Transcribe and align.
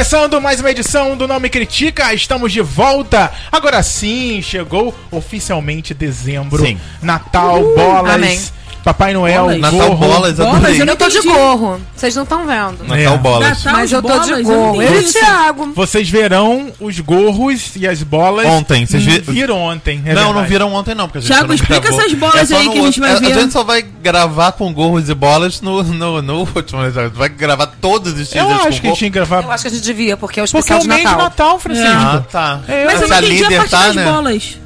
começando 0.00 0.40
mais 0.40 0.60
uma 0.60 0.70
edição 0.70 1.14
do 1.14 1.28
Não 1.28 1.38
Me 1.38 1.50
Critica, 1.50 2.14
estamos 2.14 2.52
de 2.52 2.62
volta. 2.62 3.30
Agora 3.52 3.82
sim, 3.82 4.40
chegou 4.40 4.98
oficialmente 5.10 5.92
dezembro. 5.92 6.64
Sim. 6.64 6.80
Natal, 7.02 7.62
bolas, 7.74 8.14
amém. 8.14 8.40
Papai 8.84 9.12
Noel, 9.12 9.42
Bolas. 9.42 9.60
Natal 9.60 9.78
gorro. 9.78 9.96
bolas, 9.96 10.36
Bolas, 10.36 10.54
adorei. 10.56 10.80
eu 10.80 10.86
não 10.86 10.96
tô 10.96 11.08
de 11.08 11.20
gorro. 11.20 11.80
Vocês 11.94 12.16
não 12.16 12.22
estão 12.22 12.46
vendo. 12.46 12.78
Natal 12.84 12.96
É. 13.14 13.18
bolas. 13.18 13.48
Natal, 13.64 13.72
Mas 13.80 13.92
eu 13.92 14.00
tô 14.02 14.08
bolas, 14.08 14.26
de 14.26 14.32
eu 14.32 14.42
gorro. 14.42 14.76
não 14.76 14.82
Eu 14.82 15.00
e 15.02 15.04
o. 15.04 15.12
Thiago. 15.12 15.72
Vocês 15.74 16.08
verão 16.08 16.72
os 16.80 16.98
gorros 17.00 17.72
e 17.76 17.86
as 17.86 18.02
bolas. 18.02 18.46
Ontem, 18.46 18.86
vocês 18.86 19.02
vi- 19.04 19.20
viram 19.20 19.58
ontem. 19.58 20.02
é 20.06 20.14
não, 20.14 20.22
não 20.22 20.32
verdade. 20.32 20.48
viram 20.48 20.72
ontem 20.74 20.94
não, 20.94 21.06
porque 21.08 21.18
a 21.18 21.20
gente 21.20 21.30
Thiago, 21.30 21.48
não 21.48 21.54
explica 21.54 21.80
gravou. 21.80 22.00
essas 22.00 22.12
bolas 22.14 22.48
só 22.48 22.56
aí 22.56 22.64
no 22.66 22.72
que 22.72 22.78
a 22.78 22.82
gente 22.82 23.00
vai 23.00 23.16
ver. 23.16 23.32
A 23.32 23.40
gente 23.40 23.52
só 23.52 23.64
vai 23.64 23.82
gravar 23.82 24.52
com 24.52 24.72
gorros 24.72 25.08
e 25.08 25.14
bolas 25.14 25.60
no, 25.60 25.82
no, 25.82 26.22
no 26.22 26.38
último, 26.56 26.82
né? 26.82 26.90
Vai 27.12 27.28
gravar 27.28 27.66
todos 27.80 28.12
os 28.14 28.34
Eu 28.34 28.46
teasers 28.46 28.66
acho 28.66 28.76
com 28.76 28.80
que 28.80 28.86
a 28.86 28.90
gente 28.90 28.98
tinha 28.98 29.10
que 29.10 29.14
gravar. 29.14 29.42
Eu 29.44 29.52
acho 29.52 29.62
que 29.62 29.68
a 29.68 29.70
gente 29.72 29.82
devia, 29.84 30.16
porque 30.16 30.40
é 30.40 30.42
o 30.42 30.46
Porque 30.46 30.56
é 30.56 30.60
especial 30.60 30.78
o 30.78 30.82
de 30.82 30.88
mês 30.88 31.00
de 31.00 31.04
Natal. 31.04 31.22
Natal, 31.22 31.58
Francisco. 31.58 31.88
Ah, 31.90 32.22
tá. 32.32 32.60
É, 32.66 32.84
Mas 32.86 33.02
eu 33.02 33.08
não 33.08 33.18
entendi 33.18 33.44
a 33.44 33.58
parte 33.58 33.70
tá, 33.70 33.86
das 33.86 33.96
né? 33.96 34.04
bolas. 34.04 34.58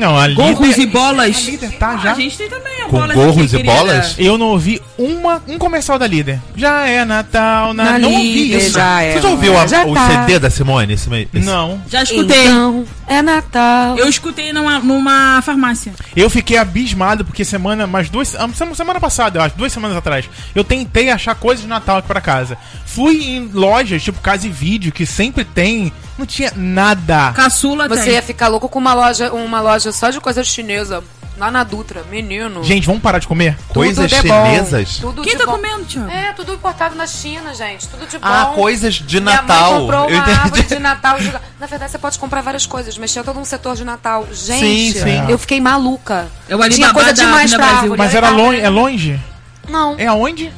Não, 0.00 0.16
a 0.18 0.28
Gorros 0.28 0.68
líder, 0.76 0.82
e 0.82 0.86
bolas. 0.86 1.36
A 1.36 1.40
líder 1.50 1.70
tá 1.72 1.88
A 1.90 1.96
já. 1.98 2.14
gente 2.14 2.36
tem 2.38 2.48
também 2.48 2.80
a 2.82 2.84
Com 2.86 2.98
bola 2.98 3.14
gorros 3.14 3.36
aqui, 3.36 3.44
e 3.44 3.48
querida. 3.50 3.72
bolas? 3.72 4.14
Eu 4.18 4.38
não 4.38 4.46
ouvi 4.48 4.80
uma, 4.98 5.42
um 5.46 5.58
comercial 5.58 5.98
da 5.98 6.06
líder. 6.06 6.40
Já 6.56 6.86
é 6.86 7.04
Natal, 7.04 7.72
na... 7.74 7.84
Na 7.92 7.98
não 7.98 8.12
ouvi 8.12 8.56
isso. 8.56 8.72
já 8.72 9.02
é. 9.02 9.12
Você 9.12 9.22
já 9.22 9.28
ouviu 9.28 9.58
a- 9.58 9.66
Já 9.66 9.84
o 9.86 9.94
tá. 9.94 10.08
CD 10.08 10.38
da 10.38 10.50
Simone? 10.50 10.94
Esse, 10.94 11.08
mês? 11.10 11.28
Esse- 11.32 11.44
Não. 11.46 11.80
Já 11.88 12.02
escutei. 12.02 12.40
Então, 12.46 12.84
é 13.06 13.20
Natal. 13.22 13.96
Eu 13.98 14.08
escutei 14.08 14.52
numa, 14.52 14.78
numa 14.80 15.42
farmácia. 15.42 15.92
Eu 16.16 16.30
fiquei 16.30 16.56
abismado 16.56 17.24
porque 17.24 17.44
semana, 17.44 17.86
mais 17.86 18.08
duas, 18.08 18.34
ah, 18.34 18.48
semana, 18.54 18.74
semana 18.74 19.00
passada, 19.00 19.38
eu 19.38 19.42
acho, 19.42 19.54
duas 19.56 19.72
semanas 19.72 19.96
atrás, 19.96 20.28
eu 20.54 20.64
tentei 20.64 21.10
achar 21.10 21.34
coisas 21.34 21.62
de 21.62 21.68
Natal 21.68 21.98
aqui 21.98 22.08
pra 22.08 22.20
casa. 22.20 22.56
Fui 22.86 23.22
em 23.22 23.48
lojas, 23.52 24.02
tipo 24.02 24.18
Casa 24.20 24.46
e 24.46 24.50
Vídeo, 24.50 24.90
que 24.92 25.04
sempre 25.06 25.44
tem, 25.44 25.92
não 26.20 26.26
tinha 26.26 26.52
nada. 26.54 27.32
Caçula 27.32 27.88
Você 27.88 28.04
tem. 28.04 28.12
ia 28.14 28.22
ficar 28.22 28.48
louco 28.48 28.68
com 28.68 28.78
uma 28.78 28.94
loja, 28.94 29.32
uma 29.32 29.60
loja 29.60 29.90
só 29.92 30.10
de 30.10 30.20
coisa 30.20 30.44
chinesa. 30.44 31.02
Lá 31.38 31.50
na 31.50 31.64
Dutra, 31.64 32.02
menino. 32.10 32.62
Gente, 32.62 32.84
vamos 32.86 33.00
parar 33.00 33.18
de 33.18 33.26
comer? 33.26 33.56
Tudo 33.68 33.72
Coisas 33.72 34.10
de 34.10 34.16
bom. 34.16 34.22
chinesas? 34.44 34.98
Tudo 34.98 35.22
Quem 35.22 35.32
de 35.32 35.38
tá 35.38 35.46
bom. 35.46 35.52
comendo, 35.52 35.84
Thiago? 35.86 36.10
É, 36.10 36.32
tudo 36.34 36.52
importado 36.52 36.94
na 36.94 37.06
China, 37.06 37.54
gente. 37.54 37.88
Tudo 37.88 38.06
de 38.06 38.18
bom. 38.18 38.26
Ah, 38.26 38.52
coisas 38.54 38.96
de 38.96 39.20
Minha 39.22 39.36
Natal. 39.36 39.70
mãe 39.72 39.80
comprou 39.80 40.10
Eu 40.10 40.16
uma 40.16 40.22
árvore 40.22 40.60
entendi. 40.60 40.74
de 40.74 40.78
Natal. 40.78 41.16
Na 41.58 41.66
verdade, 41.66 41.92
você 41.92 41.98
pode 41.98 42.18
comprar 42.18 42.42
várias 42.42 42.66
coisas, 42.66 42.98
mas 42.98 43.10
tinha 43.10 43.24
todo 43.24 43.40
um 43.40 43.44
setor 43.46 43.74
de 43.74 43.86
Natal. 43.86 44.26
Gente, 44.30 44.92
Sim, 44.92 45.00
sim. 45.00 45.30
eu 45.30 45.38
fiquei 45.38 45.62
maluca. 45.62 46.28
É 46.46 46.54
o 46.54 46.60
Alibaba 46.62 46.74
tinha 46.74 46.92
coisa 46.92 47.12
demais 47.14 47.54
pra 47.54 47.64
árvore. 47.64 47.96
Mas 47.96 48.12
Eu 48.12 48.18
era 48.18 48.28
longe, 48.28 48.60
é 48.60 48.68
longe? 48.68 49.20
Não, 49.66 49.94
É 49.98 50.06
aonde? 50.08 50.52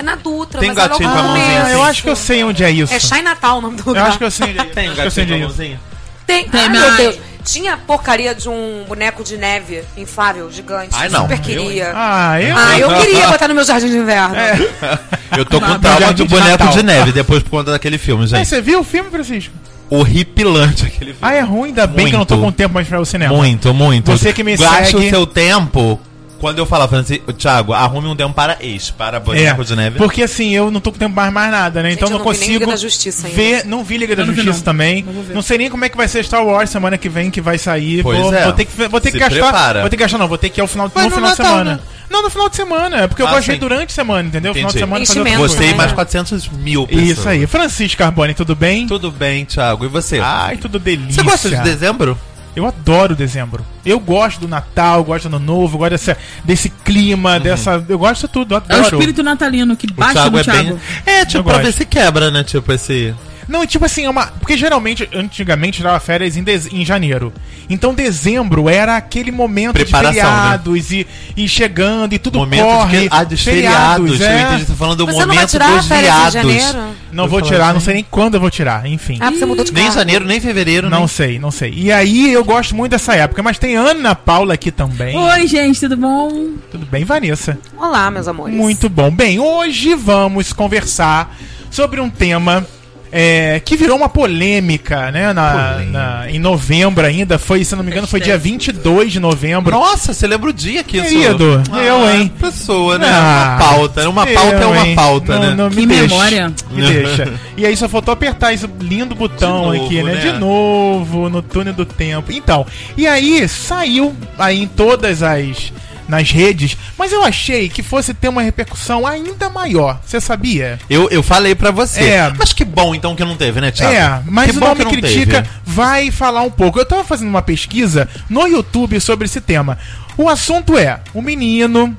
É 0.00 0.02
na 0.02 0.16
Dutra. 0.16 0.60
Tem 0.60 0.68
mas 0.68 0.78
é 0.78 0.88
gatinho 0.88 1.08
logo 1.08 1.20
com 1.22 1.24
a 1.28 1.28
mãozinha 1.32 1.62
assim. 1.62 1.72
eu 1.72 1.82
acho 1.82 2.02
que 2.02 2.08
eu 2.10 2.16
sei 2.16 2.44
onde 2.44 2.64
é 2.64 2.70
isso. 2.70 2.92
É 2.92 2.98
Shine 2.98 3.22
Natal 3.22 3.58
o 3.58 3.60
nome 3.60 3.76
do 3.76 3.82
Eu 3.82 3.86
lugar. 3.86 4.06
acho 4.08 4.18
que 4.18 4.24
eu 4.24 4.30
sei 4.30 4.48
onde 4.50 4.58
é 4.58 4.62
isso. 4.64 4.72
Tem 4.74 4.84
eu 4.86 4.90
onde 4.92 5.00
é 5.00 5.06
isso. 5.06 5.56
gatinho 5.56 5.80
Tem, 6.26 6.48
Tem, 6.48 6.60
Ai, 6.60 6.68
mas- 6.68 6.80
meu 6.80 6.96
Deus. 6.96 7.18
Tinha 7.42 7.74
porcaria 7.78 8.34
de 8.34 8.50
um 8.50 8.84
boneco 8.86 9.24
de 9.24 9.38
neve 9.38 9.82
inflável, 9.96 10.50
gigante. 10.52 10.90
Ai, 10.92 11.08
não. 11.08 11.22
Super 11.22 11.38
Eu, 11.38 11.42
queria. 11.42 11.92
Ah, 11.94 12.40
eu... 12.40 12.54
Ah, 12.56 12.78
eu 12.78 12.88
queria 13.00 13.28
botar 13.28 13.48
no 13.48 13.54
meu 13.54 13.64
jardim 13.64 13.88
de 13.88 13.96
inverno. 13.96 14.34
Eu 15.38 15.44
tô 15.46 15.58
com 15.58 15.66
Não, 15.66 15.78
trauma 15.80 16.08
do 16.08 16.14
de 16.14 16.24
boneco 16.28 16.50
Natal. 16.64 16.68
de 16.76 16.82
neve 16.82 17.12
depois 17.12 17.42
por 17.42 17.50
conta 17.50 17.70
daquele 17.70 17.96
filme, 17.98 18.26
gente. 18.26 18.46
você 18.46 18.60
viu 18.60 18.80
o 18.80 18.84
filme, 18.84 19.10
Francisco? 19.10 19.54
Horripilante 19.88 20.84
aquele 20.86 21.12
filme. 21.14 21.18
Ah, 21.22 21.32
é 21.34 21.40
ruim, 21.40 21.68
ainda 21.68 21.86
bem 21.86 22.08
que 22.08 22.14
eu 22.14 22.18
não 22.18 22.26
tô 22.26 22.34
Muito. 22.36 22.46
com 22.46 22.52
tempo 22.52 22.74
mais 22.74 22.86
pra 22.88 22.96
ir 22.96 22.98
ao 22.98 23.04
cinema. 23.04 23.34
Muito, 23.34 23.72
muito. 23.72 24.10
Você 24.10 24.32
que 24.32 24.42
me 24.44 24.56
Gaste 24.56 24.92
segue- 24.92 25.06
o 25.06 25.10
seu 25.10 25.26
tempo. 25.26 26.00
Quando 26.40 26.58
eu 26.58 26.66
falando 26.66 26.94
assim, 27.00 27.18
Thiago, 27.36 27.72
arrume 27.74 28.08
um 28.08 28.16
tempo 28.16 28.32
para 28.32 28.56
ex, 28.60 28.90
para 28.90 29.20
boneco 29.20 29.64
de 29.64 29.76
neve. 29.76 29.98
Porque 29.98 30.22
assim, 30.22 30.54
eu 30.54 30.70
não 30.70 30.80
tô 30.80 30.90
com 30.90 30.98
tempo 30.98 31.14
mais 31.14 31.32
mais 31.32 31.50
nada, 31.50 31.82
né? 31.82 31.90
Gente, 31.90 31.98
então 31.98 32.08
eu 32.08 32.18
não, 32.18 32.24
não 32.24 32.32
vi 32.32 32.38
nem 32.38 32.48
consigo 32.48 32.58
Liga 32.64 32.66
da 32.72 32.76
Justiça 32.76 33.26
ainda. 33.26 33.36
ver, 33.36 33.64
não 33.66 33.84
vi 33.84 33.98
Liga 33.98 34.16
da 34.16 34.24
não 34.24 34.32
vi, 34.32 34.36
Justiça 34.40 34.58
não. 34.58 34.64
também. 34.64 35.04
Não 35.34 35.42
sei 35.42 35.58
nem 35.58 35.70
como 35.70 35.84
é 35.84 35.88
que 35.88 35.96
vai 35.96 36.08
ser 36.08 36.24
Star 36.24 36.44
Wars 36.44 36.70
semana 36.70 36.96
que 36.96 37.08
vem 37.08 37.30
que 37.30 37.40
vai 37.40 37.58
sair. 37.58 38.02
Pois 38.02 38.18
vou, 38.18 38.34
é. 38.34 38.44
vou 38.44 38.52
ter 38.54 38.64
que 38.64 38.88
vou 38.88 39.00
ter 39.00 39.12
que 39.12 39.18
gastar, 39.18 39.34
prepara. 39.40 39.80
vou 39.82 39.90
ter 39.90 39.96
que 39.96 40.02
gastar 40.02 40.18
não, 40.18 40.28
vou 40.28 40.38
ter 40.38 40.48
que 40.48 40.60
ir 40.60 40.62
ao 40.62 40.66
final, 40.66 40.88
Vai 40.88 41.04
no 41.04 41.10
no 41.10 41.16
final 41.16 41.32
de 41.32 41.38
Natal, 41.38 41.58
semana. 41.58 41.74
né? 41.76 41.80
Não, 42.10 42.22
no 42.24 42.30
final 42.30 42.48
de 42.48 42.56
semana, 42.56 42.96
é 43.02 43.06
porque 43.06 43.22
eu 43.22 43.28
Ah, 43.28 43.30
gosto 43.30 43.44
de 43.44 43.50
ir 43.52 43.54
sim. 43.54 43.60
durante 43.60 43.90
a 43.90 43.94
semana, 43.94 44.26
entendeu? 44.28 44.52
Final 44.52 44.70
de 44.72 44.78
Entendi. 44.78 45.06
semana 45.06 45.06
fazer 45.46 45.48
Você 45.58 45.64
e 45.70 45.74
mais 45.74 45.90
né? 45.90 45.94
400 45.94 46.48
mil 46.48 46.84
pessoas. 46.88 47.08
Isso 47.08 47.28
aí. 47.28 47.46
Francisco 47.46 47.98
Carbone, 47.98 48.34
tudo 48.34 48.56
bem? 48.56 48.86
Tudo 48.88 49.12
bem, 49.12 49.44
Thiago. 49.44 49.84
E 49.84 49.88
você? 49.88 50.18
Ai, 50.18 50.56
tudo 50.56 50.80
delícia. 50.80 51.22
você 51.22 51.30
gosta 51.30 51.48
de 51.50 51.60
dezembro? 51.62 52.18
Eu 52.54 52.66
adoro 52.66 53.14
dezembro. 53.14 53.64
Eu 53.86 54.00
gosto 54.00 54.40
do 54.40 54.48
Natal, 54.48 55.04
gosto 55.04 55.28
do 55.28 55.36
Ano 55.36 55.44
Novo, 55.46 55.78
gosto 55.78 55.90
dessa, 55.92 56.16
desse 56.44 56.68
clima, 56.68 57.38
dessa. 57.38 57.84
Eu 57.88 57.98
gosto 57.98 58.26
de 58.26 58.32
tudo, 58.32 58.54
eu 58.54 58.58
É 58.58 58.60
o 58.60 58.78
adoro. 58.80 58.96
espírito 58.96 59.22
natalino 59.22 59.76
que 59.76 59.86
O 59.86 59.94
bate 59.94 60.12
Thiago 60.14 60.30
no 60.30 60.38
é 60.38 60.42
Thiago. 60.42 60.62
bem. 60.70 60.78
É, 61.06 61.24
tipo, 61.24 61.38
Eu 61.38 61.44
pra 61.44 61.58
ver 61.58 61.72
se 61.72 61.84
quebra, 61.86 62.30
né? 62.30 62.42
Tipo, 62.42 62.72
esse. 62.72 63.14
Não, 63.50 63.64
e 63.64 63.66
tipo 63.66 63.84
assim, 63.84 64.04
é 64.04 64.10
uma. 64.10 64.26
Porque 64.26 64.56
geralmente, 64.56 65.08
antigamente, 65.12 65.82
dava 65.82 65.98
férias 65.98 66.36
em, 66.36 66.42
dez- 66.42 66.72
em 66.72 66.84
janeiro. 66.84 67.32
Então 67.68 67.92
dezembro 67.92 68.68
era 68.68 68.96
aquele 68.96 69.30
momento 69.32 69.72
Preparação, 69.74 70.12
de 70.12 70.18
né? 70.20 70.24
feriados 70.24 70.90
e, 70.92 71.06
e 71.36 71.48
chegando 71.48 72.12
e 72.12 72.18
tudo 72.18 72.38
momento 72.38 72.62
corre. 72.62 73.00
de. 73.02 73.08
Ah, 73.10 73.24
dos 73.24 73.42
feriados. 73.42 74.20
é. 74.20 74.54
Eu. 74.54 74.58
Você 74.60 74.64
tá 74.66 74.74
falando 74.74 74.98
do 74.98 75.06
Você 75.06 75.12
não 75.12 75.26
vai 75.26 75.36
momento 75.36 75.50
tirar 75.50 75.76
dos 75.76 75.86
em 75.86 76.30
janeiro? 76.30 76.78
Não 77.12 77.26
vou 77.28 77.40
falo 77.40 77.50
tirar, 77.50 77.64
assim. 77.66 77.74
não 77.74 77.80
sei 77.80 77.94
nem 77.94 78.06
quando 78.08 78.34
eu 78.34 78.40
vou 78.40 78.50
tirar, 78.50 78.86
enfim. 78.86 79.18
Ah, 79.20 79.30
você 79.30 79.44
mudou 79.44 79.64
de 79.64 79.72
Nem 79.72 79.84
carro. 79.84 79.94
janeiro, 79.96 80.24
nem 80.24 80.40
fevereiro, 80.40 80.88
não 80.88 80.98
nem. 81.00 81.08
sei, 81.08 81.38
não 81.40 81.50
sei. 81.50 81.72
E 81.76 81.90
aí 81.90 82.32
eu 82.32 82.44
gosto 82.44 82.74
muito 82.76 82.92
dessa 82.92 83.14
época, 83.16 83.42
mas 83.42 83.58
tem 83.58 83.74
Ana 83.76 84.14
Paula 84.14 84.54
aqui 84.54 84.70
também. 84.70 85.16
Oi, 85.16 85.46
gente, 85.48 85.80
tudo 85.80 85.96
bom? 85.96 86.30
Tudo 86.70 86.86
bem, 86.86 87.04
Vanessa? 87.04 87.58
Olá, 87.76 88.10
meus 88.12 88.28
amores. 88.28 88.54
Muito 88.54 88.88
bom. 88.88 89.10
Bem, 89.10 89.40
hoje 89.40 89.94
vamos 89.96 90.52
conversar 90.52 91.36
sobre 91.68 92.00
um 92.00 92.08
tema 92.08 92.64
é, 93.12 93.60
que 93.64 93.76
virou 93.76 93.96
uma 93.96 94.08
polêmica, 94.08 95.10
né? 95.10 95.32
Na, 95.32 95.72
Polêmica. 95.72 95.90
na- 95.98 96.30
em 96.30 96.38
novembro 96.38 97.04
ainda. 97.06 97.38
Foi, 97.38 97.64
se 97.64 97.74
não 97.74 97.82
me 97.82 97.90
engano, 97.90 98.06
foi 98.06 98.20
dia 98.20 98.38
22 98.38 99.12
de 99.12 99.20
novembro. 99.20 99.72
Nossa, 99.72 100.12
você 100.14 100.26
lembra 100.26 100.50
o 100.50 100.52
dia 100.52 100.84
que 100.84 100.98
isso. 100.98 101.08
Querido, 101.08 101.62
eu, 101.82 102.10
hein? 102.10 102.32
Pessoa, 102.40 102.98
né? 102.98 103.08
Ah, 103.10 103.56
uma 103.58 103.68
pauta. 103.68 104.08
Uma 104.08 104.26
pauta 104.26 104.56
é 104.56 104.62
eu, 104.62 104.70
uma 104.70 104.86
hein? 104.88 104.94
pauta, 104.94 105.34
Não, 105.34 105.42
né? 105.42 105.54
não, 105.54 105.70
me 105.70 105.76
Que 105.76 105.86
deixa, 105.86 106.02
memória. 106.08 106.52
Me 106.70 106.82
deixa. 106.82 107.32
E 107.56 107.66
aí 107.66 107.76
só 107.76 107.88
faltou 107.88 108.12
apertar 108.12 108.52
esse 108.52 108.68
lindo 108.80 109.14
botão 109.14 109.72
novo, 109.72 109.84
aqui, 109.86 110.02
né? 110.02 110.14
né? 110.14 110.20
De 110.20 110.38
novo, 110.38 111.28
no 111.28 111.42
túnel 111.42 111.74
do 111.74 111.84
tempo. 111.84 112.30
Então, 112.32 112.66
e 112.96 113.06
aí 113.06 113.46
saiu 113.48 114.14
aí 114.38 114.62
em 114.62 114.66
todas 114.68 115.22
as 115.22 115.72
nas 116.10 116.30
redes, 116.30 116.76
mas 116.98 117.12
eu 117.12 117.22
achei 117.22 117.68
que 117.68 117.82
fosse 117.82 118.12
ter 118.12 118.28
uma 118.28 118.42
repercussão 118.42 119.06
ainda 119.06 119.48
maior. 119.48 120.00
Você 120.04 120.20
sabia? 120.20 120.78
Eu, 120.90 121.08
eu 121.10 121.22
falei 121.22 121.54
pra 121.54 121.70
você. 121.70 122.02
É. 122.02 122.32
Mas 122.36 122.52
que 122.52 122.64
bom 122.64 122.94
então 122.94 123.16
que 123.16 123.24
não 123.24 123.36
teve, 123.36 123.60
né, 123.60 123.70
Thiago? 123.70 123.94
É, 123.94 124.22
mas 124.30 124.50
que 124.50 124.56
o 124.56 124.60
Nome 124.60 124.84
Critica 124.84 125.42
teve. 125.42 125.48
vai 125.64 126.10
falar 126.10 126.42
um 126.42 126.50
pouco. 126.50 126.78
Eu 126.78 126.84
tava 126.84 127.04
fazendo 127.04 127.28
uma 127.28 127.42
pesquisa 127.42 128.08
no 128.28 128.46
YouTube 128.46 129.00
sobre 129.00 129.26
esse 129.26 129.40
tema. 129.40 129.78
O 130.18 130.28
assunto 130.28 130.76
é: 130.76 131.00
o 131.14 131.22
menino 131.22 131.96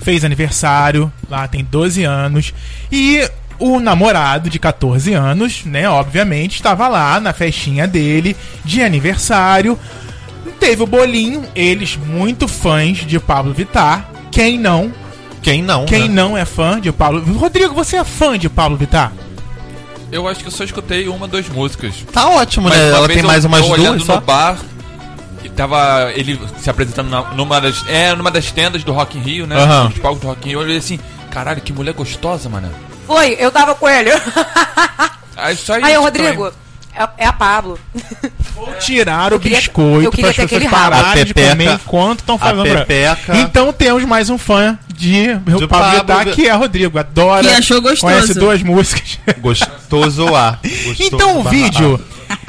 fez 0.00 0.24
aniversário, 0.24 1.12
lá 1.28 1.48
tem 1.48 1.64
12 1.64 2.04
anos, 2.04 2.52
e 2.90 3.28
o 3.58 3.78
namorado 3.78 4.50
de 4.50 4.58
14 4.58 5.14
anos, 5.14 5.64
né, 5.64 5.88
obviamente, 5.88 6.56
estava 6.56 6.88
lá 6.88 7.20
na 7.20 7.32
festinha 7.32 7.86
dele 7.86 8.36
de 8.64 8.82
aniversário. 8.82 9.78
Teve 10.62 10.80
o 10.84 10.86
bolinho, 10.86 11.42
eles 11.56 11.96
muito 11.96 12.46
fãs 12.46 12.98
de 12.98 13.18
Pablo 13.18 13.52
Vittar. 13.52 14.08
Quem 14.30 14.56
não? 14.56 14.92
Quem 15.42 15.60
não? 15.60 15.86
Quem 15.86 16.08
né? 16.08 16.14
não 16.22 16.38
é 16.38 16.44
fã 16.44 16.80
de 16.80 16.92
Pablo 16.92 17.20
Rodrigo, 17.36 17.74
você 17.74 17.96
é 17.96 18.04
fã 18.04 18.38
de 18.38 18.48
Pablo 18.48 18.76
Vittar? 18.76 19.12
Eu 20.12 20.28
acho 20.28 20.38
que 20.38 20.46
eu 20.46 20.52
só 20.52 20.62
escutei 20.62 21.08
uma, 21.08 21.26
duas 21.26 21.48
músicas. 21.48 21.94
Tá 22.12 22.28
ótimo, 22.28 22.68
Mas 22.68 22.78
né? 22.78 22.90
Ela 22.90 23.08
tem 23.08 23.18
eu 23.18 23.24
mais 23.26 23.44
umas 23.44 23.68
olhando 23.68 23.96
duas 23.96 24.04
só. 24.04 24.14
no 24.14 24.20
bar 24.20 24.56
e 25.42 25.48
tava 25.48 26.12
ele 26.14 26.38
se 26.60 26.70
apresentando 26.70 27.10
na- 27.10 27.32
numa 27.34 27.60
das 27.60 27.84
é 27.88 28.14
numa 28.14 28.30
das 28.30 28.52
tendas 28.52 28.84
do 28.84 28.92
Rock 28.92 29.18
in 29.18 29.20
Rio, 29.20 29.46
né? 29.48 29.56
Aham. 29.60 29.86
Dos 29.88 29.98
palcos 29.98 30.20
do 30.20 30.28
Rock 30.28 30.46
in 30.46 30.50
Rio. 30.50 30.60
Eu 30.60 30.64
olhei 30.64 30.76
assim, 30.76 31.00
caralho, 31.28 31.60
que 31.60 31.72
mulher 31.72 31.92
gostosa, 31.92 32.48
mano. 32.48 32.70
Foi, 33.04 33.36
eu 33.36 33.50
tava 33.50 33.74
com 33.74 33.88
ele. 33.88 34.10
Aí 35.36 35.56
só 35.56 35.74
Aí, 35.74 35.98
ô, 35.98 36.02
Rodrigo, 36.02 36.52
é, 36.94 37.08
é 37.24 37.26
a 37.26 37.32
Pablo. 37.32 37.78
Vou 38.54 38.72
tirar 38.74 39.32
o 39.32 39.40
queria- 39.40 39.58
biscoito 39.58 40.10
para 40.10 40.28
as 40.30 40.36
pessoas 40.36 40.52
aquele 40.52 40.66
rabo. 40.66 40.90
pararem 40.96 41.22
A 41.22 41.24
de 41.24 41.34
pepeca- 41.34 41.50
comer 41.56 41.72
enquanto 41.74 42.18
estão 42.20 42.38
fazendo 42.38 42.62
pepeca. 42.64 43.36
Então 43.38 43.72
temos 43.72 44.04
mais 44.04 44.28
um 44.30 44.38
fã 44.38 44.78
de, 44.94 45.28
Pablo 45.44 45.68
Pablo 45.68 45.90
Vittar, 46.00 46.24
Vi- 46.26 46.32
que 46.32 46.46
é 46.48 46.52
Rodrigo. 46.52 46.98
Adora. 46.98 47.42
Que 47.42 47.54
achou 47.54 47.80
gostoso. 47.80 48.00
Conhece 48.02 48.34
duas 48.34 48.62
músicas. 48.62 49.18
Gostoso 49.40 50.34
A. 50.34 50.58
Gostoso 50.84 51.02
então 51.14 51.40
o 51.40 51.42
vídeo, 51.44 52.00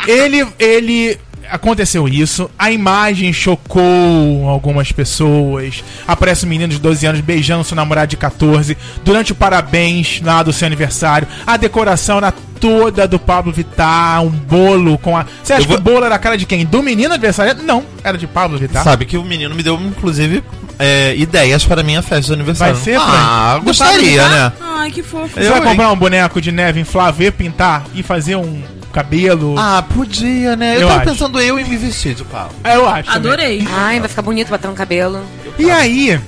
ele, 0.08 0.46
ele 0.60 1.20
aconteceu 1.54 2.08
isso, 2.08 2.50
a 2.58 2.72
imagem 2.72 3.32
chocou 3.32 4.50
algumas 4.50 4.92
pessoas. 4.92 5.84
Aparece 6.08 6.46
um 6.46 6.50
menino 6.50 6.74
de 6.74 6.80
12 6.80 7.06
anos 7.06 7.22
beijando 7.22 7.64
seu 7.64 7.76
namorado 7.76 8.08
de 8.10 8.18
14 8.18 8.78
durante 9.04 9.32
o 9.32 9.36
parabéns 9.36 10.20
lá 10.24 10.42
do 10.44 10.52
seu 10.52 10.66
aniversário. 10.66 11.28
A 11.46 11.56
decoração 11.56 12.18
era 12.18 12.34
toda 12.60 13.08
do 13.08 13.20
Pablo 13.20 13.52
Vittar, 13.52 14.24
um 14.24 14.30
bolo 14.30 14.98
com 14.98 15.16
a. 15.18 15.26
Você 15.44 15.54
acha 15.54 15.68
vou- 15.68 15.76
que 15.78 15.82
o 15.82 15.84
bolo 15.84 16.06
era 16.06 16.16
a 16.16 16.20
cara 16.20 16.38
de 16.38 16.46
quem? 16.46 16.66
Do 16.66 16.82
menino 16.82 17.14
aniversário? 17.14 17.62
Não, 17.64 17.84
era 18.04 18.18
de 18.18 18.26
Pablo. 18.28 18.58
Vittar. 18.58 18.84
Sabe 18.84 19.06
que 19.06 19.18
o 19.18 19.24
menino 19.24 19.54
me 19.54 19.62
deu, 19.62 19.76
inclusive, 19.76 20.44
é, 20.80 21.14
ideias 21.16 21.64
para 21.66 21.84
minha 21.84 22.02
festa 22.02 22.28
de 22.28 22.34
aniversário. 22.34 22.74
Vai 22.76 22.84
ser, 22.84 22.98
Ah, 23.00 23.60
gostaria, 23.64 24.22
Pablo 24.24 24.36
né? 24.38 24.52
Ai, 24.62 24.92
que 24.92 25.04
fofo. 25.04 25.30
Você 25.34 25.50
vai 25.50 25.62
comprar 25.62 25.92
um 25.92 25.96
boneco 25.96 26.42
de 26.42 26.52
neve 26.52 26.80
inflável, 26.80 27.32
pintar 27.32 27.84
e 27.94 28.02
fazer 28.02 28.36
um 28.38 28.62
cabelo? 28.94 29.56
Ah, 29.58 29.84
podia, 29.94 30.56
né? 30.56 30.78
Eu, 30.78 30.82
Eu 30.82 30.88
tava 30.88 31.02
acho. 31.02 31.10
pensando 31.12 31.40
eu 31.42 31.60
em 31.60 31.66
me 31.66 31.76
vestir 31.76 32.16
de 32.16 32.24
Paulo. 32.24 32.52
É, 32.64 32.76
eu 32.78 32.88
acho. 32.88 33.12
também. 33.12 33.16
Adorei. 33.32 33.68
Ai, 33.72 34.00
vai 34.00 34.08
ficar 34.08 34.22
bonito 34.22 34.50
bater 34.50 34.68
no 34.70 34.74
cabelo. 34.76 35.22
E 35.60 35.70
aí, 35.70 36.20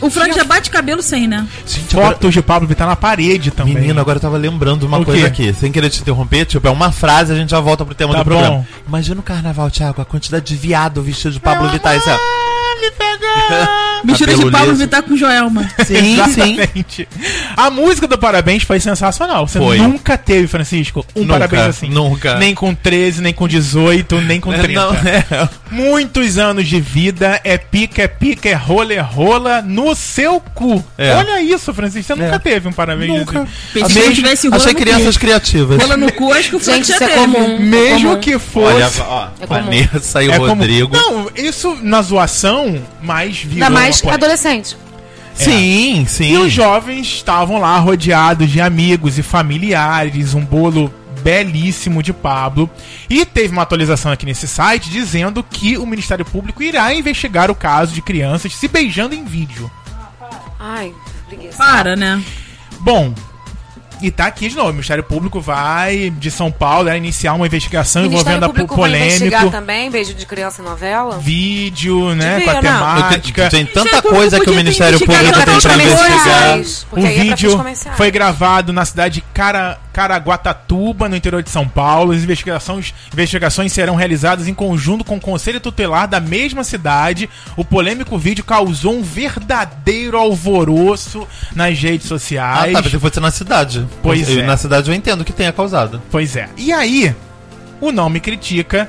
O 0.00 0.08
Frank 0.08 0.34
já 0.34 0.44
bate 0.44 0.70
cabelo 0.70 1.02
sem, 1.02 1.26
né? 1.28 1.46
Gente, 1.66 1.94
agora- 1.94 2.12
fotos 2.14 2.32
de 2.32 2.40
Pablo 2.40 2.66
Vittar 2.68 2.86
na 2.88 2.96
parede 2.96 3.50
também. 3.50 3.74
Menino, 3.74 4.00
agora 4.00 4.16
eu 4.16 4.20
tava 4.22 4.38
lembrando 4.38 4.80
de 4.80 4.86
uma 4.86 4.98
O 4.98 5.04
coisa 5.04 5.20
quê? 5.30 5.48
aqui, 5.48 5.52
sem 5.52 5.70
querer 5.70 5.90
te 5.90 6.00
interromper, 6.00 6.46
tipo, 6.46 6.66
é 6.66 6.70
uma 6.70 6.90
frase, 6.90 7.32
a 7.32 7.36
gente 7.36 7.50
já 7.50 7.60
volta 7.60 7.84
pro 7.84 7.94
tema 7.94 8.12
Tá 8.14 8.20
do 8.20 8.24
programa. 8.24 8.50
bom. 8.56 8.64
Imagina 8.88 9.20
o 9.20 9.22
carnaval, 9.22 9.70
Thiago, 9.70 10.00
a 10.00 10.04
quantidade 10.06 10.44
de 10.46 10.56
viado 10.56 11.02
vestido 11.02 11.32
de 11.32 11.40
Pablo 11.40 11.68
Vittar, 11.68 11.96
isso 11.98 12.08
é... 12.08 12.16
Vestido 14.04 14.44
de 14.44 14.50
Pablo. 14.50 14.74
Vittar 14.74 15.02
com 15.02 15.16
Joelma. 15.16 15.68
Sim, 15.86 15.94
sim. 15.96 16.12
Exatamente. 16.14 17.08
A 17.56 17.70
música 17.70 18.06
do 18.06 18.18
Parabéns 18.18 18.62
foi 18.62 18.80
sensacional. 18.80 19.46
Você 19.46 19.58
Foi. 19.58 19.78
nunca 19.78 20.16
teve, 20.16 20.46
Francisco, 20.46 21.04
um 21.14 21.20
Nunca, 21.20 21.32
parabéns 21.34 21.62
assim. 21.62 21.88
nunca. 21.88 22.36
Nem 22.36 22.54
com 22.54 22.74
13, 22.74 23.20
nem 23.22 23.32
com 23.32 23.46
18, 23.48 24.20
nem 24.22 24.40
com 24.40 24.52
30. 24.52 24.80
Não, 24.80 24.94
é. 24.94 25.48
Muitos 25.70 26.36
anos 26.36 26.66
de 26.66 26.80
vida, 26.80 27.40
é 27.44 27.56
pica, 27.56 28.02
é 28.02 28.08
pica, 28.08 28.48
é 28.48 28.54
rola, 28.54 28.92
é 28.92 28.98
rola 29.00 29.62
no 29.62 29.94
seu 29.94 30.40
cu. 30.40 30.84
É. 30.98 31.14
Olha 31.14 31.40
isso, 31.40 31.72
Francisco. 31.72 32.14
Você 32.14 32.20
nunca 32.20 32.36
É. 32.36 32.38
teve 32.40 32.68
um 32.68 32.72
parabéns 32.72 33.20
Nunca. 33.20 33.42
assim. 33.42 33.50
Pensei 33.74 33.88
que 33.94 33.98
Mesmo- 34.08 34.14
tivesse 34.14 34.48
rola 34.48 34.60
Achei 34.62 34.74
crianças 34.74 35.16
criativas. 35.16 35.80
Rola 35.80 35.96
no 35.96 36.12
cu, 36.12 36.32
acho 36.32 36.50
que 36.50 36.56
o 36.56 36.60
Frank 36.60 36.78
Gente, 36.78 36.88
já 36.88 36.94
isso 36.96 37.04
é 37.04 37.08
teve. 37.08 37.18
comum. 37.20 37.58
Mesmo 37.60 38.08
comum. 38.10 38.20
que 38.20 38.38
fosse. 38.38 38.74
Olha, 38.74 38.90
ó, 39.08 39.28
É. 39.40 39.46
Vanessa 39.46 40.22
e 40.24 40.26
é 40.28 40.34
o 40.36 40.38
como- 40.40 40.48
Rodrigo. 40.54 40.96
Não, 40.96 41.30
isso 41.36 41.78
na 41.82 42.02
zoação, 42.02 42.82
mas 43.00 43.38
virou 43.38 43.54
Ainda 43.64 43.70
mais 43.70 44.02
adolescente. 44.04 44.76
Sim, 45.34 46.04
sim. 46.08 46.32
E 46.34 46.36
os 46.36 46.52
jovens 46.52 47.06
estavam 47.06 47.58
lá 47.60 47.78
rodeados 47.78 48.50
de 48.50 48.60
amigos 48.60 49.16
e 49.18 49.22
familiares, 49.22 50.34
um 50.34 50.44
bolo 50.44 50.92
belíssimo 51.20 52.02
de 52.02 52.12
Pablo. 52.12 52.68
E 53.08 53.24
teve 53.24 53.52
uma 53.52 53.62
atualização 53.62 54.10
aqui 54.12 54.26
nesse 54.26 54.48
site 54.48 54.90
dizendo 54.90 55.42
que 55.42 55.76
o 55.78 55.86
Ministério 55.86 56.24
Público 56.24 56.62
irá 56.62 56.92
investigar 56.94 57.50
o 57.50 57.54
caso 57.54 57.92
de 57.94 58.02
crianças 58.02 58.54
se 58.54 58.68
beijando 58.68 59.14
em 59.14 59.24
vídeo. 59.24 59.70
Ai, 60.58 60.92
preguiça. 61.28 61.56
Para, 61.56 61.96
né? 61.96 62.22
Bom, 62.80 63.14
e 64.02 64.10
tá 64.10 64.26
aqui 64.26 64.48
de 64.48 64.56
novo, 64.56 64.70
o 64.70 64.72
Ministério 64.72 65.04
Público 65.04 65.40
vai 65.42 66.08
de 66.10 66.30
São 66.30 66.50
Paulo 66.50 66.88
irá 66.88 66.96
iniciar 66.96 67.34
uma 67.34 67.46
investigação 67.46 68.02
O 68.02 68.06
envolvendo 68.06 68.44
a 68.44 68.48
po- 68.48 68.54
Público 68.54 68.74
vai 68.76 69.50
também 69.50 69.90
beijo 69.90 70.14
de 70.14 70.24
criança 70.24 70.62
em 70.62 70.64
novela? 70.64 71.18
vídeo, 71.18 72.14
né, 72.14 72.38
Devia, 72.38 72.44
com 72.44 72.50
a 72.50 72.54
não. 72.54 72.62
temática. 72.62 73.50
Tem 73.50 73.66
tanta 73.66 74.00
coisa 74.00 74.40
que 74.40 74.48
o 74.48 74.54
Ministério 74.54 74.98
Público 74.98 75.22
tem 75.44 75.54
outras 75.54 75.82
investigar. 75.82 76.86
O 76.90 76.98
é 76.98 77.10
fins 77.10 77.20
vídeo 77.22 77.60
foi 77.96 78.10
gravado 78.10 78.72
na 78.72 78.84
cidade 78.86 79.16
de 79.16 79.20
Cara, 79.34 79.78
Caraguatatuba, 79.92 81.08
no 81.08 81.16
interior 81.16 81.42
de 81.42 81.50
São 81.50 81.66
Paulo. 81.68 82.12
As 82.12 82.22
investigações, 82.22 82.94
investigações 83.12 83.72
serão 83.72 83.94
realizadas 83.94 84.48
em 84.48 84.54
conjunto 84.54 85.04
com 85.04 85.16
o 85.16 85.20
Conselho 85.20 85.60
Tutelar 85.60 86.06
da 86.08 86.20
mesma 86.20 86.62
cidade. 86.64 87.28
O 87.56 87.64
polêmico 87.64 88.16
vídeo 88.18 88.44
causou 88.44 88.94
um 88.94 89.02
verdadeiro 89.02 90.16
alvoroço 90.16 91.26
nas 91.54 91.78
redes 91.78 92.06
Ah, 92.06 92.08
sociais. 92.08 92.72
tá, 92.72 92.82
porque 92.82 92.98
foi 92.98 93.10
na 93.20 93.30
cidade. 93.30 93.86
Pois 94.02 94.28
Eu- 94.28 94.40
é. 94.40 94.46
Na 94.46 94.56
cidade 94.56 94.88
eu 94.90 94.94
entendo 94.94 95.24
que 95.24 95.32
tenha 95.32 95.52
causado. 95.52 96.00
Pois 96.10 96.36
é. 96.36 96.48
E 96.56 96.72
aí, 96.72 97.14
o 97.80 97.90
Não 97.92 98.08
Me 98.08 98.20
Critica 98.20 98.88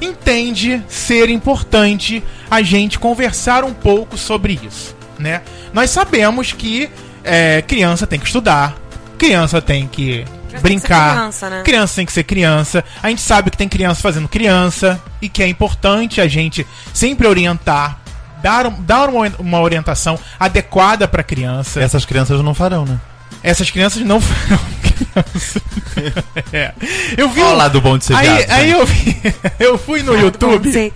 entende 0.00 0.82
ser 0.88 1.28
importante 1.28 2.22
a 2.50 2.62
gente 2.62 2.98
conversar 2.98 3.64
um 3.64 3.72
pouco 3.72 4.16
sobre 4.16 4.58
isso, 4.62 4.96
né? 5.18 5.42
Nós 5.72 5.90
sabemos 5.90 6.52
que 6.52 6.88
é, 7.22 7.62
criança 7.62 8.06
tem 8.06 8.18
que 8.18 8.24
estudar, 8.26 8.74
criança 9.20 9.60
tem 9.60 9.86
que 9.86 10.24
tem 10.48 10.56
que 10.56 10.62
brincar, 10.62 11.10
ser 11.10 11.14
criança, 11.14 11.50
né? 11.50 11.62
criança 11.62 11.94
tem 11.96 12.06
que 12.06 12.12
ser 12.12 12.24
criança. 12.24 12.84
A 13.02 13.08
gente 13.10 13.20
sabe 13.20 13.50
que 13.50 13.56
tem 13.56 13.68
criança 13.68 14.00
fazendo 14.00 14.26
criança 14.26 15.00
e 15.20 15.28
que 15.28 15.42
é 15.42 15.46
importante 15.46 16.20
a 16.20 16.26
gente 16.26 16.66
sempre 16.94 17.26
orientar, 17.26 18.00
dar, 18.42 18.68
dar 18.70 19.10
uma, 19.10 19.30
uma 19.38 19.60
orientação 19.60 20.18
adequada 20.38 21.06
para 21.06 21.22
criança. 21.22 21.80
Essas 21.80 22.04
crianças 22.06 22.40
não 22.42 22.54
farão, 22.54 22.84
né? 22.86 22.98
Essas 23.42 23.70
crianças 23.70 24.02
não 24.02 24.20
foram 24.22 24.58
crianças. 24.82 25.62
é. 26.52 26.72
Eu 27.16 27.28
vi. 27.28 27.42
Olha 27.42 27.52
um- 27.52 27.56
lá 27.56 27.68
do 27.68 27.80
bom 27.80 27.98
de 27.98 28.06
ser 28.06 28.14
Aí, 28.16 28.26
viado, 28.26 28.50
aí 28.50 28.68
gente. 28.70 28.78
eu 28.80 28.86
vi, 28.86 29.34
eu 29.60 29.78
fui 29.78 30.02
no 30.02 30.18
YouTube, 30.18 30.92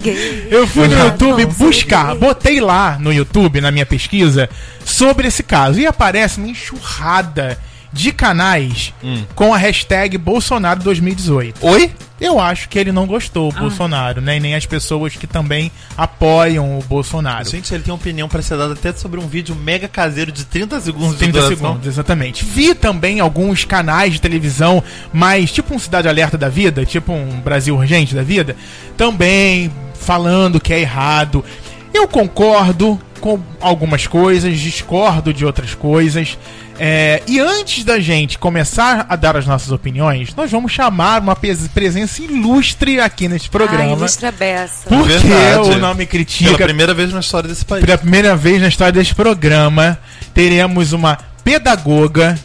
eu 0.50 0.66
fui 0.66 0.88
no 0.88 0.98
YouTube 0.98 1.46
buscar, 1.46 2.14
botei 2.14 2.60
lá 2.60 2.98
no 2.98 3.12
YouTube, 3.12 3.60
na 3.60 3.70
minha 3.70 3.86
pesquisa, 3.86 4.48
sobre 4.84 5.28
esse 5.28 5.42
caso. 5.42 5.78
E 5.78 5.86
aparece 5.86 6.38
uma 6.38 6.48
enxurrada 6.48 7.58
de 7.94 8.12
canais 8.12 8.92
Hum. 9.02 9.22
com 9.36 9.54
a 9.54 9.56
hashtag 9.56 10.18
Bolsonaro 10.18 10.80
2018. 10.82 11.64
Oi? 11.64 11.90
Eu 12.20 12.38
acho 12.40 12.68
que 12.68 12.78
ele 12.78 12.90
não 12.92 13.06
gostou, 13.06 13.52
Ah. 13.54 13.56
o 13.56 13.60
Bolsonaro, 13.60 14.20
né? 14.20 14.36
E 14.36 14.40
nem 14.40 14.54
as 14.54 14.66
pessoas 14.66 15.14
que 15.14 15.26
também 15.26 15.70
apoiam 15.96 16.78
o 16.78 16.82
Bolsonaro. 16.82 17.48
Gente, 17.48 17.72
ele 17.72 17.82
tem 17.84 17.94
opinião 17.94 18.28
pra 18.28 18.42
ser 18.42 18.56
dada 18.56 18.72
até 18.74 18.92
sobre 18.92 19.20
um 19.20 19.26
vídeo 19.28 19.54
mega 19.54 19.86
caseiro 19.88 20.30
de 20.32 20.44
30 20.44 20.80
segundos 20.80 21.12
de 21.12 21.18
30 21.18 21.32
duração. 21.40 21.56
segundos, 21.56 21.86
exatamente. 21.86 22.44
Vi 22.44 22.74
também 22.74 23.20
alguns 23.20 23.64
canais 23.64 24.12
de 24.14 24.20
televisão 24.20 24.82
mais 25.12 25.50
tipo 25.52 25.74
um 25.74 25.78
Cidade 25.78 26.08
Alerta 26.08 26.36
da 26.36 26.48
vida, 26.48 26.84
tipo 26.84 27.12
um 27.12 27.40
Brasil 27.40 27.76
Urgente 27.76 28.14
da 28.14 28.22
vida, 28.22 28.56
também 28.96 29.70
falando 29.94 30.60
que 30.60 30.72
é 30.72 30.80
errado. 30.80 31.44
Eu 31.92 32.08
concordo 32.08 32.98
com 33.20 33.40
algumas 33.60 34.06
coisas, 34.06 34.58
discordo 34.58 35.32
de 35.32 35.44
outras 35.46 35.74
coisas. 35.74 36.36
É, 36.78 37.22
e 37.26 37.38
antes 37.38 37.84
da 37.84 38.00
gente 38.00 38.38
começar 38.38 39.06
a 39.08 39.14
dar 39.14 39.36
as 39.36 39.46
nossas 39.46 39.70
opiniões, 39.70 40.34
nós 40.34 40.50
vamos 40.50 40.72
chamar 40.72 41.20
uma 41.20 41.36
presença 41.36 42.22
ilustre 42.22 42.98
aqui 42.98 43.28
neste 43.28 43.48
programa. 43.48 43.92
ilustra 43.92 44.32
beça. 44.32 44.88
porque 44.88 45.18
Verdade. 45.18 45.70
o 45.70 45.78
nome 45.78 46.06
Pela 46.06 46.08
critica 46.08 46.64
primeira 46.64 46.92
vez 46.92 47.12
na 47.12 47.20
história 47.20 47.48
desse 47.48 47.64
país. 47.64 47.84
pela 47.84 47.98
primeira 47.98 48.34
vez 48.34 48.60
na 48.60 48.68
história 48.68 48.92
deste 48.92 49.14
programa, 49.14 49.98
teremos 50.32 50.92
uma 50.92 51.16
pedagoga, 51.44 52.36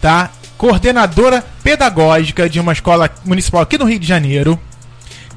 tá? 0.00 0.30
Coordenadora 0.56 1.44
pedagógica 1.62 2.48
de 2.48 2.58
uma 2.60 2.72
escola 2.72 3.10
municipal 3.24 3.60
aqui 3.60 3.76
no 3.76 3.84
Rio 3.84 3.98
de 3.98 4.06
Janeiro, 4.06 4.58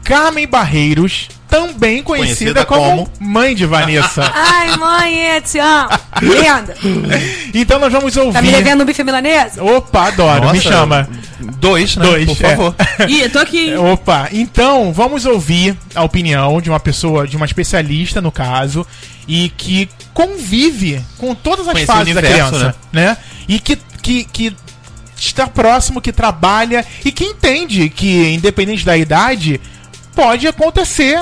Carmen 0.03 0.47
Barreiros, 0.47 1.27
também 1.47 2.03
conhecida, 2.03 2.63
Conhecida 2.63 2.65
como, 2.65 3.09
mãe 3.19 3.55
de 3.55 3.65
Vanessa. 3.65 4.29
Ai, 4.33 4.75
mãe, 4.77 5.35
eu 5.35 5.41
te 5.41 5.59
amo. 5.59 5.89
Linda. 6.21 6.75
então 7.53 7.79
nós 7.79 7.91
vamos 7.91 8.15
ouvir. 8.17 8.33
Tá 8.33 8.41
me 8.41 8.51
devendo 8.51 8.81
um 8.81 8.85
bife 8.85 9.03
milanesa? 9.03 9.63
Opa, 9.63 10.07
adoro, 10.07 10.47
me 10.47 10.57
Nossa, 10.57 10.61
chama. 10.61 11.09
Dois, 11.59 11.95
né? 11.95 12.05
Dois, 12.05 12.25
Por 12.25 12.45
é. 12.45 12.49
favor. 12.49 12.75
Ih, 13.07 13.29
tô 13.29 13.39
aqui. 13.39 13.73
Opa, 13.75 14.29
então 14.31 14.91
vamos 14.91 15.25
ouvir 15.25 15.77
a 15.95 16.03
opinião 16.03 16.59
de 16.59 16.69
uma 16.69 16.79
pessoa, 16.79 17.27
de 17.27 17.37
uma 17.37 17.45
especialista 17.45 18.21
no 18.21 18.31
caso, 18.31 18.85
e 19.27 19.49
que 19.49 19.89
convive 20.13 21.01
com 21.17 21.33
todas 21.33 21.67
as 21.67 21.73
Conhece 21.73 21.87
fases 21.87 22.13
da 22.13 22.19
universo, 22.19 22.49
criança, 22.49 22.75
né? 22.91 23.17
E 23.47 23.59
que, 23.59 23.77
que, 24.01 24.23
que 24.25 24.55
está 25.17 25.47
próximo, 25.47 26.01
que 26.01 26.11
trabalha 26.11 26.85
e 27.05 27.11
que 27.11 27.23
entende 27.23 27.89
que, 27.89 28.33
independente 28.33 28.85
da 28.85 28.97
idade, 28.97 29.61
pode 30.15 30.47
acontecer 30.47 31.19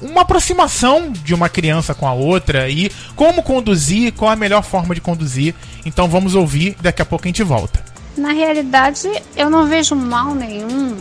uma 0.00 0.22
aproximação 0.22 1.10
de 1.10 1.34
uma 1.34 1.48
criança 1.48 1.94
com 1.94 2.06
a 2.06 2.12
outra 2.12 2.68
e 2.68 2.90
como 3.14 3.42
conduzir, 3.42 4.12
qual 4.12 4.30
a 4.30 4.36
melhor 4.36 4.62
forma 4.62 4.94
de 4.94 5.00
conduzir. 5.00 5.54
Então 5.84 6.08
vamos 6.08 6.34
ouvir, 6.34 6.76
daqui 6.80 7.02
a 7.02 7.04
pouco 7.04 7.24
a 7.24 7.28
gente 7.28 7.42
volta. 7.42 7.84
Na 8.16 8.32
realidade, 8.32 9.08
eu 9.36 9.50
não 9.50 9.66
vejo 9.66 9.94
mal 9.94 10.34
nenhum 10.34 10.96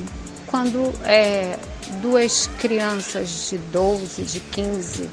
quando 0.48 0.94
é, 1.06 1.58
duas 2.02 2.50
crianças 2.60 3.48
de 3.50 3.58
12, 3.58 4.22
de 4.24 4.40
15 4.40 5.10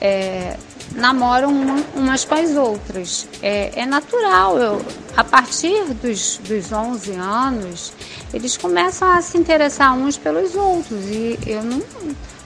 é, 0.00 0.56
namoram 0.94 1.50
uma- 1.50 1.84
umas 1.94 2.24
com 2.24 2.34
as 2.34 2.50
outras. 2.50 3.26
É, 3.42 3.72
é 3.80 3.86
natural. 3.86 4.58
Eu, 4.58 4.84
a 5.16 5.24
partir 5.24 5.84
dos, 6.02 6.38
dos 6.46 6.72
11 6.72 7.12
anos, 7.12 7.92
eles 8.34 8.56
começam 8.56 9.08
a 9.10 9.22
se 9.22 9.38
interessar 9.38 9.94
uns 9.94 10.16
pelos 10.18 10.54
outros. 10.54 11.04
E 11.06 11.38
eu 11.46 11.62
não, 11.62 11.82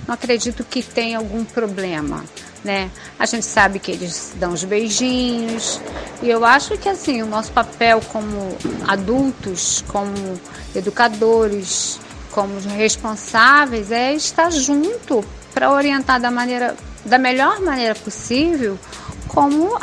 não 0.07 0.15
acredito 0.15 0.65
que 0.65 0.83
tenha 0.83 1.19
algum 1.19 1.45
problema. 1.45 2.25
Né? 2.63 2.91
A 3.19 3.25
gente 3.25 3.47
sabe 3.47 3.79
que 3.79 3.91
eles 3.91 4.35
dão 4.37 4.53
os 4.53 4.65
beijinhos 4.65 5.81
e 6.23 6.29
eu 6.29 6.45
acho 6.45 6.77
que 6.77 6.91
assim 6.91 7.23
o 7.23 7.27
nosso 7.27 7.51
papel 7.53 8.03
como 8.13 8.55
adultos, 8.87 9.83
como 9.89 10.39
educadores, 10.75 11.99
como 12.31 12.61
responsáveis 12.61 13.91
é 13.91 14.13
estar 14.13 14.51
junto 14.51 15.25
para 15.55 15.71
orientar 15.71 16.21
da 16.21 16.31
maneira 16.31 16.77
da 17.03 17.17
melhor 17.17 17.61
maneira 17.61 17.95
possível 17.95 18.79
como 19.27 19.79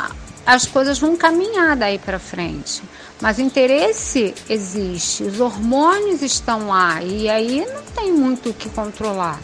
as 0.46 0.64
coisas 0.66 0.98
vão 0.98 1.16
caminhar 1.16 1.76
daí 1.76 1.98
para 1.98 2.18
frente. 2.18 2.82
Mas 3.20 3.38
o 3.38 3.42
interesse 3.42 4.34
existe, 4.48 5.24
os 5.24 5.40
hormônios 5.40 6.22
estão 6.22 6.68
lá 6.68 7.02
e 7.02 7.28
aí 7.28 7.66
não 7.66 7.82
tem 7.94 8.12
muito 8.12 8.50
o 8.50 8.54
que 8.54 8.70
controlar. 8.70 9.40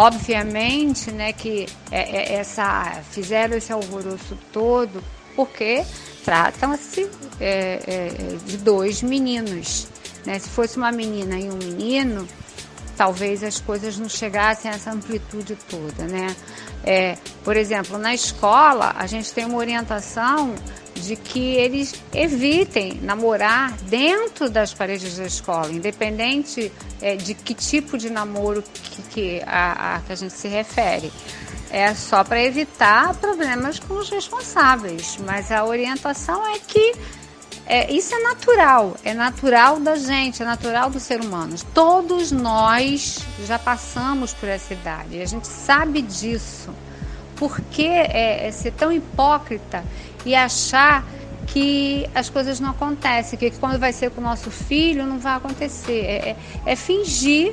Obviamente, 0.00 1.10
né, 1.10 1.32
que 1.32 1.66
é, 1.90 2.34
é, 2.34 2.34
essa, 2.34 3.02
fizeram 3.10 3.56
esse 3.56 3.72
alvoroço 3.72 4.38
todo 4.52 5.02
porque 5.34 5.84
tratam-se 6.24 7.10
é, 7.40 7.80
é, 7.84 8.36
de 8.46 8.58
dois 8.58 9.02
meninos. 9.02 9.88
Né? 10.24 10.38
Se 10.38 10.50
fosse 10.50 10.76
uma 10.76 10.92
menina 10.92 11.36
e 11.36 11.50
um 11.50 11.56
menino, 11.56 12.28
talvez 12.96 13.42
as 13.42 13.60
coisas 13.60 13.98
não 13.98 14.08
chegassem 14.08 14.70
a 14.70 14.74
essa 14.74 14.92
amplitude 14.92 15.58
toda, 15.68 16.06
né? 16.06 16.36
É, 16.84 17.18
por 17.42 17.56
exemplo, 17.56 17.98
na 17.98 18.14
escola 18.14 18.94
a 18.96 19.06
gente 19.08 19.32
tem 19.32 19.46
uma 19.46 19.58
orientação 19.58 20.54
de 20.98 21.16
que 21.16 21.54
eles 21.54 21.94
evitem 22.12 23.00
namorar 23.02 23.72
dentro 23.82 24.50
das 24.50 24.74
paredes 24.74 25.16
da 25.16 25.26
escola, 25.26 25.70
independente 25.70 26.72
é, 27.00 27.16
de 27.16 27.34
que 27.34 27.54
tipo 27.54 27.96
de 27.96 28.10
namoro 28.10 28.62
que, 28.62 29.02
que, 29.02 29.42
a, 29.46 29.96
a 29.96 30.00
que 30.00 30.12
a 30.12 30.16
gente 30.16 30.34
se 30.34 30.48
refere. 30.48 31.12
É 31.70 31.94
só 31.94 32.24
para 32.24 32.42
evitar 32.42 33.14
problemas 33.16 33.78
com 33.78 33.94
os 33.94 34.08
responsáveis, 34.08 35.18
mas 35.24 35.52
a 35.52 35.64
orientação 35.64 36.46
é 36.46 36.58
que 36.58 36.94
é, 37.70 37.92
isso 37.92 38.14
é 38.14 38.22
natural, 38.22 38.96
é 39.04 39.12
natural 39.12 39.78
da 39.78 39.94
gente, 39.94 40.42
é 40.42 40.46
natural 40.46 40.88
do 40.88 40.98
ser 40.98 41.20
humano. 41.20 41.54
Todos 41.74 42.32
nós 42.32 43.18
já 43.46 43.58
passamos 43.58 44.32
por 44.32 44.48
essa 44.48 44.72
idade, 44.72 45.20
a 45.20 45.26
gente 45.26 45.46
sabe 45.46 46.00
disso. 46.00 46.70
Por 47.36 47.60
que 47.70 47.86
é, 47.86 48.46
é 48.46 48.50
ser 48.50 48.72
tão 48.72 48.90
hipócrita 48.90 49.84
e 50.24 50.34
achar 50.34 51.04
que 51.46 52.06
as 52.14 52.28
coisas 52.28 52.60
não 52.60 52.70
acontecem, 52.70 53.38
que 53.38 53.50
quando 53.52 53.78
vai 53.78 53.92
ser 53.92 54.10
com 54.10 54.20
o 54.20 54.24
nosso 54.24 54.50
filho 54.50 55.06
não 55.06 55.18
vai 55.18 55.36
acontecer? 55.36 56.04
É, 56.04 56.30
é, 56.30 56.36
é 56.66 56.76
fingir, 56.76 57.52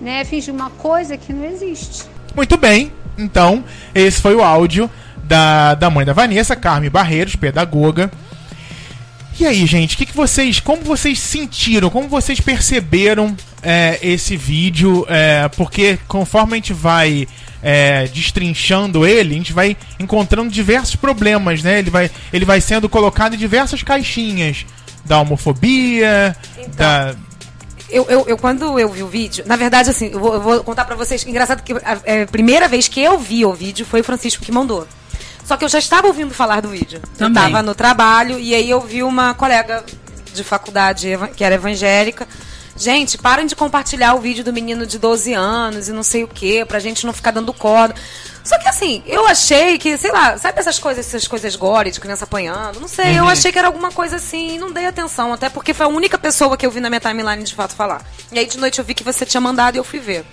né? 0.00 0.20
É 0.20 0.24
fingir 0.24 0.52
uma 0.52 0.70
coisa 0.70 1.16
que 1.16 1.32
não 1.32 1.44
existe. 1.44 2.04
Muito 2.34 2.56
bem, 2.56 2.92
então, 3.18 3.64
esse 3.94 4.20
foi 4.20 4.34
o 4.34 4.42
áudio 4.42 4.90
da, 5.24 5.74
da 5.74 5.90
mãe 5.90 6.04
da 6.04 6.12
Vanessa, 6.12 6.56
Carme 6.56 6.90
Barreiros, 6.90 7.36
pedagoga. 7.36 8.10
E 9.38 9.46
aí, 9.46 9.64
gente, 9.64 9.96
que, 9.96 10.04
que 10.04 10.14
vocês. 10.14 10.60
Como 10.60 10.82
vocês 10.82 11.18
sentiram? 11.18 11.88
Como 11.88 12.08
vocês 12.08 12.40
perceberam 12.40 13.34
é, 13.62 13.98
esse 14.02 14.36
vídeo? 14.36 15.06
É, 15.08 15.48
porque 15.56 15.98
conforme 16.06 16.52
a 16.52 16.56
gente 16.56 16.74
vai 16.74 17.26
é, 17.62 18.06
destrinchando 18.06 19.06
ele, 19.06 19.34
a 19.34 19.36
gente 19.36 19.52
vai 19.52 19.76
encontrando 19.98 20.50
diversos 20.50 20.96
problemas, 20.96 21.62
né? 21.62 21.78
Ele 21.78 21.90
vai, 21.90 22.10
ele 22.32 22.44
vai 22.44 22.60
sendo 22.60 22.88
colocado 22.88 23.34
em 23.34 23.38
diversas 23.38 23.82
caixinhas 23.82 24.64
da 25.04 25.20
homofobia, 25.20 26.36
Então, 26.58 26.74
da. 26.74 27.14
Eu, 27.88 28.06
eu, 28.08 28.24
eu, 28.28 28.38
quando 28.38 28.78
eu 28.78 28.88
vi 28.88 29.02
o 29.02 29.08
vídeo, 29.08 29.44
na 29.46 29.56
verdade, 29.56 29.90
assim, 29.90 30.10
eu 30.12 30.20
vou, 30.20 30.34
eu 30.34 30.40
vou 30.40 30.64
contar 30.64 30.84
pra 30.84 30.94
vocês. 30.94 31.26
Engraçado 31.26 31.62
que 31.62 31.72
a, 31.72 31.98
é, 32.04 32.24
primeira 32.24 32.68
vez 32.68 32.86
que 32.86 33.00
eu 33.00 33.18
vi 33.18 33.44
o 33.44 33.52
vídeo 33.52 33.84
foi 33.84 34.00
o 34.00 34.04
Francisco 34.04 34.44
que 34.44 34.52
mandou. 34.52 34.86
Só 35.44 35.56
que 35.56 35.64
eu 35.64 35.68
já 35.68 35.80
estava 35.80 36.06
ouvindo 36.06 36.32
falar 36.32 36.60
do 36.60 36.68
vídeo. 36.68 37.00
Também. 37.18 37.42
Eu 37.42 37.48
estava 37.48 37.62
no 37.62 37.74
trabalho 37.74 38.38
e 38.38 38.54
aí 38.54 38.70
eu 38.70 38.80
vi 38.80 39.02
uma 39.02 39.34
colega 39.34 39.84
de 40.32 40.44
faculdade 40.44 41.08
que 41.34 41.42
era 41.42 41.56
evangélica. 41.56 42.28
Gente, 42.80 43.18
parem 43.18 43.44
de 43.44 43.54
compartilhar 43.54 44.14
o 44.14 44.20
vídeo 44.20 44.42
do 44.42 44.54
menino 44.54 44.86
de 44.86 44.98
12 44.98 45.34
anos 45.34 45.90
e 45.90 45.92
não 45.92 46.02
sei 46.02 46.24
o 46.24 46.28
quê, 46.28 46.64
pra 46.66 46.78
gente 46.78 47.04
não 47.04 47.12
ficar 47.12 47.30
dando 47.30 47.52
corda. 47.52 47.94
Só 48.42 48.58
que 48.58 48.66
assim, 48.66 49.02
eu 49.04 49.26
achei 49.26 49.76
que, 49.76 49.98
sei 49.98 50.10
lá, 50.10 50.38
sabe 50.38 50.58
essas 50.58 50.78
coisas, 50.78 51.06
essas 51.06 51.28
coisas 51.28 51.54
gore 51.56 51.90
de 51.90 52.00
criança 52.00 52.24
apanhando? 52.24 52.80
Não 52.80 52.88
sei, 52.88 53.18
eu 53.18 53.28
achei 53.28 53.52
que 53.52 53.58
era 53.58 53.68
alguma 53.68 53.92
coisa 53.92 54.16
assim, 54.16 54.58
não 54.58 54.72
dei 54.72 54.86
atenção, 54.86 55.30
até 55.30 55.50
porque 55.50 55.74
foi 55.74 55.84
a 55.84 55.90
única 55.90 56.16
pessoa 56.16 56.56
que 56.56 56.64
eu 56.64 56.70
vi 56.70 56.80
na 56.80 56.88
minha 56.88 57.00
timeline 57.00 57.44
de 57.44 57.54
fato 57.54 57.74
falar. 57.74 58.02
E 58.32 58.38
aí 58.38 58.46
de 58.46 58.56
noite 58.56 58.78
eu 58.78 58.84
vi 58.84 58.94
que 58.94 59.04
você 59.04 59.26
tinha 59.26 59.42
mandado 59.42 59.74
e 59.74 59.78
eu 59.78 59.84
fui 59.84 59.98
ver. 59.98 60.24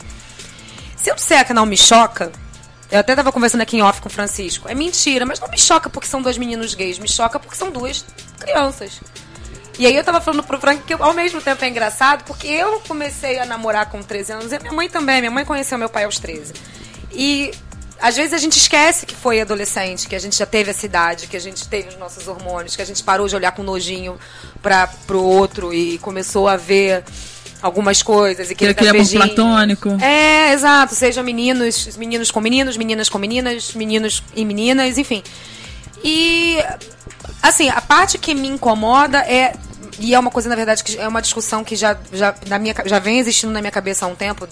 Se 0.96 1.12
eu 1.12 1.16
disser 1.16 1.46
que 1.46 1.54
não 1.54 1.66
me 1.66 1.76
choca, 1.76 2.32
eu 2.90 3.02
até 3.02 3.14
tava 3.14 3.30
conversando 3.30 3.60
aqui 3.60 3.76
em 3.76 3.82
off 3.82 4.00
com 4.00 4.08
o 4.08 4.12
Francisco. 4.12 4.70
É 4.70 4.74
mentira, 4.74 5.26
mas 5.26 5.38
não 5.42 5.50
me 5.50 5.60
choca 5.60 5.90
porque 5.90 6.08
são 6.08 6.22
dois 6.22 6.38
meninos 6.38 6.74
gays, 6.74 6.98
me 6.98 7.10
choca 7.10 7.38
porque 7.38 7.58
são 7.58 7.70
duas 7.72 8.06
crianças. 8.40 9.02
E 9.78 9.86
aí 9.86 9.96
eu 9.96 10.04
tava 10.04 10.20
falando 10.20 10.44
pro 10.44 10.60
Frank 10.60 10.84
que 10.84 10.94
eu, 10.94 11.04
ao 11.04 11.14
mesmo 11.14 11.42
tempo 11.42 11.64
é 11.64 11.68
engraçado, 11.68 12.24
porque 12.24 12.48
eu 12.48 12.82
comecei 12.88 13.40
a 13.40 13.46
namorar 13.46 13.90
com 13.90 14.02
13 14.02 14.32
anos, 14.34 14.52
e 14.52 14.56
a 14.56 14.60
minha 14.60 14.74
mãe 14.74 14.90
também, 14.90 15.22
minha 15.22 15.32
mãe 15.32 15.46
conheceu 15.46 15.78
meu 15.78 15.90
pai 15.90 16.06
aos 16.06 16.20
13. 16.20 16.54
E 17.12 17.52
às 18.00 18.16
vezes 18.16 18.34
a 18.34 18.38
gente 18.38 18.58
esquece 18.58 19.06
que 19.06 19.16
foi 19.16 19.42
adolescente, 19.42 20.08
que 20.08 20.16
a 20.16 20.20
gente 20.20 20.36
já 20.36 20.46
teve 20.46 20.72
essa 20.72 20.86
idade, 20.86 21.28
que 21.28 21.38
a 21.38 21.40
gente 21.40 21.68
teve 21.68 21.90
os 21.90 21.98
nossos 21.98 22.28
hormônios, 22.28 22.76
que 22.76 22.82
a 22.82 22.86
gente 22.86 23.04
parou 23.04 23.28
de 23.28 23.36
olhar 23.36 23.52
com 23.52 23.64
nojinho 23.64 24.18
para 24.62 24.88
pro 25.06 25.22
outro 25.22 25.74
e 25.74 25.98
começou 26.00 26.48
a 26.48 26.56
ver 26.56 27.04
algumas 27.62 28.04
coisas 28.04 28.52
e 28.52 28.56
Que 28.56 28.66
ele 28.66 28.74
queria 28.74 28.92
amor 28.92 29.10
platônico. 29.10 29.90
É, 30.02 30.54
exato. 30.54 30.96
Seja 30.96 31.24
meninos, 31.24 31.98
meninos 31.98 32.32
com 32.32 32.40
meninos, 32.40 32.78
meninas 32.78 33.10
com 33.10 33.18
meninas, 33.18 33.74
meninos 33.74 34.24
e 34.36 34.46
meninas, 34.46 34.98
enfim. 34.98 35.24
E, 36.04 36.58
assim, 37.42 37.70
a 37.70 37.82
parte 37.82 38.18
que 38.18 38.34
me 38.36 38.48
incomoda 38.48 39.20
é. 39.20 39.54
E 40.00 40.14
é 40.14 40.20
uma 40.20 40.30
coisa, 40.32 40.48
na 40.50 40.56
verdade, 40.56 40.84
que 40.84 40.98
é 40.98 41.08
uma 41.08 41.22
discussão 41.22 41.64
que 41.64 41.76
já, 41.76 41.98
já, 42.14 42.34
na 42.48 42.60
minha, 42.60 42.76
já 42.86 43.00
vem 43.00 43.20
existindo 43.20 43.52
na 43.52 43.62
minha 43.62 43.72
cabeça 43.72 44.06
há 44.06 44.08
um 44.08 44.16
tempo. 44.16 44.48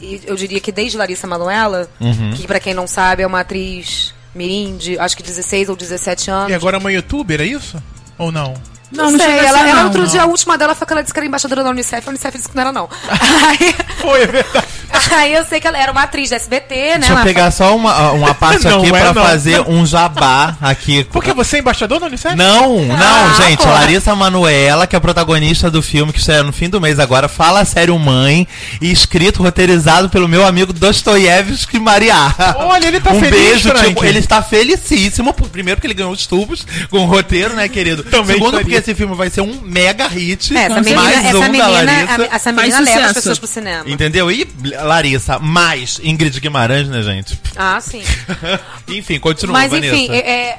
E 0.00 0.20
eu 0.26 0.36
diria 0.36 0.60
que 0.60 0.70
desde 0.72 0.96
Larissa 0.98 1.26
Manoela, 1.26 1.88
que 2.36 2.46
pra 2.46 2.60
quem 2.60 2.74
não 2.74 2.86
sabe 2.86 3.22
é 3.22 3.26
uma 3.26 3.40
atriz 3.40 4.14
mirim 4.34 4.76
de 4.76 4.98
acho 4.98 5.16
que 5.16 5.22
16 5.22 5.68
ou 5.70 5.76
17 5.76 6.30
anos. 6.30 6.50
E 6.50 6.54
agora 6.54 6.76
é 6.76 6.80
uma 6.80 6.92
youtuber, 6.92 7.40
é 7.40 7.44
isso? 7.46 7.82
Ou 8.18 8.30
não? 8.30 8.54
Não, 8.92 9.06
Não, 9.06 9.10
não 9.12 9.18
sei, 9.18 9.40
a 9.40 9.44
ela, 9.44 9.58
ela 9.68 9.74
não. 9.80 9.84
outro 9.86 10.06
dia, 10.06 10.22
a 10.22 10.26
última 10.26 10.56
dela 10.56 10.74
foi 10.74 10.86
que 10.86 10.92
ela 10.92 11.02
disse 11.02 11.12
que 11.12 11.18
era 11.18 11.26
embaixadora 11.26 11.64
da 11.64 11.70
Unicef, 11.70 12.06
a 12.06 12.10
Unicef 12.10 12.36
disse 12.36 12.48
que 12.48 12.54
não 12.54 12.62
era 12.62 12.72
não. 12.72 12.88
Aí, 13.10 13.74
Foi, 14.00 14.22
é 14.22 14.26
verdade. 14.26 14.66
aí 15.16 15.34
eu 15.34 15.44
sei 15.44 15.60
que 15.60 15.66
ela 15.66 15.78
era 15.78 15.92
uma 15.92 16.02
atriz 16.02 16.30
da 16.30 16.36
SBT, 16.36 16.74
né? 16.74 16.98
Deixa 16.98 17.12
eu 17.14 17.22
pegar 17.22 17.50
só 17.50 17.74
uma, 17.76 18.12
uma 18.12 18.34
parte 18.34 18.64
Não 18.64 18.78
aqui 18.80 18.88
é, 18.88 18.90
pra 19.00 19.12
não. 19.14 19.22
fazer 19.24 19.60
um 19.68 19.84
jabá 19.86 20.56
aqui. 20.60 21.04
Porque 21.12 21.32
você 21.32 21.56
é 21.56 21.58
embaixador 21.60 22.00
da 22.00 22.06
Unicef? 22.06 22.34
Não, 22.34 22.84
não, 22.84 22.96
Ah, 22.96 23.34
gente. 23.46 23.62
pô. 23.62 23.68
Larissa 23.68 24.14
Manuela, 24.14 24.86
que 24.86 24.96
é 24.96 24.98
a 24.98 25.00
protagonista 25.00 25.70
do 25.70 25.82
filme 25.82 26.12
que 26.12 26.18
estreia 26.18 26.42
no 26.42 26.52
fim 26.52 26.68
do 26.68 26.80
mês 26.80 26.98
agora, 26.98 27.28
Fala 27.28 27.64
Sério 27.64 27.98
Mãe, 27.98 28.46
e 28.80 28.90
escrito, 28.90 29.42
roteirizado 29.42 30.08
pelo 30.08 30.28
meu 30.28 30.46
amigo 30.46 30.72
Dostoiévski 30.72 31.78
Mariá. 31.78 32.34
Olha, 32.58 32.86
ele 32.86 33.00
tá 33.00 33.12
um 33.12 33.20
feliz, 33.20 33.62
beijo, 33.62 33.70
tipo, 33.74 34.04
ele 34.04 34.18
está 34.18 34.42
felicíssimo. 34.42 35.32
por- 35.32 35.48
Primeiro 35.48 35.76
porque 35.78 35.86
ele 35.86 35.94
ganhou 35.94 36.12
os 36.12 36.26
tubos 36.26 36.66
com 36.90 36.98
o 36.98 37.06
roteiro, 37.06 37.54
né, 37.54 37.68
querido? 37.68 38.02
Também 38.04 38.34
Segundo 38.36 38.54
estaria. 38.58 38.60
porque 38.64 38.74
esse 38.76 38.94
filme 38.94 39.14
vai 39.14 39.30
ser 39.30 39.40
um 39.40 39.60
mega 39.62 40.06
hit. 40.08 40.54
É, 40.56 40.64
essa 40.64 40.80
menina, 40.80 41.02
mais 41.02 41.24
essa 41.24 41.36
um 41.36 41.40
da 41.40 41.48
menina, 41.48 41.68
Larissa. 41.68 42.22
a- 42.30 42.36
essa 42.36 42.52
menina 42.52 42.80
leva 42.80 43.06
as 43.06 43.12
pessoas 43.14 43.38
pro 43.38 43.48
cinema. 43.48 43.84
Entendeu? 43.86 44.30
E 44.30 44.46
Larissa, 44.86 45.38
mais 45.38 46.00
Ingrid 46.02 46.38
Guimarães, 46.40 46.88
né, 46.88 47.02
gente? 47.02 47.38
Ah, 47.56 47.80
sim. 47.80 48.02
Enfim, 48.88 49.18
continua, 49.18 49.52
Mas 49.52 49.70
Vanessa. 49.70 49.94
enfim, 49.96 50.10
é, 50.12 50.18
é, 50.30 50.58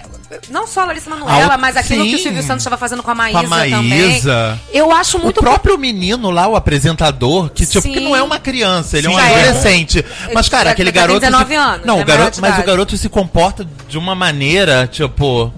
não 0.49 0.67
só 0.67 0.81
a 0.81 0.85
Larissa 0.85 1.09
Manoela, 1.09 1.55
o- 1.55 1.59
mas 1.59 1.77
aquilo 1.77 2.03
que 2.05 2.15
o 2.15 2.17
sim. 2.17 2.23
Silvio 2.23 2.43
Santos 2.43 2.61
estava 2.61 2.77
fazendo 2.77 3.01
com 3.01 3.09
a 3.11 3.15
Maísa, 3.15 3.39
Com 3.39 3.45
a 3.45 3.49
Maísa. 3.49 3.77
também. 3.77 4.61
Eu 4.73 4.91
acho 4.91 5.17
O 5.17 5.21
muito 5.23 5.39
próprio 5.39 5.77
menino 5.77 6.29
lá, 6.29 6.47
o 6.47 6.55
apresentador, 6.55 7.49
que 7.49 7.65
tipo, 7.65 7.81
Sim. 7.81 7.93
que 7.93 7.99
não 7.99 8.15
é 8.15 8.21
uma 8.21 8.37
criança, 8.39 8.97
ele 8.97 9.07
é 9.07 9.09
um 9.09 9.13
Sim, 9.13 9.19
é. 9.21 9.33
adolescente. 9.43 10.05
Mas, 10.33 10.49
cara, 10.49 10.71
aquele 10.71 10.91
garoto. 10.91 11.19
19 11.21 11.45
se- 11.47 11.55
anos, 11.55 11.85
Não, 11.85 11.97
né, 11.97 12.01
o 12.01 12.05
garoto, 12.05 12.41
mas 12.41 12.59
o 12.59 12.63
garoto 12.63 12.97
se 12.97 13.07
comporta 13.09 13.65
de 13.87 13.97
uma 13.97 14.13
maneira, 14.15 14.87
tipo. 14.87 15.51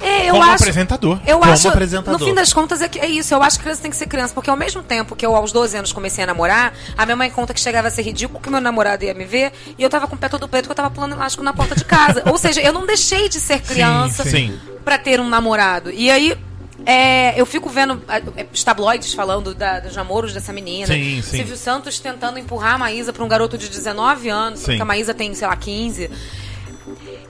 É, 0.00 0.26
eu 0.28 0.32
Como 0.32 0.42
acho, 0.44 0.54
apresentador. 0.54 1.20
Eu 1.26 1.38
Como 1.38 1.50
acho, 1.52 1.68
apresentador. 1.68 2.20
no 2.20 2.26
fim 2.26 2.34
das 2.34 2.52
contas, 2.52 2.82
é, 2.82 2.88
que- 2.88 2.98
é 2.98 3.06
isso. 3.06 3.32
Eu 3.34 3.42
acho 3.42 3.56
que 3.58 3.62
criança 3.64 3.82
tem 3.82 3.90
que 3.90 3.96
ser 3.96 4.06
criança. 4.06 4.34
Porque 4.34 4.50
ao 4.50 4.56
mesmo 4.56 4.82
tempo 4.82 5.16
que 5.16 5.24
eu, 5.24 5.34
aos 5.34 5.52
12 5.52 5.76
anos, 5.76 5.92
comecei 5.92 6.24
a 6.24 6.26
namorar, 6.26 6.74
a 6.96 7.04
minha 7.06 7.16
mãe 7.16 7.30
conta 7.30 7.54
que 7.54 7.60
chegava 7.60 7.88
a 7.88 7.90
ser 7.90 8.02
ridículo 8.02 8.40
que 8.40 8.50
meu 8.50 8.60
namorado 8.60 9.04
ia 9.04 9.14
me 9.14 9.24
ver 9.24 9.52
e 9.78 9.82
eu 9.82 9.88
tava 9.90 10.06
com 10.06 10.14
o 10.14 10.18
pé 10.18 10.28
todo 10.28 10.46
preto 10.48 10.66
que 10.66 10.70
eu 10.72 10.76
tava 10.76 10.90
pulando 10.90 11.12
elástico 11.14 11.42
na 11.42 11.52
porta 11.52 11.74
de 11.74 11.84
casa. 11.84 12.22
Ou 12.26 12.36
seja, 12.38 12.60
eu 12.60 12.72
não 12.72 12.86
deixei 12.86 13.28
de 13.28 13.40
ser 13.40 13.60
criança 13.62 14.22
sim. 14.24 14.58
pra 14.84 14.98
ter 14.98 15.18
um 15.20 15.28
namorado. 15.28 15.90
E 15.90 16.10
aí. 16.10 16.36
é, 16.84 17.40
eu 17.40 17.44
fico 17.46 17.68
vendo 17.70 18.00
ah, 18.06 18.18
é, 18.36 18.46
os 18.52 18.62
tabloides 18.62 19.12
falando 19.14 19.54
da- 19.54 19.80
dos 19.80 19.96
namoros 19.96 20.32
dessa 20.32 20.52
menina. 20.52 20.86
Sim, 20.86 21.20
sim. 21.22 21.38
Silvio 21.38 21.56
Santos 21.56 21.98
tentando 21.98 22.38
empurrar 22.38 22.74
a 22.74 22.78
Maísa 22.78 23.12
pra 23.12 23.24
um 23.24 23.28
garoto 23.28 23.56
de 23.58 23.68
19 23.68 24.28
anos, 24.28 24.60
Sim. 24.60 24.66
porque 24.66 24.82
a 24.82 24.84
Maísa 24.84 25.12
tem, 25.14 25.34
sei 25.34 25.48
lá, 25.48 25.56
15. 25.56 26.10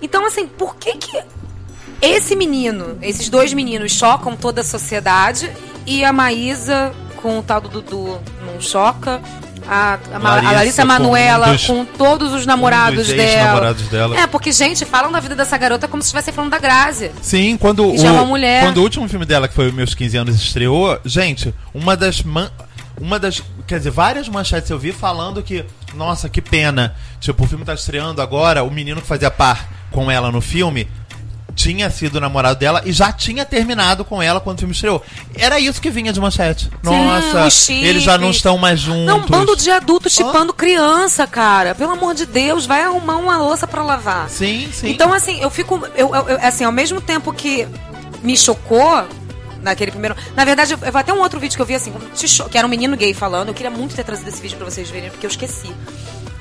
Então, 0.02 0.26
assim, 0.26 0.46
por 0.46 0.76
que 0.76 0.96
que 0.96 1.22
esse 2.00 2.36
menino, 2.36 2.98
esses 3.02 3.28
dois 3.28 3.52
meninos 3.52 3.92
chocam 3.92 4.36
toda 4.36 4.60
a 4.60 4.64
sociedade 4.64 5.50
e 5.86 6.04
a 6.04 6.12
Maísa 6.12 6.92
com 7.22 7.38
o 7.38 7.42
tal 7.42 7.60
do 7.60 7.68
Dudu 7.68 8.18
não 8.44 8.60
choca? 8.60 9.20
A, 9.68 9.98
a, 10.14 10.18
Ma- 10.20 10.30
a 10.30 10.34
Larissa 10.52 10.84
Larissa 10.84 10.86
com 10.86 11.52
dos- 11.52 11.66
com 11.66 11.84
todos 11.84 12.32
os 12.32 12.46
namorados 12.46 13.00
um 13.00 13.02
dos 13.02 13.08
dela. 13.08 13.22
ex-namorados 13.22 13.88
dela. 13.88 14.16
É, 14.20 14.24
porque, 14.28 14.52
gente, 14.52 14.84
falam 14.84 15.10
da 15.10 15.18
vida 15.18 15.34
dessa 15.34 15.56
garota 15.58 15.88
como 15.88 16.00
se 16.02 16.06
estivessem 16.06 16.32
falando 16.32 16.52
da 16.52 16.58
Grazi. 16.58 17.10
Sim, 17.20 17.56
quando 17.56 17.92
E 17.92 17.98
já 17.98 18.08
é 18.08 18.12
uma 18.12 18.22
o, 18.22 18.26
mulher. 18.26 18.62
quando 18.62 18.78
o 18.78 18.82
último 18.82 19.08
filme 19.08 19.26
dela, 19.26 19.48
que 19.48 19.54
foi 19.54 19.72
meus 19.72 19.92
15 19.92 20.16
anos, 20.18 20.36
estreou, 20.36 21.00
gente, 21.04 21.52
uma 21.74 21.96
das. 21.96 22.22
Man, 22.22 22.48
uma 23.00 23.18
das. 23.18 23.42
Quer 23.66 23.78
dizer, 23.78 23.90
várias 23.90 24.28
manchetes 24.28 24.70
eu 24.70 24.78
vi 24.78 24.92
falando 24.92 25.42
que, 25.42 25.64
nossa, 25.94 26.28
que 26.28 26.40
pena. 26.40 26.94
Tipo, 27.18 27.42
o 27.42 27.46
filme 27.48 27.64
tá 27.64 27.74
estreando 27.74 28.22
agora, 28.22 28.62
o 28.62 28.70
menino 28.70 29.00
que 29.02 29.08
fazia 29.08 29.32
par 29.32 29.68
com 29.90 30.08
ela 30.08 30.30
no 30.30 30.40
filme 30.40 30.86
tinha 31.54 31.88
sido 31.90 32.20
namorado 32.20 32.58
dela 32.58 32.82
e 32.84 32.92
já 32.92 33.10
tinha 33.12 33.44
terminado 33.44 34.04
com 34.04 34.20
ela 34.22 34.40
quando 34.40 34.56
o 34.56 34.60
filme 34.60 34.74
estreou. 34.74 35.02
Era 35.34 35.58
isso 35.58 35.80
que 35.80 35.90
vinha 35.90 36.12
de 36.12 36.20
manchete. 36.20 36.70
Nossa, 36.82 37.48
chip. 37.50 37.82
eles 37.82 38.02
já 38.02 38.18
não 38.18 38.30
estão 38.30 38.58
mais 38.58 38.78
juntos. 38.78 39.06
Não, 39.06 39.18
um 39.18 39.26
bando 39.26 39.56
de 39.56 39.70
adultos 39.70 40.12
chipando 40.12 40.52
criança, 40.52 41.26
cara. 41.26 41.74
Pelo 41.74 41.92
amor 41.92 42.14
de 42.14 42.26
Deus, 42.26 42.66
vai 42.66 42.82
arrumar 42.82 43.16
uma 43.16 43.38
louça 43.38 43.66
pra 43.66 43.82
lavar. 43.82 44.28
Sim, 44.28 44.68
sim. 44.72 44.90
Então, 44.90 45.12
assim, 45.12 45.40
eu 45.40 45.48
fico. 45.50 45.80
Eu, 45.96 46.14
eu- 46.14 46.38
assim, 46.42 46.64
ao 46.64 46.72
mesmo 46.72 47.00
tempo 47.00 47.32
que 47.32 47.66
me 48.22 48.36
chocou 48.36 49.06
naquele 49.62 49.90
primeiro. 49.90 50.14
Na 50.36 50.44
verdade, 50.44 50.72
eu, 50.74 50.78
eu- 50.82 50.96
até 50.98 51.12
um 51.12 51.20
outro 51.20 51.40
vídeo 51.40 51.56
que 51.56 51.62
eu 51.62 51.66
vi 51.66 51.74
assim, 51.74 51.92
que 52.50 52.58
era 52.58 52.66
um 52.66 52.70
menino 52.70 52.96
gay 52.96 53.14
falando. 53.14 53.48
Eu 53.48 53.54
queria 53.54 53.70
muito 53.70 53.94
ter 53.96 54.04
trazido 54.04 54.28
esse 54.28 54.40
vídeo 54.42 54.56
pra 54.58 54.68
vocês 54.68 54.90
verem, 54.90 55.10
porque 55.10 55.24
eu 55.26 55.30
esqueci. 55.30 55.72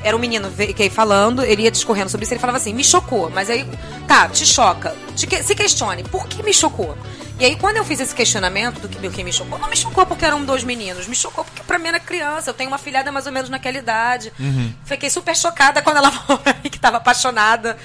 Era 0.06 0.16
um 0.16 0.20
menino 0.20 0.50
gay 0.52 0.90
falando, 0.90 1.44
ele 1.44 1.64
ia 1.64 1.72
discorrendo 1.72 2.10
sobre 2.12 2.26
isso, 2.26 2.34
ele 2.34 2.40
falava 2.40 2.58
assim, 2.60 2.74
me 2.74 2.84
chocou, 2.84 3.30
mas 3.32 3.50
aí, 3.50 3.68
tá, 4.08 4.28
te 4.30 4.46
choca. 4.46 4.96
Te 5.16 5.26
que- 5.26 5.42
se 5.42 5.56
questione, 5.56 6.04
por 6.04 6.28
que 6.28 6.44
me 6.44 6.54
chocou? 6.54 6.96
E 7.40 7.44
aí, 7.44 7.56
quando 7.56 7.78
eu 7.78 7.84
fiz 7.84 8.00
esse 8.00 8.14
questionamento 8.14 8.80
do 8.82 8.88
que, 8.88 9.00
do 9.00 9.10
que 9.10 9.24
me 9.24 9.34
chocou, 9.34 9.58
não 9.58 9.68
me 9.68 9.76
chocou 9.76 10.06
porque 10.06 10.24
eram 10.24 10.46
dois 10.46 10.64
meninos, 10.64 11.08
me 11.08 11.16
chocou 11.16 11.44
porque 11.44 11.64
pra 11.64 11.80
mim 11.80 11.88
era 11.90 12.00
criança. 12.00 12.52
Eu 12.52 12.54
tenho 12.54 12.70
uma 12.70 12.78
filhada 12.78 13.12
mais 13.12 13.26
ou 13.26 13.32
menos 13.32 13.50
naquela 13.50 13.78
idade. 13.78 14.32
Fiquei 14.86 15.10
super 15.10 15.36
chocada 15.36 15.82
quando 15.82 15.98
ela 15.98 16.12
falou 16.14 16.38
pra 16.42 16.54
mim 16.54 16.70
que 16.70 16.80
tava 16.80 16.98
apaixonada. 16.98 17.76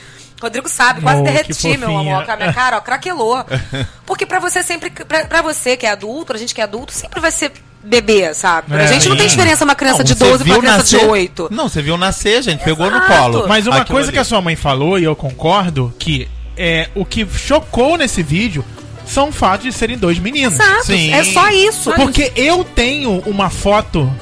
Rodrigo 0.40 0.68
sabe, 0.68 1.00
quase 1.00 1.20
Oh, 1.20 1.24
derreti, 1.24 1.76
meu 1.76 1.96
amor. 1.98 2.24
Com 2.26 2.32
a 2.32 2.36
minha 2.36 2.52
cara, 2.52 2.76
ó, 2.76 2.80
craquelou. 2.80 3.44
Porque 4.06 4.24
pra 4.24 4.38
você 4.38 4.62
sempre. 4.62 4.88
Pra, 4.90 5.24
pra 5.26 5.42
você 5.42 5.76
que 5.76 5.84
é 5.86 5.90
adulto, 5.90 6.32
a 6.32 6.38
gente 6.38 6.54
que 6.54 6.60
é 6.60 6.64
adulto, 6.64 6.92
sempre 6.92 7.18
vai 7.20 7.30
ser 7.32 7.52
bebê, 7.82 8.32
sabe? 8.34 8.68
Pra 8.68 8.82
É, 8.82 8.86
gente 8.88 9.08
não 9.08 9.16
tem 9.16 9.26
diferença 9.26 9.64
uma 9.64 9.74
criança 9.74 9.98
Não, 9.98 10.04
de 10.04 10.14
você 10.14 10.24
12 10.24 10.44
pra 10.44 10.52
uma 10.52 10.60
criança 10.60 10.84
de 10.84 10.92
nascer- 10.96 11.08
8. 11.10 11.48
Não, 11.50 11.68
você 11.68 11.82
viu 11.82 11.96
nascer, 11.96 12.42
gente. 12.42 12.62
Pegou 12.62 12.90
no 12.90 12.96
Exato. 12.98 13.12
colo. 13.12 13.48
Mas 13.48 13.66
uma 13.66 13.76
Aquilo 13.78 13.94
coisa 13.96 14.08
ali. 14.08 14.12
que 14.16 14.18
a 14.20 14.24
sua 14.24 14.40
mãe 14.40 14.56
falou, 14.56 14.98
e 14.98 15.04
eu 15.04 15.16
concordo, 15.16 15.92
que 15.98 16.28
é 16.56 16.88
o 16.94 17.04
que 17.04 17.26
chocou 17.36 17.96
nesse 17.96 18.22
vídeo 18.22 18.64
são 19.06 19.30
o 19.30 19.32
fato 19.32 19.62
de 19.62 19.72
serem 19.72 19.96
dois 19.98 20.18
meninos. 20.18 20.54
Exato. 20.54 20.84
Sim. 20.86 21.12
É 21.12 21.24
só 21.24 21.48
isso. 21.48 21.90
Porque 21.94 22.30
eu 22.36 22.62
tenho 22.64 23.18
uma 23.26 23.48
foto 23.50 24.12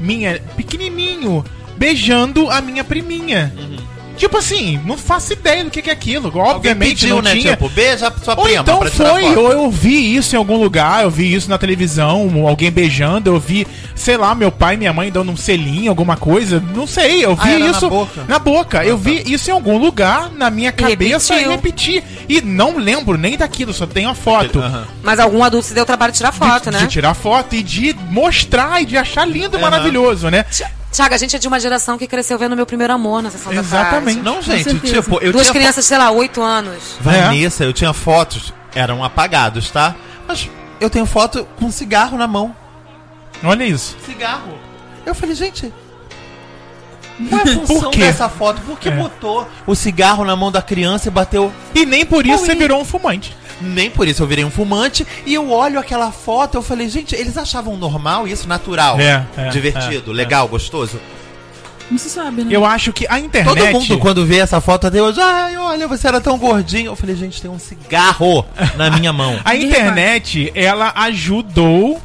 minha, 0.00 0.40
pequenininho, 0.56 1.44
beijando 1.76 2.50
a 2.50 2.60
minha 2.60 2.82
priminha. 2.82 3.52
Tipo 4.22 4.38
assim, 4.38 4.80
não 4.84 4.96
faço 4.96 5.32
ideia 5.32 5.64
do 5.64 5.70
que 5.70 5.82
que 5.82 5.90
é 5.90 5.92
aquilo. 5.92 6.30
Obviamente 6.38 6.90
pediu, 7.00 7.16
não 7.16 7.22
né? 7.22 7.32
tinha. 7.32 7.52
Tipo, 7.54 7.68
beija 7.68 8.12
sua 8.22 8.36
Ou 8.38 8.44
prima 8.44 8.60
então 8.60 8.80
foi, 8.88 9.34
ou 9.34 9.50
eu 9.50 9.68
vi 9.68 10.14
isso 10.14 10.36
em 10.36 10.38
algum 10.38 10.56
lugar, 10.62 11.02
eu 11.02 11.10
vi 11.10 11.34
isso 11.34 11.50
na 11.50 11.58
televisão, 11.58 12.30
alguém 12.46 12.70
beijando, 12.70 13.28
eu 13.30 13.40
vi, 13.40 13.66
sei 13.96 14.16
lá, 14.16 14.32
meu 14.32 14.52
pai 14.52 14.74
e 14.74 14.78
minha 14.78 14.92
mãe 14.92 15.10
dando 15.10 15.32
um 15.32 15.36
selinho, 15.36 15.90
alguma 15.90 16.16
coisa, 16.16 16.62
não 16.72 16.86
sei, 16.86 17.24
eu 17.24 17.34
vi 17.34 17.42
Ah, 17.48 17.50
era 17.50 17.64
na 17.64 17.70
isso 17.72 17.90
boca? 17.90 18.24
na 18.28 18.38
boca. 18.38 18.84
eu 18.84 18.96
vi 18.96 19.24
isso 19.26 19.50
em 19.50 19.52
algum 19.52 19.76
lugar 19.76 20.30
na 20.30 20.50
minha 20.50 20.70
cabeça 20.70 21.34
e 21.34 21.38
repetiu. 21.48 21.94
repeti. 22.00 22.04
E 22.28 22.40
não 22.40 22.78
lembro 22.78 23.18
nem 23.18 23.36
daquilo, 23.36 23.72
só 23.74 23.88
tenho 23.88 24.08
a 24.08 24.14
foto. 24.14 24.60
Aham. 24.60 24.86
Mas 25.02 25.18
algum 25.18 25.42
adulto 25.42 25.66
se 25.66 25.74
deu 25.74 25.82
o 25.82 25.86
trabalho 25.86 26.12
de 26.12 26.18
tirar 26.18 26.30
foto, 26.30 26.70
de, 26.70 26.76
né? 26.76 26.78
de 26.78 26.86
tirar 26.86 27.14
foto 27.14 27.56
e 27.56 27.62
de 27.64 27.92
mostrar 28.08 28.80
e 28.80 28.86
de 28.86 28.96
achar 28.96 29.26
lindo 29.26 29.56
e 29.56 29.60
Aham. 29.60 29.68
maravilhoso, 29.68 30.30
né? 30.30 30.44
Tiago, 30.92 31.14
a 31.14 31.16
gente 31.18 31.34
é 31.34 31.38
de 31.38 31.48
uma 31.48 31.58
geração 31.58 31.96
que 31.96 32.06
cresceu 32.06 32.38
vendo 32.38 32.54
meu 32.54 32.66
primeiro 32.66 32.92
amor 32.92 33.22
na 33.22 33.30
sessão 33.30 33.50
Exatamente. 33.52 34.20
da 34.20 34.22
tarde. 34.22 34.22
Não, 34.22 34.42
gente, 34.42 34.78
tipo, 34.92 35.18
eu 35.22 35.32
Duas 35.32 35.46
tinha 35.46 35.54
crianças, 35.54 35.86
sei 35.86 35.96
lá, 35.96 36.10
8 36.10 36.42
anos. 36.42 36.96
Vanessa, 37.00 37.64
eu 37.64 37.72
tinha 37.72 37.92
fotos, 37.94 38.52
eram 38.74 39.02
apagados, 39.02 39.70
tá? 39.70 39.94
Mas 40.28 40.50
eu 40.78 40.90
tenho 40.90 41.06
foto 41.06 41.48
com 41.58 41.70
cigarro 41.70 42.18
na 42.18 42.26
mão. 42.28 42.54
Olha 43.42 43.64
isso. 43.64 43.96
Cigarro. 44.04 44.58
Eu 45.06 45.14
falei, 45.14 45.34
gente. 45.34 45.72
Qual 47.28 47.40
é 47.40 47.44
a 47.50 47.54
função 47.66 47.90
dessa 47.90 48.28
foto? 48.28 48.60
Por 48.62 48.78
que 48.78 48.88
É. 48.88 48.92
botou 48.92 49.48
o 49.66 49.74
cigarro 49.74 50.24
na 50.24 50.36
mão 50.36 50.52
da 50.52 50.60
criança 50.62 51.08
e 51.08 51.10
bateu? 51.10 51.52
E 51.74 51.86
nem 51.86 52.04
por 52.04 52.26
isso 52.26 52.42
Ui. 52.42 52.46
você 52.46 52.54
virou 52.54 52.80
um 52.80 52.84
fumante. 52.84 53.34
Nem 53.62 53.90
por 53.90 54.08
isso 54.08 54.22
eu 54.22 54.26
virei 54.26 54.44
um 54.44 54.50
fumante. 54.50 55.06
E 55.24 55.34
eu 55.34 55.50
olho 55.50 55.78
aquela 55.78 56.10
foto, 56.10 56.56
eu 56.56 56.62
falei, 56.62 56.88
gente, 56.88 57.14
eles 57.14 57.36
achavam 57.36 57.76
normal 57.76 58.26
isso, 58.26 58.48
natural, 58.48 58.98
É, 59.00 59.24
é, 59.36 59.48
divertido, 59.48 60.10
é, 60.10 60.14
legal, 60.14 60.48
gostoso. 60.48 61.00
Não 61.90 61.98
se 61.98 62.08
sabe, 62.08 62.42
né? 62.42 62.54
Eu 62.54 62.64
acho 62.64 62.92
que 62.92 63.06
a 63.08 63.18
internet. 63.18 63.54
Todo 63.54 63.70
mundo, 63.70 63.98
quando 63.98 64.24
vê 64.24 64.38
essa 64.38 64.60
foto 64.60 64.86
até 64.86 65.02
hoje, 65.02 65.20
ai, 65.20 65.56
olha, 65.58 65.86
você 65.86 66.08
era 66.08 66.20
tão 66.20 66.38
gordinho. 66.38 66.92
Eu 66.92 66.96
falei, 66.96 67.14
gente, 67.14 67.40
tem 67.40 67.50
um 67.50 67.58
cigarro 67.58 68.46
na 68.76 68.90
minha 68.90 69.12
mão. 69.12 69.38
A 69.44 69.54
internet, 69.56 70.50
ela 70.54 70.92
ajudou 70.96 72.00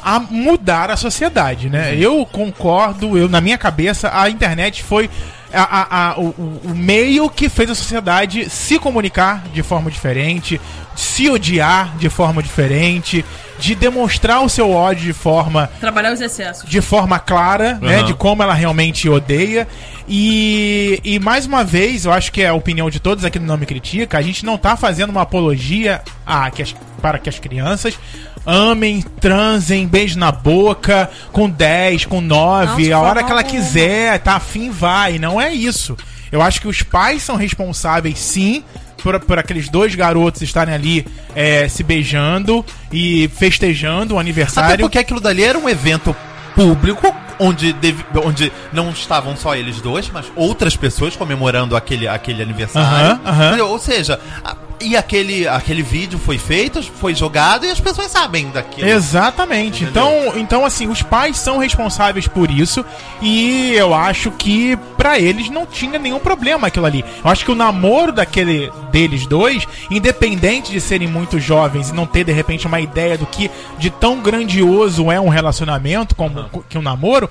a 0.00 0.20
mudar 0.20 0.90
a 0.92 0.96
sociedade, 0.96 1.68
né? 1.68 1.90
Uhum. 1.90 1.98
Eu 1.98 2.26
concordo, 2.26 3.18
eu 3.18 3.28
na 3.28 3.40
minha 3.40 3.58
cabeça, 3.58 4.08
a 4.14 4.30
internet 4.30 4.84
foi 4.84 5.10
a- 5.52 5.62
a- 5.62 6.10
a- 6.12 6.18
o, 6.20 6.28
o- 6.64 6.72
meio 6.74 7.28
que 7.30 7.48
fez 7.48 7.70
a 7.70 7.74
sociedade 7.74 8.48
se 8.50 8.78
comunicar 8.78 9.44
de 9.52 9.62
forma 9.62 9.90
diferente, 9.90 10.60
se 10.94 11.28
odiar 11.30 11.96
de 11.98 12.08
forma 12.08 12.42
diferente, 12.42 13.24
de 13.58 13.74
demonstrar 13.74 14.42
o 14.42 14.48
seu 14.48 14.70
ódio 14.70 15.04
de 15.04 15.12
forma 15.12 15.70
Trabalhar 15.80 16.12
os 16.12 16.20
excessos. 16.20 16.68
de 16.68 16.80
forma 16.80 17.18
clara, 17.18 17.78
né? 17.80 18.00
Uhum. 18.00 18.04
De 18.06 18.14
como 18.14 18.42
ela 18.42 18.54
realmente 18.54 19.08
odeia. 19.08 19.66
E, 20.08 21.00
e 21.04 21.18
mais 21.18 21.46
uma 21.46 21.64
vez, 21.64 22.04
eu 22.04 22.12
acho 22.12 22.30
que 22.30 22.42
é 22.42 22.48
a 22.48 22.54
opinião 22.54 22.88
de 22.88 23.00
todos 23.00 23.24
aqui 23.24 23.38
no 23.38 23.46
Não 23.46 23.56
Me 23.56 23.66
Critica, 23.66 24.18
a 24.18 24.22
gente 24.22 24.44
não 24.44 24.56
tá 24.56 24.76
fazendo 24.76 25.10
uma 25.10 25.22
apologia 25.22 26.00
a, 26.24 26.50
que 26.50 26.62
as- 26.62 26.74
para 27.02 27.18
que 27.18 27.28
as 27.28 27.38
crianças 27.38 27.98
amem, 28.46 29.02
transem, 29.20 29.86
beijem 29.86 30.18
na 30.18 30.30
boca, 30.30 31.10
com 31.32 31.48
10, 31.50 32.04
com 32.06 32.20
9, 32.20 32.66
Não, 32.66 32.76
de 32.76 32.92
a 32.92 33.00
hora 33.00 33.24
que 33.24 33.30
ela 33.32 33.42
quiser, 33.42 34.20
tá 34.20 34.36
afim, 34.36 34.70
vai. 34.70 35.18
Não 35.18 35.40
é 35.40 35.52
isso. 35.52 35.96
Eu 36.30 36.40
acho 36.40 36.60
que 36.60 36.68
os 36.68 36.82
pais 36.82 37.22
são 37.22 37.34
responsáveis, 37.36 38.18
sim, 38.18 38.62
por, 39.02 39.18
por 39.20 39.38
aqueles 39.38 39.68
dois 39.68 39.94
garotos 39.94 40.42
estarem 40.42 40.74
ali 40.74 41.06
é, 41.34 41.66
se 41.68 41.82
beijando 41.82 42.64
e 42.92 43.28
festejando 43.36 44.14
o 44.14 44.18
Até 44.18 44.20
aniversário. 44.20 44.78
porque 44.84 44.98
aquilo 44.98 45.20
dali 45.20 45.42
era 45.44 45.58
um 45.58 45.68
evento 45.68 46.14
público, 46.56 47.14
onde, 47.38 47.72
deve- 47.74 48.04
onde 48.24 48.50
não 48.72 48.90
estavam 48.90 49.36
só 49.36 49.54
eles 49.54 49.80
dois, 49.80 50.10
mas 50.10 50.26
outras 50.34 50.74
pessoas 50.74 51.14
comemorando 51.14 51.76
aquele, 51.76 52.08
aquele 52.08 52.42
aniversário. 52.42 52.88
Aham, 52.88 53.20
aham. 53.26 53.46
Entendeu? 53.48 53.68
Ou 53.68 53.78
seja, 53.78 54.18
a- 54.42 54.56
e 54.80 54.96
aquele, 54.96 55.48
aquele 55.48 55.82
vídeo 55.82 56.18
foi 56.18 56.38
feito, 56.38 56.82
foi 56.82 57.14
jogado 57.14 57.64
e 57.64 57.70
as 57.70 57.80
pessoas 57.80 58.10
sabem 58.10 58.50
daquilo. 58.50 58.88
Exatamente. 58.88 59.84
Entendeu? 59.84 60.02
Então, 60.30 60.40
então, 60.40 60.64
assim, 60.64 60.86
os 60.88 61.02
pais 61.02 61.38
são 61.38 61.58
responsáveis 61.58 62.28
por 62.28 62.50
isso 62.50 62.84
e 63.22 63.72
eu 63.74 63.94
acho 63.94 64.30
que 64.32 64.76
pra 64.96 65.18
eles 65.18 65.48
não 65.48 65.66
tinha 65.66 65.98
nenhum 65.98 66.18
problema 66.18 66.68
aquilo 66.68 66.86
ali. 66.86 67.04
Eu 67.24 67.30
acho 67.30 67.44
que 67.44 67.50
o 67.50 67.54
namoro 67.54 68.12
daquele 68.12 68.70
deles 68.90 69.26
dois, 69.26 69.66
independente 69.90 70.72
de 70.72 70.80
serem 70.80 71.08
muito 71.08 71.40
jovens 71.40 71.90
e 71.90 71.94
não 71.94 72.06
ter 72.06 72.24
de 72.24 72.32
repente 72.32 72.66
uma 72.66 72.80
ideia 72.80 73.16
do 73.16 73.26
que 73.26 73.50
de 73.78 73.90
tão 73.90 74.20
grandioso 74.20 75.10
é 75.10 75.20
um 75.20 75.28
relacionamento 75.28 76.14
como 76.14 76.48
que 76.68 76.76
um 76.76 76.82
namoro, 76.82 77.30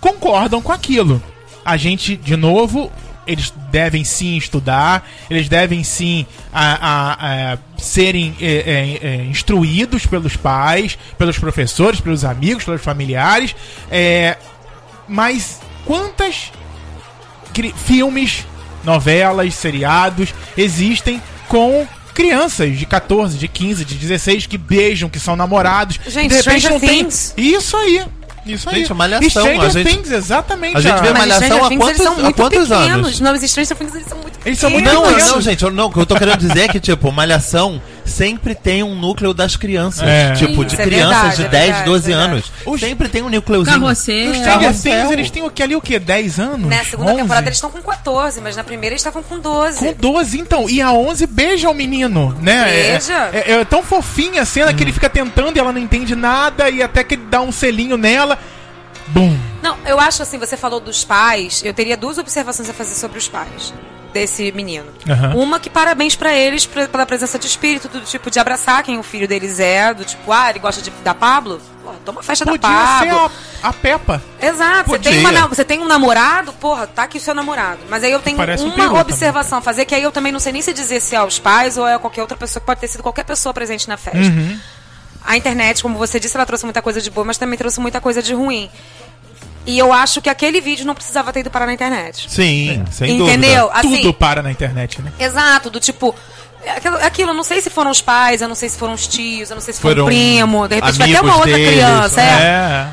concordam 0.00 0.60
com 0.60 0.72
aquilo. 0.72 1.22
A 1.64 1.76
gente, 1.76 2.16
de 2.16 2.36
novo, 2.36 2.90
eles 3.26 3.52
devem 3.70 4.04
sim 4.04 4.36
estudar, 4.36 5.08
eles 5.30 5.48
devem 5.48 5.82
sim 5.84 6.26
a, 6.52 6.72
a- 6.74 7.52
a 7.54 7.58
serem 7.78 8.34
é, 8.40 8.46
é, 8.46 9.06
é, 9.08 9.14
instruídos 9.24 10.06
pelos 10.06 10.36
pais, 10.36 10.98
pelos 11.16 11.38
professores, 11.38 12.00
pelos 12.00 12.24
amigos, 12.24 12.64
pelos 12.64 12.82
familiares. 12.82 13.54
é, 13.90 14.36
mas 15.08 15.60
quantas 15.84 16.50
filmes, 17.84 18.46
novelas, 18.84 19.54
seriados 19.54 20.32
existem 20.56 21.20
com 21.48 21.86
crianças 22.14 22.78
de 22.78 22.86
14, 22.86 23.36
de 23.38 23.48
15, 23.48 23.84
de 23.84 23.94
16 23.96 24.46
que 24.46 24.56
beijam, 24.58 25.08
que 25.08 25.18
são 25.18 25.34
namorados. 25.36 25.98
Gente, 26.06 26.30
de 26.30 26.36
repente 26.36 26.68
não 26.70 26.80
tem. 26.80 27.08
Isso 27.36 27.76
aí. 27.76 28.04
Isso 28.44 28.68
aí. 28.68 28.80
Gente, 28.80 28.92
Malhação, 28.94 29.28
Stranger 29.30 29.60
a 29.60 29.68
gente- 29.68 29.88
Things, 29.88 30.10
exatamente. 30.10 30.76
a 30.76 30.80
gente 30.80 31.00
vê 31.00 31.12
Malhação 31.12 31.64
há 31.64 31.68
Things, 31.68 31.70
eles 31.70 31.78
quantos- 31.78 32.02
são 32.02 32.12
há 32.12 32.18
muito 32.22 32.36
quantos 32.36 32.58
pequenos. 32.68 32.70
anos? 32.72 33.20
Não, 33.20 33.32
os 33.34 33.42
Stranger 33.50 33.76
Things 33.76 33.94
eles 33.94 34.08
são 34.08 34.18
muito 34.18 34.38
Eles 34.44 34.58
são 34.58 34.70
muito 34.70 34.82
pequenos. 34.84 35.04
Não, 35.04 35.12
pequenos. 35.14 35.32
não, 35.34 35.40
gente, 35.40 35.62
eu, 35.62 35.70
não, 35.70 35.86
o 35.86 35.92
que 35.92 35.98
eu 36.00 36.06
tô 36.06 36.16
querendo 36.16 36.38
dizer 36.38 36.60
é 36.64 36.68
que, 36.68 36.80
tipo, 36.80 37.12
Malhação 37.12 37.80
sempre 38.04 38.54
tem 38.54 38.82
um 38.82 38.94
núcleo 38.94 39.32
das 39.32 39.56
crianças. 39.56 40.02
É. 40.06 40.32
Tipo, 40.32 40.62
Sim, 40.62 40.64
de 40.76 40.80
é 40.80 40.84
crianças 40.84 41.16
verdade, 41.20 41.36
de 41.36 41.42
é 41.44 41.48
10, 41.48 41.64
verdade, 41.66 41.84
12 41.84 42.10
é 42.12 42.14
anos. 42.14 42.52
Os- 42.66 42.80
Sempre 42.80 43.08
tem 43.08 43.22
um 43.22 43.28
núcleozinho. 43.30 43.80
Carroceiro. 43.80 44.30
Os 44.32 44.36
É, 44.38 44.40
Stranger. 44.42 44.72
Things, 44.74 45.10
eles 45.10 45.30
têm 45.30 45.42
o 45.42 45.50
que 45.50 45.62
ali, 45.62 45.76
o 45.76 45.80
que? 45.80 45.98
10 45.98 46.38
anos? 46.38 46.68
Na 46.68 46.84
segunda 46.84 47.12
11? 47.12 47.22
temporada 47.22 47.46
eles 47.48 47.56
estão 47.56 47.70
com 47.70 47.80
14, 47.80 48.40
mas 48.40 48.56
na 48.56 48.64
primeira 48.64 48.94
eles 48.94 49.00
estavam 49.00 49.22
com 49.22 49.38
12. 49.38 49.78
Com 49.78 49.92
12, 49.92 50.38
então. 50.40 50.68
E 50.68 50.80
a 50.80 50.92
11 50.92 51.26
beija 51.26 51.70
o 51.70 51.74
menino, 51.74 52.36
né? 52.40 52.64
Beija. 52.64 53.30
É, 53.32 53.52
é- 53.52 53.60
é 53.60 53.64
tão 53.64 53.82
fofinha 53.82 54.42
a 54.42 54.44
cena 54.46 54.72
que 54.74 54.82
ele 54.82 54.92
fica 54.92 55.08
tentando 55.08 55.56
e 55.56 55.60
ela 55.60 55.72
não 55.72 55.80
entende 55.80 56.14
nada 56.16 56.68
e 56.70 56.82
até 56.82 57.02
que 57.04 57.14
ele 57.14 57.24
dá 57.30 57.40
um 57.40 57.52
selinho 57.52 57.96
nela. 57.96 58.38
Bum. 59.08 59.36
Não, 59.62 59.76
eu 59.84 60.00
acho 60.00 60.22
assim, 60.22 60.38
você 60.38 60.56
falou 60.56 60.80
dos 60.80 61.04
pais, 61.04 61.60
eu 61.64 61.74
teria 61.74 61.96
duas 61.96 62.18
observações 62.18 62.68
a 62.70 62.72
fazer 62.72 62.94
sobre 62.94 63.18
os 63.18 63.28
pais 63.28 63.72
desse 64.12 64.52
menino. 64.52 64.86
Aham. 65.08 65.34
Uma 65.36 65.58
que 65.60 65.70
parabéns 65.70 66.14
pra 66.14 66.32
eles 66.34 66.66
pra- 66.66 66.86
pela 66.88 67.06
presença 67.06 67.38
de 67.38 67.46
espírito, 67.46 67.88
do 67.88 68.00
tipo 68.02 68.30
de 68.30 68.38
abraçar 68.38 68.82
quem 68.82 68.98
o 68.98 69.02
filho 69.02 69.26
deles 69.26 69.58
é, 69.58 69.92
do 69.94 70.04
tipo, 70.04 70.30
ah, 70.32 70.50
ele 70.50 70.58
gosta 70.58 70.80
de, 70.82 70.90
da 71.02 71.14
Pablo? 71.14 71.60
Pô, 71.82 71.90
toma 72.04 72.22
festa 72.22 72.44
Podia 72.44 72.60
da 72.60 72.68
Pablo. 72.68 73.30
ser 73.30 73.64
a- 73.64 73.68
a 73.68 73.72
Peppa. 73.72 74.22
Exato. 74.40 74.90
Você 74.90 74.98
tem, 74.98 75.18
uma 75.26 75.46
você 75.48 75.64
tem 75.64 75.80
um 75.80 75.86
namorado, 75.86 76.52
porra, 76.54 76.86
tá 76.86 77.04
aqui 77.04 77.18
o 77.18 77.20
seu 77.20 77.34
namorado. 77.34 77.80
Mas 77.88 78.04
aí 78.04 78.12
eu 78.12 78.20
tenho 78.20 78.36
Parece 78.36 78.62
um 78.62 78.66
uma 78.66 78.74
peru 78.76 78.96
observação 78.96 79.58
a 79.58 79.60
fazer, 79.62 79.84
que 79.84 79.94
aí 79.94 80.02
eu 80.02 80.12
também 80.12 80.30
não 80.30 80.38
sei 80.40 80.52
nem 80.52 80.62
se 80.62 80.72
dizer 80.72 81.00
se 81.00 81.14
é 81.14 81.18
aos 81.18 81.38
pais 81.38 81.76
ou 81.78 81.86
é 81.88 81.98
qualquer 81.98 82.20
outra 82.20 82.36
pessoa, 82.36 82.60
que 82.60 82.66
pode 82.66 82.80
ter 82.80 82.88
sido 82.88 83.02
qualquer 83.02 83.24
pessoa 83.24 83.52
presente 83.52 83.88
na 83.88 83.96
festa. 83.96 84.18
Uhum. 84.18 84.58
A 85.24 85.36
internet, 85.36 85.82
como 85.82 85.96
você 85.96 86.18
disse, 86.18 86.36
ela 86.36 86.44
trouxe 86.44 86.64
muita 86.64 86.82
coisa 86.82 87.00
de 87.00 87.08
boa, 87.10 87.24
mas 87.24 87.38
também 87.38 87.56
trouxe 87.56 87.78
muita 87.80 88.00
coisa 88.00 88.20
de 88.22 88.34
ruim. 88.34 88.68
E 89.64 89.78
eu 89.78 89.92
acho 89.92 90.20
que 90.20 90.28
aquele 90.28 90.60
vídeo 90.60 90.84
não 90.84 90.94
precisava 90.94 91.32
ter 91.32 91.40
ido 91.40 91.50
parar 91.50 91.66
na 91.66 91.72
internet. 91.72 92.26
Sim, 92.28 92.84
sem 92.90 93.12
Entendeu? 93.20 93.66
dúvida. 93.68 93.78
Assim, 93.78 93.96
Tudo 94.02 94.14
para 94.14 94.42
na 94.42 94.50
internet, 94.50 95.00
né? 95.00 95.12
Exato, 95.18 95.70
do 95.70 95.78
tipo. 95.78 96.14
é 96.64 96.70
Aquilo, 96.72 96.96
é 96.96 97.04
aquilo, 97.06 97.30
eu 97.30 97.34
não 97.34 97.44
sei 97.44 97.60
se 97.60 97.70
foram 97.70 97.90
os 97.90 98.00
pais, 98.00 98.42
eu 98.42 98.48
não 98.48 98.56
sei 98.56 98.68
se 98.68 98.76
foram 98.76 98.94
os 98.94 99.06
tios, 99.06 99.50
eu 99.50 99.54
não 99.54 99.60
sei 99.62 99.72
se 99.72 99.80
foi 99.80 99.92
Foram 99.92 100.04
o 100.04 100.06
primo, 100.06 100.66
de 100.66 100.74
repente 100.76 100.98
vai 100.98 101.10
até 101.12 101.20
uma 101.20 101.36
outra 101.36 101.52
deles, 101.52 101.70
criança. 101.70 102.20
é. 102.20 102.24
É. 102.24 102.88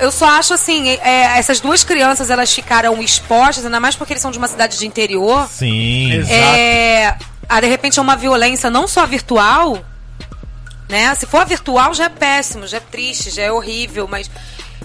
Eu 0.00 0.12
só 0.12 0.26
acho 0.26 0.54
assim, 0.54 0.90
é, 0.90 1.38
essas 1.38 1.58
duas 1.58 1.82
crianças 1.82 2.30
elas 2.30 2.52
ficaram 2.52 3.00
expostas, 3.02 3.64
ainda 3.64 3.80
mais 3.80 3.96
porque 3.96 4.12
eles 4.12 4.22
são 4.22 4.30
de 4.30 4.38
uma 4.38 4.46
cidade 4.46 4.78
de 4.78 4.86
interior. 4.86 5.48
Sim. 5.48 6.12
Exato. 6.12 6.32
É, 6.32 7.16
ah, 7.48 7.60
de 7.60 7.66
repente 7.66 7.98
é 7.98 8.02
uma 8.02 8.14
violência 8.14 8.70
não 8.70 8.86
só 8.86 9.04
virtual, 9.06 9.78
né? 10.88 11.12
Se 11.16 11.26
for 11.26 11.44
virtual 11.46 11.92
já 11.94 12.04
é 12.04 12.08
péssimo, 12.08 12.66
já 12.66 12.76
é 12.76 12.80
triste, 12.80 13.30
já 13.30 13.42
é 13.42 13.50
horrível, 13.52 14.06
mas 14.08 14.30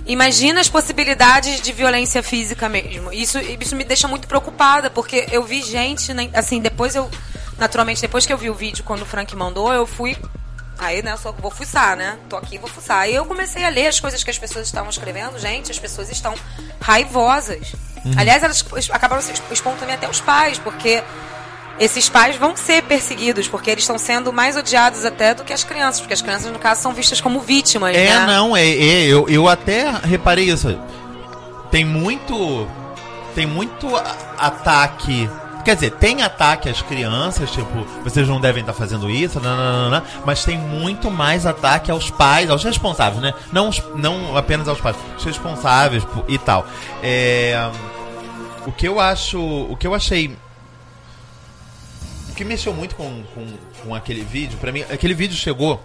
imagina 0.06 0.60
as 0.60 0.70
possibilidades 0.70 1.62
de 1.62 1.72
violência 1.72 2.22
física 2.22 2.68
mesmo. 2.70 3.12
Isso, 3.12 3.40
isso 3.40 3.76
me 3.76 3.84
deixa 3.84 4.08
muito 4.08 4.28
preocupada, 4.28 4.90
porque 4.90 5.28
eu 5.32 5.44
vi 5.44 5.62
gente, 5.62 6.14
né, 6.14 6.30
assim, 6.34 6.62
depois 6.62 6.96
eu, 6.96 7.10
naturalmente, 7.58 8.02
depois 8.02 8.26
que 8.26 8.34
eu 8.34 8.38
vi 8.38 8.50
o 8.50 8.54
vídeo, 8.54 8.84
quando 8.84 9.02
o 9.04 9.06
Frank 9.06 9.36
mandou, 9.36 9.74
eu 9.74 9.86
fui 9.86 10.18
Aí, 10.78 11.02
né, 11.04 11.16
só 11.18 11.32
vou 11.32 11.52
fuçar, 11.52 11.96
né? 11.96 12.18
Tô 12.28 12.36
aqui, 12.36 12.58
vou 12.58 12.68
fuçar. 12.68 12.98
Aí 12.98 13.14
eu 13.14 13.26
comecei 13.26 13.64
a 13.64 13.70
ler 13.70 13.88
as 13.88 14.00
coisas 14.00 14.24
que 14.24 14.30
as 14.30 14.38
pessoas 14.38 14.66
estavam 14.66 14.90
escrevendo. 14.90 15.38
Gente, 15.40 15.72
as 15.72 15.80
pessoas 15.80 16.10
estão 16.10 16.34
raivosas. 16.82 17.74
Aliás, 18.18 18.44
elas 18.44 18.66
acabaram 18.92 19.24
expondo 19.50 19.78
também 19.78 19.96
até 19.96 20.10
os 20.10 20.20
pais, 20.20 20.60
porque 20.60 21.02
esses 21.80 22.08
pais 22.10 22.36
vão 22.36 22.56
ser 22.56 22.84
perseguidos, 22.84 23.48
porque 23.48 23.70
eles 23.72 23.84
estão 23.84 23.98
sendo 23.98 24.32
mais 24.32 24.56
odiados 24.56 25.06
até 25.06 25.34
do 25.34 25.44
que 25.44 25.52
as 25.54 25.64
crianças, 25.64 26.00
porque 26.02 26.14
as 26.14 26.22
crianças, 26.22 26.52
no 26.52 26.60
caso, 26.60 26.82
são 26.82 26.94
vistas 26.94 27.20
como 27.20 27.40
vítimas, 27.40 27.96
É, 27.96 28.06
né? 28.20 28.26
não, 28.28 28.56
é, 28.56 28.66
é, 28.68 29.06
eu, 29.06 29.28
eu 29.28 29.48
até 29.48 29.90
reparei 30.04 30.50
isso. 30.50 30.78
Tem 31.72 31.84
muito. 31.84 32.68
Tem 33.34 33.46
muito 33.48 33.88
ataque. 34.38 35.30
Quer 35.66 35.76
dizer, 35.76 35.92
tem 35.92 36.22
ataque 36.22 36.68
às 36.70 36.82
crianças, 36.82 37.50
tipo, 37.50 37.86
vocês 38.04 38.28
não 38.28 38.40
devem 38.40 38.60
estar 38.62 38.74
fazendo 38.74 39.10
isso, 39.10 39.40
não, 39.40 40.04
mas 40.26 40.44
tem 40.44 40.58
muito 40.58 41.10
mais 41.10 41.46
ataque 41.46 41.90
aos 41.90 42.10
pais, 42.12 42.50
aos 42.50 42.62
responsáveis, 42.66 43.22
né? 43.22 43.34
Não, 43.50 43.70
não 43.96 44.36
apenas 44.36 44.68
aos 44.68 44.82
pais, 44.82 44.98
os 45.18 45.24
responsáveis 45.24 46.04
po- 46.04 46.26
e 46.28 46.38
tal. 46.38 46.68
É, 47.02 47.70
o 48.68 48.74
que 48.74 48.86
eu 48.88 49.00
acho. 49.00 49.40
O 49.40 49.78
que 49.78 49.88
eu 49.88 49.96
achei 49.96 50.36
o 52.34 52.36
que 52.36 52.44
mexeu 52.44 52.74
muito 52.74 52.96
com, 52.96 53.24
com, 53.34 53.46
com 53.86 53.96
aquele 53.96 54.22
vídeo, 54.24 54.58
pra 54.60 54.72
mim, 54.72 54.82
aquele 54.82 55.14
vídeo 55.14 55.36
chegou 55.38 55.82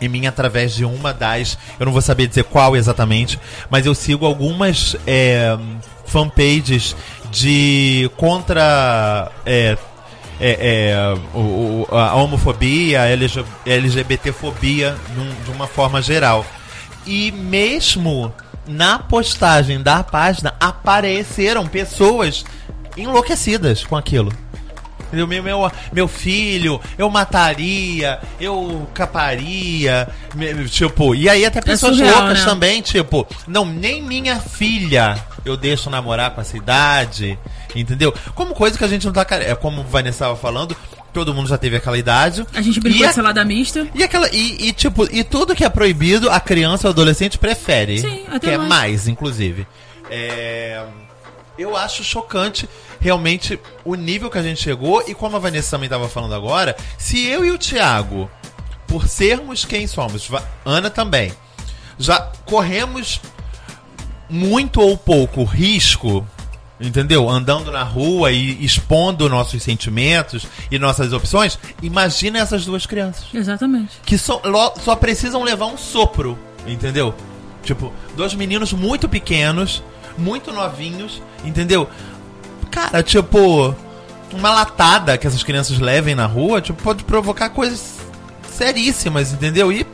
em 0.00 0.08
mim 0.08 0.26
através 0.26 0.74
de 0.74 0.84
uma 0.84 1.12
das. 1.12 1.56
Eu 1.78 1.86
não 1.86 1.92
vou 1.92 2.02
saber 2.02 2.26
dizer 2.26 2.44
qual 2.44 2.74
exatamente, 2.76 3.38
mas 3.70 3.86
eu 3.86 3.94
sigo 3.94 4.26
algumas 4.26 4.96
é, 5.06 5.56
fanpages 6.06 6.96
de 7.30 8.10
contra. 8.16 9.30
É, 9.46 9.76
é, 10.40 10.90
é, 10.90 11.14
o- 11.38 11.86
a 11.92 12.14
homofobia, 12.16 13.02
a 13.02 13.06
LG, 13.06 13.44
LGBTfobia 13.64 14.96
num- 15.16 15.44
de 15.44 15.50
uma 15.50 15.66
forma 15.68 16.02
geral. 16.02 16.44
E 17.06 17.30
mesmo 17.30 18.34
na 18.66 18.98
postagem 18.98 19.80
da 19.80 20.02
página 20.02 20.54
apareceram 20.58 21.66
pessoas 21.68 22.44
enlouquecidas 22.96 23.84
com 23.84 23.94
aquilo. 23.96 24.32
Meu, 25.14 25.42
meu, 25.42 25.72
meu 25.92 26.08
filho, 26.08 26.80
eu 26.98 27.08
mataria, 27.10 28.18
eu 28.40 28.88
caparia, 28.94 30.08
tipo, 30.70 31.14
e 31.14 31.28
aí 31.28 31.44
até 31.44 31.60
pessoas 31.60 31.96
surreal, 31.96 32.20
loucas 32.22 32.40
né? 32.40 32.44
também, 32.44 32.82
tipo, 32.82 33.26
não, 33.46 33.64
nem 33.64 34.02
minha 34.02 34.40
filha 34.40 35.16
eu 35.44 35.56
deixo 35.56 35.90
namorar 35.90 36.30
com 36.30 36.40
essa 36.40 36.56
idade, 36.56 37.38
entendeu? 37.74 38.12
Como 38.34 38.54
coisa 38.54 38.76
que 38.78 38.84
a 38.84 38.88
gente 38.88 39.04
não 39.06 39.12
tá, 39.12 39.26
é 39.30 39.54
como 39.54 39.80
a 39.80 39.84
Vanessa 39.84 40.16
estava 40.24 40.36
falando, 40.36 40.76
todo 41.12 41.32
mundo 41.34 41.48
já 41.48 41.56
teve 41.56 41.76
aquela 41.76 41.96
idade. 41.98 42.44
A 42.54 42.60
gente 42.60 42.80
brincou 42.80 43.02
e, 43.02 43.06
a- 43.08 43.12
salada 43.12 43.44
mista. 43.44 43.86
e 43.94 44.02
aquela 44.02 44.28
e, 44.32 44.68
e, 44.68 44.72
tipo, 44.72 45.06
e 45.14 45.22
tudo 45.22 45.54
que 45.54 45.64
é 45.64 45.68
proibido, 45.68 46.30
a 46.30 46.40
criança 46.40 46.88
ou 46.88 46.92
adolescente 46.92 47.38
prefere. 47.38 48.00
Sim, 48.00 48.24
até 48.28 48.38
que 48.40 48.50
é 48.50 48.56
mais. 48.58 48.68
mais, 48.68 49.08
inclusive. 49.08 49.66
É, 50.10 50.82
eu 51.58 51.76
acho 51.76 52.02
chocante 52.02 52.68
realmente 53.04 53.60
o 53.84 53.94
nível 53.94 54.30
que 54.30 54.38
a 54.38 54.42
gente 54.42 54.62
chegou 54.62 55.04
e 55.06 55.14
como 55.14 55.36
a 55.36 55.38
Vanessa 55.38 55.72
também 55.72 55.88
estava 55.88 56.08
falando 56.08 56.34
agora, 56.34 56.74
se 56.96 57.22
eu 57.26 57.44
e 57.44 57.50
o 57.50 57.58
Thiago, 57.58 58.30
por 58.86 59.06
sermos 59.06 59.66
quem 59.66 59.86
somos, 59.86 60.26
Ana 60.64 60.88
também, 60.88 61.30
já 61.98 62.18
corremos 62.46 63.20
muito 64.30 64.80
ou 64.80 64.96
pouco 64.96 65.44
risco, 65.44 66.26
entendeu? 66.80 67.28
Andando 67.28 67.70
na 67.70 67.82
rua 67.82 68.32
e 68.32 68.64
expondo 68.64 69.28
nossos 69.28 69.62
sentimentos 69.62 70.46
e 70.70 70.78
nossas 70.78 71.12
opções, 71.12 71.58
imagina 71.82 72.38
essas 72.38 72.64
duas 72.64 72.86
crianças 72.86 73.26
Exatamente. 73.34 74.00
que 74.06 74.16
só, 74.16 74.40
só 74.82 74.96
precisam 74.96 75.42
levar 75.42 75.66
um 75.66 75.76
sopro, 75.76 76.38
entendeu? 76.66 77.14
Tipo, 77.62 77.92
dois 78.16 78.32
meninos 78.32 78.72
muito 78.72 79.10
pequenos, 79.10 79.82
muito 80.16 80.52
novinhos, 80.52 81.20
entendeu? 81.44 81.86
Cara, 82.74 83.02
tipo, 83.02 83.74
uma 84.32 84.50
latada 84.50 85.16
que 85.16 85.26
essas 85.26 85.42
crianças 85.42 85.78
levem 85.78 86.14
na 86.14 86.26
rua, 86.26 86.60
tipo, 86.60 86.82
pode 86.82 87.04
provocar 87.04 87.50
coisas 87.50 87.98
seríssimas, 88.52 89.32
entendeu? 89.32 89.72
E 89.72 89.86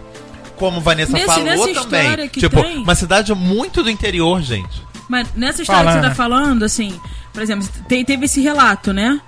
como 0.57 0.81
Vanessa 0.81 1.12
Nesse- 1.12 1.27
falou 1.27 1.45
nessa 1.45 1.83
também, 1.85 2.29
tipo, 2.29 2.62
tem- 2.62 2.79
uma 2.79 2.95
cidade 2.95 3.35
muito 3.35 3.83
do 3.83 3.90
interior, 3.90 4.40
gente. 4.43 4.83
Mas 5.09 5.29
nessa 5.35 5.62
história 5.62 5.85
Fala, 5.85 5.97
que 6.01 6.03
você 6.05 6.09
tá 6.11 6.14
falando, 6.14 6.62
assim, 6.64 6.99
por 7.33 7.43
exemplo, 7.43 7.69
te- 7.88 8.05
teve 8.05 8.25
esse 8.27 8.40
relato, 8.40 8.93
né? 8.93 9.21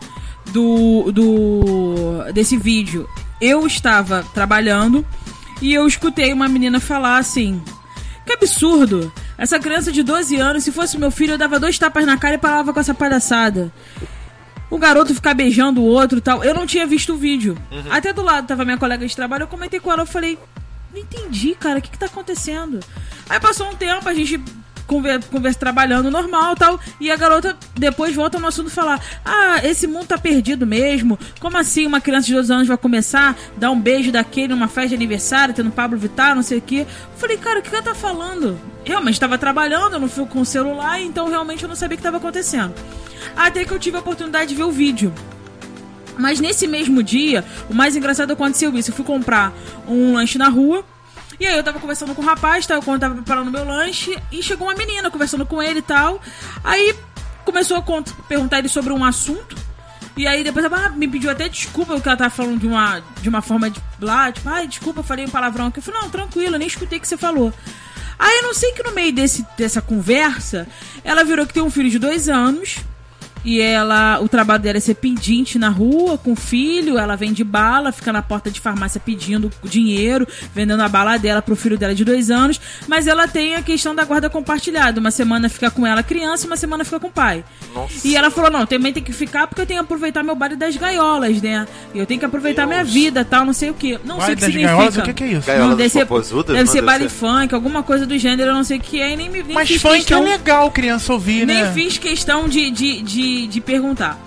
Do, 0.52 1.10
do. 1.12 2.24
desse 2.32 2.56
vídeo. 2.56 3.08
Eu 3.40 3.66
estava 3.66 4.24
trabalhando 4.34 5.04
e 5.60 5.72
eu 5.72 5.86
escutei 5.86 6.32
uma 6.32 6.48
menina 6.48 6.80
falar 6.80 7.18
assim. 7.18 7.62
Que 8.26 8.32
absurdo! 8.34 9.12
Essa 9.36 9.58
criança 9.58 9.90
de 9.90 10.02
12 10.02 10.36
anos, 10.36 10.64
se 10.64 10.72
fosse 10.72 10.98
meu 10.98 11.10
filho, 11.10 11.34
eu 11.34 11.38
dava 11.38 11.58
dois 11.58 11.78
tapas 11.78 12.04
na 12.06 12.16
cara 12.16 12.34
e 12.34 12.38
parava 12.38 12.72
com 12.72 12.80
essa 12.80 12.94
palhaçada. 12.94 13.72
O 14.70 14.78
garoto 14.78 15.14
ficar 15.14 15.34
beijando 15.34 15.80
o 15.82 15.84
outro 15.84 16.18
e 16.18 16.20
tal. 16.20 16.42
Eu 16.44 16.54
não 16.54 16.66
tinha 16.66 16.86
visto 16.86 17.12
o 17.14 17.16
vídeo. 17.16 17.56
Até 17.90 18.12
do 18.12 18.22
lado 18.22 18.46
tava 18.46 18.64
minha 18.64 18.78
colega 18.78 19.06
de 19.06 19.14
trabalho, 19.14 19.42
eu 19.42 19.48
comentei 19.48 19.80
com 19.80 19.92
ela, 19.92 20.02
eu 20.02 20.06
falei, 20.06 20.38
não 20.92 21.00
entendi, 21.00 21.54
cara, 21.54 21.78
o 21.78 21.82
que, 21.82 21.90
que 21.90 21.98
tá 21.98 22.06
acontecendo? 22.06 22.80
Aí 23.28 23.40
passou 23.40 23.68
um 23.68 23.74
tempo, 23.74 24.08
a 24.08 24.14
gente 24.14 24.40
conversa, 24.92 25.28
conversa 25.28 25.58
trabalhando 25.58 26.10
normal 26.10 26.54
tal, 26.54 26.78
e 27.00 27.10
a 27.10 27.16
garota 27.16 27.56
depois 27.74 28.14
volta 28.14 28.38
no 28.38 28.46
assunto 28.46 28.70
falar: 28.70 29.00
Ah, 29.24 29.60
esse 29.64 29.86
mundo 29.86 30.06
tá 30.06 30.18
perdido 30.18 30.66
mesmo. 30.66 31.18
Como 31.40 31.56
assim 31.56 31.86
uma 31.86 32.00
criança 32.00 32.26
de 32.26 32.34
12 32.34 32.52
anos 32.52 32.68
vai 32.68 32.76
começar 32.76 33.30
a 33.30 33.58
dar 33.58 33.70
um 33.70 33.80
beijo 33.80 34.12
daquele 34.12 34.48
numa 34.48 34.68
festa 34.68 34.90
de 34.90 34.94
aniversário, 34.96 35.54
tendo 35.54 35.70
Pablo 35.70 35.98
Vittar, 35.98 36.34
não 36.34 36.42
sei 36.42 36.58
o 36.58 36.62
quê? 36.62 36.86
Falei, 37.16 37.38
cara, 37.38 37.60
o 37.60 37.62
que 37.62 37.74
ela 37.74 37.82
tá 37.82 37.94
falando? 37.94 38.58
Realmente 38.84 39.14
estava 39.14 39.38
trabalhando, 39.38 39.94
eu 39.94 40.00
não 40.00 40.08
fui 40.08 40.26
com 40.26 40.40
o 40.40 40.44
celular, 40.46 41.00
então 41.00 41.28
realmente 41.28 41.62
eu 41.62 41.68
não 41.68 41.76
sabia 41.76 41.94
o 41.94 41.98
que 41.98 42.00
estava 42.00 42.18
acontecendo. 42.18 42.74
Até 43.36 43.64
que 43.64 43.72
eu 43.72 43.78
tive 43.78 43.96
a 43.96 44.00
oportunidade 44.00 44.48
de 44.50 44.54
ver 44.54 44.64
o 44.64 44.70
vídeo. 44.70 45.12
Mas 46.18 46.40
nesse 46.40 46.66
mesmo 46.66 47.02
dia, 47.02 47.44
o 47.70 47.74
mais 47.74 47.96
engraçado 47.96 48.32
aconteceu 48.32 48.76
isso. 48.76 48.90
Eu 48.90 48.94
fui 48.94 49.04
comprar 49.04 49.52
um 49.88 50.14
lanche 50.14 50.36
na 50.36 50.48
rua. 50.48 50.84
E 51.42 51.46
aí 51.46 51.56
eu 51.56 51.64
tava 51.64 51.80
conversando 51.80 52.14
com 52.14 52.22
o 52.22 52.24
rapaz, 52.24 52.64
tava, 52.68 52.80
quando 52.80 52.94
eu 52.94 53.00
tava 53.00 53.14
preparando 53.16 53.50
meu 53.50 53.64
lanche, 53.64 54.16
e 54.30 54.40
chegou 54.44 54.68
uma 54.68 54.76
menina 54.76 55.10
conversando 55.10 55.44
com 55.44 55.60
ele 55.60 55.80
e 55.80 55.82
tal. 55.82 56.22
Aí 56.62 56.94
começou 57.44 57.78
a 57.78 57.82
perguntar 58.28 58.60
ele 58.60 58.68
sobre 58.68 58.92
um 58.92 59.04
assunto. 59.04 59.56
E 60.16 60.24
aí 60.24 60.44
depois 60.44 60.64
ela 60.64 60.86
ah, 60.86 60.88
me 60.90 61.08
pediu 61.08 61.32
até 61.32 61.48
desculpa 61.48 61.94
porque 61.94 62.08
ela 62.08 62.16
tava 62.16 62.30
falando 62.30 62.60
de 62.60 62.68
uma, 62.68 63.02
de 63.20 63.28
uma 63.28 63.42
forma 63.42 63.68
de 63.70 63.82
lá, 64.00 64.30
tipo, 64.30 64.48
ai, 64.48 64.68
desculpa, 64.68 65.00
eu 65.00 65.04
falei 65.04 65.24
um 65.24 65.30
palavrão 65.30 65.66
aqui. 65.66 65.80
Eu 65.80 65.82
falei, 65.82 66.00
não, 66.00 66.10
tranquilo, 66.10 66.54
eu 66.54 66.58
nem 66.60 66.68
escutei 66.68 66.98
o 66.98 67.00
que 67.00 67.08
você 67.08 67.16
falou. 67.16 67.52
Aí 68.16 68.36
eu 68.36 68.42
não 68.44 68.54
sei 68.54 68.70
que 68.70 68.84
no 68.84 68.92
meio 68.92 69.12
desse, 69.12 69.44
dessa 69.58 69.82
conversa, 69.82 70.68
ela 71.02 71.24
virou 71.24 71.44
que 71.44 71.52
tem 71.52 71.62
um 71.62 71.70
filho 71.72 71.90
de 71.90 71.98
dois 71.98 72.28
anos 72.28 72.76
E 73.44 73.60
ela, 73.60 74.20
o 74.20 74.28
trabalho 74.28 74.62
dela 74.62 74.76
é 74.76 74.80
ser 74.80 74.94
pedinte 74.94 75.58
na 75.58 75.68
rua, 75.68 76.16
com 76.16 76.32
o 76.32 76.36
filho, 76.36 76.96
ela 76.98 77.16
vende 77.16 77.42
bala, 77.42 77.90
fica 77.90 78.12
na 78.12 78.22
porta 78.22 78.50
de 78.50 78.60
farmácia 78.60 79.00
pedindo 79.04 79.50
dinheiro, 79.64 80.26
vendendo 80.54 80.80
a 80.82 80.88
bala 80.88 81.16
dela 81.18 81.42
pro 81.42 81.56
filho 81.56 81.76
dela 81.76 81.94
de 81.94 82.04
dois 82.04 82.30
anos, 82.30 82.60
mas 82.86 83.06
ela 83.06 83.26
tem 83.26 83.54
a 83.56 83.62
questão 83.62 83.94
da 83.94 84.04
guarda 84.04 84.30
compartilhada. 84.30 85.00
Uma 85.00 85.10
semana 85.10 85.48
fica 85.48 85.70
com 85.70 85.86
ela 85.86 86.02
criança, 86.02 86.46
uma 86.46 86.56
semana 86.56 86.84
fica 86.84 87.00
com 87.00 87.08
o 87.08 87.10
pai. 87.10 87.44
Nossa. 87.74 88.06
E 88.06 88.14
ela 88.14 88.30
falou, 88.30 88.50
não, 88.50 88.66
também 88.66 88.92
tem 88.92 89.02
que 89.02 89.12
ficar 89.12 89.46
porque 89.46 89.60
eu 89.62 89.66
tenho 89.66 89.80
que 89.80 89.84
aproveitar 89.84 90.22
meu 90.22 90.34
baile 90.36 90.54
das 90.56 90.76
gaiolas, 90.76 91.40
né? 91.42 91.66
E 91.94 91.98
eu 91.98 92.06
tenho 92.06 92.20
que 92.20 92.26
aproveitar 92.26 92.66
minha 92.66 92.84
vida, 92.84 93.24
tal, 93.24 93.44
não 93.44 93.52
sei 93.52 93.70
o 93.70 93.74
que. 93.74 93.98
Não 94.04 94.16
sei 94.20 94.26
Vai 94.26 94.32
o 94.34 94.36
que 94.36 94.44
significa. 94.44 94.68
gaiolas, 94.74 94.96
o 94.96 95.02
que, 95.02 95.12
que 95.14 95.24
é 95.24 95.26
isso? 95.28 95.46
Gaiola 95.46 95.68
Não, 95.70 95.76
deve 95.76 95.88
ser, 95.88 96.06
popozudas? 96.06 96.46
deve 96.54 96.64
Não 96.64 96.66
ser 96.72 96.74
deve 96.80 96.86
baile 96.86 97.04
ser. 97.08 97.16
funk, 97.16 97.54
alguma 97.54 97.82
coisa 97.82 98.06
do 98.06 98.16
gênero, 98.16 98.50
eu 98.50 98.54
não 98.54 98.62
sei 98.64 98.78
o 98.78 98.80
que 98.80 99.00
é, 99.00 99.12
e 99.12 99.16
nem 99.16 99.28
me 99.28 99.42
nem 99.42 99.54
Mas 99.54 99.68
funk 99.80 99.96
questão- 99.96 100.26
é 100.26 100.30
legal 100.30 100.70
criança 100.70 101.12
ouvir, 101.12 101.46
nem 101.46 101.62
né? 101.64 101.72
fiz 101.72 101.98
questão 101.98 102.48
de, 102.48 102.70
de, 102.70 103.02
de, 103.02 103.31
de 103.46 103.60
perguntar. 103.60 104.18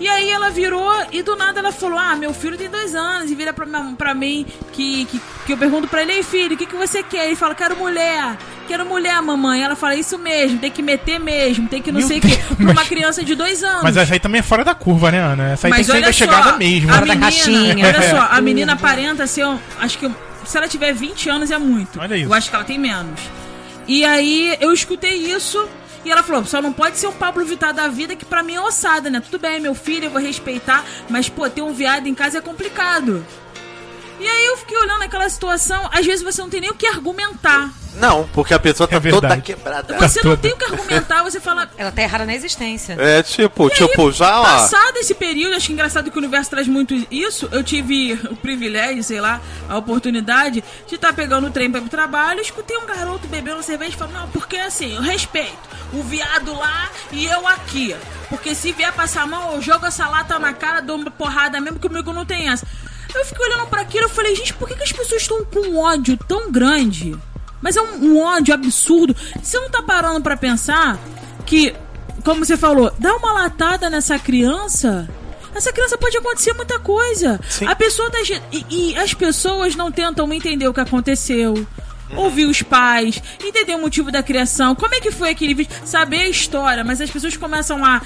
E 0.00 0.08
aí 0.08 0.28
ela 0.28 0.50
virou 0.50 0.92
e 1.12 1.22
do 1.22 1.36
nada 1.36 1.60
ela 1.60 1.70
falou: 1.70 1.98
Ah, 1.98 2.16
meu 2.16 2.34
filho 2.34 2.56
tem 2.58 2.68
dois 2.68 2.94
anos. 2.96 3.30
E 3.30 3.34
vira 3.34 3.52
pra, 3.52 3.64
pra 3.96 4.12
mim 4.12 4.44
que, 4.72 5.04
que, 5.04 5.20
que 5.46 5.52
eu 5.52 5.56
pergunto 5.56 5.86
pra 5.86 6.02
ele: 6.02 6.12
Ei, 6.14 6.22
filho, 6.24 6.54
o 6.54 6.58
que, 6.58 6.66
que 6.66 6.74
você 6.76 7.00
quer? 7.02 7.26
Ele 7.26 7.36
fala: 7.36 7.54
Quero 7.54 7.76
mulher. 7.76 8.36
Quero 8.66 8.84
mulher, 8.84 9.22
mamãe. 9.22 9.62
Ela 9.62 9.76
fala: 9.76 9.94
Isso 9.94 10.18
mesmo, 10.18 10.58
tem 10.58 10.70
que 10.70 10.82
meter 10.82 11.20
mesmo, 11.20 11.68
tem 11.68 11.80
que 11.80 11.92
não 11.92 12.00
Meu 12.00 12.08
sei 12.08 12.18
o. 12.18 12.20
Deus, 12.22 12.36
Pra 12.56 12.72
uma 12.72 12.84
criança 12.84 13.22
de 13.22 13.36
dois 13.36 13.62
anos. 13.62 13.84
Mas 13.84 13.96
essa 13.96 14.12
aí 14.14 14.18
também 14.20 14.40
é 14.40 14.42
fora 14.42 14.64
da 14.64 14.74
curva, 14.74 15.12
né, 15.12 15.20
Ana? 15.20 15.50
Essa 15.52 15.68
aí 15.68 15.70
Mas 15.70 15.86
tem 15.86 15.86
que 15.86 15.92
ser 15.92 16.02
investigada 16.24 16.56
mesmo. 16.58 16.90
a 16.90 16.94
Fora 16.94 17.06
da 17.06 17.14
menina, 17.14 17.30
caixinha. 17.30 17.86
olha 17.86 18.10
só, 18.10 18.28
a 18.30 18.40
menina 18.42 18.72
aparenta 18.72 19.26
ser, 19.28 19.46
um- 19.46 19.58
acho 19.78 19.96
que 19.98 20.10
se 20.44 20.56
ela 20.58 20.66
tiver 20.66 20.92
20 20.92 21.28
anos 21.30 21.50
é 21.52 21.58
muito. 21.58 22.00
Olha 22.00 22.16
isso. 22.16 22.26
Eu 22.28 22.34
acho 22.34 22.50
que 22.50 22.56
ela 22.56 22.64
tem 22.64 22.78
menos. 22.80 23.20
E 23.86 24.04
aí 24.04 24.56
eu 24.60 24.72
escutei 24.72 25.14
isso 25.14 25.68
e 26.04 26.10
ela 26.10 26.22
falou, 26.22 26.44
só 26.44 26.60
não 26.60 26.72
pode 26.72 26.96
ser 26.96 27.06
um 27.06 27.12
Pablo 27.12 27.44
Vittar 27.44 27.72
da 27.72 27.88
vida 27.88 28.14
que 28.14 28.24
pra 28.24 28.42
mim 28.42 28.54
é 28.54 28.60
ossada, 28.60 29.08
né? 29.10 29.20
Tudo 29.20 29.38
bem, 29.38 29.60
meu 29.60 29.74
filho, 29.74 30.06
eu 30.06 30.10
vou 30.10 30.20
respeitar, 30.20 30.84
mas 31.08 31.28
pô, 31.28 31.48
ter 31.48 31.62
um 31.62 31.72
viado 31.72 32.06
em 32.06 32.14
casa 32.14 32.38
é 32.38 32.40
complicado. 32.40 33.24
E 34.18 34.28
aí 34.28 34.46
eu 34.46 34.56
fiquei 34.56 34.76
olhando 34.78 35.02
aquela 35.02 35.28
situação, 35.28 35.88
às 35.92 36.06
vezes 36.06 36.22
você 36.22 36.40
não 36.40 36.48
tem 36.48 36.60
nem 36.60 36.70
o 36.70 36.74
que 36.74 36.86
argumentar. 36.86 37.70
Não, 37.96 38.28
porque 38.32 38.52
a 38.52 38.58
pessoa 38.58 38.88
tá 38.88 38.96
É 38.96 39.00
toda 39.10 39.36
quebrada. 39.40 39.96
Você 39.98 40.20
não 40.22 40.30
toda. 40.30 40.36
tem 40.42 40.52
o 40.52 40.56
que 40.56 40.64
argumentar, 40.64 41.22
você 41.22 41.40
fala, 41.40 41.70
Ela 41.76 41.92
tá 41.92 42.02
errada 42.02 42.24
na 42.26 42.34
existência. 42.34 42.96
É 42.98 43.22
tipo, 43.22 43.70
tipo, 43.70 44.10
já 44.10 44.40
ó. 44.40 44.42
Passado 44.42 44.96
esse 44.96 45.14
período, 45.14 45.54
acho 45.54 45.68
que 45.68 45.72
engraçado 45.72 46.10
que 46.10 46.16
o 46.16 46.20
universo 46.20 46.50
traz 46.50 46.66
muito 46.66 46.94
isso. 47.10 47.48
Eu 47.52 47.62
tive 47.62 48.14
o 48.30 48.36
privilégio, 48.36 49.02
sei 49.04 49.20
lá, 49.20 49.40
a 49.68 49.76
oportunidade 49.78 50.64
de 50.88 50.94
estar 50.94 51.12
pegando 51.12 51.46
o 51.46 51.50
trem 51.50 51.70
para 51.70 51.82
o 51.82 51.88
trabalho. 51.88 52.40
Escutei 52.40 52.76
um 52.76 52.86
garoto 52.86 53.28
bebendo 53.28 53.62
cerveja 53.62 53.92
e 53.92 53.96
falando: 53.96 54.14
Não, 54.14 54.28
porque 54.28 54.56
assim, 54.56 54.96
eu 54.96 55.02
respeito 55.02 55.56
o 55.92 56.02
viado 56.02 56.52
lá 56.56 56.90
e 57.12 57.26
eu 57.26 57.46
aqui. 57.46 57.94
Porque 58.28 58.54
se 58.54 58.72
vier 58.72 58.92
passar 58.92 59.22
a 59.22 59.26
mão, 59.26 59.54
eu 59.54 59.62
jogo 59.62 59.86
essa 59.86 60.08
lata 60.08 60.38
na 60.38 60.52
cara, 60.52 60.80
dou 60.80 60.96
uma 60.96 61.10
porrada 61.10 61.60
mesmo, 61.60 61.78
que 61.78 61.88
comigo 61.88 62.12
não 62.12 62.24
tem 62.26 62.48
essa. 62.48 62.66
Eu 63.14 63.24
fiquei 63.24 63.46
olhando 63.46 63.66
para 63.66 63.82
aquilo 63.82 64.06
e 64.06 64.10
falei: 64.10 64.34
Gente, 64.34 64.54
por 64.54 64.68
que, 64.68 64.74
que 64.74 64.82
as 64.82 64.92
pessoas 64.92 65.22
estão 65.22 65.44
com 65.44 65.60
um 65.60 65.78
ódio 65.78 66.16
tão 66.16 66.50
grande? 66.50 67.16
Mas 67.60 67.76
é 67.76 67.82
um, 67.82 68.04
um 68.04 68.22
ódio 68.22 68.52
absurdo. 68.52 69.16
Você 69.42 69.58
não 69.58 69.70
tá 69.70 69.82
parando 69.82 70.20
pra 70.20 70.36
pensar 70.36 70.98
que, 71.46 71.74
como 72.22 72.44
você 72.44 72.56
falou, 72.56 72.92
dá 72.98 73.16
uma 73.16 73.32
latada 73.32 73.88
nessa 73.88 74.18
criança. 74.18 75.08
Essa 75.54 75.72
criança 75.72 75.96
pode 75.96 76.16
acontecer 76.16 76.52
muita 76.52 76.78
coisa. 76.78 77.40
Sim. 77.48 77.66
A 77.66 77.76
pessoa 77.76 78.10
tá. 78.10 78.18
E, 78.52 78.66
e 78.68 78.96
as 78.96 79.14
pessoas 79.14 79.76
não 79.76 79.90
tentam 79.90 80.30
entender 80.32 80.66
o 80.66 80.74
que 80.74 80.80
aconteceu. 80.80 81.66
Ouvir 82.16 82.44
os 82.44 82.62
pais, 82.62 83.20
entender 83.42 83.74
o 83.74 83.80
motivo 83.80 84.12
da 84.12 84.22
criação, 84.22 84.74
como 84.74 84.94
é 84.94 85.00
que 85.00 85.10
foi 85.10 85.30
aquele 85.30 85.54
vídeo, 85.54 85.74
saber 85.84 86.20
a 86.20 86.28
história, 86.28 86.84
mas 86.84 87.00
as 87.00 87.10
pessoas 87.10 87.36
começam 87.36 87.82
a. 87.84 88.02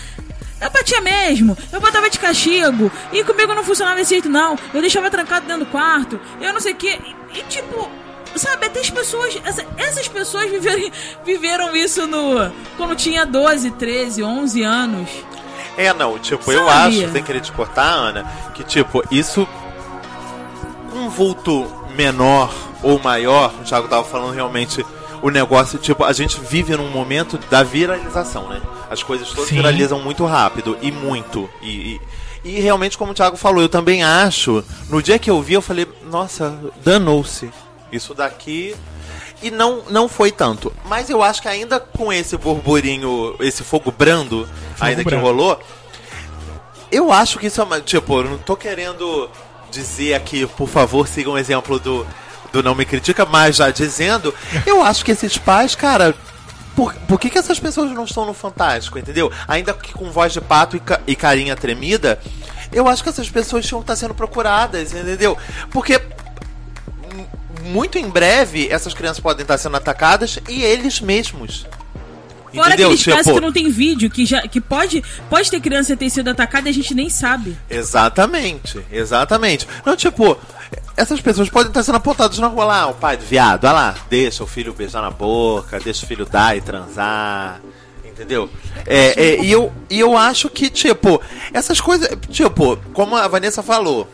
Eu 0.60 0.70
batia 0.70 1.00
mesmo, 1.00 1.56
eu 1.72 1.80
botava 1.80 2.10
de 2.10 2.18
castigo, 2.18 2.90
e 3.12 3.22
comigo 3.22 3.54
não 3.54 3.62
funcionava 3.62 3.96
desse 3.96 4.10
jeito, 4.10 4.28
não. 4.28 4.58
Eu 4.74 4.80
deixava 4.80 5.08
trancado 5.10 5.46
dentro 5.46 5.64
do 5.64 5.70
quarto, 5.70 6.18
eu 6.40 6.52
não 6.52 6.60
sei 6.60 6.72
o 6.72 6.76
quê. 6.76 6.98
E, 7.32 7.38
e, 7.38 7.42
tipo, 7.44 7.88
sabe, 8.34 8.66
até 8.66 8.80
as 8.80 8.90
pessoas. 8.90 9.40
essa- 9.44 9.64
essas 9.76 10.08
pessoas 10.08 10.50
viveram, 10.50 10.90
viveram 11.24 11.76
isso 11.76 12.06
no. 12.08 12.50
Quando 12.76 12.96
tinha 12.96 13.24
12, 13.24 13.70
13, 13.72 14.22
11 14.22 14.62
anos. 14.62 15.08
É, 15.76 15.94
não, 15.94 16.18
tipo, 16.18 16.50
eu 16.50 16.66
Sabe? 16.66 17.04
acho, 17.04 17.12
sem 17.12 17.22
querer 17.22 17.40
te 17.40 17.52
cortar, 17.52 17.92
Ana, 17.92 18.24
que 18.54 18.64
tipo, 18.64 19.02
isso. 19.12 19.46
Um 20.92 21.08
vulto 21.08 21.70
menor 21.94 22.52
ou 22.82 22.98
maior, 22.98 23.52
o 23.60 23.64
Thiago 23.64 23.86
tava 23.86 24.02
falando 24.04 24.34
realmente. 24.34 24.84
O 25.22 25.30
negócio, 25.30 25.78
tipo, 25.78 26.04
a 26.04 26.12
gente 26.12 26.40
vive 26.40 26.76
num 26.76 26.90
momento 26.90 27.38
da 27.50 27.62
viralização, 27.62 28.48
né? 28.48 28.60
As 28.90 29.02
coisas 29.02 29.28
todas 29.30 29.48
Sim. 29.48 29.56
viralizam 29.56 30.00
muito 30.00 30.24
rápido 30.24 30.76
e 30.80 30.92
muito. 30.92 31.48
E, 31.60 31.68
e, 31.68 32.00
e 32.44 32.60
realmente, 32.60 32.96
como 32.96 33.12
o 33.12 33.14
Thiago 33.14 33.36
falou, 33.36 33.62
eu 33.62 33.68
também 33.68 34.04
acho. 34.04 34.64
No 34.88 35.02
dia 35.02 35.18
que 35.18 35.30
eu 35.30 35.42
vi, 35.42 35.54
eu 35.54 35.62
falei, 35.62 35.86
nossa, 36.10 36.56
danou-se. 36.84 37.50
Isso 37.90 38.14
daqui 38.14 38.76
e 39.42 39.50
não, 39.50 39.82
não 39.88 40.08
foi 40.08 40.32
tanto. 40.32 40.72
Mas 40.84 41.08
eu 41.10 41.22
acho 41.22 41.42
que 41.42 41.48
ainda 41.48 41.78
com 41.78 42.12
esse 42.12 42.36
burburinho, 42.36 43.36
esse 43.40 43.62
fogo 43.62 43.90
brando, 43.90 44.48
ainda 44.80 45.02
brando. 45.02 45.16
que 45.16 45.22
rolou, 45.22 45.60
eu 46.90 47.12
acho 47.12 47.38
que 47.38 47.46
isso 47.46 47.60
é 47.60 47.64
uma. 47.64 47.80
Tipo, 47.80 48.20
eu 48.20 48.24
não 48.24 48.38
tô 48.38 48.56
querendo 48.56 49.30
dizer 49.70 50.14
aqui, 50.14 50.46
por 50.46 50.68
favor, 50.68 51.06
sigam 51.06 51.34
o 51.34 51.38
exemplo 51.38 51.78
do, 51.78 52.06
do 52.52 52.62
Não 52.62 52.74
Me 52.74 52.84
Critica, 52.84 53.24
mas 53.26 53.56
já 53.56 53.70
dizendo, 53.70 54.34
eu 54.66 54.82
acho 54.82 55.04
que 55.04 55.12
esses 55.12 55.36
pais, 55.38 55.74
cara. 55.74 56.14
Por, 56.76 56.94
por 56.94 57.18
que, 57.18 57.28
que 57.28 57.36
essas 57.38 57.58
pessoas 57.58 57.90
não 57.90 58.04
estão 58.04 58.24
no 58.24 58.32
Fantástico, 58.32 58.98
entendeu? 59.00 59.32
Ainda 59.48 59.74
que 59.74 59.92
com 59.92 60.12
voz 60.12 60.32
de 60.32 60.40
pato 60.40 60.76
e, 60.76 60.80
ca- 60.80 61.00
e 61.08 61.16
carinha 61.16 61.56
tremida, 61.56 62.20
eu 62.70 62.86
acho 62.86 63.02
que 63.02 63.08
essas 63.08 63.28
pessoas 63.28 63.66
tinham 63.66 63.80
que 63.80 63.84
estar 63.84 63.96
sendo 63.96 64.14
procuradas, 64.14 64.92
entendeu? 64.92 65.36
Porque 65.72 66.00
muito 67.64 67.98
em 67.98 68.08
breve 68.08 68.68
essas 68.70 68.94
crianças 68.94 69.18
podem 69.20 69.42
estar 69.42 69.58
sendo 69.58 69.76
atacadas 69.76 70.38
e 70.48 70.62
eles 70.62 71.00
mesmos. 71.00 71.66
Fora 72.54 72.68
Entendeu? 72.68 72.88
aqueles 72.88 73.04
casos 73.04 73.24
Tipo, 73.24 73.34
que 73.34 73.40
não 73.40 73.52
tem 73.52 73.70
vídeo, 73.70 74.10
que, 74.10 74.24
já, 74.24 74.42
que 74.42 74.60
pode, 74.60 75.02
pode 75.28 75.50
ter 75.50 75.60
criança 75.60 75.96
ter 75.96 76.08
sido 76.10 76.28
atacada 76.30 76.68
e 76.68 76.70
a 76.70 76.74
gente 76.74 76.94
nem 76.94 77.10
sabe. 77.10 77.56
Exatamente, 77.68 78.80
exatamente. 78.90 79.68
Não, 79.84 79.96
tipo, 79.96 80.38
essas 80.96 81.20
pessoas 81.20 81.48
podem 81.48 81.68
estar 81.68 81.82
sendo 81.82 81.96
apontadas 81.96 82.38
na 82.38 82.46
rua 82.46 82.64
lá, 82.64 82.86
o 82.88 82.94
pai 82.94 83.16
do 83.16 83.24
viado, 83.24 83.64
olha 83.64 83.72
lá, 83.72 83.94
deixa 84.08 84.42
o 84.42 84.46
filho 84.46 84.72
beijar 84.72 85.02
na 85.02 85.10
boca, 85.10 85.78
deixa 85.78 86.04
o 86.04 86.08
filho 86.08 86.26
dar 86.26 86.56
e 86.56 86.60
transar. 86.60 87.60
Entendeu? 88.04 88.50
É, 88.84 89.22
é, 89.22 89.44
e, 89.44 89.50
eu, 89.50 89.72
e 89.88 90.00
eu 90.00 90.16
acho 90.16 90.50
que, 90.50 90.68
tipo, 90.68 91.20
essas 91.52 91.80
coisas. 91.80 92.08
Tipo, 92.30 92.76
como 92.92 93.14
a 93.14 93.28
Vanessa 93.28 93.62
falou, 93.62 94.08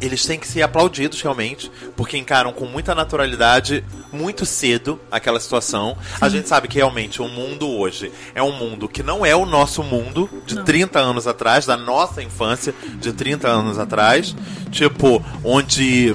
eles 0.00 0.24
têm 0.24 0.38
que 0.38 0.46
ser 0.46 0.62
aplaudidos 0.62 1.20
realmente, 1.20 1.70
porque 1.96 2.16
encaram 2.18 2.52
com 2.52 2.66
muita 2.66 2.94
naturalidade, 2.94 3.84
muito 4.12 4.44
cedo, 4.44 5.00
aquela 5.10 5.40
situação. 5.40 5.96
A 6.20 6.28
gente 6.28 6.48
sabe 6.48 6.68
que 6.68 6.76
realmente 6.76 7.22
o 7.22 7.28
mundo 7.28 7.68
hoje 7.68 8.12
é 8.34 8.42
um 8.42 8.52
mundo 8.52 8.88
que 8.88 9.02
não 9.02 9.24
é 9.24 9.34
o 9.34 9.46
nosso 9.46 9.82
mundo 9.82 10.28
de 10.44 10.56
Não. 10.56 10.64
30 10.64 10.98
anos 10.98 11.26
atrás, 11.26 11.66
da 11.66 11.76
nossa 11.76 12.22
infância 12.22 12.74
de 13.00 13.12
30 13.12 13.48
anos 13.48 13.78
atrás. 13.78 14.34
Tipo, 14.70 15.24
onde 15.42 16.14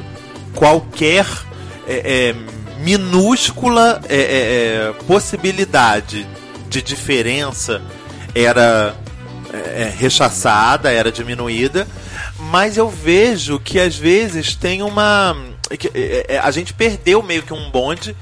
qualquer 0.54 1.26
é, 1.88 2.30
é, 2.30 2.36
minúscula 2.82 4.02
é, 4.08 4.16
é, 4.16 4.20
é, 4.20 4.94
possibilidade 5.08 6.28
de 6.70 6.82
diferença 6.82 7.82
era 8.34 8.96
é, 9.54 9.94
rechaçada, 9.96 10.92
era 10.92 11.12
diminuída, 11.12 11.88
mas 12.38 12.78
eu 12.78 12.90
vejo 12.90 13.60
que 13.60 13.80
às 13.80 13.96
vezes 13.96 14.56
tem 14.56 14.82
uma. 14.82 15.36
é, 15.94 16.36
é, 16.36 16.40
a 16.40 16.52
gente 16.52 16.74
perdeu 16.74 17.22
meio 17.22 17.44
que 17.44 17.54
um 17.54 17.70
bonde. 17.70 18.16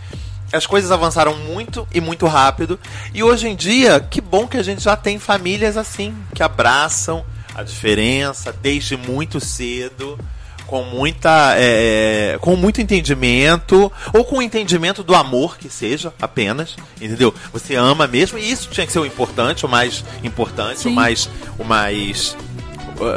As 0.51 0.65
coisas 0.65 0.89
avançaram 0.91 1.37
muito 1.37 1.87
e 1.93 2.01
muito 2.01 2.25
rápido. 2.25 2.79
E 3.13 3.21
hoje 3.21 3.47
em 3.47 3.55
dia, 3.55 3.99
que 3.99 4.19
bom 4.19 4.47
que 4.47 4.57
a 4.57 4.63
gente 4.63 4.81
já 4.81 4.95
tem 4.95 5.19
famílias 5.19 5.77
assim, 5.77 6.15
que 6.33 6.41
abraçam 6.41 7.23
a 7.53 7.61
diferença 7.61 8.51
desde 8.51 8.97
muito 8.97 9.39
cedo, 9.39 10.17
com 10.69 10.83
muita. 10.83 11.55
é, 11.57 12.37
com 12.39 12.55
muito 12.55 12.79
entendimento, 12.79 13.91
ou 14.13 14.23
com 14.23 14.37
o 14.37 14.41
entendimento 14.41 15.01
do 15.03 15.15
amor 15.15 15.57
que 15.57 15.69
seja, 15.69 16.13
apenas. 16.21 16.75
Entendeu? 17.01 17.33
Você 17.51 17.75
ama 17.75 18.05
mesmo, 18.07 18.37
e 18.37 18.49
isso 18.51 18.69
tinha 18.69 18.85
que 18.85 18.93
ser 18.93 18.99
o 18.99 19.05
importante, 19.05 19.65
o 19.65 19.69
mais 19.69 20.03
importante, 20.23 20.81
Sim. 20.81 20.89
o 20.89 20.91
mais. 20.93 21.29
o 21.57 21.63
mais. 21.63 22.35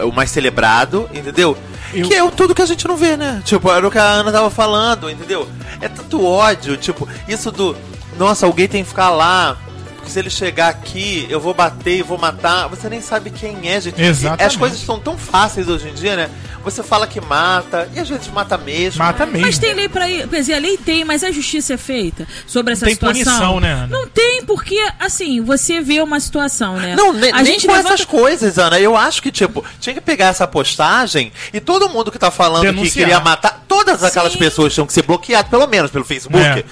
o 0.06 0.12
mais 0.12 0.30
celebrado, 0.30 1.08
entendeu? 1.12 1.56
Eu- 1.92 2.08
Que 2.08 2.14
é 2.14 2.22
o 2.24 2.30
tudo 2.30 2.54
que 2.54 2.62
a 2.62 2.66
gente 2.66 2.86
não 2.88 2.96
vê, 2.96 3.16
né? 3.16 3.42
Tipo, 3.44 3.70
era 3.70 3.86
o 3.86 3.90
que 3.90 3.98
a 3.98 4.04
Ana 4.04 4.32
tava 4.32 4.48
falando, 4.48 5.10
entendeu? 5.10 5.46
É 5.80 5.88
tanto 5.88 6.24
ódio, 6.24 6.76
tipo, 6.76 7.06
isso 7.28 7.50
do. 7.50 7.76
Nossa, 8.18 8.46
alguém 8.46 8.66
tem 8.68 8.82
que 8.82 8.88
ficar 8.88 9.10
lá. 9.10 9.58
Porque 10.02 10.10
se 10.10 10.18
ele 10.18 10.30
chegar 10.30 10.68
aqui, 10.68 11.26
eu 11.30 11.38
vou 11.40 11.54
bater 11.54 11.98
e 11.98 12.02
vou 12.02 12.18
matar. 12.18 12.66
Você 12.66 12.88
nem 12.88 13.00
sabe 13.00 13.30
quem 13.30 13.68
é, 13.70 13.80
gente. 13.80 14.02
Exatamente. 14.02 14.42
As 14.42 14.56
coisas 14.56 14.80
são 14.80 14.98
tão 14.98 15.16
fáceis 15.16 15.68
hoje 15.68 15.88
em 15.88 15.94
dia, 15.94 16.16
né? 16.16 16.30
você 16.64 16.80
fala 16.80 17.08
que 17.08 17.20
mata, 17.20 17.88
e 17.92 17.98
às 17.98 18.08
vezes 18.08 18.28
mata 18.28 18.56
mesmo. 18.56 19.02
Mata 19.02 19.26
mesmo. 19.26 19.40
Mas 19.46 19.58
tem 19.58 19.74
lei 19.74 19.88
pra 19.88 20.08
ir. 20.08 20.28
Quer 20.28 20.36
dizer, 20.36 20.54
a 20.54 20.58
lei 20.60 20.76
tem, 20.76 21.04
mas 21.04 21.24
a 21.24 21.32
justiça 21.32 21.74
é 21.74 21.76
feita 21.76 22.24
sobre 22.46 22.72
essa 22.72 22.84
Tem 22.84 22.94
situação. 22.94 23.24
punição, 23.24 23.58
né, 23.60 23.72
Ana? 23.72 23.86
Não 23.88 24.06
tem, 24.06 24.44
porque, 24.44 24.78
assim, 25.00 25.40
você 25.40 25.80
vê 25.80 26.00
uma 26.00 26.20
situação, 26.20 26.76
né? 26.76 26.94
Não, 26.94 27.12
ne- 27.12 27.30
a 27.32 27.36
nem 27.42 27.46
gente 27.46 27.66
com 27.66 27.72
levanta- 27.72 27.94
essas 27.94 28.06
coisas, 28.06 28.58
Ana. 28.58 28.78
Eu 28.78 28.96
acho 28.96 29.20
que, 29.22 29.32
tipo, 29.32 29.64
tinha 29.80 29.92
que 29.92 30.00
pegar 30.00 30.26
essa 30.28 30.46
postagem 30.46 31.32
e 31.52 31.58
todo 31.58 31.88
mundo 31.88 32.12
que 32.12 32.18
tá 32.18 32.30
falando 32.30 32.62
Denunciar. 32.62 32.92
que 32.92 32.98
queria 33.00 33.18
matar, 33.18 33.64
todas 33.66 34.04
aquelas 34.04 34.32
Sim. 34.32 34.38
pessoas 34.38 34.72
tinham 34.72 34.86
que 34.86 34.92
ser 34.92 35.02
bloqueadas, 35.02 35.50
pelo 35.50 35.66
menos 35.66 35.90
pelo 35.90 36.04
Facebook. 36.04 36.44
É. 36.44 36.64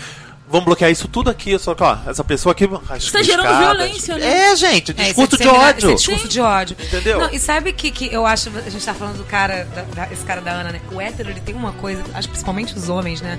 Vamos 0.50 0.64
bloquear 0.64 0.90
isso 0.90 1.06
tudo 1.06 1.30
aqui, 1.30 1.56
só 1.58 1.74
que, 1.76 1.82
ó, 1.82 1.96
essa 2.06 2.24
pessoa 2.24 2.50
aqui. 2.52 2.68
as 2.88 3.10
Tá 3.10 3.22
gerando 3.22 3.56
violência, 3.56 4.16
né? 4.18 4.50
É, 4.50 4.56
gente, 4.56 4.92
discurso 4.92 5.36
de 5.36 5.42
é 5.42 5.46
disseminar- 5.46 5.68
ódio. 5.68 5.90
é 5.90 5.94
discurso 5.94 6.28
de 6.28 6.40
ódio. 6.40 6.76
Entendeu? 6.80 7.20
Não, 7.20 7.30
e 7.30 7.38
sabe 7.38 7.72
que, 7.72 7.90
que 7.92 8.12
eu 8.12 8.26
acho, 8.26 8.50
a 8.66 8.68
gente 8.68 8.84
tá 8.84 8.92
falando 8.92 9.18
do 9.18 9.24
cara, 9.24 9.64
da- 9.74 9.82
da- 10.06 10.12
esse 10.12 10.24
cara 10.24 10.40
da 10.40 10.50
Ana, 10.50 10.72
né? 10.72 10.80
O 10.90 11.00
hétero, 11.00 11.30
ele 11.30 11.40
tem 11.40 11.54
uma 11.54 11.70
coisa, 11.72 12.02
acho 12.14 12.26
que 12.26 12.32
principalmente 12.32 12.74
os 12.76 12.88
homens, 12.88 13.20
né? 13.20 13.38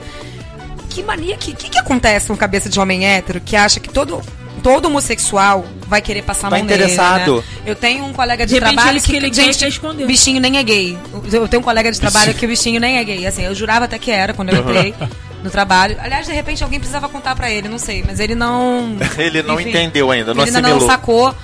Que 0.94 1.04
mania, 1.04 1.38
que, 1.38 1.54
que 1.54 1.70
que 1.70 1.78
acontece 1.78 2.28
com 2.28 2.36
cabeça 2.36 2.68
de 2.70 2.80
homem 2.80 3.06
hétero 3.06 3.40
que 3.40 3.56
acha 3.56 3.80
que 3.80 3.90
todo, 3.90 4.22
todo 4.62 4.86
homossexual 4.88 5.66
vai 5.88 6.02
querer 6.02 6.22
passar 6.22 6.48
a 6.48 6.50
Tá 6.52 6.58
mão 6.58 6.66
nele, 6.66 6.84
interessado. 6.84 7.38
né? 7.38 7.44
Eu 7.66 7.76
tenho 7.76 8.04
um 8.06 8.12
colega 8.14 8.46
de, 8.46 8.54
De 8.54 8.60
trabalho 8.60 9.02
que 9.02 9.16
ele 9.16 9.32
quer, 9.32 9.56
quer 9.56 9.68
esconder. 9.70 10.06
bichinho 10.06 10.42
nem 10.42 10.58
é 10.58 10.64
gay. 10.64 10.98
Eu 11.32 11.48
tenho 11.48 11.62
um 11.62 11.64
colega 11.64 11.92
de 11.92 12.00
trabalho 12.00 12.34
que 12.34 12.46
o 12.46 12.50
bichinho 12.50 12.80
nem 12.80 12.98
é 12.98 13.04
gay. 13.04 13.26
Assim, 13.26 13.44
eu 13.44 13.56
jurava 13.56 13.86
até 13.86 13.98
que 13.98 14.12
era 14.12 14.34
quando 14.34 14.50
eu 14.50 14.60
entrei 14.62 14.94
no 15.44 15.50
trabalho. 15.50 15.98
Aliás, 16.02 16.26
de 16.28 16.34
repente 16.34 16.64
alguém 16.64 16.78
precisava 16.80 17.08
contar 17.10 17.36
pra 17.36 17.50
ele, 17.50 17.68
não 17.70 17.78
sei, 17.80 18.04
mas 18.06 18.20
ele 18.20 18.36
não 18.36 18.98
Ele 19.18 19.42
não 19.42 19.60
enfim, 19.60 19.70
entendeu 19.70 20.12
ainda, 20.12 20.34
não 20.34 20.44
ele 20.44 20.50
ainda 20.50 20.62
não 20.62 20.70
assimilou. 20.78 20.90
sacou. 20.90 21.36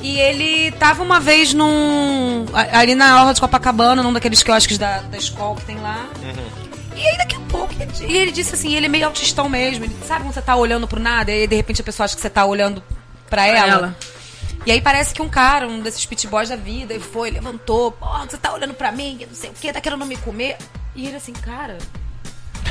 E 0.00 0.16
ele 0.20 0.70
tava 0.72 1.02
uma 1.02 1.18
vez 1.18 1.52
num. 1.54 2.46
ali 2.72 2.94
na 2.94 3.18
Orla 3.20 3.34
de 3.34 3.40
Copacabana, 3.40 4.00
num 4.02 4.12
daqueles 4.12 4.42
quiosques 4.44 4.78
da, 4.78 4.98
da 5.00 5.16
escola 5.18 5.56
que 5.56 5.64
tem 5.64 5.76
lá. 5.80 6.06
E 6.98 7.06
aí 7.06 7.16
daqui 7.16 7.36
a 7.36 7.40
pouco, 7.40 7.72
ele, 7.80 8.12
e 8.12 8.16
ele 8.16 8.32
disse 8.32 8.54
assim, 8.54 8.74
ele 8.74 8.86
é 8.86 8.88
meio 8.88 9.06
autistão 9.06 9.48
mesmo. 9.48 9.84
Ele, 9.84 9.96
sabe 10.06 10.24
quando 10.24 10.34
você 10.34 10.42
tá 10.42 10.56
olhando 10.56 10.86
pro 10.88 10.98
nada 11.00 11.30
e 11.30 11.42
aí 11.42 11.46
de 11.46 11.54
repente 11.56 11.80
a 11.80 11.84
pessoa 11.84 12.04
acha 12.04 12.14
que 12.16 12.20
você 12.20 12.30
tá 12.30 12.44
olhando 12.44 12.82
pra 13.30 13.46
ela? 13.46 13.58
ela. 13.72 13.96
E 14.66 14.72
aí 14.72 14.80
parece 14.80 15.14
que 15.14 15.22
um 15.22 15.28
cara, 15.28 15.66
um 15.68 15.80
desses 15.80 16.04
pit 16.04 16.26
boys 16.26 16.48
da 16.48 16.56
vida, 16.56 16.92
ele 16.92 17.02
foi, 17.02 17.30
levantou, 17.30 17.92
porra, 17.92 18.26
você 18.28 18.36
tá 18.36 18.52
olhando 18.52 18.74
pra 18.74 18.90
mim, 18.90 19.18
não 19.26 19.34
sei 19.34 19.48
o 19.50 19.52
que, 19.52 19.72
tá 19.72 19.80
querendo 19.80 20.04
me 20.04 20.16
comer. 20.16 20.56
E 20.96 21.06
ele 21.06 21.16
assim, 21.16 21.32
cara, 21.32 21.78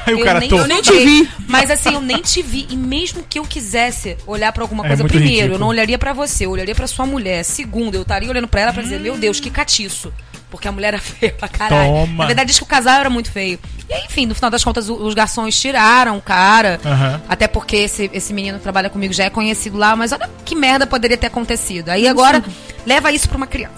Aí 0.05 0.13
o 0.13 0.19
eu 0.19 0.25
cara 0.25 0.39
nem, 0.39 0.49
tô. 0.49 0.57
eu 0.57 0.67
nem 0.67 0.81
te 0.81 0.91
vi. 0.93 1.29
Mas 1.47 1.71
assim, 1.71 1.93
eu 1.93 2.01
nem 2.01 2.21
te 2.21 2.41
vi. 2.41 2.67
E 2.69 2.75
mesmo 2.77 3.23
que 3.23 3.39
eu 3.39 3.43
quisesse 3.43 4.17
olhar 4.27 4.51
pra 4.51 4.63
alguma 4.63 4.85
É 4.85 4.89
coisa, 4.89 5.03
primeiro, 5.05 5.29
ridículo. 5.33 5.55
eu 5.55 5.59
não 5.59 5.67
olharia 5.67 5.97
pra 5.97 6.13
você, 6.13 6.45
eu 6.45 6.51
olharia 6.51 6.75
pra 6.75 6.87
sua 6.87 7.05
mulher. 7.05 7.43
Segundo, 7.43 7.95
eu 7.95 8.03
estaria 8.03 8.29
olhando 8.29 8.47
pra 8.47 8.61
ela 8.61 8.73
pra 8.73 8.83
dizer, 8.83 8.99
meu 8.99 9.17
Deus, 9.17 9.39
que 9.39 9.49
catiço. 9.49 10.13
Porque 10.49 10.67
a 10.67 10.71
mulher 10.71 10.89
era 10.93 10.99
feia 11.01 11.33
pra 11.33 11.47
caralho. 11.47 11.91
Toma. 11.91 12.23
Na 12.23 12.25
verdade, 12.27 12.47
diz 12.49 12.57
que 12.57 12.63
o 12.63 12.67
casal 12.67 12.99
era 12.99 13.09
muito 13.09 13.31
feio. 13.31 13.59
E 13.89 13.93
aí, 13.93 14.03
enfim, 14.05 14.25
no 14.25 14.35
final 14.35 14.49
das 14.51 14.63
contas, 14.63 14.89
os 14.89 15.13
garçons 15.13 15.59
tiraram 15.59 16.17
o 16.17 16.21
cara. 16.21 16.79
Aham. 16.85 17.21
Até 17.29 17.47
porque 17.47 17.75
esse, 17.77 18.09
esse 18.13 18.33
menino 18.33 18.57
que 18.57 18.63
trabalha 18.63 18.89
comigo 18.89 19.13
já 19.13 19.25
é 19.25 19.29
conhecido 19.29 19.77
lá. 19.77 19.95
Mas 19.95 20.11
olha 20.11 20.29
que 20.45 20.55
merda 20.55 20.85
poderia 20.87 21.17
ter 21.17 21.27
acontecido. 21.27 21.89
Aí 21.89 22.07
agora, 22.07 22.43
leva 22.85 23.11
isso 23.11 23.27
pra 23.27 23.37
uma 23.37 23.47
criança. 23.47 23.75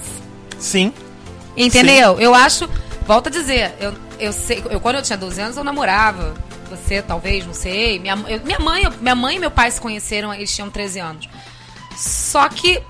Sim. 0.60 0.94
Entendeu? 1.58 2.20
Eu 2.20 2.34
acho. 2.36 2.70
Volto 3.06 3.28
a 3.28 3.30
dizer, 3.32 3.74
eu, 3.80 3.94
eu 4.20 4.32
sei. 4.34 4.64
Eu, 4.70 4.80
quando 4.80 4.98
eu 4.98 5.02
tinha 5.02 5.18
12 5.18 5.42
anos, 5.42 5.58
eu 5.58 5.64
namorava. 5.64 6.34
Você, 6.70 7.02
talvez, 7.02 7.46
não 7.46 7.54
sei. 7.54 7.98
Minha, 8.00 8.14
eu- 8.28 8.42
minha, 8.46 8.60
mãe, 8.60 8.88
minha 9.02 9.16
mãe 9.16 9.38
e 9.38 9.40
meu 9.40 9.50
pai 9.52 9.72
se 9.72 9.82
conheceram, 9.82 10.32
eles 10.34 10.54
tinham 10.54 10.70
13 10.70 11.00
anos. 11.00 11.28
Só 11.98 12.48
que, 12.48 12.82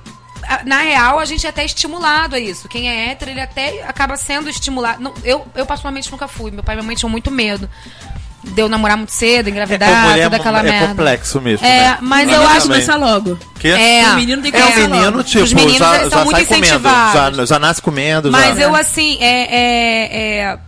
na 0.66 0.80
real, 0.80 1.20
a 1.20 1.26
gente 1.26 1.46
é 1.46 1.50
até 1.50 1.64
estimulado 1.66 2.36
a 2.36 2.40
isso. 2.40 2.68
Quem 2.68 2.90
é 2.90 3.12
hétero, 3.12 3.32
ele 3.32 3.42
até 3.42 3.84
acaba 3.88 4.16
sendo 4.18 4.50
estimulado. 4.50 5.02
Não, 5.02 5.14
eu, 5.24 5.46
eu, 5.56 5.66
particularmente, 5.66 6.12
nunca 6.12 6.28
fui. 6.28 6.52
Meu 6.52 6.64
pai 6.64 6.76
e 6.76 6.78
minha 6.78 6.86
mãe 6.88 6.96
tinham 6.96 7.10
muito 7.10 7.30
medo. 7.32 7.70
De 8.42 8.62
eu 8.62 8.70
namorar 8.70 8.96
muito 8.96 9.12
cedo, 9.12 9.50
engravidar, 9.50 9.90
É, 9.90 10.10
mulher 10.10 10.24
toda 10.24 10.38
aquela 10.38 10.60
é 10.60 10.64
merda. 10.64 10.88
complexo 10.88 11.42
mesmo. 11.42 11.66
É, 11.66 11.80
né? 11.90 11.98
mas 12.00 12.26
Mas 12.26 12.36
eu 12.38 12.48
acho. 12.48 12.62
começar 12.68 12.96
logo. 12.96 13.38
Que? 13.60 13.68
É, 13.68 14.12
O 14.12 14.16
menino 14.16 14.42
tem 14.42 14.50
que 14.50 14.58
É, 14.58 14.62
começar 14.62 14.80
o 14.88 14.90
menino, 14.90 15.24
tipo, 15.24 15.44
Os 15.44 15.54
meninos, 15.54 15.78
já, 15.78 15.96
eles 15.98 16.10
são 16.10 16.20
já 16.20 16.24
muito 16.26 16.38
sai 16.38 16.46
comendo. 16.46 16.66
incentivados. 16.66 17.38
Já, 17.38 17.46
já 17.46 17.60
nasce 17.60 17.82
comendo. 17.82 18.32
Mas 18.32 18.56
já. 18.58 18.64
eu, 18.64 18.76
assim, 18.76 19.18
é. 19.20 19.26
é- 19.26 20.40
é- 20.54 20.60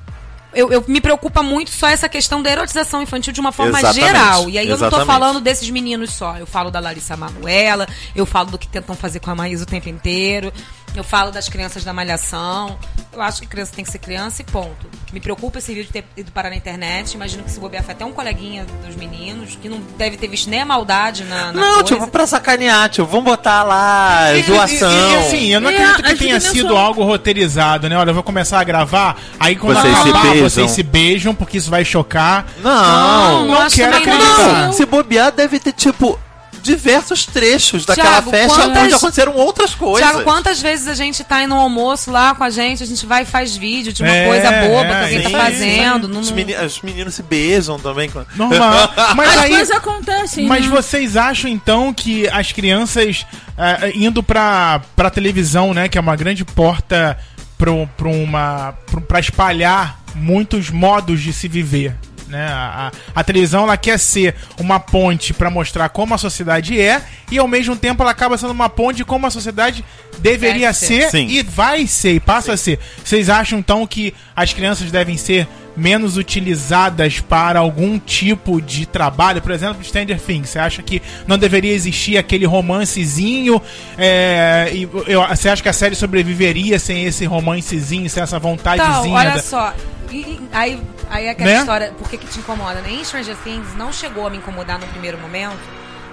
eu, 0.54 0.72
eu- 0.72 0.84
me 0.88 1.00
preocupa 1.02 1.42
muito 1.44 1.70
só 1.72 1.88
essa 1.88 2.08
questão 2.10 2.42
da 2.42 2.50
erotização 2.50 3.02
infantil 3.02 3.32
de 3.34 3.40
uma 3.40 3.52
forma 3.52 3.80
Exatamente, 3.80 4.06
geral. 4.06 4.50
E 4.50 4.58
aí 4.58 4.66
eu 4.66 4.72
não 4.72 4.78
tô 4.80 4.86
exatamente. 4.98 5.08
falando 5.08 5.40
desses 5.42 5.70
meninos 5.70 6.12
só. 6.14 6.38
Eu 6.38 6.46
falo 6.46 6.70
da 6.72 6.80
Larissa 6.80 7.16
Manuela, 7.18 7.88
eu 8.16 8.26
falo 8.26 8.52
do 8.52 8.58
que 8.58 8.68
tentam 8.68 8.96
fazer 8.96 9.20
com 9.20 9.30
a 9.32 9.36
Maísa 9.36 9.64
o 9.64 9.68
tempo 9.68 9.90
inteiro, 9.90 10.52
eu 10.96 11.04
falo 11.04 11.32
das 11.32 11.48
crianças 11.50 11.84
da 11.84 11.94
malhação. 11.94 12.78
Eu 13.14 13.22
acho 13.22 13.42
que 13.42 13.48
criança 13.48 13.74
tem 13.76 13.84
que 13.84 13.92
ser 13.92 13.98
criança 14.00 14.42
e 14.42 14.46
ponto. 14.46 14.90
Me 15.12 15.20
preocupa 15.20 15.58
esse 15.60 15.74
vídeo 15.74 15.90
ter 15.92 16.06
ido 16.16 16.32
parar 16.32 16.50
na 16.50 16.56
internet. 16.56 17.14
Imagino 17.14 17.44
que 17.44 17.52
se 17.52 17.60
bobear 17.60 17.84
foi 17.84 17.94
até 17.94 18.06
um 18.06 18.14
coleguinha 18.14 18.66
dos 18.86 18.96
meninos, 18.96 19.58
que 19.62 19.68
não 19.68 19.82
deve 19.98 20.16
ter 20.16 20.30
visto 20.30 20.50
nem 20.50 20.62
a 20.62 20.66
maldade 20.66 21.26
na, 21.26 21.48
na 21.48 21.54
Não, 21.54 21.74
coisa. 21.80 21.84
tipo, 21.84 22.08
pra 22.08 22.26
sacanear, 22.26 22.88
tipo, 22.90 23.06
vamos 23.06 23.26
botar 23.26 23.64
lá, 23.64 24.34
E- 24.34 24.44
zoação. 24.44 24.90
E, 24.90 25.14
e, 25.14 25.16
assim, 25.18 25.48
eu 25.54 25.60
não 25.60 25.70
É, 25.70 25.76
acredito 25.76 26.04
que 26.04 26.16
tenha 26.26 26.40
que 26.40 26.46
não 26.46 26.54
sido 26.54 26.68
sou- 26.70 26.78
algo 26.78 27.04
roteirizado, 27.04 27.90
né? 27.90 27.98
Olha, 27.98 28.12
eu 28.12 28.14
vou 28.14 28.24
começar 28.24 28.62
a 28.62 28.64
gravar, 28.64 29.18
aí 29.38 29.58
quando 29.58 29.82
Vocês 29.82 29.94
se 29.98 30.10
acabar, 30.10 30.22
beijam. 30.30 30.50
vocês 30.50 30.72
se 30.72 30.84
beijam, 30.84 31.36
porque 31.36 31.58
isso 31.58 31.70
vai 31.70 31.84
chocar. 31.84 32.46
Não, 32.64 33.46
não 33.46 33.70
quero 33.70 33.92
também 33.92 34.08
não. 34.08 34.14
acreditar. 34.16 34.66
não. 34.68 34.72
Se 34.74 34.86
bobear, 34.86 35.32
deve 35.34 35.60
ter, 35.60 35.74
tipo, 35.74 36.18
diversos 36.62 37.26
trechos 37.26 37.86
daquela 37.86 38.10
Thiago, 38.22 38.30
festa 38.32 38.56
quantas- 38.56 38.84
onde 38.84 38.94
aconteceram 38.94 39.36
outras 39.36 39.74
coisas. 39.76 40.08
Tiago, 40.10 40.24
quantas 40.24 40.62
vezes 40.62 40.88
a 40.88 40.94
gente 40.94 41.24
tá 41.24 41.42
indo 41.44 41.56
no 41.56 41.62
almoço 41.62 42.12
lá 42.12 42.36
com 42.36 42.44
a 42.44 42.50
gente, 42.50 42.84
a 42.84 42.86
gente 42.86 43.06
vai 43.06 43.24
e 43.24 43.26
faz 43.26 43.56
vídeo 43.58 43.92
de 43.92 44.04
uma 44.04 44.12
É, 44.12 44.28
coisa 44.28 44.52
boba 44.68 44.86
é, 44.86 44.90
que 44.90 45.04
alguém 45.16 45.24
Sim, 45.28 45.32
tá 45.32 45.40
fazendo. 45.40 46.08
não- 46.08 46.20
Os, 46.22 46.32
meni- 46.32 46.56
os 46.56 46.82
meninos 46.82 47.16
se 47.16 47.24
beijam 47.24 47.80
também. 47.80 48.10
Normal. 48.36 48.94
Mas 49.16 49.30
As 49.32 49.38
aí. 49.44 49.50
coisas 49.50 49.76
acontecem. 49.76 50.48
Mas 50.48 50.66
né? 50.66 50.70
vocês 50.72 51.18
acham 51.18 51.50
então 51.50 51.94
que 51.94 52.28
as 52.30 52.52
crianças 52.52 53.26
eh, 53.58 53.92
indo 53.96 54.22
pra, 54.24 54.82
pra 54.96 55.10
televisão, 55.10 55.74
né, 55.74 55.88
que 55.90 55.98
é 55.98 56.02
uma 56.02 56.16
grande 56.16 56.44
porta 56.46 57.18
pro, 57.58 57.88
pro 57.98 58.10
uma, 58.12 58.74
pra 59.08 59.20
espalhar 59.20 60.00
muitos 60.16 60.70
modos 60.70 61.22
de 61.22 61.32
se 61.34 61.48
viver? 61.48 61.96
Né? 62.32 62.48
A, 62.48 62.88
a- 62.88 62.92
a 63.20 63.24
televisão 63.24 63.64
ela 63.64 63.78
quer 63.78 64.00
ser 64.00 64.34
uma 64.58 64.80
ponte 64.80 65.34
pra 65.34 65.50
mostrar 65.50 65.90
como 65.90 66.14
a 66.14 66.18
sociedade 66.18 66.80
é 66.82 67.02
e 67.30 67.38
ao 67.38 67.48
mesmo 67.48 67.76
tempo 67.76 68.02
ela 68.02 68.12
acaba 68.12 68.38
sendo 68.38 68.52
uma 68.52 68.70
ponte 68.70 68.98
de 68.98 69.06
como 69.06 69.28
a 69.28 69.30
sociedade 69.30 69.84
deveria 70.20 70.68
Deve 70.72 70.74
ser. 70.74 71.02
ser, 71.04 71.12
Sim. 71.12 71.28
e 71.28 71.44
vai 71.44 71.86
ser 71.86 72.14
e 72.14 72.20
passa 72.20 72.54
a 72.54 72.58
ser. 72.58 72.80
Vocês 73.04 73.30
acham 73.30 73.60
então 73.60 73.86
que 73.86 74.14
as 74.36 74.54
crianças 74.54 74.90
devem 74.92 75.18
ser 75.18 75.48
menos 75.76 76.18
utilizadas 76.18 77.20
para 77.22 77.60
algum 77.60 77.98
tipo 77.98 78.62
de 78.62 78.86
trabalho? 78.86 79.42
Por 79.42 79.52
exemplo, 79.52 79.84
Stranger 79.84 80.20
Things. 80.20 80.50
Você 80.50 80.60
acha 80.60 80.82
que 80.84 81.02
não 81.28 81.38
deveria 81.38 81.74
existir 81.74 82.18
aquele 82.18 82.46
romancezinho? 82.46 83.62
é, 83.98 84.70
e 84.74 84.84
eu- 85.08 85.26
você 85.28 85.50
acha 85.50 85.62
que 85.64 85.70
a 85.70 85.74
série 85.74 85.96
sobreviveria 85.96 86.78
sem 86.80 87.06
esse 87.06 87.26
romancezinho, 87.26 88.10
sem 88.10 88.22
essa 88.24 88.38
vontadezinha? 88.40 89.00
Então, 89.00 89.12
olha 89.14 89.32
da- 89.32 89.42
só. 89.42 89.74
E- 90.12 90.40
aí, 90.52 90.82
aí 91.10 91.26
é 91.26 91.30
aquela 91.32 91.50
Né? 91.50 91.60
história, 91.60 91.94
por 91.98 92.10
que, 92.10 92.18
que 92.18 92.28
te 92.28 92.40
incomoda? 92.40 92.82
Né? 92.82 92.92
Em 92.92 93.04
Stranger 93.04 93.36
Things 93.44 93.76
não 93.76 93.92
chegou 93.94 94.28
a 94.28 94.30
me 94.30 94.38
incomodar 94.38 94.78
no 94.80 94.88
primeiro 94.88 95.18
momento, 95.18 95.58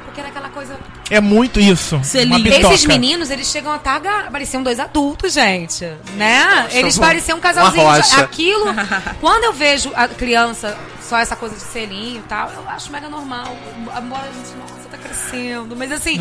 porque 0.05 0.21
era 0.21 0.29
aquela 0.29 0.49
coisa. 0.49 0.79
É 1.11 2.25
muito 2.27 2.39
isso. 2.61 2.75
Esses 2.75 2.87
meninos, 2.87 3.31
eles 3.31 3.49
chegam 3.49 3.73
a 3.73 3.77
estar. 3.77 4.01
Pareciam 4.31 4.63
dois 4.63 4.79
adultos, 4.79 5.33
gente. 5.33 5.85
Né? 6.15 6.67
Eles 6.71 6.99
pareciam 6.99 7.39
um 7.39 7.41
casalzinho. 7.41 7.83
De-. 8.03 8.21
Aquilo. 8.21 8.67
quando 9.21 9.45
eu 9.45 9.53
vejo 9.53 9.91
a 9.95 10.07
criança, 10.09 10.77
só 11.03 11.19
essa 11.19 11.35
coisa 11.37 11.55
de 11.55 11.63
selinho 11.63 12.19
e 12.21 12.23
tal, 12.29 12.51
eu 12.53 12.69
acho 12.69 12.91
mega 12.93 13.09
normal. 13.09 13.57
Embora 13.77 14.23
a 14.23 14.33
gente, 14.33 14.57
nossa, 14.59 14.89
tá 14.91 14.99
crescendo. 14.99 15.75
Mas 15.77 15.91
assim. 15.93 16.19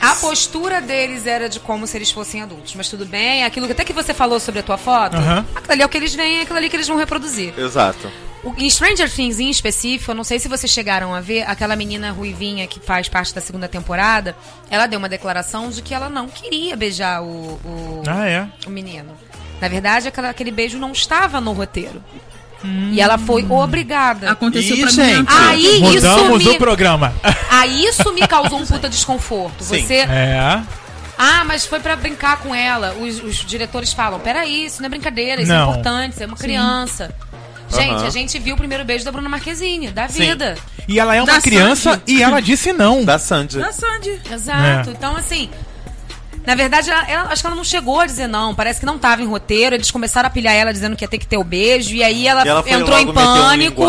A 0.00 0.14
postura 0.14 0.80
deles 0.80 1.26
era 1.26 1.48
de 1.48 1.58
como 1.60 1.86
se 1.86 1.96
eles 1.96 2.10
fossem 2.10 2.42
adultos. 2.42 2.74
Mas 2.74 2.88
tudo 2.88 3.04
bem, 3.04 3.44
aquilo 3.44 3.66
que 3.66 3.72
até 3.72 3.84
que 3.84 3.92
você 3.92 4.14
falou 4.14 4.38
sobre 4.38 4.60
a 4.60 4.62
tua 4.62 4.78
foto, 4.78 5.16
Aham. 5.16 5.44
aquilo 5.54 5.72
ali 5.72 5.82
é 5.82 5.86
o 5.86 5.88
que 5.88 5.96
eles 5.96 6.14
veem, 6.14 6.38
é 6.38 6.42
aquilo 6.42 6.58
ali 6.58 6.68
que 6.70 6.76
eles 6.76 6.86
vão 6.88 6.96
reproduzir. 6.96 7.52
Exato. 7.58 8.10
O- 8.44 8.54
Em 8.56 8.70
Stranger 8.70 9.10
Things, 9.12 9.40
em 9.40 9.50
específico, 9.50 10.12
eu 10.12 10.14
não 10.14 10.22
sei 10.22 10.38
se 10.38 10.46
vocês 10.48 10.70
chegaram 10.70 11.12
a 11.12 11.20
ver, 11.20 11.42
aquela 11.48 11.74
menina 11.74 12.12
ruivinha 12.12 12.66
que 12.68 12.78
faz 12.78 13.08
parte 13.08 13.34
da 13.34 13.40
segunda 13.40 13.66
temporada, 13.66 14.36
ela 14.70 14.86
deu 14.86 14.98
uma 15.00 15.08
declaração 15.08 15.68
de 15.70 15.82
que 15.82 15.92
ela 15.92 16.08
não 16.08 16.28
queria 16.28 16.76
beijar 16.76 17.20
o, 17.22 17.26
o, 17.64 18.02
Ah, 18.06 18.28
é. 18.28 18.46
o 18.66 18.70
menino. 18.70 19.16
Na 19.60 19.66
verdade, 19.66 20.06
aquela- 20.06 20.30
aquele 20.30 20.52
beijo 20.52 20.78
não 20.78 20.92
estava 20.92 21.40
no 21.40 21.52
roteiro. 21.52 22.00
E 22.64 23.00
ela 23.00 23.16
foi 23.18 23.46
obrigada. 23.48 24.30
Aconteceu 24.30 24.76
Ih, 24.76 24.80
pra 24.80 24.90
gente. 24.90 25.18
mim. 25.20 25.26
Aí 25.28 25.80
Mudamos 25.80 26.40
isso, 26.40 26.50
o 26.50 26.52
me, 26.54 26.58
programa. 26.58 27.12
aí 27.50 27.84
isso 27.84 28.12
me 28.12 28.26
causou 28.26 28.58
um 28.60 28.66
puta 28.66 28.88
desconforto. 28.88 29.62
Sim. 29.62 29.86
Você. 29.86 29.94
É. 29.94 30.60
Ah, 31.16 31.44
mas 31.44 31.66
foi 31.66 31.80
pra 31.80 31.96
brincar 31.96 32.38
com 32.38 32.54
ela. 32.54 32.94
Os, 33.00 33.22
os 33.22 33.36
diretores 33.36 33.92
falam: 33.92 34.18
peraí, 34.20 34.66
isso 34.66 34.80
não 34.80 34.86
é 34.86 34.88
brincadeira, 34.90 35.40
isso 35.42 35.52
Não. 35.52 35.68
é 35.68 35.70
importante, 35.70 36.12
isso 36.14 36.22
é 36.22 36.26
uma 36.26 36.36
criança. 36.36 37.14
Gente, 37.70 37.90
Aham. 37.96 38.06
a 38.06 38.10
gente 38.10 38.38
viu 38.38 38.54
o 38.54 38.58
primeiro 38.58 38.82
beijo 38.84 39.04
da 39.04 39.12
Bruna 39.12 39.28
Marquezine, 39.28 39.88
da 39.88 40.08
Sim. 40.08 40.20
vida. 40.30 40.56
E 40.88 40.98
ela 40.98 41.14
é 41.14 41.20
uma 41.20 41.26
Da 41.34 41.40
criança 41.40 41.90
Sandy. 41.92 42.02
e 42.06 42.22
ela 42.22 42.40
disse 42.40 42.72
não. 42.72 43.04
Da 43.04 43.18
Sandy. 43.18 43.58
Da 43.58 43.70
Sandy. 43.72 44.18
Exato. 44.32 44.88
É. 44.88 44.92
Então, 44.92 45.14
assim. 45.16 45.50
Na 46.48 46.54
verdade, 46.54 46.90
ela- 46.90 47.04
ela- 47.10 47.28
acho 47.30 47.42
que 47.42 47.46
ela 47.46 47.54
não 47.56 47.62
chegou 47.62 48.00
a 48.00 48.06
dizer 48.06 48.26
não. 48.26 48.54
Parece 48.54 48.80
que 48.80 48.86
não 48.86 48.98
tava 48.98 49.20
em 49.22 49.26
roteiro. 49.26 49.74
Eles 49.74 49.90
começaram 49.90 50.26
a 50.28 50.30
pilhar 50.30 50.54
ela 50.54 50.72
dizendo 50.72 50.96
que 50.96 51.04
ia 51.04 51.08
ter 51.08 51.18
que 51.18 51.26
ter 51.26 51.36
o 51.36 51.44
beijo. 51.44 51.94
E 51.94 52.02
aí 52.02 52.26
ela, 52.26 52.42
E 52.44 52.48
ela 52.48 52.64
entrou 52.66 52.98
em 52.98 53.06
um 53.06 53.12
pânico. 53.12 53.82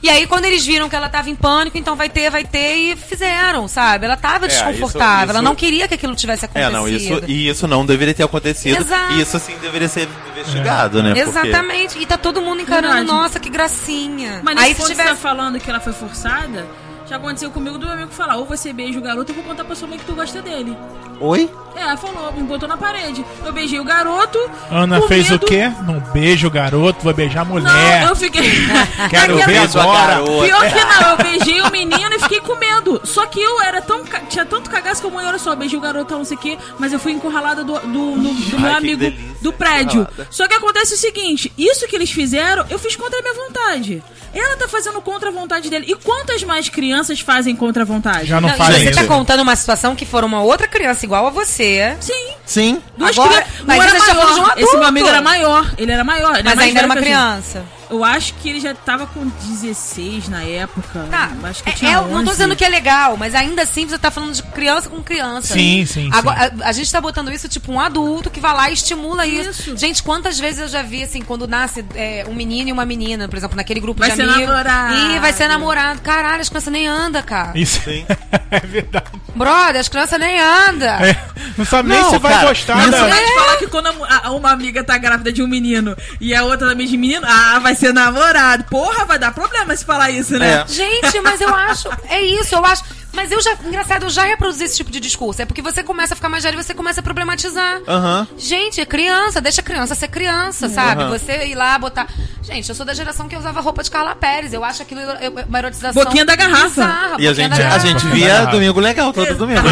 e 0.00 0.08
aí, 0.08 0.24
quando 0.28 0.44
eles 0.44 0.64
viram 0.64 0.88
que 0.88 0.94
ela 0.94 1.08
tava 1.08 1.28
em 1.28 1.34
pânico, 1.34 1.76
então 1.76 1.96
vai 1.96 2.08
ter, 2.08 2.30
vai 2.30 2.44
ter, 2.44 2.74
e 2.92 2.94
fizeram, 2.96 3.66
sabe? 3.66 4.04
Ela 4.06 4.16
tava 4.16 4.46
É, 4.46 4.48
isso- 4.48 4.64
desconfortável. 4.64 5.24
isso- 5.24 5.30
ela 5.32 5.42
não 5.42 5.56
queria 5.56 5.88
que 5.88 5.94
aquilo 5.94 6.14
tivesse 6.14 6.44
É, 6.44 6.46
acontecido. 6.46 6.72
não, 6.72 6.88
isso, 6.88 7.20
e 7.26 7.48
isso 7.48 7.66
não 7.66 7.84
deveria 7.84 8.14
ter 8.14 8.22
acontecido. 8.22 8.76
Exato. 8.80 9.14
E 9.14 9.20
isso 9.20 9.36
sim 9.40 9.56
deveria 9.60 9.88
ser 9.88 10.08
investigado, 10.30 11.02
né? 11.02 11.12
Porque- 11.14 11.28
Exatamente. 11.28 11.98
E 11.98 12.06
tá 12.06 12.16
todo 12.16 12.40
mundo 12.40 12.62
encarando, 12.62 12.94
Verdade. 12.94 13.06
nossa, 13.08 13.40
que 13.40 13.50
gracinha. 13.50 14.40
Mas 14.44 14.56
aí 14.56 14.72
se 14.72 14.82
tivesse. 14.82 15.02
você 15.02 15.08
tá 15.08 15.16
falando 15.16 15.58
que 15.58 15.68
ela 15.68 15.80
foi 15.80 15.92
forçada, 15.92 16.64
já 17.08 17.16
aconteceu 17.16 17.50
comigo 17.50 17.78
do 17.78 17.86
meu 17.86 17.94
amigo 17.94 18.10
falar, 18.12 18.36
ou 18.36 18.44
você 18.44 18.72
beija 18.72 18.98
o 18.98 19.02
garoto, 19.02 19.30
eu 19.30 19.34
vou 19.36 19.44
contar 19.44 19.64
pra 19.64 19.74
sua 19.74 19.88
mãe 19.88 19.98
que 19.98 20.04
tu 20.04 20.14
gosta 20.14 20.42
dele. 20.42 20.76
Oi? 21.20 21.50
É, 21.74 21.80
ela 21.80 21.96
falou, 21.96 22.32
me 22.32 22.42
botou 22.44 22.68
na 22.68 22.76
parede. 22.76 23.24
Eu 23.44 23.52
beijei 23.52 23.80
o 23.80 23.84
garoto. 23.84 24.38
Ana 24.70 25.00
fez 25.02 25.28
medo- 25.30 25.44
o 25.44 25.48
quê? 25.48 25.72
Não 25.84 25.98
beijo 26.12 26.46
o 26.46 26.50
garoto, 26.50 27.04
vai 27.04 27.12
beijar 27.12 27.40
a 27.40 27.44
Não, 27.44 27.52
mulher. 27.52 28.06
eu 28.08 28.14
fiquei. 28.14 28.42
Quero 29.10 29.36
Aquela- 29.36 29.46
ver 29.46 29.58
agora. 29.58 30.22
Pior 30.22 30.68
que 30.70 30.84
não, 30.84 31.10
eu 31.10 31.16
beijei 31.16 31.60
o 31.60 31.70
menino 31.72 32.14
e 32.14 32.18
fiquei 32.20 32.40
com 32.40 32.54
medo. 32.56 33.00
Só 33.04 33.26
que 33.26 33.40
eu 33.40 33.60
era 33.62 33.82
tão. 33.82 34.04
Tinha 34.28 34.44
tanto 34.44 34.70
cagaço 34.70 35.00
que 35.00 35.06
eu, 35.08 35.10
mãe, 35.10 35.26
olha 35.26 35.38
só, 35.38 35.56
beijei 35.56 35.76
o 35.78 35.82
garoto, 35.82 36.14
não 36.14 36.24
sei 36.24 36.36
o 36.36 36.40
quê, 36.40 36.56
mas 36.78 36.92
eu 36.92 37.00
fui 37.00 37.10
encurralada 37.12 37.64
do, 37.64 37.74
do, 37.80 37.86
do- 38.12 38.34
do 38.34 38.56
Ai, 38.56 38.62
meu 38.62 38.76
amigo 38.76 38.96
delícia, 39.00 39.37
do 39.40 39.52
prédio. 39.52 40.06
Só 40.30 40.46
que 40.48 40.54
acontece 40.54 40.94
o 40.94 40.96
seguinte: 40.96 41.52
isso 41.56 41.86
que 41.86 41.96
eles 41.96 42.10
fizeram, 42.10 42.64
eu 42.70 42.78
fiz 42.78 42.96
contra 42.96 43.18
a 43.18 43.22
minha 43.22 43.34
vontade. 43.34 44.02
Ela 44.34 44.56
tá 44.56 44.68
fazendo 44.68 45.00
contra 45.00 45.30
a 45.30 45.32
vontade 45.32 45.70
dele. 45.70 45.86
E 45.88 45.94
quantas 45.96 46.42
mais 46.44 46.68
crianças 46.68 47.18
fazem 47.20 47.56
contra 47.56 47.82
a 47.82 47.86
vontade? 47.86 48.26
Já 48.26 48.40
não 48.40 48.48
Não, 48.48 48.54
e 48.54 48.58
faz 48.58 48.76
você 48.76 48.90
isso. 48.90 49.00
tá 49.00 49.06
contando 49.06 49.40
uma 49.40 49.56
situação 49.56 49.96
que 49.96 50.04
for 50.04 50.22
uma 50.22 50.42
outra 50.42 50.68
criança 50.68 51.04
igual 51.06 51.26
a 51.26 51.30
você. 51.30 51.96
Sim. 52.00 52.28
Sim. 52.44 52.82
Duas 52.96 53.16
Agora- 53.18 53.42
crianças. 53.42 53.64
mas 53.66 53.78
Não 53.78 53.84
era 53.84 53.92
você 54.00 54.06
tá 54.06 54.14
falando 54.14 54.34
de 54.34 54.40
um 54.40 54.42
maior. 54.42 54.58
Esse 54.58 54.76
meu 54.76 54.86
amigo 54.86 55.08
era 55.08 55.22
maior. 55.22 55.74
Ele 55.78 55.92
era 55.92 56.04
maior. 56.04 56.34
ele 56.34 56.42
Mas 56.42 56.54
mais 56.56 56.68
ainda 56.68 56.80
era 56.80 56.86
uma 56.86 56.94
que 56.96 57.00
a 57.00 57.36
gente. 57.36 57.62
Eu 57.90 58.04
acho 58.04 58.34
que 58.34 58.48
ele 58.50 58.60
já 58.60 58.74
tava 58.74 59.06
com 59.06 59.26
16 59.28 60.28
na 60.28 60.42
época. 60.42 61.06
Tá, 61.10 61.30
Acho 61.44 61.62
que 61.62 61.70
é- 61.70 61.72
tinha 61.72 61.90
é, 61.92 61.94
eu 61.96 62.02
não 62.02 62.08
tô 62.10 62.16
11. 62.18 62.30
dizendo 62.32 62.56
que 62.56 62.64
é 62.64 62.68
legal, 62.68 63.16
mas 63.16 63.34
ainda 63.34 63.62
assim 63.62 63.86
você 63.88 63.98
tá 63.98 64.10
falando 64.10 64.32
de 64.34 64.42
criança 64.42 64.88
com 64.88 65.02
criança. 65.02 65.54
Sim, 65.54 65.86
sim, 65.86 66.10
Agora, 66.12 66.52
A, 66.62 66.68
a 66.68 66.72
gente 66.72 66.90
tá 66.92 67.00
botando 67.00 67.32
isso 67.32 67.48
tipo 67.48 67.72
um 67.72 67.80
adulto 67.80 68.28
que 68.30 68.40
vai 68.40 68.52
lá 68.54 68.70
e 68.70 68.74
estimula 68.74 69.26
isso. 69.26 69.50
Isso. 69.70 69.76
Gente, 69.76 70.02
quantas 70.02 70.38
vezes 70.38 70.60
eu 70.60 70.68
já 70.68 70.82
vi 70.82 71.02
assim, 71.02 71.22
quando 71.22 71.46
nasce 71.48 71.84
é, 71.94 72.24
um 72.28 72.34
menino 72.34 72.68
e 72.68 72.72
uma 72.72 72.84
menina, 72.84 73.28
por 73.28 73.36
exemplo, 73.36 73.56
naquele 73.56 73.80
grupo 73.80 74.00
Vai 74.00 74.10
de 74.10 74.16
ser 74.16 74.22
amigos. 74.22 74.40
namorado. 74.48 74.94
Ih, 74.94 75.18
vai 75.20 75.32
ser 75.32 75.48
namorado. 75.48 76.00
Caralho, 76.02 76.40
as 76.42 76.48
crianças 76.48 76.72
nem 76.72 76.86
andam, 76.86 77.22
cara. 77.22 77.52
Isso 77.58 77.80
Sim. 77.82 78.04
é 78.50 78.60
verdade. 78.60 79.06
Brother, 79.34 79.80
as 79.80 79.88
crianças 79.88 80.18
nem 80.20 80.38
andam. 80.40 80.88
É, 80.88 81.16
não 81.56 81.64
sabe 81.64 81.88
nem 81.88 82.00
Não, 82.02 82.10
se 82.10 82.18
vai 82.18 82.32
cara, 82.32 82.48
gostar 82.48 82.80
Isso 82.82 82.90
da... 82.90 83.06
vai 83.06 83.24
te 83.24 83.34
falar 83.34 83.56
que 83.56 83.66
quando 83.68 83.86
a- 84.04 84.20
a- 84.24 84.30
uma 84.32 84.50
amiga 84.50 84.82
tá 84.84 84.98
grávida 84.98 85.32
de 85.32 85.42
um 85.42 85.46
menino 85.46 85.96
e 86.20 86.34
a 86.34 86.42
outra 86.44 86.66
da 86.68 86.74
mesma 86.74 86.96
menino, 86.98 87.24
ah, 87.26 87.58
vai 87.60 87.74
ser 87.78 87.92
namorado. 87.94 88.64
Porra, 88.64 89.04
vai 89.04 89.18
dar 89.18 89.32
problema 89.32 89.74
se 89.76 89.84
falar 89.84 90.10
isso, 90.10 90.38
né? 90.38 90.64
É. 90.68 90.72
Gente, 90.72 91.20
mas 91.20 91.40
eu 91.40 91.54
acho. 91.54 91.88
É 92.08 92.20
isso, 92.20 92.54
eu 92.54 92.64
acho. 92.64 92.84
Mas 93.14 93.32
eu 93.32 93.40
já. 93.42 93.52
Engraçado, 93.64 94.04
eu 94.04 94.10
já 94.10 94.22
reproduzi 94.22 94.64
esse 94.64 94.76
tipo 94.76 94.90
de 94.90 95.00
discurso. 95.00 95.40
É 95.42 95.46
porque 95.46 95.62
você 95.62 95.82
começa 95.82 96.12
a 96.14 96.16
ficar 96.16 96.28
mais 96.28 96.44
velho 96.44 96.58
e 96.60 96.62
você 96.62 96.74
começa 96.74 97.00
a 97.00 97.02
problematizar. 97.02 97.80
Aham. 97.88 98.28
Gente, 98.36 98.80
é 98.80 98.86
criança, 98.86 99.40
deixa 99.40 99.60
a 99.60 99.64
criança 99.64 99.94
ser 99.94 100.08
criança, 100.08 100.68
sabe? 100.68 101.02
Aham. 101.02 101.18
Você 101.18 101.46
ir 101.46 101.54
lá 101.54 101.76
botar. 101.78 102.06
Gente, 102.42 102.68
eu 102.68 102.74
sou 102.74 102.84
da 102.86 102.94
geração 102.94 103.26
que 103.26 103.36
usava 103.36 103.60
roupa 103.60 103.82
de 103.82 103.90
Carla 103.90 104.14
Pérez. 104.14 104.52
Eu 104.52 104.62
acho 104.62 104.82
aquilo 104.82 105.00
uma 105.48 105.58
erotização. 105.58 106.04
Boquinha 106.04 106.24
da 106.24 106.36
garrafa. 106.36 106.68
bizarra, 106.68 107.16
E 107.18 107.26
a 107.26 107.32
gente, 107.32 107.60
a 107.60 107.78
gente 107.78 108.06
via. 108.08 108.44
Domingo 108.46 108.78
Legal 108.78 109.12
todo 109.12 109.34
domingo. 109.34 109.62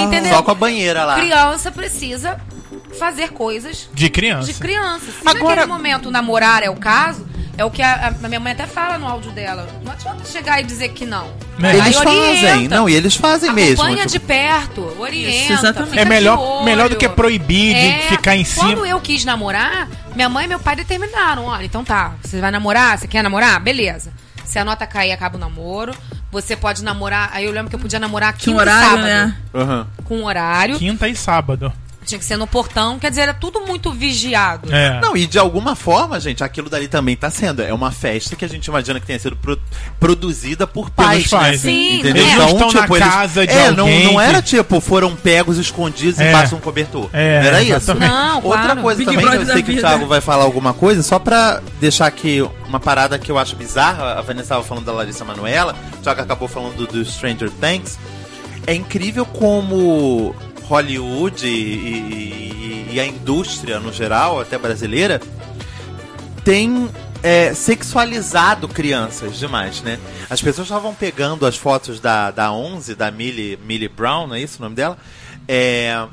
Entendeu? 0.00 0.32
Só 0.32 0.42
com 0.42 0.50
a 0.50 0.54
banheira 0.54 1.04
lá. 1.04 1.16
Criança 1.16 1.70
precisa 1.70 2.38
fazer 2.98 3.30
coisas 3.30 3.88
De 3.92 4.08
criança. 4.08 4.52
de 4.52 4.58
criança. 4.58 5.04
Se 5.06 5.28
Agora- 5.28 5.56
naquele 5.56 5.66
momento 5.66 6.10
namorar 6.10 6.62
é 6.62 6.70
o 6.70 6.76
caso, 6.76 7.26
é 7.58 7.64
o 7.64 7.70
que 7.70 7.82
a, 7.82 8.14
a 8.22 8.28
minha 8.28 8.38
mãe 8.40 8.52
até 8.52 8.66
fala 8.66 8.96
no 8.98 9.06
áudio 9.06 9.32
dela. 9.32 9.68
Não 9.84 9.92
adianta 9.92 10.24
chegar 10.24 10.60
e 10.60 10.64
dizer 10.64 10.90
que 10.90 11.04
não. 11.04 11.30
Aí 11.62 11.76
Eles 11.76 11.96
fazem. 11.96 12.68
Não, 12.68 12.88
e 12.88 12.94
eles 12.94 13.16
fazem 13.16 13.52
mesmo. 13.52 13.82
Acompanha 13.82 14.06
tipo, 14.06 14.12
de 14.12 14.20
perto, 14.20 14.96
orienta. 14.98 15.36
Isso, 15.36 15.52
exatamente. 15.54 15.90
fica 15.90 16.00
É 16.00 16.04
de 16.04 16.08
melhor, 16.10 16.38
olho. 16.38 16.64
melhor 16.64 16.88
do 16.88 16.96
que 16.96 17.08
proibir 17.08 17.74
de 17.74 17.80
É, 17.80 17.98
ficar 18.08 18.36
em 18.36 18.44
cima. 18.44 18.64
Quando 18.64 18.86
eu 18.86 19.00
quis 19.00 19.24
namorar, 19.24 19.88
minha 20.14 20.28
mãe 20.28 20.44
e 20.44 20.48
meu 20.48 20.60
pai 20.60 20.76
determinaram: 20.76 21.46
olha, 21.46 21.64
então 21.64 21.84
tá, 21.84 22.14
você 22.22 22.40
vai 22.40 22.50
namorar? 22.52 22.96
Você 22.96 23.08
quer 23.08 23.22
namorar? 23.22 23.58
Beleza. 23.60 24.12
Se 24.44 24.58
a 24.58 24.64
nota 24.64 24.86
cair, 24.86 25.12
acaba 25.12 25.36
o 25.36 25.40
namoro. 25.40 25.92
Você 26.30 26.54
pode 26.56 26.84
namorar. 26.84 27.30
Aí 27.32 27.44
eu 27.44 27.52
lembro 27.52 27.68
que 27.70 27.74
eu 27.76 27.80
podia 27.80 27.98
namorar 27.98 28.32
quinta 28.34 28.50
um 28.50 28.54
e 28.54 28.60
horário, 28.60 28.88
sábado. 28.88 29.02
né? 29.04 29.36
aham. 29.54 29.86
Com 30.04 30.24
horário. 30.24 30.78
Quinta 30.78 31.08
e 31.08 31.16
sábado. 31.16 31.72
Tinha 32.08 32.18
que 32.18 32.24
ser 32.24 32.36
no 32.38 32.46
portão. 32.46 32.98
Quer 32.98 33.10
dizer, 33.10 33.20
era 33.22 33.34
tudo 33.34 33.60
muito 33.66 33.92
vigiado. 33.92 34.72
É. 34.74 34.98
Não, 35.00 35.14
e 35.16 35.26
de 35.26 35.38
alguma 35.38 35.76
forma, 35.76 36.18
gente, 36.18 36.42
aquilo 36.42 36.70
dali 36.70 36.88
também 36.88 37.14
tá 37.14 37.28
sendo. 37.30 37.60
É 37.62 37.72
uma 37.74 37.90
festa 37.90 38.34
que 38.34 38.44
a 38.44 38.48
gente 38.48 38.64
imagina 38.66 38.98
que 38.98 39.06
tenha 39.06 39.18
sido 39.18 39.36
pro- 39.36 39.60
produzida 40.00 40.66
por 40.66 40.88
pais. 40.90 41.28
Pelos 41.28 41.30
pais, 41.30 41.62
né? 41.64 41.70
né? 41.70 41.78
Sim, 41.78 41.98
Entendeu? 41.98 42.24
né? 42.24 42.32
Eles 42.32 42.36
não 42.38 42.46
estão 42.68 42.72
na 42.72 42.86
eles- 42.86 42.98
casa 42.98 43.46
de 43.46 43.52
é, 43.52 43.70
não, 43.72 43.84
alguém 43.84 44.04
não 44.04 44.12
que- 44.14 44.20
era 44.20 44.40
tipo, 44.42 44.80
foram 44.80 45.14
pegos 45.14 45.58
escondidos 45.58 46.18
É. 46.18 46.30
embaixo 46.30 46.48
de 46.50 46.54
um 46.54 46.60
cobertor. 46.60 47.10
É, 47.12 47.40
não 47.40 47.46
era 47.48 47.62
isso. 47.62 47.72
exatamente. 47.72 48.10
Não, 48.10 48.36
Outra 48.42 48.62
claro. 48.62 48.80
coisa 48.82 48.98
Big 48.98 49.10
também, 49.10 49.18
que 49.24 49.30
Brother 49.30 49.48
eu 49.48 49.52
sei 49.54 49.62
que 49.62 49.72
o. 49.72 49.78
Thiago 49.80 50.06
vai 50.06 50.20
falar 50.20 50.44
alguma 50.44 50.72
coisa, 50.72 51.02
só 51.02 51.18
pra 51.18 51.60
deixar 51.80 52.06
aqui 52.06 52.40
uma 52.66 52.80
parada 52.80 53.18
que 53.18 53.30
eu 53.30 53.36
acho 53.38 53.54
bizarra. 53.54 54.14
A 54.18 54.22
Vanessa 54.22 54.44
estava 54.44 54.62
falando 54.64 54.84
da 54.86 54.92
Larissa 54.92 55.24
Manoela, 55.24 55.74
o 55.94 56.02
Thiago 56.02 56.22
acabou 56.22 56.48
falando 56.48 56.86
do 56.86 57.04
Stranger 57.04 57.50
Things. 57.50 57.98
É 58.66 58.74
incrível 58.74 59.24
como 59.24 60.34
Hollywood 60.68 61.46
e, 61.46 61.50
e- 61.50 62.88
e 62.92 63.00
a 63.00 63.06
indústria 63.06 63.80
no 63.80 63.92
geral, 63.92 64.40
até 64.40 64.56
brasileira, 64.58 65.20
tem 66.44 66.88
é, 67.22 67.52
sexualizado 67.54 68.68
crianças 68.68 69.38
demais, 69.38 69.82
né? 69.82 69.98
As 70.30 70.40
pessoas 70.40 70.66
estavam 70.66 70.94
pegando 70.94 71.46
as 71.46 71.56
fotos 71.56 72.00
da, 72.00 72.30
da 72.30 72.52
11, 72.52 72.94
da 72.94 73.10
Millie, 73.10 73.58
Millie 73.64 73.88
Brown, 73.88 74.26
não 74.26 74.34
é 74.34 74.40
isso 74.40 74.58
o 74.58 74.62
nome 74.62 74.74
dela? 74.76 74.96
É, 75.46 76.06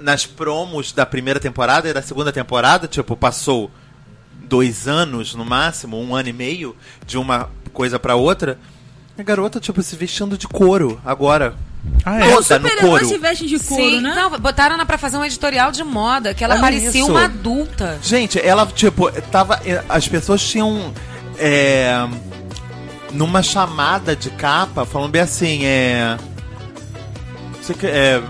nas 0.00 0.26
promos 0.26 0.92
da 0.92 1.06
primeira 1.06 1.40
temporada 1.40 1.88
e 1.88 1.92
da 1.92 2.02
segunda 2.02 2.32
temporada, 2.32 2.86
tipo, 2.88 3.16
passou 3.16 3.70
dois 4.44 4.86
anos 4.88 5.34
no 5.34 5.44
máximo, 5.44 5.98
um 6.00 6.14
ano 6.14 6.28
e 6.28 6.32
meio, 6.32 6.76
de 7.06 7.16
uma 7.16 7.48
coisa 7.72 7.98
pra 7.98 8.14
outra. 8.14 8.58
A 9.18 9.22
garota, 9.22 9.60
tipo, 9.60 9.82
se 9.82 9.96
vestindo 9.96 10.36
de 10.36 10.46
couro 10.48 11.00
agora. 11.04 11.54
Ah, 12.04 12.18
é? 12.24 12.30
Toda 12.36 12.58
no 12.60 12.70
couro. 12.76 13.04
se 13.06 13.18
veste 13.18 13.46
de 13.46 13.58
couro, 13.58 13.82
Sim, 13.82 14.00
né? 14.00 14.14
não, 14.14 14.30
botaram 14.38 14.74
ela 14.76 14.86
pra 14.86 14.96
fazer 14.98 15.16
um 15.16 15.24
editorial 15.24 15.72
de 15.72 15.82
moda, 15.82 16.32
que 16.34 16.42
ela 16.44 16.54
Olha 16.54 16.62
parecia 16.62 17.00
isso. 17.00 17.10
uma 17.10 17.24
adulta. 17.24 17.98
Gente, 18.02 18.40
ela, 18.40 18.66
tipo, 18.66 19.10
tava. 19.30 19.60
As 19.88 20.06
pessoas 20.08 20.42
tinham. 20.42 20.92
É, 21.38 22.06
numa 23.12 23.42
chamada 23.42 24.14
de 24.14 24.30
capa, 24.30 24.84
falando 24.84 25.10
bem 25.10 25.22
assim, 25.22 25.64
é. 25.64 26.16
não 27.56 27.62
sei 27.62 27.74
o 27.74 27.78
que, 27.78 27.86
é, 27.86 28.22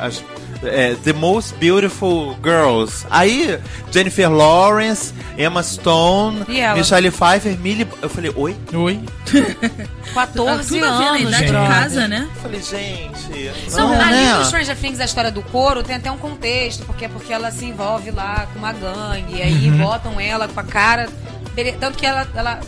as- 0.00 0.22
é, 0.62 0.94
The 1.02 1.12
Most 1.12 1.54
Beautiful 1.56 2.36
Girls. 2.42 3.06
Aí, 3.10 3.58
Jennifer 3.90 4.30
Lawrence, 4.30 5.12
Emma 5.38 5.62
Stone? 5.62 6.44
Michelle 6.76 7.10
Pfeiffer, 7.10 7.58
Millie. 7.58 7.86
Eu 8.02 8.08
falei, 8.10 8.32
oi? 8.36 8.56
Oi. 8.74 9.00
14 10.14 10.68
Tudo 10.68 10.84
a 10.84 10.98
ver 10.98 11.04
na 11.04 11.10
anos, 11.10 11.20
idade 11.22 11.46
de 11.46 11.52
gente. 11.52 11.68
casa, 11.68 12.08
né? 12.08 12.28
Eu 12.34 12.42
falei, 12.42 12.62
gente. 12.62 13.52
Não, 13.72 13.88
Não, 13.88 14.00
ali 14.00 14.16
né? 14.16 14.34
no 14.34 14.44
Stranger 14.44 14.76
Things, 14.76 15.00
a 15.00 15.04
história 15.04 15.30
do 15.30 15.42
couro, 15.42 15.82
tem 15.82 15.96
até 15.96 16.10
um 16.10 16.18
contexto, 16.18 16.84
porque 16.84 17.04
é 17.04 17.08
porque 17.08 17.32
ela 17.32 17.50
se 17.50 17.64
envolve 17.64 18.10
lá 18.10 18.46
com 18.52 18.58
uma 18.58 18.72
gangue, 18.72 19.36
e 19.36 19.42
aí 19.42 19.70
Uhum. 19.70 19.78
botam 19.78 20.20
ela 20.20 20.48
com 20.48 20.58
a 20.60 20.64
cara. 20.64 21.08
Tanto 21.78 21.98
que 21.98 22.06
ela, 22.06 22.26
ela. 22.34 22.60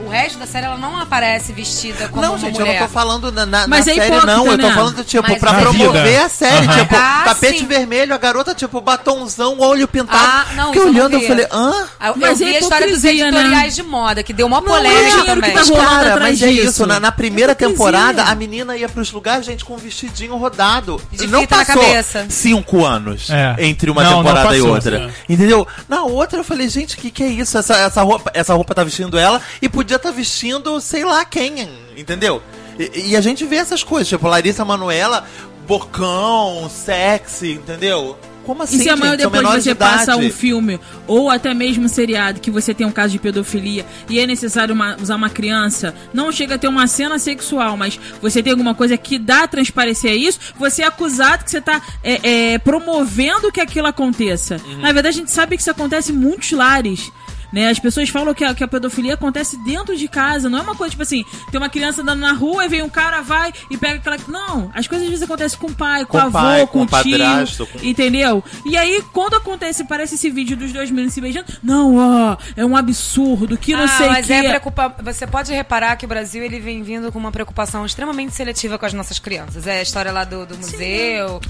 O 0.00 0.08
resto 0.08 0.38
da 0.40 0.46
série 0.46 0.66
ela 0.66 0.76
não 0.76 0.98
aparece 0.98 1.52
vestida 1.52 2.08
como 2.08 2.20
Não, 2.20 2.30
uma 2.32 2.38
gente, 2.38 2.58
eu 2.58 2.66
mulher. 2.66 2.80
não 2.80 2.86
tô 2.88 2.92
falando 2.92 3.30
na, 3.30 3.46
na, 3.46 3.66
Mas 3.68 3.86
na 3.86 3.92
é 3.92 3.94
série, 3.94 4.06
hipócrita, 4.08 4.26
não. 4.26 4.46
Eu 4.46 4.58
tô 4.58 4.66
né? 4.66 4.74
falando, 4.74 5.04
tipo, 5.04 5.22
Mas 5.28 5.38
pra 5.38 5.52
na 5.52 5.60
promover 5.60 6.02
vida. 6.04 6.24
a 6.24 6.28
série. 6.28 6.66
Aham. 6.66 6.78
Tipo, 6.78 6.96
Ah, 6.96 7.22
tapete 7.26 7.58
sim. 7.60 7.66
vermelho, 7.66 8.12
a 8.12 8.18
garota, 8.18 8.54
tipo, 8.56 8.80
batonzão, 8.80 9.60
olho 9.60 9.86
pintado. 9.86 10.18
Ah, 10.20 10.46
não, 10.56 10.66
Fiquei 10.72 10.80
eu 10.80 10.84
não 10.86 10.92
olhando, 10.92 11.14
eu 11.14 11.20
falei, 11.20 11.46
hã? 11.52 11.86
Ah, 12.00 12.08
Eu, 12.08 12.14
Mas 12.16 12.40
eu 12.40 12.46
é 12.48 12.50
vi 12.50 12.56
a 12.56 12.60
história 12.60 12.88
dos 12.88 13.02
né? 13.04 13.10
editoriais 13.12 13.74
de 13.76 13.82
moda, 13.84 14.22
que 14.24 14.32
deu 14.32 14.48
uma 14.48 14.60
Não, 14.60 14.74
é 14.74 14.78
polêmica 14.78 15.00
o 15.00 15.10
dinheiro 15.20 15.40
também. 15.40 15.52
tá 15.54 15.74
Cara, 15.74 16.10
atrás 16.14 16.40
mas 16.40 16.42
é 16.42 16.50
isso. 16.50 16.86
Na, 16.86 16.98
na 16.98 17.12
primeira 17.12 17.52
Hipocrisia. 17.52 17.76
temporada, 17.76 18.24
a 18.24 18.34
menina 18.34 18.76
ia 18.76 18.88
pros 18.88 19.12
lugares, 19.12 19.46
gente, 19.46 19.64
com 19.64 19.74
um 19.74 19.78
vestidinho 19.78 20.36
rodado. 20.36 21.00
De 21.12 21.28
não 21.28 21.42
fita 21.42 21.56
na 21.58 21.64
passou 21.64 21.82
cabeça. 21.82 22.26
cinco 22.28 22.84
anos 22.84 23.30
É. 23.30 23.54
entre 23.60 23.90
uma 23.92 24.02
Não, 24.02 24.10
não 24.10 24.18
temporada 24.24 24.56
e 24.56 24.60
outra. 24.60 25.14
Entendeu? 25.28 25.68
Na 25.88 26.02
outra, 26.02 26.40
eu 26.40 26.44
falei, 26.44 26.68
gente, 26.68 26.96
o 26.96 26.98
que, 26.98 27.12
que 27.12 27.22
é 27.22 27.28
isso? 27.28 27.56
Essa, 27.56 27.74
essa, 27.76 28.02
roupa, 28.02 28.30
essa 28.34 28.54
roupa 28.54 28.74
tá 28.74 28.82
vestindo 28.82 29.16
ela 29.16 29.40
e 29.62 29.68
podia 29.68 29.83
estar 29.92 30.10
vestindo 30.10 30.80
sei 30.80 31.04
lá 31.04 31.24
quem, 31.24 31.68
entendeu? 31.96 32.42
E, 32.78 33.10
e 33.10 33.16
a 33.16 33.20
gente 33.20 33.44
vê 33.44 33.56
essas 33.56 33.84
coisas, 33.84 34.08
tipo, 34.08 34.26
Larissa 34.26 34.64
Manoela, 34.64 35.24
bocão, 35.66 36.68
sexy, 36.70 37.52
entendeu? 37.52 38.18
Como 38.44 38.62
assim, 38.62 38.76
E 38.76 38.80
se 38.80 38.90
amanhã 38.90 39.12
gente? 39.12 39.22
São 39.22 39.30
depois 39.30 39.62
você 39.64 39.70
de 39.70 39.74
passa 39.74 40.16
um 40.16 40.30
filme, 40.30 40.78
ou 41.06 41.30
até 41.30 41.54
mesmo 41.54 41.84
um 41.84 41.88
seriado, 41.88 42.40
que 42.40 42.50
você 42.50 42.74
tem 42.74 42.86
um 42.86 42.90
caso 42.92 43.12
de 43.12 43.18
pedofilia 43.18 43.86
e 44.06 44.20
é 44.20 44.26
necessário 44.26 44.74
uma- 44.74 44.96
usar 45.00 45.16
uma 45.16 45.30
criança, 45.30 45.94
não 46.12 46.30
chega 46.30 46.56
a 46.56 46.58
ter 46.58 46.68
uma 46.68 46.86
cena 46.86 47.18
sexual, 47.18 47.74
mas 47.74 47.98
você 48.20 48.42
tem 48.42 48.50
alguma 48.50 48.74
coisa 48.74 48.98
que 48.98 49.18
dá 49.18 49.44
a 49.44 49.48
transparecer 49.48 50.12
isso, 50.12 50.38
você 50.58 50.82
é 50.82 50.86
acusado 50.86 51.42
que 51.42 51.50
você 51.50 51.60
tá 51.60 51.80
é, 52.02 52.52
é, 52.52 52.58
promovendo 52.58 53.50
que 53.50 53.62
aquilo 53.62 53.86
aconteça. 53.86 54.60
Uhum. 54.62 54.80
Na 54.82 54.92
verdade, 54.92 55.16
a 55.16 55.20
gente 55.20 55.30
sabe 55.32 55.56
que 55.56 55.62
isso 55.62 55.70
acontece 55.70 56.12
em 56.12 56.14
muitos 56.14 56.52
lares. 56.52 57.10
Né? 57.54 57.68
As 57.70 57.78
pessoas 57.78 58.08
falam 58.08 58.34
que 58.34 58.42
a, 58.42 58.52
que 58.52 58.64
a 58.64 58.66
pedofilia 58.68 59.14
acontece 59.14 59.56
dentro 59.64 59.96
de 59.96 60.08
casa, 60.08 60.50
não 60.50 60.58
é 60.58 60.62
uma 60.62 60.74
coisa 60.74 60.90
tipo 60.90 61.04
assim, 61.04 61.24
tem 61.52 61.60
uma 61.60 61.68
criança 61.68 62.02
andando 62.02 62.18
na 62.18 62.32
rua 62.32 62.64
e 62.64 62.68
vem 62.68 62.82
um 62.82 62.88
cara, 62.88 63.20
vai 63.22 63.52
e 63.70 63.76
pega 63.78 63.98
aquela. 63.98 64.16
Não, 64.26 64.72
as 64.74 64.88
coisas 64.88 65.04
às 65.06 65.10
vezes 65.10 65.22
acontecem 65.22 65.56
com 65.56 65.68
o 65.68 65.72
pai, 65.74 66.04
com, 66.04 66.10
Com 66.12 66.18
o 66.18 66.20
avô, 66.20 66.32
pai, 66.32 66.60
com, 66.66 66.72
com 66.72 66.78
o 66.80 66.82
o 66.82 66.86
tio. 67.02 67.16
padrasto, 67.18 67.64
com- 67.68 67.78
Entendeu? 67.80 68.42
E 68.66 68.76
aí, 68.76 69.00
quando 69.12 69.34
acontece, 69.34 69.84
parece 69.84 70.16
esse 70.16 70.28
vídeo 70.30 70.56
dos 70.56 70.72
dois 70.72 70.90
meninos 70.90 71.14
se 71.14 71.20
beijando, 71.20 71.46
não, 71.62 71.94
ó, 71.96 72.36
é 72.56 72.64
um 72.66 72.76
absurdo, 72.76 73.56
que 73.56 73.72
não 73.72 73.84
Ah, 73.84 73.88
sei 73.88 74.06
o 74.08 74.10
mas 74.10 74.26
que. 74.26 74.32
é 74.32 74.48
preocupa... 74.48 74.92
Você 75.04 75.24
pode 75.24 75.52
reparar 75.52 75.94
que 75.94 76.04
o 76.04 76.08
Brasil 76.08 76.42
ele 76.42 76.58
vem 76.58 76.82
vindo 76.82 77.12
com 77.12 77.20
uma 77.20 77.30
preocupação 77.30 77.86
extremamente 77.86 78.34
seletiva 78.34 78.76
com 78.78 78.86
as 78.86 78.92
nossas 78.92 79.20
crianças. 79.20 79.64
É 79.68 79.78
a 79.78 79.82
história 79.82 80.10
lá 80.10 80.24
do, 80.24 80.44
do 80.44 80.56
museu. 80.56 81.40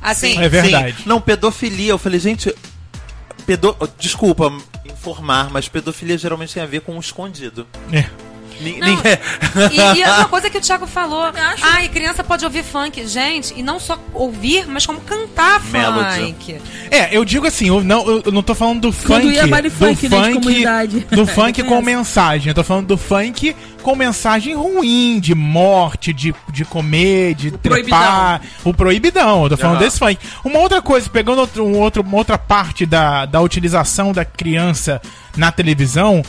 Assim, 0.00 0.38
É 0.38 0.48
verdade. 0.48 0.96
Sim. 0.96 1.02
Não, 1.04 1.20
pedofilia. 1.20 1.90
Eu 1.92 1.98
falei, 1.98 2.18
gente. 2.18 2.54
Pedo... 3.46 3.76
Desculpa 3.98 4.50
mas 5.50 5.68
pedofilia 5.68 6.16
geralmente 6.16 6.54
tem 6.54 6.62
a 6.62 6.66
ver 6.66 6.80
com 6.82 6.96
o 6.96 7.00
escondido. 7.00 7.66
É. 7.92 8.29
Não, 8.60 9.68
E, 9.70 9.98
e 9.98 10.02
é 10.02 10.10
uma 10.12 10.24
coisa 10.26 10.50
que 10.50 10.58
o 10.58 10.60
Thiago 10.60 10.86
falou. 10.86 11.22
acho- 11.24 11.64
Ai, 11.64 11.88
criança 11.88 12.22
pode 12.22 12.44
ouvir 12.44 12.62
funk. 12.62 13.06
Gente, 13.06 13.54
e 13.56 13.62
não 13.62 13.78
só 13.80 13.98
ouvir, 14.12 14.66
mas 14.66 14.84
como 14.86 15.00
cantar 15.00 15.62
Melody. 15.64 16.20
funk. 16.26 16.60
É, 16.90 17.16
eu 17.16 17.24
digo 17.24 17.46
assim, 17.46 17.68
eu 17.68 17.82
não, 17.82 18.22
eu 18.24 18.32
não 18.32 18.42
tô 18.42 18.54
falando 18.54 18.80
do 18.90 18.92
Quando 19.06 19.22
funk. 19.22 19.34
ia 19.34 19.46
do 19.62 19.70
funk, 19.70 20.08
né, 20.08 20.28
de 20.28 20.34
comunidade. 20.34 21.00
Do 21.10 21.26
funk 21.28 21.62
com 21.62 21.80
mensagem. 21.82 22.48
Eu 22.48 22.54
tô 22.54 22.64
falando 22.64 22.86
do 22.86 22.96
funk 22.98 23.54
com 23.82 23.96
mensagem 23.96 24.54
ruim, 24.54 25.18
de 25.20 25.34
morte, 25.34 26.12
de, 26.12 26.34
de 26.52 26.64
comer, 26.64 27.34
de 27.34 27.50
trepar. 27.52 28.42
O 28.64 28.74
proibidão. 28.74 29.44
Eu 29.44 29.50
tô 29.50 29.56
falando 29.56 29.76
Aham. 29.76 29.84
desse 29.84 29.98
funk. 29.98 30.18
Uma 30.44 30.58
outra 30.58 30.82
coisa, 30.82 31.08
pegando 31.08 31.38
outro, 31.40 31.64
um 31.64 31.78
outro, 31.78 32.02
uma 32.02 32.16
outra 32.18 32.36
parte 32.36 32.84
da, 32.84 33.24
da 33.24 33.40
utilização 33.40 34.12
da 34.12 34.24
criança 34.24 35.00
na 35.36 35.50
televisão. 35.50 36.22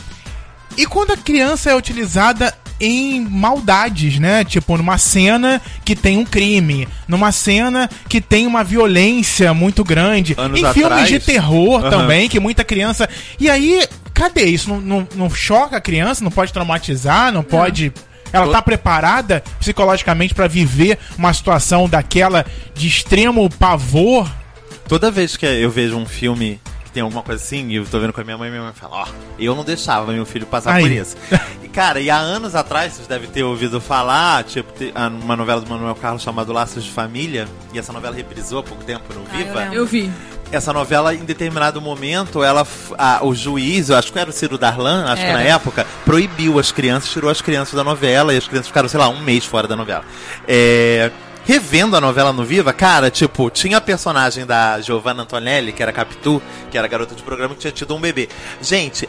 E 0.76 0.86
quando 0.86 1.12
a 1.12 1.16
criança 1.16 1.70
é 1.70 1.74
utilizada 1.76 2.52
em 2.80 3.20
maldades, 3.20 4.18
né? 4.18 4.44
Tipo, 4.44 4.76
numa 4.76 4.98
cena 4.98 5.60
que 5.84 5.94
tem 5.94 6.18
um 6.18 6.24
crime, 6.24 6.88
numa 7.06 7.30
cena 7.30 7.88
que 8.08 8.20
tem 8.20 8.46
uma 8.46 8.64
violência 8.64 9.54
muito 9.54 9.84
grande, 9.84 10.34
Anos 10.36 10.58
em 10.58 10.64
filmes 10.72 10.84
atrás. 10.92 11.08
de 11.08 11.20
terror 11.20 11.80
Aham. 11.80 11.90
também, 11.90 12.28
que 12.28 12.40
muita 12.40 12.64
criança. 12.64 13.08
E 13.38 13.48
aí, 13.48 13.86
cadê 14.12 14.44
isso? 14.46 14.68
Não, 14.68 14.80
não, 14.80 15.08
não 15.14 15.30
choca 15.30 15.76
a 15.76 15.80
criança? 15.80 16.24
Não 16.24 16.30
pode 16.30 16.52
traumatizar? 16.52 17.30
Não 17.32 17.44
pode. 17.44 17.92
Ela 18.32 18.50
tá 18.50 18.62
preparada 18.62 19.44
psicologicamente 19.60 20.34
pra 20.34 20.48
viver 20.48 20.98
uma 21.18 21.32
situação 21.34 21.86
daquela 21.88 22.46
de 22.74 22.88
extremo 22.88 23.48
pavor? 23.50 24.28
Toda 24.88 25.10
vez 25.10 25.36
que 25.36 25.44
eu 25.46 25.70
vejo 25.70 25.96
um 25.96 26.06
filme 26.06 26.58
tem 26.92 27.02
alguma 27.02 27.22
coisa 27.22 27.42
assim, 27.42 27.68
e 27.68 27.76
eu 27.76 27.86
tô 27.86 27.98
vendo 27.98 28.12
com 28.12 28.20
a 28.20 28.24
minha 28.24 28.36
mãe, 28.36 28.50
minha 28.50 28.62
mãe 28.62 28.72
fala, 28.74 28.96
ó, 29.02 29.06
eu 29.38 29.54
não 29.54 29.64
deixava 29.64 30.12
meu 30.12 30.26
filho 30.26 30.46
passar 30.46 30.74
Aí. 30.74 30.82
por 30.82 30.90
isso. 30.92 31.16
E, 31.62 31.68
cara, 31.68 32.00
e 32.00 32.10
há 32.10 32.16
anos 32.18 32.54
atrás, 32.54 32.92
vocês 32.92 33.06
devem 33.08 33.28
ter 33.28 33.42
ouvido 33.42 33.80
falar, 33.80 34.44
tipo, 34.44 34.70
ah, 34.94 35.08
uma 35.08 35.34
novela 35.36 35.60
do 35.60 35.68
Manuel 35.70 35.94
Carlos 35.94 36.22
chamada 36.22 36.52
Laços 36.52 36.84
de 36.84 36.90
Família, 36.90 37.48
e 37.72 37.78
essa 37.78 37.92
novela 37.92 38.14
reprisou 38.14 38.58
há 38.58 38.62
pouco 38.62 38.84
tempo 38.84 39.04
no 39.14 39.20
Ah, 39.20 39.32
eu 39.32 39.38
Viva. 39.46 39.58
lembro. 39.60 39.74
Eu 39.74 39.86
vi. 39.86 40.10
essa 40.50 40.70
novela, 40.70 41.14
em 41.14 41.24
determinado 41.24 41.80
momento, 41.80 42.42
ela, 42.44 42.66
a- 42.98 43.20
o 43.24 43.34
juiz, 43.34 43.88
eu 43.88 43.96
acho 43.96 44.12
que 44.12 44.18
era 44.18 44.28
o 44.28 44.32
Ciro 44.34 44.58
Darlan, 44.58 45.06
acho 45.06 45.22
que 45.22 45.28
Era. 45.28 45.38
na 45.38 45.44
época, 45.44 45.86
proibiu 46.04 46.58
as 46.58 46.70
crianças, 46.70 47.08
tirou 47.10 47.30
as 47.30 47.40
crianças 47.40 47.72
da 47.72 47.82
novela, 47.82 48.34
e 48.34 48.36
as 48.36 48.46
crianças 48.46 48.66
ficaram, 48.68 48.86
sei 48.86 49.00
lá, 49.00 49.08
um 49.08 49.18
mês 49.20 49.46
fora 49.46 49.66
da 49.66 49.74
novela. 49.74 50.04
É, 50.46 51.10
Revendo 51.44 51.96
a 51.96 52.00
novela 52.00 52.32
no 52.32 52.44
Viva, 52.44 52.72
cara, 52.72 53.10
tipo, 53.10 53.50
tinha 53.50 53.78
a 53.78 53.80
personagem 53.80 54.46
da 54.46 54.80
Giovanna 54.80 55.24
Antonelli, 55.24 55.72
que 55.72 55.82
era 55.82 55.92
Capitu, 55.92 56.40
que 56.70 56.78
era 56.78 56.86
garota 56.86 57.14
de 57.14 57.22
programa 57.22 57.54
que 57.54 57.60
tinha 57.60 57.72
tido 57.72 57.94
um 57.94 58.00
bebê. 58.00 58.28
Gente, 58.60 59.08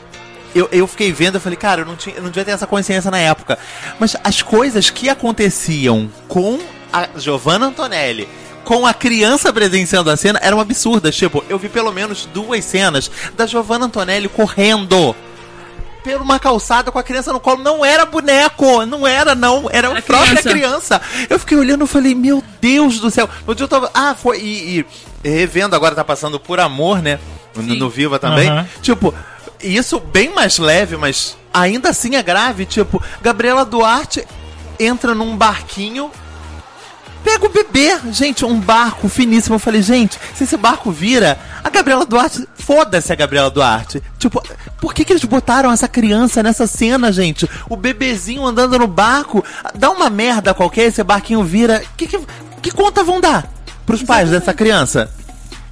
eu, 0.56 0.68
eu 0.72 0.88
fiquei 0.88 1.12
vendo, 1.12 1.36
eu 1.36 1.42
falei, 1.42 1.58
cara, 1.58 1.82
eu 1.82 1.86
não, 1.86 1.96
tinha, 1.96 2.16
eu 2.16 2.24
não 2.24 2.30
devia 2.30 2.46
ter 2.46 2.52
essa 2.52 2.66
consciência 2.66 3.12
na 3.12 3.20
época. 3.20 3.60
Mas 4.00 4.16
as 4.24 4.42
coisas 4.42 4.90
que 4.90 5.10
aconteciam 5.10 6.10
com 6.28 6.60
a 6.92 7.08
Giovanna 7.18 7.68
Antonelli, 7.68 8.28
com 8.64 8.86
a 8.86 8.94
criança 8.94 9.52
presenciando 9.52 10.10
a 10.10 10.18
cena, 10.18 10.40
eram 10.42 10.60
absurdas. 10.60 11.16
Tipo, 11.16 11.44
eu 11.50 11.60
vi 11.60 11.70
pelo 11.70 11.92
menos 11.92 12.28
duas 12.34 12.66
cenas 12.66 13.12
da 13.36 13.46
Giovanna 13.46 13.86
Antonelli 13.86 14.28
correndo 14.28 15.16
por 16.04 16.22
uma 16.22 16.39
calçada 16.39 16.91
com 16.91 16.99
a 16.99 17.04
criança 17.04 17.32
no 17.32 17.39
colo. 17.39 17.64
Não 17.64 17.84
era 17.84 18.06
boneco, 18.06 18.86
não 18.86 19.08
era, 19.08 19.34
não. 19.34 19.70
Era 19.72 19.97
a 19.97 20.01
própria 20.01 20.41
criança. 20.41 20.99
criança. 20.99 21.01
Eu 21.30 21.39
fiquei 21.39 21.58
olhando 21.58 21.86
e 21.86 21.88
falei, 21.88 22.14
meu 22.14 22.43
Deus 22.60 22.99
do 22.99 23.10
céu. 23.10 23.30
No 23.47 23.56
dia 23.56 23.64
eu 23.64 23.68
tava. 23.70 23.89
Ah, 23.93 24.14
foi. 24.14 24.39
E, 24.39 24.86
e 25.24 25.30
revendo 25.30 25.76
agora, 25.76 25.95
tá 25.95 26.04
passando 26.04 26.39
por 26.39 26.60
amor, 26.60 27.01
né? 27.01 27.20
No, 27.56 27.76
no 27.76 27.89
Viva 27.89 28.20
também. 28.20 28.49
Aham. 28.49 28.68
Tipo, 28.82 29.14
isso 29.62 29.99
bem 29.99 30.34
mais 30.34 30.58
leve, 30.58 30.97
mas 30.97 31.38
ainda 31.54 31.89
assim 31.89 32.16
é 32.16 32.24
grave. 32.24 32.66
Tipo, 32.66 33.01
Gabriela 33.22 33.64
Duarte 33.64 34.26
entra 34.80 35.16
num 35.16 35.38
barquinho. 35.38 36.12
Pega 37.24 37.46
o 37.46 37.50
bebê, 37.50 37.98
gente, 38.12 38.44
um 38.44 38.60
barco 38.60 39.08
finíssimo. 39.08 39.56
Eu 39.56 39.60
falei, 39.60 39.82
gente, 39.82 40.20
se 40.36 40.44
esse 40.44 40.58
barco 40.58 40.92
vira, 40.92 41.40
a 41.64 41.70
Gabriela 41.70 42.06
Duarte, 42.06 42.48
foda-se 42.56 43.12
a 43.14 43.16
Gabriela 43.16 43.50
Duarte. 43.50 44.04
Tipo, 44.20 44.44
por 44.80 44.94
que, 44.94 45.06
que 45.06 45.14
eles 45.14 45.24
botaram 45.24 45.72
essa 45.72 45.88
criança 45.88 46.44
nessa 46.44 46.68
cena, 46.68 47.12
gente? 47.12 47.50
O 47.70 47.78
bebezinho 47.78 48.46
andando 48.46 48.78
no 48.78 48.88
barco, 48.88 49.44
dá 49.74 49.90
uma 49.90 50.10
merda 50.10 50.54
qualquer, 50.54 50.86
esse 50.86 51.04
barquinho 51.04 51.44
vira. 51.44 51.82
Que, 51.96 52.08
que, 52.08 52.20
que 52.62 52.72
conta 52.72 53.04
vão 53.04 53.22
dar 53.22 53.50
pros 53.86 54.04
pais 54.04 54.30
dessa 54.30 54.54
criança? 54.54 55.10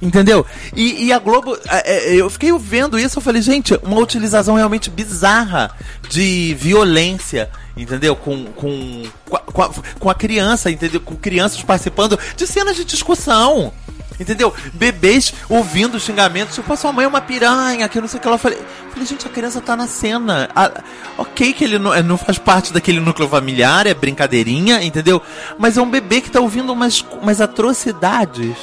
Entendeu? 0.02 0.44
E, 0.74 1.04
e 1.04 1.12
a 1.12 1.18
Globo, 1.20 1.56
é, 1.68 2.12
é, 2.12 2.14
eu 2.16 2.28
fiquei 2.28 2.52
vendo 2.58 2.98
isso, 2.98 3.18
eu 3.18 3.22
falei, 3.22 3.40
gente, 3.40 3.78
uma 3.84 4.00
utilização 4.00 4.56
realmente 4.56 4.90
bizarra 4.90 5.70
de 6.08 6.56
violência, 6.58 7.48
entendeu? 7.76 8.14
Com, 8.16 8.44
com, 8.46 9.02
com, 9.28 9.36
a, 9.62 9.70
com 9.98 10.08
a- 10.08 10.12
a 10.12 10.14
criança, 10.14 10.70
entendeu? 10.70 11.00
Com 11.00 11.16
crianças 11.16 11.62
participando 11.62 12.18
de 12.36 12.46
cenas 12.46 12.76
de 12.76 12.84
discussão. 12.84 13.72
Entendeu? 14.20 14.54
Bebês 14.74 15.32
ouvindo 15.48 15.98
xingamentos, 15.98 16.54
tipo, 16.54 16.70
a 16.72 16.76
sua 16.76 16.92
mãe 16.92 17.06
é 17.06 17.08
uma 17.08 17.20
piranha, 17.20 17.88
que 17.88 18.00
não 18.00 18.06
sei 18.06 18.18
o 18.18 18.20
que 18.20 18.28
ela 18.28 18.38
falei. 18.38 18.58
Falei, 18.90 19.06
gente, 19.06 19.26
a 19.26 19.30
criança 19.30 19.60
tá 19.60 19.74
na 19.74 19.88
cena. 19.88 20.48
Ah, 20.54 20.70
ok, 21.18 21.52
que 21.54 21.64
ele 21.64 21.78
não, 21.78 21.92
é, 21.92 22.02
não 22.02 22.16
faz 22.18 22.38
parte 22.38 22.72
daquele 22.72 23.00
núcleo 23.00 23.26
familiar, 23.28 23.86
é 23.86 23.94
brincadeirinha, 23.94 24.82
entendeu? 24.82 25.20
Mas 25.58 25.76
é 25.78 25.82
um 25.82 25.90
bebê 25.90 26.20
que 26.20 26.30
tá 26.30 26.40
ouvindo 26.40 26.72
umas, 26.72 27.04
umas 27.20 27.40
atrocidades. 27.40 28.54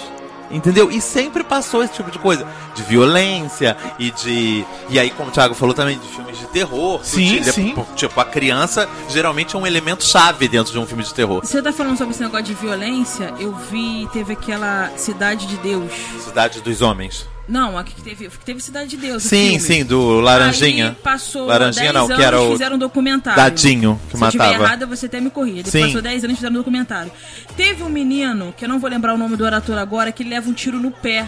Entendeu? 0.52 0.90
E 0.92 1.00
sempre 1.00 1.44
passou 1.44 1.84
esse 1.84 1.94
tipo 1.94 2.10
de 2.10 2.18
coisa. 2.20 2.46
De 2.76 2.84
violência 2.84 3.78
e 3.98 4.12
de. 4.12 4.66
E 4.90 5.00
aí, 5.00 5.10
como 5.12 5.30
o 5.30 5.32
Thiago 5.32 5.54
falou 5.54 5.74
também, 5.74 5.98
de 6.00 6.08
filmes 6.08 6.38
de 6.40 6.46
terror. 6.48 7.00
Sim, 7.04 7.38
Tipo, 7.40 7.52
sim. 7.52 7.76
Tipo, 7.96 8.20
a 8.20 8.26
criança 8.26 8.90
geralmente 9.10 9.56
é 9.56 9.60
um 9.60 9.68
elemento 9.68 10.04
chave 10.04 10.48
dentro 10.48 10.72
de 10.74 10.80
um 10.80 10.86
filme 10.86 11.04
de 11.04 11.14
terror. 11.14 11.42
Você 11.44 11.62
tá 11.62 11.72
falando 11.72 11.98
sobre 11.98 12.14
esse 12.14 12.24
negócio 12.24 12.46
de 12.46 12.54
violência? 12.54 13.34
Eu 13.40 13.54
vi, 13.54 14.08
teve 14.12 14.34
aquela 14.34 14.92
Cidade 14.98 15.46
de 15.46 15.58
Deus. 15.58 15.92
Cidade 16.24 16.62
dos 16.62 16.82
Homens. 16.82 17.28
Não, 17.50 17.78
aqui 17.80 17.96
que 17.96 18.04
teve, 18.04 18.30
que 18.30 18.46
teve 18.46 18.62
Cidade 18.62 18.92
de 18.92 18.98
Deus. 18.98 19.24
Sim, 19.24 19.58
sim, 19.58 19.84
do 19.84 20.20
Laranjinha. 20.20 20.90
Aí 20.90 20.96
passou 20.96 21.48
Laranjinha 21.48 21.92
10 21.92 21.96
não, 21.96 22.06
que 22.06 22.14
anos, 22.14 22.26
era 22.26 22.42
o 22.42 22.52
fizeram 22.52 22.76
um 22.76 22.80
documentário. 22.80 23.42
Dadinho 23.42 24.00
que 24.10 24.18
Se 24.18 24.24
eu 24.24 24.28
estiver 24.28 24.46
matava. 24.46 24.64
errada, 24.64 24.86
você 24.86 25.08
até 25.08 25.20
me 25.20 25.32
corrija. 25.32 25.62
Ele 25.62 25.72
Sim. 25.72 25.82
passou 25.82 26.02
10 26.02 26.24
anos 26.26 26.36
fizeram 26.38 26.54
um 26.54 26.60
documentário. 26.60 27.12
Teve 27.58 27.82
um 27.82 27.90
menino, 27.90 28.54
que 28.56 28.64
eu 28.64 28.70
não 28.70 28.80
vou 28.80 28.88
lembrar 28.88 29.16
o 29.16 29.18
nome 29.18 29.36
do 29.36 29.44
orator 29.44 29.80
agora, 29.80 30.12
que 30.12 30.24
leva 30.24 30.48
um 30.48 30.54
tiro 30.54 30.80
no 30.80 30.92
pé. 30.92 31.28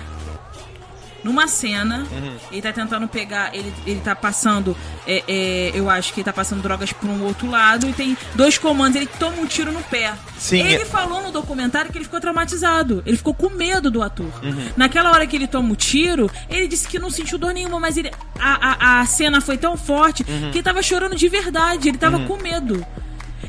Numa 1.23 1.47
cena, 1.47 2.07
Uhum. 2.11 2.35
ele 2.51 2.61
tá 2.61 2.73
tentando 2.73 3.07
pegar, 3.07 3.53
ele, 3.55 3.71
ele 3.85 3.99
tá 4.01 4.15
passando, 4.15 4.75
é, 5.05 5.23
é, 5.27 5.71
eu 5.73 5.89
acho 5.89 6.13
que 6.13 6.19
ele 6.21 6.25
tá 6.25 6.33
passando 6.33 6.61
drogas 6.61 6.91
por 6.91 7.09
um 7.09 7.23
outro 7.23 7.47
lado 7.49 7.87
e 7.87 7.93
tem 7.93 8.17
dois 8.33 8.57
comandos, 8.57 8.95
ele 8.95 9.05
toma 9.19 9.37
um 9.37 9.45
tiro 9.45 9.71
no 9.71 9.81
pé. 9.83 10.13
Sim, 10.37 10.59
Ele 10.61 10.81
é- 10.81 10.85
falou 10.85 11.21
no 11.21 11.31
documentário 11.31 11.91
que 11.91 11.97
ele 11.97 12.05
ficou 12.05 12.19
traumatizado, 12.19 13.03
ele 13.05 13.17
ficou 13.17 13.33
com 13.35 13.49
medo 13.49 13.91
do 13.91 14.01
ator. 14.01 14.25
Uhum. 14.43 14.69
Naquela 14.75 15.11
hora 15.11 15.27
que 15.27 15.35
ele 15.35 15.47
toma 15.47 15.71
o 15.71 15.75
tiro, 15.75 16.29
ele 16.49 16.67
disse 16.67 16.87
que 16.87 16.97
não 16.97 17.09
sentiu 17.11 17.37
dor 17.37 17.53
nenhuma, 17.53 17.79
mas 17.79 17.97
ele, 17.97 18.11
a, 18.39 18.97
a, 18.97 19.01
a 19.01 19.05
cena 19.05 19.39
foi 19.41 19.57
tão 19.57 19.77
forte 19.77 20.25
Uhum. 20.27 20.49
que 20.51 20.57
ele 20.57 20.63
tava 20.63 20.81
chorando 20.81 21.15
de 21.15 21.27
verdade, 21.29 21.89
ele 21.89 21.97
tava 21.97 22.19
com 22.21 22.37
medo. 22.37 22.83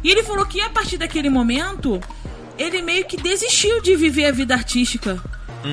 E 0.05 0.11
ele 0.11 0.23
falou 0.23 0.45
que 0.45 0.61
a 0.61 0.68
partir 0.68 0.99
daquele 0.99 1.31
momento, 1.31 2.01
ele 2.59 2.83
meio 2.83 3.05
que 3.07 3.16
desistiu 3.16 3.81
de 3.81 3.97
viver 3.97 4.27
a 4.27 4.33
vida 4.33 4.53
artística. 4.55 5.18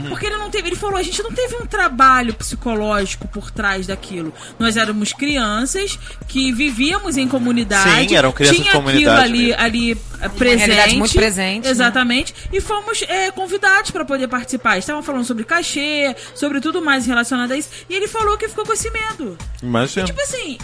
Porque 0.07 0.25
ele 0.25 0.37
não 0.37 0.49
teve, 0.49 0.69
ele 0.69 0.75
falou, 0.75 0.97
a 0.97 1.03
gente 1.03 1.21
não 1.23 1.31
teve 1.31 1.55
um 1.55 1.65
trabalho 1.65 2.33
psicológico 2.33 3.27
por 3.27 3.51
trás 3.51 3.87
daquilo. 3.87 4.33
Nós 4.57 4.77
éramos 4.77 5.13
crianças 5.13 5.97
que 6.27 6.51
vivíamos 6.51 7.17
em 7.17 7.27
comunidade. 7.27 8.07
Sim, 8.07 8.15
eram 8.15 8.31
crianças 8.31 8.57
de 8.57 8.63
tinha 8.63 8.73
comunidade 8.73 9.19
aquilo 9.21 9.35
ali, 9.35 9.47
mesmo. 9.47 9.61
ali 9.61 9.91
eh, 10.21 10.29
presente. 10.29 10.57
realidade 10.59 10.95
muito 10.95 11.13
presente, 11.13 11.65
né? 11.65 11.71
Exatamente. 11.71 12.33
E 12.51 12.61
fomos 12.61 13.03
eh, 13.07 13.31
convidados 13.31 13.91
para 13.91 14.05
poder 14.05 14.27
participar. 14.27 14.77
Estavam 14.77 15.01
falando 15.01 15.25
sobre 15.25 15.43
cachê, 15.43 16.15
sobre 16.35 16.59
tudo 16.59 16.81
mais 16.81 17.05
relacionado 17.05 17.51
a 17.51 17.57
isso. 17.57 17.69
E 17.89 17.95
ele 17.95 18.07
falou 18.07 18.37
que 18.37 18.47
ficou 18.47 18.65
com 18.65 18.73
esse 18.73 18.89
medo. 18.91 19.37
Imagina. 19.61 20.05
Tipo 20.05 20.21
assim, 20.21 20.57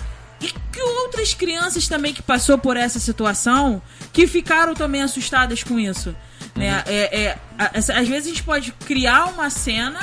e 0.46 0.54
que 0.72 0.82
outras 0.82 1.34
crianças 1.34 1.88
também 1.88 2.14
que 2.14 2.22
passou 2.22 2.58
por 2.58 2.78
essa 2.78 3.00
situação 3.00 3.82
que 4.14 4.28
ficaram 4.28 4.74
também 4.74 5.02
assustadas 5.02 5.64
com 5.64 5.80
isso. 5.80 6.16
Né? 6.56 6.84
É, 6.86 7.22
é, 7.24 7.38
a- 7.58 7.72
às 7.78 8.08
vezes 8.08 8.26
a 8.26 8.30
gente 8.30 8.44
pode 8.44 8.72
criar 8.86 9.26
uma 9.26 9.50
cena 9.50 10.00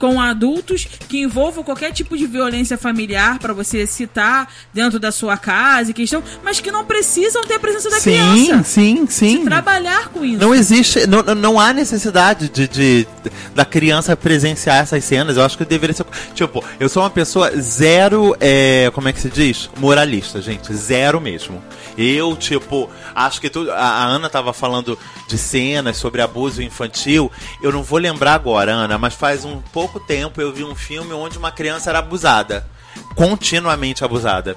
com 0.00 0.18
adultos 0.20 0.88
que 1.08 1.20
envolvam 1.20 1.62
qualquer 1.62 1.92
tipo 1.92 2.16
de 2.16 2.26
violência 2.26 2.76
familiar 2.78 3.38
para 3.38 3.52
você 3.52 3.86
citar 3.86 4.48
dentro 4.72 4.98
da 4.98 5.12
sua 5.12 5.36
casa 5.36 5.90
e 5.90 5.94
questão, 5.94 6.22
mas 6.42 6.58
que 6.58 6.72
não 6.72 6.84
precisam 6.86 7.42
ter 7.42 7.54
a 7.54 7.60
presença 7.60 7.90
da 7.90 8.00
sim, 8.00 8.10
criança. 8.12 8.64
sim, 8.64 9.06
sim. 9.06 9.44
Trabalhar 9.44 10.08
com 10.08 10.24
isso. 10.24 10.40
Não 10.40 10.54
existe, 10.54 11.06
não, 11.06 11.22
não 11.34 11.60
há 11.60 11.72
necessidade 11.74 12.48
de, 12.48 12.66
de- 12.66 13.06
da 13.54 13.64
criança 13.64 14.16
presenciar 14.16 14.78
essas 14.78 15.04
cenas. 15.04 15.36
Eu 15.36 15.44
acho 15.44 15.58
que 15.58 15.64
deveria 15.66 15.94
ser. 15.94 16.06
Tipo, 16.34 16.64
eu 16.80 16.88
sou 16.88 17.02
uma 17.02 17.10
pessoa 17.10 17.50
zero, 17.60 18.34
é, 18.40 18.90
como 18.94 19.06
é 19.08 19.12
que 19.12 19.20
se 19.20 19.28
diz? 19.28 19.68
Moralista, 19.78 20.40
gente. 20.40 20.72
Zero 20.74 21.20
mesmo. 21.20 21.62
Eu, 21.98 22.34
tipo, 22.36 22.88
acho 23.14 23.38
que 23.40 23.50
tudo. 23.50 23.70
A, 23.70 23.76
a 23.76 24.04
Ana 24.06 24.30
tava 24.30 24.52
falando 24.54 24.98
de 25.28 25.36
cenas 25.36 25.98
sobre 25.98 26.22
abuso 26.22 26.62
infantil. 26.62 27.30
Eu 27.62 27.70
não 27.70 27.82
vou 27.82 27.98
lembrar 27.98 28.32
agora, 28.34 28.72
Ana, 28.72 28.96
mas 28.96 29.12
faz 29.12 29.44
um 29.44 29.60
pouco 29.72 29.89
tempo 29.98 30.40
eu 30.40 30.52
vi 30.52 30.62
um 30.62 30.74
filme 30.74 31.12
onde 31.12 31.38
uma 31.38 31.50
criança 31.50 31.90
era 31.90 31.98
abusada. 31.98 32.64
Continuamente 33.16 34.04
abusada. 34.04 34.56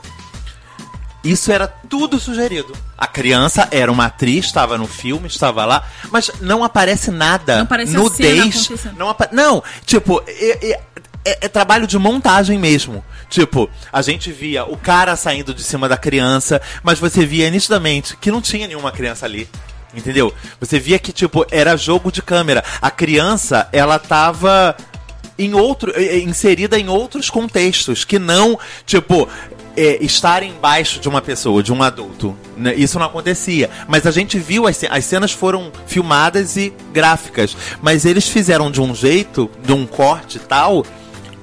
Isso 1.23 1.51
era 1.53 1.67
tudo 1.67 2.19
sugerido. 2.19 2.73
A 2.97 3.07
criança 3.07 3.67
era 3.71 3.89
uma 3.89 4.05
atriz, 4.07 4.45
estava 4.45 4.77
no 4.77 4.85
filme, 4.87 5.27
estava 5.27 5.63
lá, 5.63 5.87
mas 6.11 6.29
não 6.41 6.63
aparece 6.65 7.09
nada. 7.11 7.55
Não 7.57 7.63
aparece 7.63 7.95
a 7.95 7.99
cena 7.99 8.03
nudez. 8.03 8.69
Não, 8.97 9.09
apa- 9.09 9.29
não, 9.31 9.63
tipo, 9.85 10.21
é- 10.27 10.81
é- 11.25 11.37
é 11.45 11.47
trabalho 11.47 11.87
de 11.87 11.97
montagem 11.97 12.59
mesmo. 12.59 13.03
Tipo, 13.29 13.69
a 13.91 14.01
gente 14.01 14.33
via 14.33 14.65
o 14.65 14.75
cara 14.75 15.15
saindo 15.15 15.53
de 15.53 15.63
cima 15.63 15.87
da 15.87 15.95
criança, 15.95 16.61
mas 16.83 16.99
você 16.99 17.25
via 17.25 17.49
nitidamente 17.49 18.17
que 18.17 18.29
não 18.29 18.41
tinha 18.41 18.67
nenhuma 18.67 18.91
criança 18.91 19.25
ali. 19.25 19.47
Entendeu? 19.95 20.33
Você 20.59 20.77
via 20.79 20.99
que, 20.99 21.13
tipo, 21.13 21.45
era 21.51 21.77
jogo 21.77 22.11
de 22.11 22.21
câmera. 22.21 22.63
A 22.81 22.91
criança, 22.91 23.69
ela 23.71 23.97
tava 23.97 24.75
em 25.37 25.53
outro, 25.53 25.91
eh, 25.95 26.17
eh, 26.17 26.19
inserida 26.19 26.77
em 26.77 26.89
outros 26.89 27.29
contextos 27.29 28.03
que 28.05 28.19
não, 28.19 28.57
tipo, 28.85 29.27
é, 29.75 30.03
estar 30.03 30.43
embaixo 30.43 30.99
de 30.99 31.09
uma 31.09 31.21
pessoa, 31.21 31.63
de 31.63 31.73
um 31.73 31.81
adulto. 31.81 32.35
né? 32.55 32.73
Isso 32.75 32.99
não 32.99 33.05
acontecia. 33.05 33.69
Mas 33.87 34.05
a 34.05 34.11
gente 34.11 34.37
viu, 34.37 34.67
as, 34.67 34.83
as 34.89 35.05
cenas 35.05 35.31
foram 35.31 35.71
filmadas 35.87 36.55
e 36.57 36.73
gráficas. 36.91 37.55
Mas 37.81 38.05
eles 38.05 38.27
fizeram 38.27 38.69
de 38.69 38.81
um 38.81 38.93
jeito, 38.93 39.49
de 39.63 39.73
um 39.73 39.85
corte 39.85 40.39
tal, 40.39 40.85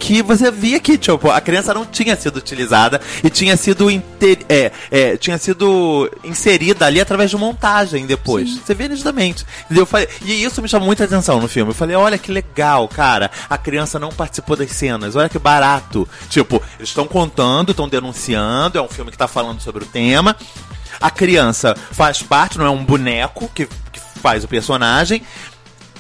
que 0.01 0.23
você 0.23 0.51
via 0.51 0.81
que, 0.81 0.97
tipo, 0.97 1.31
a 1.31 1.41
criança 1.43 1.75
não 1.75 1.85
tinha 1.85 2.17
sido 2.17 2.39
utilizada 2.39 3.01
e 3.23 3.29
tinha 3.29 3.55
sido, 3.57 3.91
inte- 3.91 4.39
é, 4.49 4.73
é, 4.91 5.17
tinha 5.19 5.37
sido 5.37 6.11
inserida 6.25 6.87
ali 6.87 6.99
através 7.01 7.31
de 7.31 7.37
montagem 7.37 8.07
depois. 8.07 8.57
Você 8.57 8.75
vê 8.75 8.89
nitidamente. 8.89 9.45
Entendeu? 9.67 9.85
Falei- 9.85 10.09
e 10.25 10.43
isso 10.43 10.63
me 10.63 10.69
chamou 10.69 10.87
muita 10.87 11.05
atenção 11.05 11.39
no 11.39 11.47
filme. 11.47 11.71
Eu 11.71 11.75
falei, 11.75 11.95
olha 11.95 12.17
que 12.19 12.33
legal, 12.33 12.89
cara. 12.89 13.31
A 13.49 13.59
criança 13.59 13.99
não 13.99 14.09
participou 14.09 14.57
das 14.57 14.71
cenas. 14.73 15.15
Olha 15.17 15.29
que 15.29 15.39
barato. 15.39 16.09
Tipo, 16.31 16.63
eles 16.79 16.89
estão 16.89 17.07
contando, 17.07 17.71
estão 17.73 17.87
denunciando. 17.89 18.79
É 18.79 18.83
um 18.83 18.89
filme 18.89 19.11
que 19.11 19.19
tá 19.19 19.29
falando 19.29 19.61
sobre 19.61 19.85
o 19.85 19.87
tema. 19.87 20.35
A 20.99 21.11
criança 21.11 21.77
faz 21.93 22.23
parte, 22.23 22.59
não 22.59 22.65
é 22.67 22.71
um 22.71 22.85
boneco 22.85 23.51
que, 23.55 23.67
que 23.67 24.01
faz 24.23 24.45
o 24.45 24.49
personagem. 24.49 25.23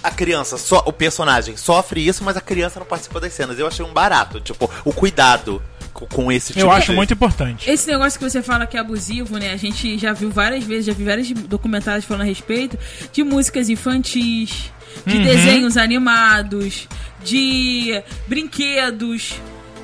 A 0.02 0.10
criança, 0.10 0.56
só, 0.56 0.82
o 0.86 0.92
personagem 0.92 1.56
sofre 1.56 2.06
isso, 2.06 2.24
mas 2.24 2.36
a 2.36 2.40
criança 2.40 2.78
não 2.80 2.86
participa 2.86 3.20
das 3.20 3.32
cenas. 3.32 3.58
Eu 3.58 3.66
achei 3.66 3.84
um 3.84 3.92
barato, 3.92 4.40
tipo, 4.40 4.70
o 4.84 4.92
cuidado 4.92 5.62
com, 5.92 6.06
com 6.06 6.32
esse 6.32 6.52
tipo 6.52 6.60
Eu 6.60 6.70
acho 6.70 6.90
de... 6.90 6.96
muito 6.96 7.12
importante. 7.12 7.68
Esse 7.68 7.86
negócio 7.86 8.18
que 8.18 8.28
você 8.28 8.42
fala 8.42 8.66
que 8.66 8.76
é 8.76 8.80
abusivo, 8.80 9.36
né? 9.38 9.52
A 9.52 9.56
gente 9.56 9.98
já 9.98 10.12
viu 10.12 10.30
várias 10.30 10.64
vezes, 10.64 10.86
já 10.86 10.92
vi 10.92 11.04
vários 11.04 11.30
documentários 11.30 12.04
falando 12.04 12.22
a 12.22 12.26
respeito 12.26 12.78
de 13.12 13.22
músicas 13.22 13.68
infantis, 13.68 14.72
de 15.06 15.18
desenhos 15.18 15.76
animados, 15.76 16.88
de 17.22 18.02
brinquedos, 18.26 19.34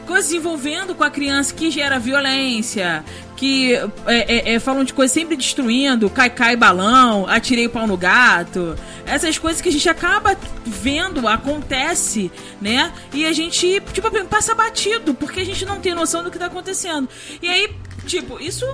coisas 0.07 0.33
envolvendo 0.33 0.95
com 0.95 1.05
a 1.05 1.11
criança 1.11 1.53
que 1.53 1.71
gera 1.71 1.99
violência, 1.99 3.05
que 3.37 3.75
é, 3.75 3.83
é, 4.07 4.55
é, 4.55 4.61
falam 4.61 4.85
de 4.85 4.95
coisas 4.95 5.13
sempre 5.13 5.37
destruindo, 5.37 6.09
cai, 6.09 6.31
cai 6.31 6.57
balão, 6.57 7.27
atirei 7.29 7.67
o 7.67 7.71
pau 7.71 7.87
no 7.87 7.97
gato, 7.97 8.77
essas 9.05 9.37
coisas 9.37 9.61
que 9.61 9.69
a 9.69 9.73
gente 9.73 9.89
acaba 9.89 10.37
vendo, 10.65 11.27
acontece, 11.29 12.31
né? 12.61 12.93
E 13.13 13.27
a 13.27 13.33
gente, 13.33 13.81
tipo, 13.93 14.11
passa 14.27 14.55
batido, 14.55 15.15
porque 15.15 15.41
a 15.41 15.45
gente 15.45 15.65
não 15.67 15.81
tem 15.81 15.95
noção 15.95 16.25
do 16.25 16.31
que 16.31 16.39
tá 16.39 16.47
acontecendo. 16.47 17.09
E 17.43 17.49
aí, 17.49 17.75
tipo, 18.07 18.41
isso 18.41 18.65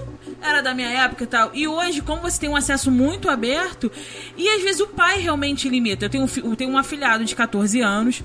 era 0.40 0.60
da 0.60 0.74
minha 0.74 0.88
época 0.88 1.24
e 1.24 1.26
tal. 1.26 1.50
E 1.54 1.66
hoje, 1.66 2.00
como 2.00 2.22
você 2.22 2.40
tem 2.40 2.48
um 2.48 2.56
acesso 2.56 2.90
muito 2.90 3.28
aberto, 3.28 3.90
e 4.36 4.48
às 4.48 4.62
vezes 4.62 4.80
o 4.80 4.86
pai 4.86 5.18
realmente 5.18 5.68
limita. 5.68 6.04
Eu 6.04 6.10
tenho 6.10 6.24
um, 6.24 6.50
eu 6.50 6.56
tenho 6.56 6.70
um 6.70 6.78
afilhado 6.78 7.24
de 7.24 7.34
14 7.34 7.80
anos. 7.80 8.22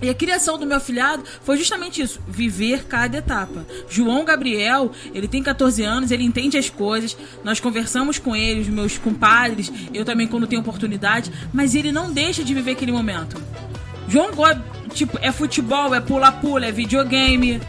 E 0.00 0.10
a 0.10 0.14
criação 0.14 0.58
do 0.58 0.66
meu 0.66 0.76
afilhado 0.76 1.22
foi 1.42 1.56
justamente 1.56 2.02
isso, 2.02 2.20
viver 2.28 2.84
cada 2.84 3.18
etapa. 3.18 3.66
João 3.88 4.24
Gabriel, 4.24 4.92
ele 5.14 5.26
tem 5.26 5.42
14 5.42 5.82
anos, 5.82 6.10
ele 6.10 6.24
entende 6.24 6.58
as 6.58 6.68
coisas, 6.68 7.16
nós 7.42 7.60
conversamos 7.60 8.18
com 8.18 8.36
ele, 8.36 8.60
os 8.60 8.68
meus 8.68 8.98
compadres, 8.98 9.72
eu 9.94 10.04
também 10.04 10.26
quando 10.26 10.46
tenho 10.46 10.60
oportunidade, 10.60 11.32
mas 11.52 11.74
ele 11.74 11.92
não 11.92 12.12
deixa 12.12 12.44
de 12.44 12.52
viver 12.52 12.72
aquele 12.72 12.92
momento. 12.92 13.40
João 14.08 14.32
gosta, 14.32 14.62
tipo, 14.92 15.18
é 15.20 15.32
futebol, 15.32 15.94
é 15.94 16.00
pula-pula, 16.00 16.66
é 16.66 16.72
videogame. 16.72 17.60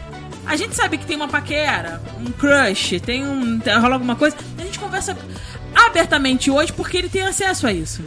A 0.46 0.56
gente 0.56 0.74
sabe 0.74 0.98
que 0.98 1.06
tem 1.06 1.16
uma 1.16 1.28
paquera, 1.28 2.00
um 2.20 2.30
crush, 2.30 3.00
tem 3.00 3.26
um. 3.26 3.60
rola 3.80 3.94
alguma 3.94 4.16
coisa. 4.16 4.36
A 4.58 4.62
gente 4.62 4.78
conversa 4.78 5.16
abertamente 5.74 6.50
hoje 6.50 6.72
porque 6.72 6.96
ele 6.96 7.08
tem 7.08 7.22
acesso 7.22 7.66
a 7.66 7.72
isso. 7.72 8.02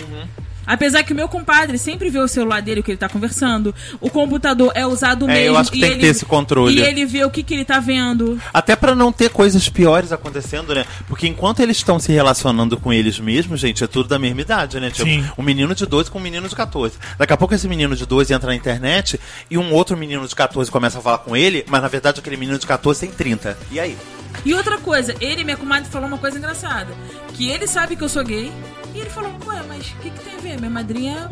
Apesar 0.74 1.04
que 1.04 1.12
o 1.12 1.16
meu 1.16 1.28
compadre 1.28 1.78
sempre 1.78 2.10
vê 2.10 2.20
o 2.20 2.28
celular 2.28 2.62
dele, 2.62 2.80
o 2.80 2.84
que 2.84 2.92
ele 2.92 2.98
tá 2.98 3.10
conversando. 3.10 3.76
O 4.00 4.10
computador 4.10 4.72
é 4.74 4.86
usado 4.88 5.26
É, 5.30 5.34
mesmo. 5.34 5.48
eu 5.48 5.58
acho 5.58 5.72
que 5.72 5.78
e 5.80 5.82
tem 5.82 5.90
que 5.90 5.96
ele- 5.96 6.02
ter 6.04 6.08
esse 6.08 6.26
controle. 6.26 6.80
E 6.80 6.82
ele 6.82 7.06
vê 7.06 7.26
o 7.26 7.30
que, 7.30 7.44
que 7.44 7.54
ele 7.54 7.66
tá 7.66 7.80
vendo. 7.80 8.40
Até 8.54 8.76
pra 8.76 8.96
não 8.96 9.12
ter 9.12 9.30
coisas 9.30 9.68
piores 9.68 10.12
acontecendo, 10.12 10.74
né? 10.74 10.86
Porque 11.08 11.28
enquanto 11.28 11.60
eles 11.60 11.76
estão 11.78 12.00
se 12.00 12.12
relacionando 12.12 12.78
com 12.78 12.94
eles 12.94 13.20
mesmos, 13.20 13.60
gente, 13.60 13.84
é 13.84 13.88
tudo 13.88 14.08
da 14.08 14.18
mesma 14.18 14.40
idade, 14.42 14.80
né? 14.80 14.90
Tipo, 14.90 15.10
Sim. 15.10 15.26
um 15.38 15.44
menino 15.44 15.76
de 15.76 15.86
12 15.86 16.10
com 16.10 16.20
um 16.20 16.22
menino 16.22 16.48
de 16.48 16.56
14. 16.56 16.96
Daqui 17.18 17.34
a 17.34 17.38
pouco 17.38 17.54
esse 17.54 17.68
menino 17.68 17.96
de 17.96 18.06
12 18.06 18.34
entra 18.34 18.48
na 18.48 18.56
internet 18.56 19.20
e 19.50 19.58
um 19.58 19.74
outro 19.74 19.98
menino 19.98 20.26
de 20.26 20.34
14 20.36 20.72
começa 20.72 21.00
a 21.00 21.02
falar 21.02 21.18
com 21.18 21.36
ele, 21.36 21.66
mas 21.68 21.82
na 21.82 21.88
verdade 21.90 22.20
aquele 22.22 22.38
menino 22.38 22.58
de 22.58 22.66
14 22.66 23.02
tem 23.02 23.12
30. 23.12 23.58
E 23.72 23.80
aí? 23.80 23.98
E 24.46 24.54
outra 24.54 24.78
coisa, 24.78 25.14
ele 25.20 25.42
e 25.42 25.44
minha 25.44 25.58
comadre 25.58 25.90
falou 25.90 26.08
uma 26.08 26.18
coisa 26.18 26.38
engraçada. 26.38 26.88
Que 27.34 27.50
ele 27.50 27.68
sabe 27.68 27.96
que 27.98 28.04
eu 28.04 28.08
sou 28.10 28.24
gay. 28.24 28.50
E 28.94 29.00
ele 29.00 29.10
falou, 29.10 29.32
ué, 29.46 29.64
mas 29.68 29.88
o 29.88 29.96
que, 29.98 30.10
que 30.10 30.20
tem 30.24 30.36
a 30.36 30.38
ver? 30.38 30.58
Minha 30.58 30.70
madrinha 30.70 31.32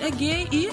é 0.00 0.10
gay 0.10 0.48
e. 0.52 0.70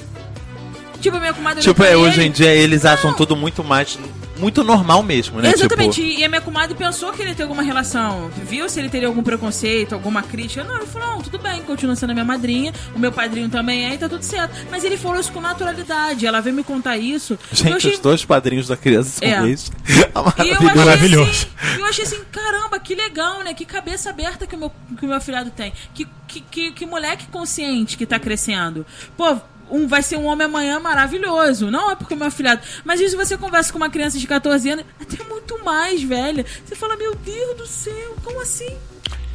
Tipo, 1.02 1.20
minha 1.20 1.34
comadre. 1.34 1.62
Tipo, 1.62 1.76
pra 1.76 1.88
é, 1.88 1.98
hoje 1.98 2.22
em 2.24 2.32
dia 2.32 2.54
eles 2.54 2.86
acham 2.86 3.12
Não. 3.12 3.18
tudo 3.18 3.36
muito 3.36 3.64
mais. 3.64 3.98
Muito 4.40 4.64
normal 4.64 5.04
mesmo, 5.04 5.42
né? 5.42 5.52
Exatamente, 5.54 6.02
Tipo, 6.02 6.20
e 6.20 6.24
a 6.24 6.30
minha 6.30 6.42
comadre 6.42 6.76
pensou 6.76 7.12
que 7.12 7.22
ele 7.22 7.34
ter 7.36 7.44
alguma 7.44 7.64
relação, 7.64 8.30
viu 8.44 8.68
se 8.70 8.80
ele 8.80 8.90
teria 8.90 9.08
algum 9.08 9.24
preconceito, 9.24 9.94
alguma 9.94 10.22
crítica. 10.22 10.64
Não, 10.64 10.76
ele 10.78 10.86
falou, 10.86 11.08
não, 11.16 11.22
tudo 11.22 11.40
bem, 11.40 11.62
continua 11.64 11.96
sendo 11.96 12.12
a 12.12 12.14
minha 12.14 12.26
madrinha, 12.26 12.74
o 12.96 13.00
meu 13.00 13.12
padrinho 13.12 13.50
também 13.50 13.86
é, 13.86 13.94
e 13.94 13.98
tá 13.98 14.08
tudo 14.10 14.24
certo. 14.24 14.54
Mas 14.70 14.84
ele 14.84 14.98
falou 14.98 15.20
isso 15.20 15.32
com 15.32 15.42
naturalidade, 15.42 16.26
ela 16.26 16.42
veio 16.42 16.56
me 16.56 16.64
contar 16.64 16.98
isso. 16.98 17.38
gente, 17.52 17.74
achei 17.74 17.94
os 17.94 18.00
dois 18.00 18.24
padrinhos 18.26 18.68
da 18.68 18.78
criança 18.78 19.10
são 19.20 19.28
É. 19.28 19.42
gays. 19.42 19.72
E 20.44 20.50
eu 20.50 20.56
achei, 20.56 20.76
Maravilhoso. 20.76 21.48
Assim, 21.62 21.80
eu 21.80 21.86
achei 21.86 22.04
assim, 22.04 22.20
caramba, 22.32 22.80
que 22.80 22.96
legal, 22.96 23.44
né? 23.44 23.54
Que 23.54 23.66
cabeça 23.66 24.10
aberta 24.10 24.48
que 24.48 24.56
o 24.56 24.60
meu, 24.60 24.72
que 24.98 25.06
o 25.06 25.08
meu 25.08 25.18
afilhado 25.18 25.52
tem. 25.52 25.72
Que, 25.94 26.08
que, 26.28 26.42
que, 26.42 26.72
que 26.72 26.86
moleque 26.86 27.28
consciente 27.28 27.98
que 27.98 28.06
tá 28.06 28.20
crescendo. 28.20 28.86
Pô, 29.16 29.38
um, 29.70 29.88
vai 29.88 30.02
ser 30.02 30.18
um 30.18 30.26
homem 30.26 30.46
amanhã 30.46 30.80
maravilhoso. 30.80 31.70
Não 31.72 31.92
é 31.92 31.96
porque 31.96 32.14
o 32.14 32.18
meu 32.18 32.28
afilhado. 32.28 32.62
Mas 32.86 33.00
vezes 33.00 33.16
você 33.16 33.38
conversa 33.38 33.72
com 33.72 33.78
uma 33.78 33.90
criança 33.90 34.18
de 34.18 34.28
14 34.28 34.70
anos, 34.70 34.86
até 35.02 35.24
muito 35.24 35.64
mais 35.64 36.02
velha. 36.04 36.46
Você 36.66 36.76
fala, 36.76 36.96
meu 36.96 37.16
Deus 37.16 37.58
do 37.58 37.66
céu, 37.68 38.16
como 38.24 38.42
assim? 38.42 38.70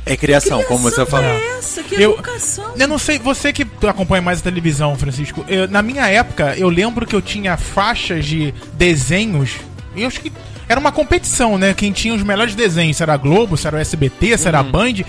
É 0.05 0.17
criação, 0.17 0.63
como 0.65 0.81
você 0.81 0.97
Criação 0.97 1.07
falou. 1.07 1.31
é 1.31 1.59
essa? 1.59 1.83
Que 1.85 1.95
Eu- 1.95 2.15
educação? 2.15 2.75
Eu 2.77 2.89
não 2.89 2.99
sei, 2.99 3.19
você 3.21 3.53
que 3.53 3.65
acompanha 3.89 4.21
mais 4.21 4.41
a 4.41 4.43
televisão, 4.43 4.97
Francisco, 4.97 5.45
eu- 5.49 5.69
na 5.69 5.81
minha 5.81 6.09
época, 6.09 6.57
eu 6.59 6.69
lembro 6.69 7.07
que 7.07 7.15
eu 7.15 7.23
tinha 7.23 7.57
faixas 7.57 8.25
de 8.25 8.53
desenhos, 8.75 9.51
e 9.95 10.03
eu 10.03 10.09
acho 10.09 10.21
que 10.21 10.33
era 10.69 10.81
uma 10.81 10.91
competição, 10.91 11.57
né? 11.57 11.73
Quem 11.73 11.93
tinha 11.93 12.13
os 12.15 12.23
melhores 12.25 12.57
desenhos, 12.57 12.97
se 12.97 13.03
era 13.05 13.15
a 13.15 13.17
Globo, 13.17 13.57
se 13.57 13.65
era 13.67 13.77
o 13.77 13.79
SBT, 13.79 14.37
se 14.39 14.49
era 14.49 14.59
a 14.59 14.63
Band. 14.65 15.05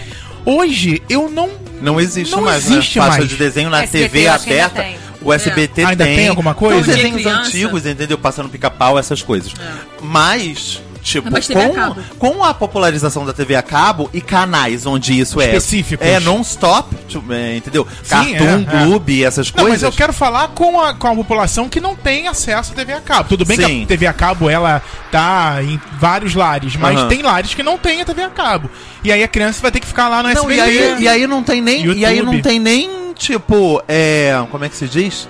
Hoje, 0.46 1.02
eu 1.10 1.28
não. 1.30 1.50
Não 1.82 2.00
existe 2.00 2.32
Não 2.36 2.42
mais, 2.44 2.66
existe 2.70 3.00
né? 3.00 3.06
Faixa 3.06 3.18
mais. 3.20 3.30
de 3.30 3.36
desenho 3.36 3.70
na 3.72 3.84
SBT 3.84 4.10
TV 4.10 4.28
eu 4.28 4.34
que 5.24 5.32
ainda 5.32 5.52
aberta. 5.52 5.74
tem. 5.74 5.84
O 5.84 5.84
SBT 5.84 5.86
Ainda 5.86 6.06
tem 6.06 6.28
alguma 6.28 6.54
coisa? 6.54 6.82
Dia 6.84 6.96
desenhos 6.96 7.22
criança. 7.22 7.42
antigos, 7.48 7.86
entendeu? 7.86 8.18
Passando 8.18 8.50
pica-pau, 8.50 8.98
essas 9.00 9.22
coisas. 9.22 9.54
Mas, 10.02 10.82
tipo, 11.02 11.28
É, 11.28 11.32
mas 11.32 11.50
a 11.50 11.54
com, 11.54 11.74
cabo. 11.74 12.02
com 12.20 12.44
a 12.44 12.54
popularização 12.54 13.26
da 13.26 13.34
TV 13.34 13.56
a 13.56 13.62
cabo 13.62 14.10
e 14.14 14.20
canais 14.22 14.86
onde 14.86 15.18
isso 15.20 15.40
é. 15.42 15.46
Específicos. 15.46 16.06
É 16.06 16.20
non-stop, 16.20 16.96
tipo, 17.08 17.32
é, 17.32 17.58
entendeu? 17.58 17.88
Sim, 18.04 18.10
Cartoon, 18.34 18.66
é, 18.72 18.82
é. 18.84 18.86
Clube, 18.86 19.24
essas 19.24 19.52
Não, 19.52 19.64
coisas. 19.64 19.82
mas 19.82 19.84
eu 19.84 19.92
quero 19.98 20.14
falar 20.14 20.50
com 20.50 20.80
a, 20.82 20.94
com 20.94 21.08
a 21.08 21.16
população 21.16 21.70
que 21.70 21.80
não 21.80 21.96
tem 21.96 22.28
acesso 22.28 22.72
à 22.74 22.76
TV 22.76 22.94
a 22.94 23.02
cabo. 23.02 23.30
Tudo 23.30 23.46
bem 23.46 23.58
que 23.58 23.66
Sim. 23.66 23.84
a 23.84 23.88
TV 23.88 24.08
a 24.08 24.14
cabo, 24.14 24.50
ela 24.50 24.82
tá 25.12 25.60
em 25.64 25.80
vários 26.00 26.36
lares, 26.36 26.76
mas 26.76 26.98
Aham. 27.00 27.08
tem 27.08 27.22
lares 27.22 27.54
que 27.54 27.64
não 27.64 27.78
tem 27.78 28.02
a 28.02 28.06
TV 28.06 28.24
a 28.24 28.30
cabo. 28.30 28.70
E 29.04 29.12
aí 29.12 29.24
a 29.24 29.28
criança 29.28 29.62
vai 29.62 29.72
ter 29.72 29.80
que 29.80 29.88
ficar 29.88 30.08
lá 30.10 30.24
no 30.24 30.30
Não, 30.30 30.50
SBT. 30.50 30.56
e 30.56 30.62
aí, 30.62 31.02
e 31.04 31.08
aí 31.08 31.28
não 31.28 31.44
tem 31.44 31.62
nem. 31.62 31.86
E 31.86 32.06
aí 32.06 32.18
YouTube. 32.18 32.36
não 32.36 32.42
tem 32.42 32.60
nem, 32.60 32.90
tipo, 33.14 33.82
é. 33.88 34.34
Como 34.52 34.64
é 34.66 34.70
que 34.70 34.76
se 34.76 34.88
diz? 34.88 35.28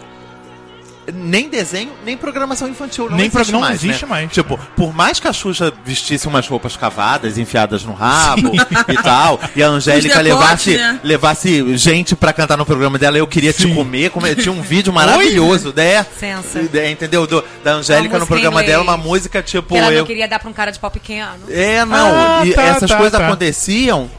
Nem 1.14 1.50
desenho, 1.50 1.92
nem 2.06 2.16
programação 2.16 2.66
infantil. 2.66 3.10
Não 3.10 3.18
Nem 3.18 3.26
existe 3.26 3.44
pro- 3.44 3.52
não 3.52 3.60
mais. 3.60 3.84
existe 3.84 4.04
né? 4.06 4.10
mais. 4.10 4.32
Tipo, 4.32 4.58
por 4.74 4.94
mais 4.96 5.20
que 5.20 5.28
a 5.28 5.34
Xuxa 5.34 5.74
vestisse 5.84 6.30
umas 6.30 6.48
roupas 6.48 6.78
cavadas, 6.78 7.38
enfiadas 7.38 7.84
no 7.84 7.92
rabo 7.92 8.54
e 8.88 8.96
tal, 9.04 9.38
e 9.54 9.62
a 9.62 9.68
Angélica 9.68 10.18
Os 10.20 10.24
decotes, 10.24 10.66
levasse, 10.66 10.78
né? 10.78 11.00
levasse 11.04 11.78
gente 11.78 12.16
pra 12.16 12.32
cantar 12.32 12.56
no 12.58 12.66
programa 12.66 12.98
dela, 12.98 13.18
eu 13.18 13.28
queria 13.28 13.52
te 13.52 13.64
Sim. 13.64 13.76
comer. 13.76 14.12
Como, 14.12 14.34
tinha 14.34 14.54
um 14.54 14.62
vídeo 14.62 14.94
maravilhoso, 14.94 15.74
né? 15.76 16.06
Sensa. 16.18 16.62
É, 16.74 16.90
entendeu? 16.92 17.28
Do- 17.28 17.44
da 17.62 17.74
Angélica 17.74 18.18
no 18.18 18.26
programa 18.26 18.62
inglês. 18.62 18.68
dela, 18.72 18.84
uma 18.84 18.96
música 18.96 19.44
tipo. 19.44 19.74
Que 19.74 19.78
ela 19.78 19.88
não 19.92 19.98
eu, 19.98 20.06
queria 20.06 20.26
dar 20.30 20.40
pra 20.40 20.50
um 20.50 20.54
cara 20.54 20.72
de 20.72 20.80
pau 20.80 20.90
pequeno. 20.90 21.28
é, 21.50 21.84
não. 21.84 22.40
Ah, 22.40 22.46
e 22.46 22.54
tá, 22.54 22.64
essas 22.64 22.90
tá, 22.90 22.96
coisas 22.96 23.20
tá. 23.20 23.28
aconteciam. 23.28 24.10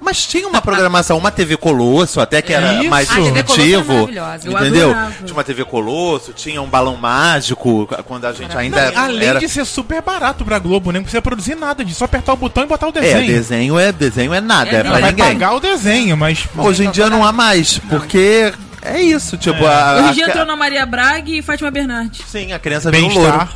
Mas 0.00 0.26
tinha 0.26 0.48
uma 0.48 0.62
programação, 0.62 1.18
uma 1.18 1.30
TV 1.30 1.56
Colosso, 1.56 2.20
até 2.20 2.40
que 2.40 2.52
era 2.52 2.74
Isso. 2.80 2.88
mais 2.90 3.08
Ah, 3.10 3.12
a 3.12 3.16
TV 3.16 3.28
Colosso 3.42 3.60
era 3.60 3.68
instrutivo. 3.68 3.92
maravilhosa. 3.94 4.48
Eu 4.48 4.52
Entendeu? 4.52 4.90
adorava. 4.90 5.12
Tinha 5.24 5.32
uma 5.32 5.44
TV 5.44 5.64
Colosso, 5.64 6.32
tinha 6.32 6.62
um 6.62 6.66
balão 6.66 6.96
mágico, 6.96 7.88
quando 8.06 8.24
a 8.24 8.32
gente 8.32 8.56
ainda 8.56 8.90
Não, 8.92 9.02
além 9.02 9.28
era. 9.28 9.38
de 9.40 9.48
ser 9.48 9.64
super 9.64 10.00
barato 10.02 10.44
pra 10.44 10.58
Globo, 10.58 10.90
né? 10.90 10.98
Não 10.98 11.04
precisa 11.04 11.20
produzir 11.22 11.54
nada, 11.54 11.84
de 11.84 11.94
só 11.94 12.06
apertar 12.06 12.32
o 12.32 12.36
botão 12.36 12.64
e 12.64 12.66
botar 12.66 12.86
o 12.86 12.90
É, 12.90 13.00
desenho. 13.00 13.26
desenho 13.26 13.78
é 13.78 13.92
desenho 13.92 14.32
é 14.34 14.40
nada, 14.40 14.70
é, 14.70 14.74
É, 14.76 14.80
pra 14.82 14.90
vai 14.92 15.02
ninguém. 15.02 15.24
pagar 15.26 15.52
o 15.54 15.60
desenho, 15.60 16.16
mas. 16.16 16.48
Hoje 16.56 16.84
em 16.86 16.90
dia 16.90 17.10
não 17.10 17.24
há 17.24 17.30
mais, 17.32 17.78
porque 17.78 18.52
é 18.82 19.00
isso, 19.00 19.36
tipo, 19.36 19.66
a, 19.66 19.96
Hoje 19.96 20.08
a, 20.08 20.10
em 20.10 20.14
dia 20.14 20.26
entrou 20.28 20.46
na 20.46 20.56
Maria 20.56 20.86
Braga 20.86 21.30
e 21.30 21.42
Fátima 21.42 21.70
Bernardes. 21.70 22.22
sim, 22.26 22.52
a 22.52 22.58
criança 22.58 22.90
vê 22.90 22.98
o 22.98 23.08
louro. 23.08 23.48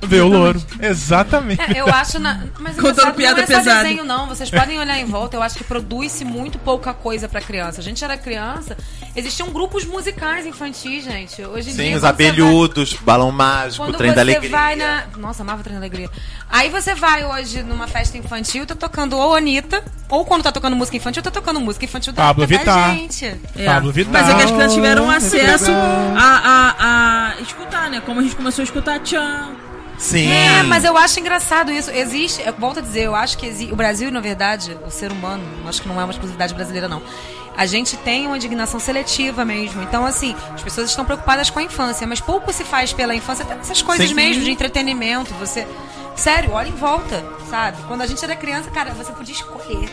Vê 0.00 0.20
o 0.20 0.28
louro. 0.28 0.62
Exatamente. 0.80 1.60
É, 1.60 1.80
eu 1.80 1.86
acho 1.88 2.18
na. 2.18 2.40
Mas 2.58 2.76
Contando 2.76 3.14
piada 3.14 3.38
não 3.38 3.42
é 3.42 3.46
só 3.46 3.58
pesada. 3.58 3.82
desenho, 3.82 4.04
não. 4.04 4.26
Vocês 4.28 4.50
podem 4.50 4.78
olhar 4.78 4.98
em 4.98 5.04
volta. 5.04 5.36
Eu 5.36 5.42
acho 5.42 5.56
que 5.56 5.64
produz-se 5.64 6.24
muito 6.24 6.58
pouca 6.58 6.94
coisa 6.94 7.28
pra 7.28 7.40
criança. 7.40 7.80
A 7.80 7.84
gente 7.84 8.04
era 8.04 8.16
criança, 8.16 8.76
existiam 9.16 9.48
grupos 9.50 9.84
musicais 9.84 10.46
infantis, 10.46 11.04
gente. 11.04 11.42
Hoje 11.44 11.70
em 11.70 11.72
Sim, 11.72 11.82
dia. 11.82 11.96
os 11.96 12.04
abelhudos, 12.04 12.94
balão 12.94 13.32
mágico, 13.32 13.84
Quando 13.84 13.96
trem 13.96 14.10
você 14.10 14.14
da 14.16 14.20
alegria. 14.22 14.50
vai 14.50 14.76
na. 14.76 15.04
Nossa, 15.16 15.42
amava 15.42 15.60
o 15.60 15.64
trem 15.64 15.74
da 15.74 15.80
alegria. 15.80 16.08
Aí 16.48 16.68
você 16.70 16.94
vai 16.94 17.24
hoje 17.24 17.62
numa 17.62 17.86
festa 17.88 18.16
infantil, 18.16 18.64
tá 18.66 18.74
tocando 18.74 19.16
ou 19.16 19.34
Anitta, 19.34 19.82
ou 20.08 20.24
quando 20.24 20.44
tá 20.44 20.52
tocando 20.52 20.76
música 20.76 20.96
infantil, 20.96 21.22
tá 21.22 21.30
tocando 21.30 21.60
música 21.60 21.84
infantil 21.84 22.12
da, 22.12 22.22
Pablo 22.22 22.46
da 22.46 22.56
Vittar. 22.56 22.94
gente. 22.94 23.24
É. 23.56 23.64
Pablo 23.64 23.92
Vittar. 23.92 24.22
Mas 24.22 24.30
é 24.32 24.36
que 24.36 24.42
as 24.44 24.50
crianças 24.50 24.74
tiveram 24.74 25.10
acesso 25.10 25.70
a, 25.72 26.38
a, 26.44 27.34
a 27.36 27.40
escutar, 27.40 27.90
né? 27.90 28.00
Como 28.06 28.20
a 28.20 28.22
gente 28.22 28.36
começou 28.36 28.62
a 28.62 28.64
escutar 28.64 29.00
Tchan. 29.00 29.48
Sim. 29.98 30.28
É, 30.30 30.62
mas 30.62 30.84
eu 30.84 30.96
acho 30.96 31.18
engraçado 31.18 31.72
isso. 31.72 31.90
Existe, 31.90 32.40
eu 32.46 32.52
volto 32.54 32.78
a 32.78 32.82
dizer, 32.82 33.02
eu 33.02 33.14
acho 33.14 33.36
que 33.36 33.46
exi- 33.46 33.68
o 33.72 33.76
Brasil, 33.76 34.10
na 34.12 34.20
verdade, 34.20 34.78
o 34.86 34.90
ser 34.90 35.10
humano, 35.10 35.42
acho 35.66 35.82
que 35.82 35.88
não 35.88 36.00
é 36.00 36.04
uma 36.04 36.12
exclusividade 36.12 36.54
brasileira, 36.54 36.88
não. 36.88 37.02
A 37.56 37.66
gente 37.66 37.96
tem 37.96 38.26
uma 38.28 38.36
indignação 38.36 38.78
seletiva 38.78 39.44
mesmo. 39.44 39.82
Então, 39.82 40.06
assim, 40.06 40.36
as 40.54 40.62
pessoas 40.62 40.88
estão 40.90 41.04
preocupadas 41.04 41.50
com 41.50 41.58
a 41.58 41.62
infância, 41.64 42.06
mas 42.06 42.20
pouco 42.20 42.52
se 42.52 42.62
faz 42.62 42.92
pela 42.92 43.12
infância, 43.16 43.44
até 43.44 43.54
essas 43.54 43.82
coisas 43.82 44.08
Sim. 44.08 44.14
mesmo, 44.14 44.44
de 44.44 44.50
entretenimento. 44.52 45.34
Você. 45.34 45.66
Sério, 46.14 46.52
olha 46.52 46.68
em 46.68 46.72
volta, 46.76 47.24
sabe? 47.50 47.78
Quando 47.88 48.02
a 48.02 48.06
gente 48.06 48.24
era 48.24 48.34
criança, 48.36 48.70
cara, 48.70 48.92
você 48.92 49.10
podia 49.12 49.34
escolher. 49.34 49.88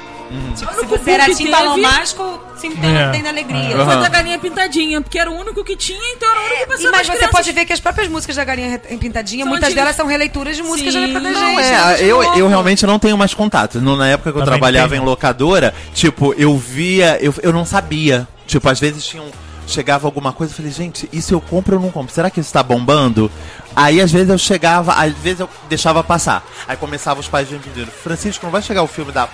Tipo, 0.55 0.73
se 0.73 0.85
você 0.85 1.11
era 1.11 1.25
Tim 1.25 1.35
teve- 1.51 1.81
Mágico 1.81 2.41
É. 2.83 3.11
Tem 3.11 3.21
da 3.21 3.29
Alegria. 3.29 3.75
Aham. 3.75 3.85
Foi 3.85 3.95
da 4.01 4.09
galinha 4.09 4.39
pintadinha, 4.39 4.99
porque 5.01 5.19
era 5.19 5.29
o 5.29 5.35
único 5.39 5.63
que 5.63 5.75
tinha, 5.75 5.99
então 6.15 6.27
era 6.31 6.39
o 6.39 6.43
único 6.43 6.55
que 6.55 6.63
E, 6.63 6.67
passava 6.67 6.91
mas 6.91 6.99
as 7.01 7.05
você 7.07 7.11
crianças. 7.17 7.31
pode 7.31 7.51
ver 7.51 7.65
que 7.65 7.73
as 7.73 7.79
próprias 7.79 8.07
músicas 8.07 8.35
da 8.37 8.43
Galinha 8.43 8.79
Pintadinha, 8.79 9.43
São 9.43 9.49
muitas 9.49 9.67
antigas. 9.69 9.83
delas 9.83 9.95
são 9.95 10.07
releituras 10.07 10.55
de 10.55 10.63
músicas 10.63 10.93
Sim. 10.93 10.99
da 11.01 11.05
época 11.05 11.19
da 11.21 11.29
Não, 11.29 11.39
gente. 11.39 11.55
Não, 11.55 11.89
é, 11.89 11.95
de 11.97 12.03
eu, 12.05 12.23
eu 12.35 12.47
realmente 12.47 12.85
não 12.87 12.97
tenho 12.97 13.17
mais 13.17 13.33
contato. 13.35 13.79
No- 13.79 13.95
Na 13.95 14.07
época 14.07 14.31
que 14.31 14.37
eu 14.37 14.43
Também 14.43 14.57
trabalhava 14.59 14.89
tenho. 14.89 15.03
em 15.03 15.05
locadora, 15.05 15.73
tipo, 15.93 16.33
eu 16.37 16.57
via, 16.57 17.17
eu, 17.21 17.33
eu 17.43 17.53
não 17.53 17.65
sabia. 17.65 18.27
Tipo, 18.47 18.67
às 18.69 18.79
vezes 18.79 19.05
tinham. 19.05 19.25
Chegava 19.67 20.07
alguma 20.07 20.31
coisa 20.31 20.53
eu 20.53 20.57
falei, 20.57 20.71
gente, 20.71 21.09
isso 21.11 21.33
eu 21.33 21.41
compro 21.41 21.75
ou 21.75 21.81
não 21.81 21.89
compro? 21.91 22.13
Será 22.13 22.29
que 22.29 22.39
isso 22.39 22.53
tá 22.53 22.61
bombando? 22.63 23.31
Aí 23.75 23.99
às 23.99 24.11
vezes 24.11 24.29
eu 24.29 24.37
chegava, 24.37 24.93
às 24.93 25.11
vezes 25.13 25.39
eu 25.39 25.49
deixava 25.67 26.03
passar. 26.03 26.43
Aí 26.67 26.77
começava 26.77 27.19
os 27.19 27.27
pais 27.27 27.49
me 27.49 27.57
pedindo, 27.59 27.91
Francisco, 27.91 28.45
não 28.45 28.51
vai 28.51 28.61
chegar 28.61 28.83
o 28.83 28.87
filme 28.87 29.11
da 29.11 29.27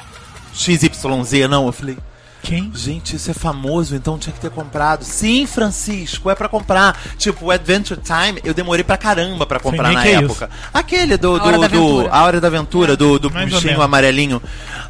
XYZ, 0.54 1.48
não? 1.50 1.66
Eu 1.68 1.72
falei, 1.72 1.98
Quem? 2.42 2.72
Gente, 2.76 3.16
isso 3.16 3.30
é 3.32 3.34
famoso, 3.34 3.96
então 3.96 4.18
tinha 4.18 4.34
que 4.34 4.40
ter 4.40 4.50
comprado. 4.50 5.04
Sim, 5.04 5.46
Francisco, 5.46 6.30
é 6.30 6.36
pra 6.36 6.50
comprar. 6.50 7.00
Tipo, 7.18 7.46
o 7.46 7.52
Adventure 7.52 8.00
Time, 8.02 8.42
eu 8.44 8.54
demorei 8.54 8.84
pra 8.84 8.98
caramba 8.98 9.46
pra 9.46 9.60
comprar 9.60 9.92
na 9.92 10.06
é 10.06 10.14
época. 10.14 10.50
Aquele 10.74 11.18
do, 11.18 11.36
A 11.36 11.40
do, 11.40 11.46
Hora 11.46 11.52
da 11.60 11.68
do- 11.68 11.78
Aventura. 11.78 12.10
A 12.12 12.24
Hora 12.24 12.42
da 12.42 12.48
Aventura, 12.48 12.98
do, 12.98 13.20
do 13.20 13.32
Mais 13.32 13.54
ou 13.54 13.62
bichinho 13.62 13.82
amarelinho. 13.82 14.42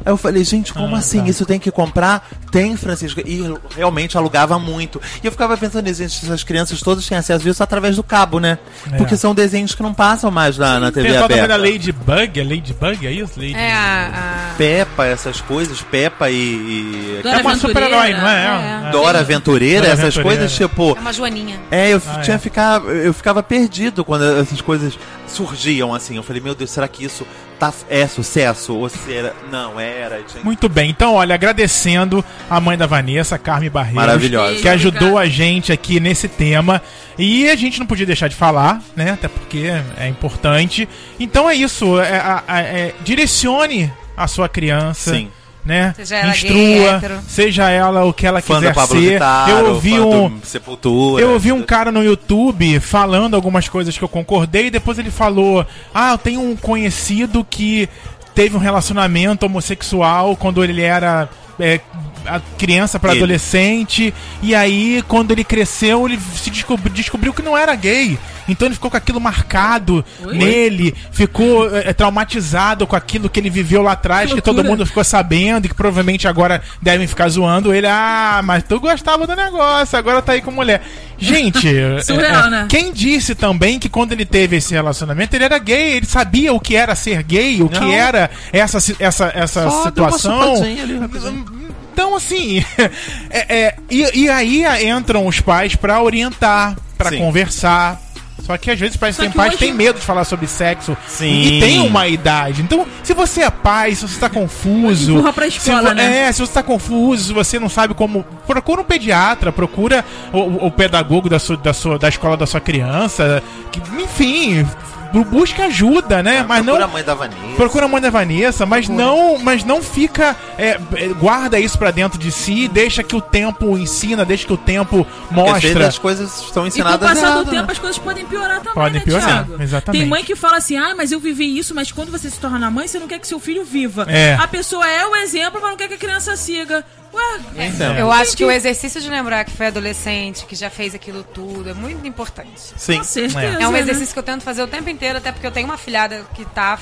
Aí 0.04 0.12
eu 0.12 0.16
falei, 0.16 0.42
gente, 0.44 0.72
como 0.72 0.96
Ah, 0.96 0.98
assim? 0.98 1.20
tá. 1.22 1.28
Isso 1.28 1.44
tem 1.46 1.58
que 1.60 1.70
comprar? 1.70 2.28
Tem, 2.50 2.76
Francisco. 2.76 3.20
E 3.24 3.38
eu 3.40 3.60
realmente 3.76 4.16
alugava 4.16 4.58
muito. 4.58 5.00
E 5.22 5.26
eu 5.26 5.32
ficava 5.32 5.56
pensando 5.56 5.84
nisso, 5.84 6.02
gente, 6.02 6.24
essas 6.24 6.42
crianças 6.44 6.80
todas 6.80 7.06
têm 7.06 7.16
acesso 7.18 7.46
a 7.46 7.50
isso 7.50 7.62
através 7.62 7.96
do 7.96 8.02
cabo, 8.02 8.38
né? 8.40 8.58
É. 8.90 8.96
Porque 8.96 9.16
são 9.16 9.34
desenhos 9.34 9.74
que 9.74 9.82
não 9.82 9.94
passam 9.94 10.30
mais 10.30 10.58
na, 10.58 10.80
na 10.80 10.90
TV 10.92 11.08
Tem 11.08 11.16
a 11.18 11.24
aberta. 11.24 11.48
da 11.48 11.56
Ladybug, 11.56 12.40
é 12.40 12.44
Ladybug, 12.44 13.06
é 13.06 13.12
isso? 13.12 13.38
Lady... 13.38 13.54
É 13.54 13.72
a. 13.72 14.06
a- 14.52 14.54
Peppa, 14.56 15.06
essas 15.06 15.40
coisas, 15.40 15.80
Peppa 15.82 16.30
e. 16.30 16.34
e... 16.34 17.20
É 17.42 17.52
uma 17.52 17.56
super-herói, 17.56 18.12
não 18.14 18.28
é? 18.28 18.82
É. 18.84 18.88
É. 18.88 18.90
Dora 18.90 19.20
Aventureira, 19.20 19.80
Dora 19.82 19.92
essas 19.92 20.04
Aventureira. 20.16 20.38
coisas, 20.38 20.56
tipo. 20.56 20.96
É 20.96 21.00
uma 21.00 21.12
Joaninha. 21.12 21.60
É, 21.70 21.90
eu 21.92 22.02
Ah, 22.06 22.20
tinha 22.20 22.36
é. 22.36 22.38
Ficar, 22.38 22.80
eu 22.84 23.12
ficava 23.12 23.42
perdido 23.42 24.04
quando 24.04 24.24
essas 24.40 24.60
coisas 24.60 24.98
surgiam 25.26 25.94
assim. 25.94 26.16
Eu 26.16 26.22
falei, 26.22 26.42
meu 26.42 26.54
Deus, 26.54 26.70
será 26.70 26.86
que 26.88 27.04
isso 27.04 27.26
tá, 27.58 27.72
é 27.88 28.06
sucesso? 28.06 28.74
Ou 28.74 28.88
se 28.88 29.12
era. 29.14 29.34
Não, 29.50 29.78
era. 29.80 30.20
e 30.20 30.24
tinha- 30.24 30.44
Muito 30.44 30.68
bem, 30.68 30.90
então 30.90 31.14
olha, 31.14 31.34
agradecendo 31.34 32.24
a 32.50 32.60
mãe 32.60 32.76
da 32.76 32.86
Vanessa, 32.86 33.38
Carme 33.38 33.70
Barreiros, 33.70 33.96
Maravilhosa. 34.04 34.60
que 34.60 34.68
ajudou 34.68 35.16
a 35.18 35.26
gente 35.26 35.72
aqui 35.72 35.98
nesse 36.00 36.28
tema. 36.28 36.82
E 37.18 37.48
a 37.50 37.56
gente 37.56 37.78
não 37.78 37.86
podia 37.86 38.06
deixar 38.06 38.28
de 38.28 38.34
falar, 38.34 38.80
né? 38.96 39.12
Até 39.12 39.28
porque 39.28 39.70
é 39.96 40.08
importante. 40.08 40.88
Então 41.20 41.48
é 41.48 41.54
isso, 41.54 42.00
é, 42.00 42.42
é, 42.48 42.94
direcione 43.04 43.92
a 44.16 44.26
sua 44.26 44.48
criança. 44.48 45.14
Sim. 45.14 45.30
Né? 45.64 45.94
Seja 45.96 46.16
ela 46.16 46.32
Instrua, 46.32 46.98
gay, 46.98 47.18
seja 47.28 47.70
ela 47.70 48.04
o 48.04 48.12
que 48.12 48.26
ela 48.26 48.40
Fã 48.40 48.56
quiser 48.56 48.74
ser. 48.74 49.20
Eu 49.48 49.68
ouvi 49.70 50.00
um, 50.00 50.40
Sepultura. 50.42 51.22
eu 51.22 51.30
ouvi 51.30 51.52
um 51.52 51.62
cara 51.62 51.92
no 51.92 52.02
YouTube 52.02 52.80
falando 52.80 53.36
algumas 53.36 53.68
coisas 53.68 53.96
que 53.96 54.02
eu 54.02 54.08
concordei, 54.08 54.66
e 54.66 54.70
depois 54.70 54.98
ele 54.98 55.10
falou: 55.10 55.64
Ah, 55.94 56.12
eu 56.12 56.18
tenho 56.18 56.40
um 56.40 56.56
conhecido 56.56 57.46
que 57.48 57.88
teve 58.34 58.56
um 58.56 58.60
relacionamento 58.60 59.46
homossexual 59.46 60.36
quando 60.36 60.64
ele 60.64 60.82
era. 60.82 61.28
é, 61.60 61.80
a 62.26 62.40
criança 62.58 62.98
para 62.98 63.12
adolescente 63.12 64.12
e 64.42 64.54
aí 64.54 65.02
quando 65.08 65.30
ele 65.32 65.44
cresceu 65.44 66.06
ele 66.06 66.18
se 66.36 66.50
descobri- 66.50 66.90
descobriu 66.92 67.32
que 67.32 67.42
não 67.42 67.56
era 67.56 67.74
gay 67.74 68.18
então 68.48 68.66
ele 68.66 68.74
ficou 68.74 68.90
com 68.90 68.96
aquilo 68.96 69.20
marcado 69.20 70.04
Oi? 70.24 70.36
nele 70.36 70.94
ficou 71.12 71.74
é, 71.76 71.92
traumatizado 71.92 72.86
com 72.86 72.96
aquilo 72.96 73.28
que 73.30 73.38
ele 73.38 73.50
viveu 73.50 73.82
lá 73.82 73.92
atrás 73.92 74.30
Que 74.30 74.36
que 74.36 74.42
todo 74.42 74.64
mundo 74.64 74.84
ficou 74.86 75.04
sabendo 75.04 75.66
e 75.66 75.68
que 75.68 75.74
provavelmente 75.74 76.26
agora 76.26 76.62
devem 76.80 77.06
ficar 77.06 77.28
zoando 77.28 77.72
ele 77.74 77.86
ah 77.86 78.40
mas 78.44 78.64
tu 78.64 78.78
gostava 78.80 79.26
do 79.26 79.34
negócio 79.36 79.96
agora 79.98 80.20
tá 80.22 80.32
aí 80.32 80.40
com 80.42 80.50
mulher 80.50 80.82
gente 81.18 81.68
Surreal, 82.04 82.44
é, 82.44 82.46
é, 82.46 82.50
né? 82.50 82.66
quem 82.68 82.92
disse 82.92 83.34
também 83.34 83.78
que 83.78 83.88
quando 83.88 84.12
ele 84.12 84.24
teve 84.24 84.56
esse 84.56 84.74
relacionamento 84.74 85.34
ele 85.34 85.44
era 85.44 85.58
gay 85.58 85.92
ele 85.96 86.06
sabia 86.06 86.52
o 86.52 86.58
que 86.60 86.74
era 86.74 86.94
ser 86.94 87.22
gay 87.22 87.62
o 87.62 87.68
que 87.68 87.80
Não. 87.80 87.92
era 87.92 88.30
essa 88.52 88.78
essa 88.98 89.32
essa 89.34 89.70
Só 89.70 89.90
deu 89.90 90.04
uma 90.04 90.12
situação 90.12 90.62
ali, 90.62 90.98
rapidinho. 90.98 91.61
Então, 91.92 92.14
assim, 92.16 92.64
é, 93.30 93.56
é, 93.56 93.76
e, 93.90 94.22
e 94.24 94.28
aí 94.30 94.64
entram 94.88 95.26
os 95.26 95.40
pais 95.40 95.76
pra 95.76 96.02
orientar, 96.02 96.76
pra 96.96 97.10
Sim. 97.10 97.18
conversar. 97.18 98.00
Só 98.44 98.56
que 98.58 98.72
às 98.72 98.80
vezes 98.80 98.96
parece 98.96 99.18
que 99.18 99.22
tem 99.22 99.30
que 99.30 99.36
pais 99.36 99.50
hoje- 99.50 99.58
que 99.58 99.64
têm 99.66 99.72
medo 99.74 100.00
de 100.00 100.04
falar 100.04 100.24
sobre 100.24 100.48
sexo. 100.48 100.96
Sim. 101.06 101.30
E 101.30 101.60
tem 101.60 101.80
uma 101.80 102.08
idade. 102.08 102.60
Então, 102.60 102.84
se 103.04 103.14
você 103.14 103.42
é 103.42 103.50
pai, 103.50 103.94
se 103.94 104.08
você 104.08 104.18
tá 104.18 104.28
confuso. 104.28 105.12
Empurra 105.12 105.32
pra 105.32 105.46
escola, 105.46 105.80
se 105.82 105.88
vo- 105.88 105.94
né? 105.94 106.18
É, 106.26 106.32
se 106.32 106.40
você 106.40 106.52
tá 106.52 106.62
confuso, 106.62 107.26
se 107.28 107.32
você 107.32 107.60
não 107.60 107.68
sabe 107.68 107.94
como. 107.94 108.24
Procura 108.44 108.80
um 108.80 108.84
pediatra, 108.84 109.52
procura 109.52 110.04
o, 110.32 110.38
o- 110.38 110.66
o 110.66 110.70
pedagogo 110.72 111.28
da, 111.28 111.38
sua, 111.38 111.56
da, 111.56 111.72
sua, 111.72 111.98
da 112.00 112.08
escola 112.08 112.36
da 112.36 112.46
sua 112.46 112.60
criança. 112.60 113.40
que- 113.70 113.80
enfim. 114.02 114.66
Bu- 115.12 115.24
busca 115.24 115.64
ajuda, 115.64 116.22
né? 116.22 116.44
mas 116.46 116.62
Procura 116.64 116.78
não 116.80 116.84
a 116.86 116.92
mãe 116.92 117.04
da 117.04 117.14
Vanessa. 117.14 117.56
Procura 117.56 117.84
a 117.84 117.88
mãe 117.88 118.00
da 118.02 118.10
Vanessa, 118.10 118.66
mas 118.66 118.88
não, 118.88 119.38
mas 119.38 119.64
não 119.64 119.82
fica. 119.82 120.34
é, 120.58 120.78
é, 120.94 121.08
guarda 121.08 121.58
isso 121.60 121.78
pra 121.78 121.90
dentro 121.90 122.18
de 122.18 122.30
si, 122.32 122.68
deixa 122.68 123.02
que 123.02 123.14
o 123.16 123.20
tempo 123.20 123.76
ensina, 123.78 124.24
deixa 124.24 124.46
que 124.46 124.52
o 124.52 124.56
tempo 124.56 125.06
mostra. 125.30 125.86
as 125.86 125.98
coisas 125.98 126.42
estão 126.42 126.48
E 126.48 126.54
com 126.54 126.60
o 126.64 126.66
ensinadas 126.68 127.08
passar 127.08 127.34
do 127.38 127.44
tempo, 127.44 127.66
né? 127.66 127.72
as 127.72 127.78
coisas 127.78 127.98
podem 127.98 128.24
piorar 128.24 128.58
também, 128.58 128.74
Podem 128.74 128.92
né, 128.94 129.00
piorar, 129.00 129.26
Thiago? 129.46 129.62
exatamente. 129.62 130.00
Tem 130.00 130.08
mãe 130.08 130.24
que 130.24 130.34
fala 130.36 130.56
assim, 130.56 130.76
ah, 130.76 130.94
mas 130.96 131.12
eu 131.12 131.20
vivi 131.20 131.58
isso, 131.58 131.74
mas 131.74 131.90
quando 131.92 132.10
você 132.10 132.30
se 132.30 132.38
torna 132.38 132.70
mãe, 132.70 132.86
você 132.88 132.98
não 132.98 133.06
quer 133.08 133.18
que 133.18 133.26
seu 133.26 133.38
filho 133.40 133.64
viva. 133.64 134.06
É. 134.08 134.34
A 134.40 134.46
pessoa 134.48 134.86
é 134.88 135.04
o 135.06 135.16
exemplo, 135.16 135.60
mas 135.60 135.70
não 135.70 135.76
quer 135.76 135.88
que 135.88 135.94
a 135.94 135.98
criança 135.98 136.36
siga. 136.36 136.84
Ué, 137.12 137.66
Então. 137.66 137.94
Eu 137.96 138.10
acho 138.10 138.36
que 138.36 138.44
o 138.44 138.50
exercício 138.50 139.00
de 139.00 139.08
lembrar 139.08 139.44
que 139.44 139.50
foi 139.50 139.66
adolescente, 139.66 140.46
que 140.46 140.54
já 140.56 140.70
fez 140.70 140.94
aquilo 140.94 141.22
tudo, 141.22 141.70
é 141.70 141.74
muito 141.74 142.06
importante. 142.06 142.50
Sim. 142.76 142.98
com 142.98 143.04
certeza. 143.04 143.58
É 143.60 143.68
um 143.68 143.72
né? 143.72 143.80
exercício 143.80 144.12
que 144.12 144.18
eu 144.18 144.22
tento 144.22 144.42
fazer 144.42 144.62
o 144.62 144.66
tempo 144.66 144.88
inteiro, 144.88 145.18
até 145.18 145.30
porque 145.32 145.46
eu 145.46 145.50
tenho 145.52 145.66
uma 145.66 145.76
filhada 145.76 146.24
que 146.34 146.44
tá 146.46 146.78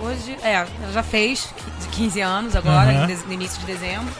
hoje. 0.00 0.36
É, 0.42 0.52
ela 0.54 0.92
já 0.92 1.02
fez, 1.02 1.48
de 1.80 1.88
15 1.88 2.20
anos 2.20 2.56
agora, 2.56 2.90
Uhum. 2.90 3.18
no 3.26 3.32
início 3.32 3.58
de 3.60 3.66
dezembro. 3.66 4.12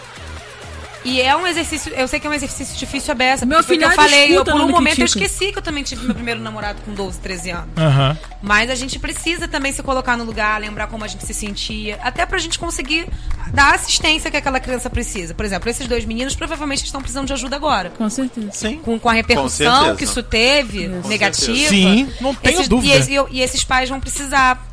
E 1.09 1.21
é 1.23 1.35
um 1.37 1.47
exercício, 1.47 1.93
eu 1.95 2.07
sei 2.07 2.21
que 2.21 2.27
é 2.27 2.31
um 2.31 2.35
exercício 2.35 2.77
difícil 2.77 3.13
a 3.13 3.15
beça. 3.15 3.47
Meu 3.47 3.59
porque 3.59 3.67
foi 3.69 3.77
o 3.77 3.79
que 3.79 3.85
eu 3.87 3.91
falei, 3.93 4.37
eu, 4.37 4.45
por 4.45 4.55
um 4.55 4.67
me 4.67 4.73
momento 4.73 4.99
eu 5.01 5.05
esqueci 5.07 5.53
que 5.53 5.59
eu 5.59 5.63
também 5.63 5.83
tive 5.83 6.05
meu 6.05 6.15
primeiro 6.15 6.41
namorado 6.41 6.81
com 6.85 6.93
12, 6.93 7.19
13 7.21 7.51
anos. 7.51 7.69
Aham. 7.77 8.19
Mas 8.43 8.71
a 8.71 8.75
gente 8.75 8.99
precisa 8.99 9.49
também 9.49 9.73
se 9.73 9.83
colocar 9.83 10.17
no 10.17 10.25
lugar, 10.25 10.61
lembrar 10.61 10.87
como 10.89 11.05
a 11.05 11.09
gente 11.09 11.25
se 11.25 11.33
sentia, 11.33 11.99
até 12.03 12.27
pra 12.27 12.39
gente 12.39 12.59
conseguir 12.59 13.07
dar 13.53 13.73
a 13.73 13.75
assistência 13.75 14.31
que 14.31 14.37
aquela 14.37 14.61
criança 14.61 14.91
precisa. 14.91 15.33
Por 15.35 15.45
exemplo, 15.45 15.69
esses 15.71 15.87
dois 15.87 16.05
meninos 16.05 16.37
provavelmente 16.37 16.85
estão 16.85 17.01
precisando 17.01 17.27
de 17.27 17.33
ajuda 17.33 17.57
agora. 17.57 17.91
Com 17.97 18.09
certeza. 18.11 18.51
Sim. 18.53 18.77
Com, 18.77 18.99
com 18.99 19.09
a 19.09 19.13
repercussão 19.15 19.75
certeza. 19.77 19.97
que 19.97 20.05
isso 20.05 20.23
teve, 20.23 20.89
Com 21.03 21.09
negativa. 21.09 21.47
certeza. 21.47 21.69
Sim, 21.71 22.13
não 22.21 22.35
tenho 22.35 22.55
esses, 22.57 22.69
dúvida. 22.69 22.95
E, 22.95 22.99
esse- 22.99 23.27
e 23.31 23.41
esses 23.41 23.65
pais 23.65 23.89
vão 23.89 23.99
precisar 23.99 24.68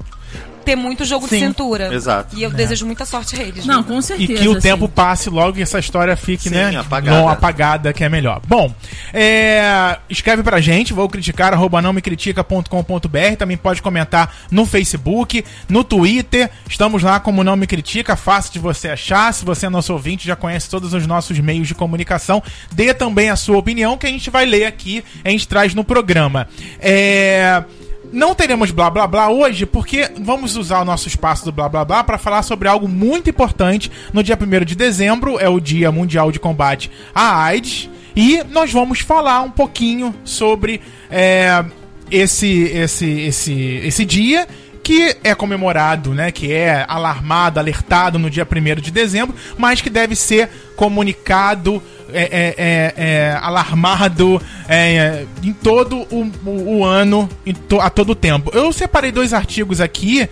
ter 0.66 0.76
muito 0.76 1.06
jogo 1.06 1.28
Sim, 1.28 1.40
de 1.40 1.46
cintura. 1.46 1.94
exato. 1.94 2.36
E 2.36 2.44
eu 2.44 2.50
desejo 2.52 2.86
muita 2.86 3.06
sorte 3.06 3.40
a 3.40 3.44
eles. 3.44 3.66
Não, 3.66 3.84
com 3.84 4.00
E 4.00 4.04
certeza. 4.04 4.42
que 4.42 4.48
o 4.48 4.52
assim. 4.54 4.62
tempo 4.62 4.90
passe 4.90 5.30
logo 5.30 5.58
e 5.58 5.62
essa 5.62 5.80
história 5.80 6.16
fique, 6.18 6.50
Sim, 6.50 6.56
né? 6.56 6.76
apagada. 6.78 7.18
Não 7.18 7.30
apagada, 7.30 7.94
que 7.94 8.04
é 8.04 8.10
melhor. 8.10 8.42
Bom, 8.48 8.74
é, 9.14 9.98
escreve 10.10 10.44
pra 10.44 10.60
gente, 10.60 10.92
vou 10.94 11.08
criticar, 11.08 11.54
arroba 11.54 11.82
não 11.82 11.94
me 11.94 12.02
critica.com.br. 12.02 13.36
Também 13.38 13.58
pode 13.58 13.82
comentar 13.82 14.36
no 14.52 14.66
Facebook, 14.66 15.44
no 15.70 15.84
Twitter. 15.84 16.50
Estamos 16.68 17.04
lá 17.04 17.20
como 17.20 17.44
Não 17.44 17.56
Me 17.56 17.68
Critica, 17.68 18.16
fácil 18.16 18.54
de 18.54 18.60
você 18.60 18.90
achar. 18.90 19.34
Se 19.34 19.46
você 19.46 19.68
é 19.68 19.70
nosso 19.70 19.94
ouvinte, 19.94 20.26
já 20.28 20.36
conhece 20.36 20.70
todos 20.70 20.94
os 20.94 21.06
nossos 21.06 21.38
meios 21.40 21.68
de 21.68 21.76
comunicação. 21.76 22.42
Dê 22.72 22.94
também 22.94 23.30
a 23.30 23.36
sua 23.36 23.58
opinião, 23.58 23.98
que 23.98 24.08
a 24.08 24.10
gente 24.10 24.30
vai 24.30 24.46
ler 24.46 24.66
aqui, 24.66 25.04
a 25.24 25.30
gente 25.30 25.48
traz 25.48 25.74
no 25.74 25.84
programa. 25.84 26.48
É. 26.80 27.64
Não 28.16 28.34
teremos 28.34 28.72
blá 28.72 28.90
blá 28.90 29.06
blá 29.06 29.30
hoje, 29.30 29.66
porque 29.66 30.10
vamos 30.22 30.56
usar 30.56 30.80
o 30.80 30.86
nosso 30.86 31.06
espaço 31.06 31.44
do 31.44 31.52
blá 31.52 31.68
blá 31.68 31.84
blá 31.84 32.02
para 32.02 32.18
falar 32.18 32.44
sobre 32.44 32.70
algo 32.70 32.88
muito 32.88 33.30
importante. 33.30 33.92
No 34.14 34.24
dia 34.24 34.40
1 34.42 34.64
de 34.64 34.74
dezembro 34.74 35.38
é 35.38 35.50
o 35.50 35.60
Dia 35.60 35.92
Mundial 35.92 36.32
de 36.32 36.40
Combate 36.40 36.90
à 37.14 37.44
AIDS. 37.44 37.90
E 38.16 38.42
nós 38.52 38.72
vamos 38.72 39.02
falar 39.02 39.42
um 39.42 39.52
pouquinho 39.52 40.16
sobre 40.24 40.80
é, 41.12 41.66
esse, 42.10 42.64
esse, 42.64 43.06
esse, 43.06 43.54
esse 43.84 44.06
dia 44.06 44.48
que 44.82 45.18
é 45.22 45.36
comemorado, 45.36 46.14
né, 46.14 46.32
que 46.32 46.54
é 46.54 46.86
alarmado, 46.88 47.60
alertado 47.60 48.18
no 48.18 48.30
dia 48.30 48.48
1 48.50 48.80
de 48.80 48.92
dezembro, 48.92 49.36
mas 49.58 49.82
que 49.82 49.90
deve 49.90 50.16
ser 50.16 50.48
comunicado, 50.78 51.84
é, 52.14 52.24
é, 52.24 52.56
é, 52.58 52.94
é, 52.98 53.40
alarmado 53.42 54.42
é, 54.68 55.26
em 55.44 55.54
todo 55.54 55.98
o, 56.12 56.32
o- 56.46 56.78
o 56.80 56.86
ano, 56.86 57.30
to- 57.68 57.80
a 57.82 57.90
todo 57.90 58.14
tempo. 58.16 58.52
Eu 58.54 58.72
separei 58.74 59.12
dois 59.12 59.34
artigos 59.34 59.80
aqui, 59.82 60.28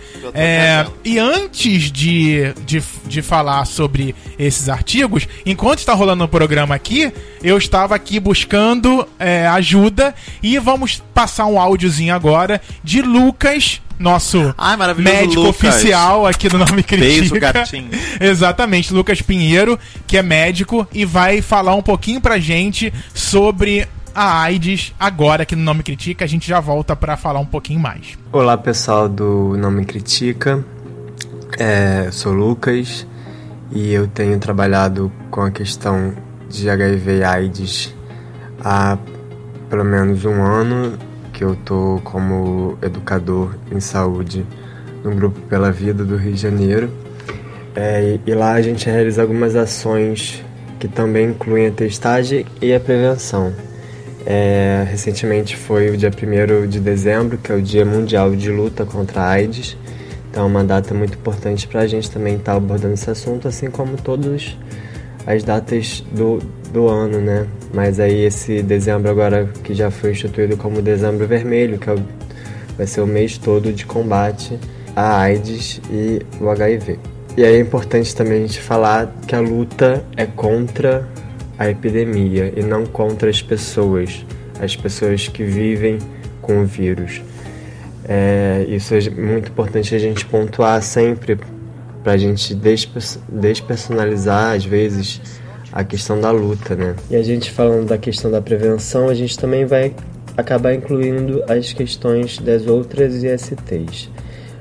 e 1.04 1.18
antes 1.18 1.90
de, 1.92 2.52
de, 2.64 2.82
de 3.06 3.22
falar 3.22 3.64
sobre 3.66 4.14
esses 4.38 4.68
artigos, 4.68 5.26
enquanto 5.46 5.78
está 5.78 5.94
rolando 5.94 6.24
o 6.24 6.28
programa 6.28 6.74
aqui, 6.74 7.12
eu 7.42 7.56
estava 7.58 7.94
aqui 7.94 8.18
buscando 8.18 9.06
ajuda 9.52 10.14
e 10.42 10.58
vamos 10.58 11.02
passar 11.14 11.46
um 11.46 11.58
áudiozinho 11.60 12.14
agora 12.14 12.60
de 12.82 13.02
Lucas, 13.02 13.80
nosso 13.98 14.54
Ai, 14.56 14.76
médico 14.94 15.42
Lucas. 15.42 15.74
oficial 15.74 16.26
aqui 16.26 16.48
do 16.48 16.58
Nome 16.58 16.82
Critica. 16.82 16.98
Beijo, 16.98 17.34
gatinho. 17.40 17.90
Exatamente, 18.20 18.92
Lucas 18.92 19.22
Pinheiro, 19.22 19.78
que 20.06 20.16
é 20.16 20.22
médico 20.22 20.86
e 20.92 21.04
vai 21.04 21.40
falar 21.40 21.74
um 21.74 21.82
pouquinho 21.82 22.20
pra 22.20 22.38
gente 22.38 22.92
sobre 23.12 23.86
a 24.14 24.42
AIDS 24.42 24.92
agora 24.98 25.42
aqui 25.42 25.56
no 25.56 25.62
Nome 25.62 25.82
Critica. 25.82 26.24
A 26.24 26.28
gente 26.28 26.46
já 26.46 26.60
volta 26.60 26.94
pra 26.94 27.16
falar 27.16 27.40
um 27.40 27.46
pouquinho 27.46 27.80
mais. 27.80 28.16
Olá 28.32 28.56
pessoal 28.56 29.08
do 29.08 29.56
Não 29.56 29.70
Me 29.70 29.84
Critica, 29.84 30.64
é, 31.58 32.08
sou 32.10 32.32
Lucas 32.32 33.06
e 33.72 33.92
eu 33.92 34.06
tenho 34.06 34.38
trabalhado 34.38 35.10
com 35.30 35.40
a 35.42 35.50
questão 35.50 36.14
de 36.48 36.70
HIV 36.70 37.18
e 37.18 37.24
AIDS 37.24 37.94
há 38.62 38.96
pelo 39.68 39.84
menos 39.84 40.24
um 40.24 40.42
ano 40.42 40.96
que 41.34 41.42
eu 41.42 41.56
tô 41.56 42.00
como 42.04 42.78
educador 42.80 43.56
em 43.70 43.80
saúde 43.80 44.46
no 45.02 45.14
Grupo 45.14 45.40
Pela 45.42 45.70
Vida 45.70 46.04
do 46.04 46.16
Rio 46.16 46.32
de 46.32 46.40
Janeiro. 46.40 46.88
É, 47.74 48.18
e, 48.24 48.34
lá 48.34 48.52
a 48.52 48.62
gente 48.62 48.88
realiza 48.88 49.20
algumas 49.20 49.56
ações 49.56 50.42
que 50.78 50.86
também 50.86 51.30
incluem 51.30 51.66
a 51.66 51.70
testagem 51.72 52.46
e 52.62 52.72
a 52.72 52.78
prevenção. 52.78 53.52
É, 54.24 54.86
recentemente 54.88 55.56
foi 55.56 55.90
o 55.90 55.96
dia 55.96 56.10
1 56.10 56.68
de 56.68 56.78
dezembro, 56.78 57.36
que 57.36 57.50
é 57.50 57.54
o 57.54 57.60
Dia 57.60 57.84
Mundial 57.84 58.34
de 58.34 58.50
Luta 58.50 58.86
contra 58.86 59.22
a 59.22 59.30
AIDS. 59.30 59.76
Então 60.30 60.44
é 60.44 60.46
uma 60.46 60.64
data 60.64 60.94
muito 60.94 61.18
importante 61.18 61.66
para 61.66 61.80
a 61.80 61.86
gente 61.86 62.10
também 62.10 62.36
estar 62.36 62.54
abordando 62.54 62.94
esse 62.94 63.10
assunto, 63.10 63.48
assim 63.48 63.70
como 63.70 63.96
todas 63.96 64.56
as 65.26 65.42
datas 65.42 66.04
do, 66.12 66.38
do 66.74 66.88
ano, 66.88 67.20
né? 67.20 67.46
Mas 67.72 67.98
aí 68.00 68.24
esse 68.24 68.60
dezembro 68.62 69.08
agora 69.10 69.48
que 69.62 69.72
já 69.72 69.90
foi 69.90 70.10
instituído 70.10 70.56
como 70.56 70.82
Dezembro 70.82 71.26
Vermelho, 71.26 71.78
que 71.78 71.88
é 71.88 71.92
o- 71.94 72.02
vai 72.76 72.86
ser 72.86 73.00
o 73.00 73.06
mês 73.06 73.38
todo 73.38 73.72
de 73.72 73.86
combate 73.86 74.58
à 74.96 75.20
AIDS 75.20 75.80
e 75.90 76.20
o 76.40 76.50
HIV. 76.50 76.98
E 77.36 77.44
aí 77.44 77.54
é 77.56 77.60
importante 77.60 78.14
também 78.14 78.38
a 78.38 78.46
gente 78.46 78.60
falar 78.60 79.14
que 79.26 79.34
a 79.34 79.40
luta 79.40 80.04
é 80.16 80.26
contra 80.26 81.06
a 81.58 81.68
epidemia 81.70 82.52
e 82.56 82.62
não 82.62 82.84
contra 82.84 83.30
as 83.30 83.40
pessoas, 83.40 84.24
as 84.60 84.74
pessoas 84.76 85.28
que 85.28 85.44
vivem 85.44 85.98
com 86.42 86.62
o 86.62 86.66
vírus. 86.66 87.22
É, 88.06 88.66
isso 88.68 88.94
é 88.94 89.00
muito 89.10 89.48
importante 89.50 89.94
a 89.94 89.98
gente 89.98 90.26
pontuar 90.26 90.82
sempre 90.82 91.38
para 92.02 92.12
a 92.12 92.16
gente 92.16 92.54
despe- 92.54 93.18
despersonalizar 93.28 94.54
às 94.54 94.64
vezes 94.64 95.20
a 95.74 95.82
questão 95.82 96.20
da 96.20 96.30
luta, 96.30 96.76
né? 96.76 96.94
E 97.10 97.16
a 97.16 97.22
gente 97.22 97.50
falando 97.50 97.88
da 97.88 97.98
questão 97.98 98.30
da 98.30 98.40
prevenção, 98.40 99.08
a 99.08 99.14
gente 99.14 99.36
também 99.36 99.64
vai 99.66 99.92
acabar 100.36 100.72
incluindo 100.72 101.42
as 101.48 101.72
questões 101.72 102.38
das 102.38 102.66
outras 102.68 103.24
ISTs. 103.24 104.08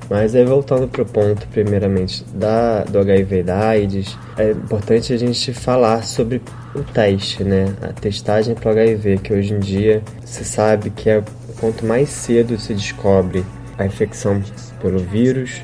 Mas 0.09 0.33
aí 0.35 0.43
voltando 0.43 0.87
para 0.87 1.03
o 1.03 1.05
ponto, 1.05 1.47
primeiramente, 1.49 2.25
da, 2.33 2.83
do 2.83 2.97
HIV 2.99 3.39
e 3.39 3.43
da 3.43 3.67
AIDS, 3.69 4.17
é 4.37 4.51
importante 4.51 5.13
a 5.13 5.17
gente 5.17 5.53
falar 5.53 6.03
sobre 6.03 6.41
o 6.75 6.79
teste, 6.79 7.43
né? 7.43 7.73
A 7.81 7.93
testagem 7.93 8.55
para 8.55 8.71
HIV, 8.71 9.19
que 9.19 9.33
hoje 9.33 9.53
em 9.53 9.59
dia 9.59 10.01
se 10.25 10.43
sabe 10.43 10.89
que 10.89 11.09
é 11.11 11.23
quanto 11.59 11.85
mais 11.85 12.09
cedo 12.09 12.57
se 12.59 12.73
descobre 12.73 13.45
a 13.77 13.85
infecção 13.85 14.41
pelo 14.81 14.99
vírus, 14.99 15.61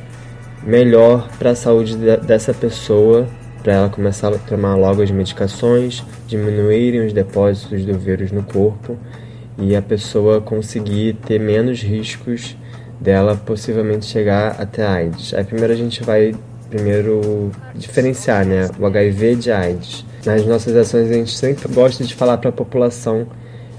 melhor 0.64 1.28
para 1.38 1.52
a 1.52 1.56
saúde 1.56 1.95
de- 1.95 2.18
dessa 2.18 2.54
pessoa, 2.54 3.28
para 3.62 3.74
ela 3.74 3.89
começar 3.89 4.30
a 4.30 4.38
tomar 4.38 4.76
logo 4.76 5.01
as 5.01 5.12
medicações, 5.12 6.03
diminuírem 6.28 7.05
os 7.05 7.14
depósitos 7.14 7.86
do 7.86 7.97
vírus 7.97 8.32
no 8.32 8.43
corpo 8.43 8.97
e 9.57 9.76
a 9.76 9.82
pessoa 9.82 10.39
conseguir 10.39 11.18
ter 11.26 11.39
menos 11.39 11.82
riscos 11.82 12.55
dela 12.99 13.36
possivelmente 13.36 14.05
chegar 14.05 14.55
até 14.60 14.86
a 14.86 14.93
AIDS. 14.93 15.34
Aí 15.34 15.43
primeiro 15.43 15.74
a 15.74 15.76
gente 15.76 16.03
vai 16.03 16.34
primeiro 16.70 17.51
diferenciar, 17.76 18.45
né, 18.45 18.70
o 18.80 18.86
HIV 18.86 19.36
de 19.36 19.51
AIDS. 19.51 20.05
Nas 20.26 20.45
nossas 20.45 20.76
ações 20.76 21.10
a 21.10 21.14
gente 21.14 21.36
sempre 21.36 21.68
gosta 21.74 22.03
de 22.03 22.14
falar 22.14 22.38
para 22.38 22.49
a 22.49 22.53
população 22.53 23.28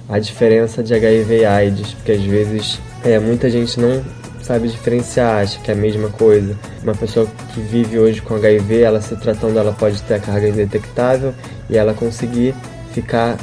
a 0.08 0.18
diferença 0.18 0.82
de 0.82 0.92
HIV 0.92 1.38
e 1.38 1.44
AIDS, 1.44 1.94
porque 1.94 2.12
às 2.12 2.22
vezes 2.22 2.80
é, 3.04 3.18
muita 3.18 3.48
gente 3.48 3.78
não 3.78 4.02
sabe 4.42 4.68
diferenciar, 4.68 5.42
acha 5.42 5.58
que 5.60 5.70
é 5.70 5.74
a 5.74 5.76
mesma 5.76 6.08
coisa. 6.10 6.56
Uma 6.82 6.94
pessoa 6.94 7.26
que 7.54 7.60
vive 7.60 7.98
hoje 7.98 8.20
com 8.22 8.34
HIV, 8.34 8.80
ela 8.80 9.00
se 9.00 9.14
tratando, 9.16 9.58
ela 9.58 9.72
pode 9.72 10.02
ter 10.02 10.14
a 10.14 10.18
carga 10.18 10.48
indetectável 10.48 11.34
e 11.68 11.76
ela 11.76 11.94
conseguir 11.94 12.54
ficar 12.92 13.36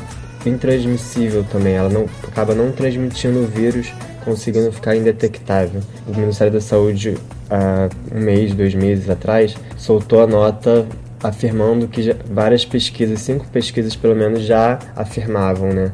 intransmissível 0.46 1.44
também. 1.52 1.76
Ela 1.76 1.90
não 1.90 2.06
acaba 2.28 2.54
não 2.56 2.72
transmitindo 2.72 3.40
o 3.40 3.48
vírus, 3.48 3.92
conseguindo 4.24 4.72
ficar 4.72 4.96
indetectável. 4.96 5.82
O 6.08 6.18
Ministério 6.18 6.52
da 6.54 6.62
Saúde, 6.62 7.18
há 7.50 7.90
um 8.14 8.20
mês, 8.20 8.54
dois 8.54 8.74
meses 8.74 9.10
atrás, 9.10 9.56
soltou 9.78 10.22
a 10.22 10.28
nota 10.28 10.86
afirmando 11.24 11.88
que 11.88 12.04
já- 12.04 12.16
várias 12.30 12.64
pesquisas, 12.66 13.22
cinco 13.22 13.48
pesquisas 13.48 13.96
pelo 13.96 14.16
menos, 14.16 14.42
já 14.44 14.80
afirmavam, 14.96 15.70
né? 15.74 15.92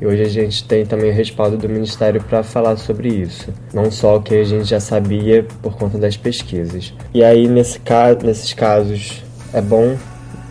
E 0.00 0.06
hoje 0.06 0.22
a 0.22 0.28
gente 0.28 0.64
tem 0.64 0.84
também 0.84 1.10
o 1.10 1.14
respaldo 1.14 1.56
do 1.56 1.68
Ministério 1.68 2.22
para 2.22 2.42
falar 2.42 2.76
sobre 2.76 3.08
isso. 3.08 3.52
Não 3.72 3.90
só 3.90 4.16
o 4.16 4.22
que 4.22 4.34
a 4.34 4.44
gente 4.44 4.64
já 4.64 4.78
sabia 4.78 5.46
por 5.62 5.74
conta 5.76 5.96
das 5.96 6.16
pesquisas. 6.16 6.92
E 7.14 7.24
aí, 7.24 7.48
nesse 7.48 7.80
caso, 7.80 8.18
nesses 8.24 8.52
casos, 8.52 9.22
é 9.54 9.60
bom 9.60 9.96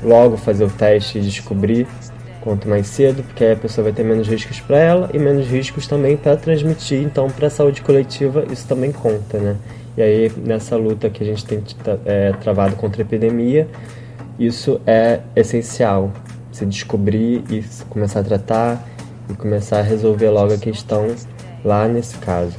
logo 0.03 0.35
fazer 0.35 0.65
o 0.65 0.69
teste 0.69 1.19
e 1.19 1.21
descobrir 1.21 1.87
quanto 2.41 2.67
mais 2.67 2.87
cedo, 2.87 3.23
porque 3.23 3.43
aí 3.43 3.53
a 3.53 3.55
pessoa 3.55 3.85
vai 3.85 3.93
ter 3.93 4.03
menos 4.03 4.27
riscos 4.27 4.59
para 4.59 4.77
ela 4.77 5.09
e 5.13 5.19
menos 5.19 5.47
riscos 5.47 5.87
também 5.87 6.17
para 6.17 6.35
transmitir. 6.37 7.01
Então, 7.01 7.27
para 7.29 7.47
a 7.47 7.49
saúde 7.49 7.81
coletiva, 7.81 8.45
isso 8.51 8.67
também 8.67 8.91
conta, 8.91 9.39
né? 9.39 9.55
E 9.97 10.01
aí, 10.01 10.31
nessa 10.37 10.75
luta 10.75 11.09
que 11.09 11.23
a 11.23 11.25
gente 11.25 11.45
tem 11.45 11.63
é, 12.05 12.33
travado 12.33 12.75
contra 12.75 13.01
a 13.01 13.03
epidemia, 13.03 13.67
isso 14.39 14.79
é 14.85 15.21
essencial. 15.35 16.11
Se 16.51 16.65
descobrir 16.65 17.43
e 17.49 17.63
começar 17.89 18.19
a 18.19 18.23
tratar 18.23 18.94
e 19.29 19.33
começar 19.33 19.79
a 19.79 19.81
resolver 19.81 20.29
logo 20.29 20.53
a 20.53 20.57
questão 20.57 21.07
lá 21.63 21.87
nesse 21.87 22.17
caso. 22.17 22.53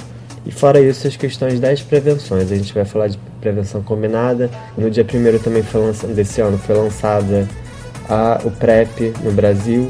E 0.44 0.52
fora 0.52 0.80
isso, 0.80 1.08
as 1.08 1.16
questões 1.16 1.58
das 1.58 1.82
prevenções. 1.82 2.52
A 2.52 2.56
gente 2.56 2.72
vai 2.72 2.84
falar 2.84 3.08
de 3.08 3.18
prevenção 3.40 3.82
combinada. 3.82 4.48
No 4.78 4.88
dia 4.88 5.04
1 5.04 5.38
também 5.38 5.62
foi 5.62 5.80
lançado, 5.80 6.14
desse 6.14 6.40
ano 6.40 6.56
foi 6.56 6.76
lançada 6.76 7.48
a, 8.08 8.40
o 8.44 8.50
PrEP 8.50 9.12
no 9.24 9.32
Brasil. 9.32 9.88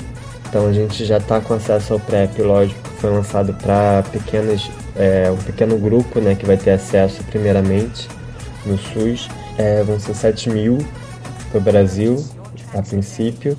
Então 0.48 0.66
a 0.66 0.72
gente 0.72 1.04
já 1.04 1.18
está 1.18 1.40
com 1.40 1.54
acesso 1.54 1.92
ao 1.92 2.00
PrEP, 2.00 2.40
lógico, 2.40 2.80
foi 2.98 3.10
lançado 3.10 3.52
para 3.52 4.02
pequenas, 4.10 4.70
é, 4.94 5.30
um 5.30 5.36
pequeno 5.36 5.76
grupo 5.76 6.20
né, 6.20 6.34
que 6.34 6.46
vai 6.46 6.56
ter 6.56 6.70
acesso 6.70 7.22
primeiramente 7.24 8.08
no 8.64 8.78
SUS. 8.78 9.28
É, 9.58 9.82
vão 9.82 10.00
ser 10.00 10.14
7 10.14 10.48
mil 10.50 10.78
para 11.50 11.58
o 11.58 11.60
Brasil, 11.60 12.24
a 12.72 12.80
princípio 12.80 13.56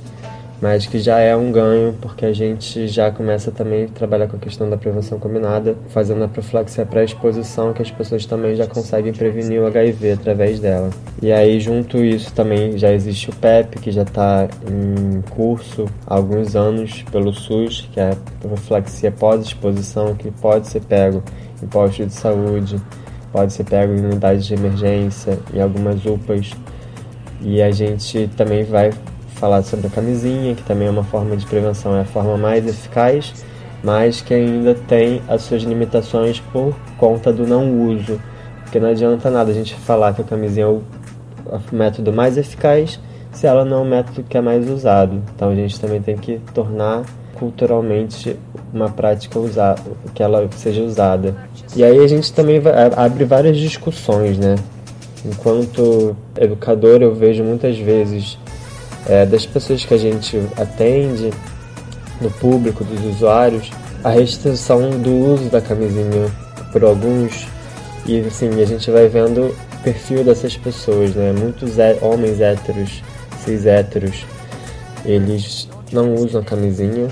mas 0.62 0.86
que 0.88 1.00
já 1.00 1.20
é 1.20 1.36
um 1.36 1.52
ganho 1.52 1.94
porque 2.02 2.26
a 2.26 2.34
gente 2.34 2.88
já 2.88 3.12
começa 3.12 3.52
também 3.52 3.86
a 3.86 3.88
trabalhar 3.88 4.28
com 4.28 4.38
a 4.38 4.40
questão 4.40 4.70
da 4.70 4.78
prevenção 4.78 5.20
combinada, 5.20 5.76
fazendo 5.90 6.24
a 6.24 6.28
profilaxia 6.28 6.86
pré-exposição, 6.86 7.74
que 7.74 7.82
as 7.82 7.92
pessoas 7.92 8.26
também 8.26 8.56
já 8.56 8.66
conseguem 8.66 9.14
prevenir 9.14 9.62
o 9.62 9.68
HIV 9.68 10.14
através 10.14 10.60
dela. 10.60 10.90
E 11.22 11.32
aí, 11.32 11.60
junto 11.60 12.04
isso, 12.04 12.34
também 12.34 12.78
já 12.78 12.92
existe 12.92 13.30
o 13.30 13.36
PEP, 13.36 13.80
que 13.80 13.92
já 13.92 14.04
está 14.04 14.48
em 14.68 15.22
curso 15.30 15.86
há 16.06 16.16
alguns 16.16 16.56
anos 16.56 17.04
pelo 17.12 17.34
SUS, 17.34 17.88
que 17.92 18.00
é 18.00 18.12
a 18.12 18.16
profilaxia 18.40 19.12
pós-exposição, 19.12 20.16
que 20.16 20.32
pode 20.32 20.68
ser 20.68 20.82
pego 20.82 21.24
em 21.62 21.68
postos 21.68 22.08
de 22.08 22.14
saúde, 22.14 22.82
pode 23.32 23.54
ser 23.54 23.64
pego 23.64 23.94
em 23.94 24.00
unidades 24.00 24.46
de 24.46 24.56
emergência, 24.56 25.38
em 25.54 25.62
algumas 25.62 26.06
UPAs. 26.06 26.52
E 27.42 27.62
a 27.62 27.70
gente 27.70 28.28
também 28.36 28.64
vai 28.64 28.92
falar 29.40 29.62
sobre 29.64 29.88
a 29.88 29.90
camisinha, 29.90 30.56
que 30.56 30.64
também 30.64 30.88
é 30.88 30.92
uma 30.92 31.04
forma 31.04 31.36
de 31.38 31.46
prevenção, 31.46 31.96
é 31.96 32.02
a 32.02 32.06
forma 32.06 32.38
mais 32.38 32.68
eficaz, 32.68 33.34
mas 33.84 34.22
que 34.22 34.34
ainda 34.34 34.74
tem 34.74 35.22
as 35.28 35.44
suas 35.44 35.64
limitações 35.64 36.40
por 36.52 36.76
conta 36.98 37.32
do 37.32 37.46
não 37.46 37.88
uso. 37.88 38.20
Porque 38.64 38.80
não 38.80 38.90
adianta 38.90 39.30
nada 39.30 39.52
a 39.52 39.54
gente 39.54 39.76
falar 39.76 40.14
que 40.14 40.22
a 40.22 40.26
camisinha 40.26 40.66
é 40.66 40.70
o, 40.70 40.82
método 41.72 42.12
mais 42.12 42.38
eficaz 42.38 43.00
se 43.32 43.48
ela 43.48 43.64
não 43.64 43.78
é 43.78 43.82
o 43.82 43.86
método 43.86 44.24
que 44.24 44.38
é 44.38 44.42
mais 44.42 44.70
usado. 44.70 45.22
Então 45.36 45.50
a 45.50 45.56
gente 45.56 45.80
também 45.80 46.02
tem 46.02 46.18
que 46.18 46.42
tornar 46.54 47.04
culturalmente 47.36 48.36
uma 48.74 48.90
prática 48.90 49.40
usada, 49.40 49.82
que 50.14 50.22
ela 50.24 50.50
seja 50.56 50.82
usada. 50.82 51.36
E 51.76 51.84
aí 51.84 52.00
a 52.00 52.08
gente 52.08 52.34
também 52.34 52.60
abre 52.96 53.24
várias 53.24 53.58
discussões, 53.58 54.38
né? 54.38 54.56
Enquanto 55.24 56.16
educador, 56.36 57.02
eu 57.02 57.14
vejo 57.14 57.44
muitas 57.44 57.78
vezes 57.78 58.38
é, 59.08 59.26
das 59.26 59.46
pessoas 59.46 59.86
que 59.86 59.94
a 59.94 59.98
gente 59.98 60.38
atende, 60.58 61.32
do 62.22 62.30
público, 62.32 62.84
dos 62.84 63.04
usuários, 63.06 63.70
a 64.04 64.10
restrição 64.10 64.90
do 64.90 65.12
uso 65.12 65.50
da 65.50 65.62
camisinha 65.62 66.32
por 66.72 66.84
alguns. 66.84 67.48
E 68.06 68.20
assim, 68.22 68.62
a 68.62 68.66
gente 68.66 68.90
vai 68.90 69.08
vendo 69.08 69.48
o 69.48 69.84
perfil 69.84 70.24
dessas 70.24 70.56
pessoas, 70.58 71.14
né? 71.14 71.34
Muitos 71.38 71.76
homens 72.02 72.40
héteros, 72.40 73.04
cis 73.44 73.66
héteros, 73.66 74.26
eles 75.06 75.68
não 75.92 76.16
usam 76.16 76.44
camisinha. 76.44 77.08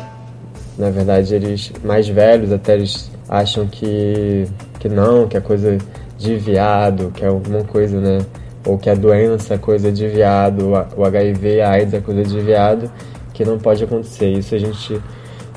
Na 0.78 0.89
verdade, 0.89 1.34
eles 1.34 1.72
mais 1.84 2.08
velhos 2.08 2.52
até 2.52 2.74
eles 2.74 3.10
acham 3.30 3.68
que, 3.68 4.46
que 4.80 4.89
não, 4.89 5.28
que 5.28 5.38
é 5.38 5.41
coisa 5.41 5.78
de 6.18 6.36
viado, 6.36 7.12
que 7.12 7.24
é 7.24 7.28
alguma 7.28 7.64
coisa, 7.64 8.00
né? 8.00 8.20
Ou 8.66 8.78
que 8.78 8.89
a 8.89 8.95
doença 8.95 9.53
é 9.53 9.57
coisa 9.57 9.91
de 9.91 10.07
viado, 10.07 10.72
o 10.95 11.05
HIV, 11.05 11.61
a 11.61 11.72
AIDS 11.72 11.93
é 11.93 12.01
coisa 12.01 12.24
de 12.24 12.39
viado, 12.39 12.91
que 13.34 13.45
não 13.45 13.59
pode 13.59 13.84
acontecer. 13.84 14.32
Isso 14.32 14.55
a 14.55 14.57
gente, 14.57 14.99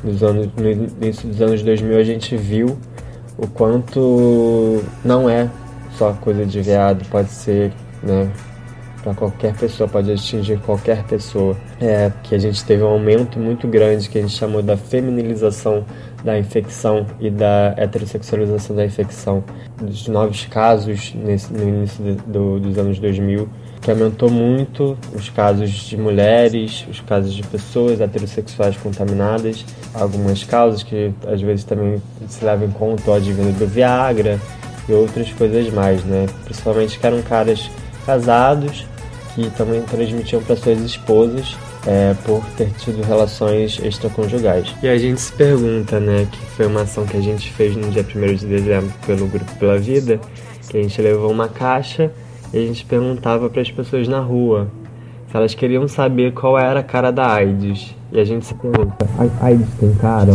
nos 0.05 0.23
anos, 0.23 0.49
no 0.57 0.71
início 0.71 1.29
dos 1.29 1.41
anos 1.41 1.63
2000, 1.63 1.99
a 1.99 2.03
gente 2.03 2.37
viu 2.37 2.79
o 3.39 3.47
quanto 3.47 4.83
não 5.05 5.31
é 5.31 5.49
só 5.93 6.13
coisa 6.13 6.45
de 6.45 6.61
viado, 6.61 7.05
pode 7.09 7.31
ser, 7.31 7.73
né, 8.03 8.31
para 9.03 9.15
qualquer 9.15 9.55
pessoa, 9.55 9.89
pode 9.89 10.13
atingir 10.13 10.59
qualquer 10.61 11.05
pessoa. 11.05 11.57
É 11.81 12.13
que 12.23 12.35
a 12.35 12.39
gente 12.39 12.65
teve 12.65 12.83
um 12.83 12.89
aumento 12.89 13.39
muito 13.39 13.67
grande 13.67 14.09
que 14.09 14.19
a 14.19 14.21
gente 14.21 14.37
chamou 14.37 14.63
da 14.63 14.77
feminilização 14.77 15.85
da 16.25 16.39
infecção 16.39 17.07
e 17.21 17.31
da 17.31 17.75
heterossexualização 17.77 18.75
da 18.75 18.85
infecção, 18.85 19.45
dos 19.81 20.09
novos 20.09 20.47
casos 20.47 21.15
nesse, 21.15 21.53
no 21.53 21.69
início 21.69 22.03
de, 22.03 22.13
do, 22.13 22.59
dos 22.59 22.77
anos 22.77 22.99
2000, 22.99 23.49
que 23.81 23.91
aumentou 23.91 24.31
muito 24.31 24.99
os 25.15 25.29
casos 25.29 25.71
de 25.71 25.97
mulheres, 25.97 26.85
os 26.91 27.01
casos 27.01 27.33
de 27.33 27.43
pessoas 27.45 28.01
heterossexuais 28.01 28.77
contaminadas, 28.77 29.65
algumas 29.95 30.43
causas 30.43 30.83
que 30.83 31.13
às 31.27 31.41
vezes 31.41 31.65
também 31.65 32.03
se 32.29 32.45
levam 32.45 32.67
em 32.67 32.73
conta 32.73 33.11
o 33.11 33.15
advindo 33.15 33.57
do 33.57 33.67
Viagra 33.67 34.41
e 34.89 34.93
outras 34.93 35.33
coisas 35.33 35.73
mais, 35.73 36.03
né? 36.05 36.27
Principalmente 36.45 36.99
que 36.99 37.07
eram 37.07 37.23
caras 37.23 37.71
casados 38.05 38.87
que 39.35 39.49
também 39.51 39.83
transmitiam 39.83 40.43
para 40.43 40.57
suas 40.57 40.81
esposas 40.81 41.57
é, 41.87 42.15
por 42.25 42.45
ter 42.57 42.71
tido 42.73 43.03
relações 43.03 43.79
extraconjugais. 43.83 44.75
E 44.83 44.89
a 44.89 44.99
gente 44.99 45.21
se 45.21 45.33
pergunta, 45.33 45.99
né, 46.01 46.27
que 46.31 46.39
foi 46.39 46.67
uma 46.67 46.83
ação 46.83 47.07
que 47.07 47.17
a 47.17 47.21
gente 47.21 47.51
fez 47.53 47.77
no 47.77 47.91
dia 47.91 48.03
1 48.05 48.35
de 48.35 48.47
dezembro 48.47 48.93
pelo 49.07 49.27
Grupo 49.27 49.55
Pela 49.57 49.79
Vida, 49.79 50.21
que 50.69 50.77
a 50.77 50.83
gente 50.83 51.01
levou 51.01 51.31
uma 51.31 51.49
caixa 51.49 52.11
e 52.53 52.59
a 52.59 52.61
gente 52.61 52.85
perguntava 52.85 53.49
para 53.49 53.63
as 53.63 53.71
pessoas 53.71 54.09
na 54.09 54.21
rua 54.21 54.69
se 55.31 55.37
elas 55.37 55.55
queriam 55.55 55.87
saber 55.87 56.33
qual 56.33 56.59
era 56.59 56.81
a 56.81 56.83
cara 56.83 57.11
da 57.11 57.31
AIDS. 57.31 57.95
E 58.11 58.19
a 58.19 58.25
gente 58.25 58.47
se 58.47 58.55
pergunta, 58.55 59.07
a 59.19 59.47
AIDS 59.47 59.69
tem 59.79 59.95
cara? 59.97 60.33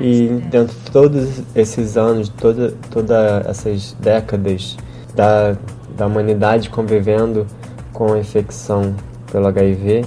E 0.00 0.26
dentro 0.50 0.76
de 0.76 0.90
todos 0.90 1.42
esses 1.54 1.96
anos, 1.96 2.28
toda, 2.28 2.74
toda 2.90 3.44
essas 3.46 3.92
décadas 4.00 4.76
da 5.14 5.56
da 5.96 6.06
humanidade 6.06 6.70
convivendo 6.70 7.46
com 7.92 8.12
a 8.12 8.18
infecção 8.18 8.94
pelo 9.30 9.46
HIV, 9.46 10.04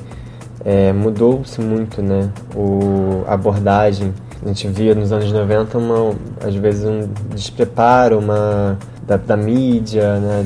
é, 0.65 0.91
mudou-se 0.91 1.61
muito, 1.61 2.01
né? 2.01 2.29
O, 2.55 3.23
a 3.27 3.33
abordagem. 3.33 4.13
A 4.43 4.47
gente 4.47 4.67
via 4.67 4.95
nos 4.95 5.11
anos 5.11 5.31
90, 5.31 5.77
uma, 5.77 6.15
às 6.43 6.55
vezes, 6.55 6.83
um 6.83 7.07
despreparo 7.29 8.19
uma, 8.19 8.77
da, 9.07 9.15
da 9.15 9.37
mídia, 9.37 10.19
né? 10.19 10.45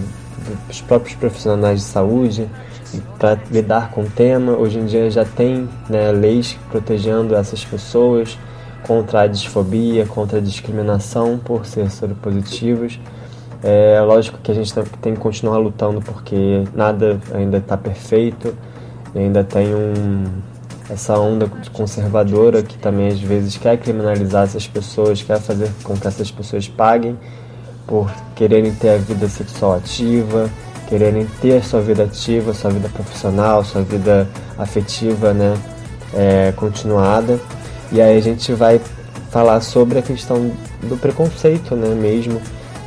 dos 0.67 0.82
próprios 0.82 1.15
profissionais 1.15 1.80
de 1.80 1.86
saúde 1.86 2.49
para 3.17 3.38
lidar 3.51 3.91
com 3.91 4.01
o 4.01 4.09
tema. 4.09 4.53
Hoje 4.53 4.80
em 4.80 4.86
dia 4.86 5.09
já 5.09 5.26
tem 5.26 5.70
né, 5.89 6.11
leis 6.11 6.57
protegendo 6.70 7.36
essas 7.36 7.63
pessoas 7.63 8.38
contra 8.84 9.22
a 9.22 9.28
disfobia, 9.28 10.05
contra 10.05 10.39
a 10.39 10.41
discriminação 10.41 11.38
por 11.38 11.65
ser 11.65 11.89
soropositivos. 11.91 12.99
É 13.61 13.99
lógico 14.01 14.39
que 14.41 14.51
a 14.51 14.55
gente 14.55 14.74
tem 15.01 15.13
que 15.13 15.20
continuar 15.20 15.57
lutando 15.57 16.01
porque 16.01 16.63
nada 16.74 17.20
ainda 17.34 17.57
está 17.57 17.76
perfeito, 17.76 18.55
ainda 19.16 19.43
tem 19.43 19.74
um, 19.74 20.26
essa 20.89 21.18
onda 21.18 21.49
conservadora 21.72 22.64
que 22.64 22.78
também 22.78 23.07
às 23.07 23.20
vezes 23.20 23.57
quer 23.57 23.78
criminalizar 23.78 24.43
essas 24.43 24.68
pessoas, 24.68 25.22
quer 25.22 25.39
fazer 25.39 25.70
com 25.84 25.95
que 25.95 26.07
essas 26.07 26.32
pessoas 26.32 26.68
paguem 26.68 27.18
por 27.86 28.12
quererem 28.36 28.74
ter 28.74 28.89
a 28.89 28.97
vida 28.97 29.28
sexual 29.28 29.76
ativa, 29.76 30.49
quererem 30.88 31.26
ter 31.41 31.64
sua 31.64 31.82
vida 31.82 32.03
ativa, 32.03 32.53
sua 32.53 32.72
vida 32.72 32.89
profissional, 32.89 33.64
sua 33.64 33.82
vida 33.82 34.28
afetiva, 34.57 35.34
né, 35.34 35.57
é, 36.14 36.51
continuada. 36.55 37.39
E 37.91 38.01
aí 38.01 38.18
a 38.18 38.22
gente 38.22 38.53
vai 38.53 38.80
falar 39.32 39.62
sobre 39.62 39.99
a 39.99 40.01
questão 40.01 40.51
do 40.84 40.97
preconceito, 40.97 41.76
né, 41.76 41.89
mesmo 41.95 42.39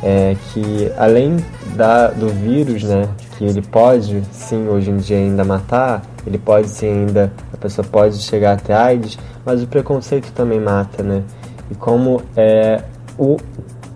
é 0.02 0.36
que 0.52 0.90
além 0.96 1.36
da, 1.76 2.08
do 2.08 2.28
vírus, 2.28 2.82
né, 2.82 3.08
que 3.42 3.48
ele 3.48 3.62
pode 3.62 4.22
sim 4.30 4.68
hoje 4.68 4.90
em 4.90 4.98
dia 4.98 5.16
ainda 5.16 5.44
matar, 5.44 6.02
ele 6.24 6.38
pode 6.38 6.68
sim 6.68 6.86
ainda, 6.86 7.32
a 7.52 7.56
pessoa 7.56 7.84
pode 7.84 8.18
chegar 8.18 8.52
até 8.52 8.72
AIDS, 8.72 9.18
mas 9.44 9.60
o 9.60 9.66
preconceito 9.66 10.30
também 10.32 10.60
mata, 10.60 11.02
né? 11.02 11.24
E 11.68 11.74
como 11.74 12.22
é, 12.36 12.84
o, 13.18 13.36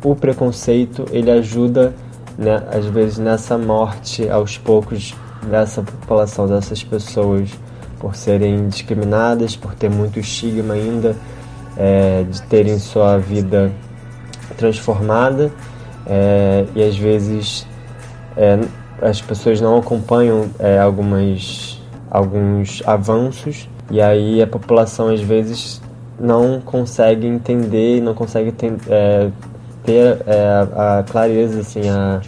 o 0.02 0.16
preconceito 0.16 1.04
ele 1.12 1.30
ajuda, 1.30 1.94
né, 2.36 2.60
às 2.72 2.86
vezes 2.86 3.18
nessa 3.18 3.56
morte 3.56 4.28
aos 4.28 4.58
poucos 4.58 5.14
dessa 5.48 5.80
população, 5.80 6.48
dessas 6.48 6.82
pessoas, 6.82 7.50
por 8.00 8.16
serem 8.16 8.68
discriminadas, 8.68 9.54
por 9.54 9.74
ter 9.74 9.88
muito 9.88 10.18
estigma 10.18 10.74
ainda 10.74 11.14
é, 11.76 12.24
de 12.28 12.42
terem 12.42 12.80
sua 12.80 13.16
vida 13.16 13.70
transformada 14.58 15.52
é, 16.04 16.64
e 16.74 16.82
às 16.82 16.96
vezes 16.96 17.64
é, 18.36 18.58
as 19.00 19.20
pessoas 19.20 19.60
não 19.60 19.78
acompanham 19.78 20.48
é, 20.58 20.78
algumas, 20.78 21.80
alguns 22.10 22.82
avanços 22.86 23.68
e 23.90 24.00
aí 24.00 24.42
a 24.42 24.46
população 24.46 25.08
às 25.08 25.20
vezes 25.20 25.80
não 26.18 26.60
consegue 26.60 27.26
entender, 27.26 28.00
não 28.00 28.14
consegue 28.14 28.50
ter, 28.52 28.74
é, 28.88 29.30
ter 29.84 30.18
é, 30.26 30.66
a 30.74 31.04
clareza 31.08 31.60
assim, 31.60 31.88
a, 31.88 32.20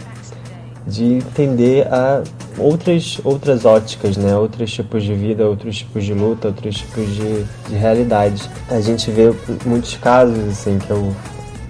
de 0.85 1.15
entender 1.15 1.87
a 1.87 2.23
outras, 2.57 3.19
outras 3.23 3.65
óticas, 3.65 4.15
né? 4.17 4.35
outros 4.35 4.71
tipos 4.71 5.03
de 5.03 5.13
vida, 5.13 5.47
outros 5.47 5.77
tipos 5.77 6.03
de 6.03 6.13
luta, 6.13 6.47
outros 6.47 6.77
tipos 6.77 7.07
de, 7.07 7.43
de 7.67 7.75
realidade. 7.75 8.49
A 8.69 8.79
gente 8.79 9.09
vê 9.11 9.33
muitos 9.65 9.95
casos 9.97 10.37
assim 10.47 10.77
que 10.77 10.89
eu 10.89 11.13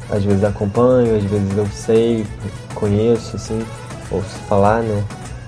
às 0.10 0.24
vezes 0.24 0.43
acompanho, 0.43 1.16
às 1.16 1.24
vezes 1.24 1.58
eu 1.58 1.68
sei, 1.68 2.26
conheço, 2.74 3.36
assim, 3.36 3.64
ouço 4.12 4.38
falar, 4.47 4.82
né? 4.82 5.03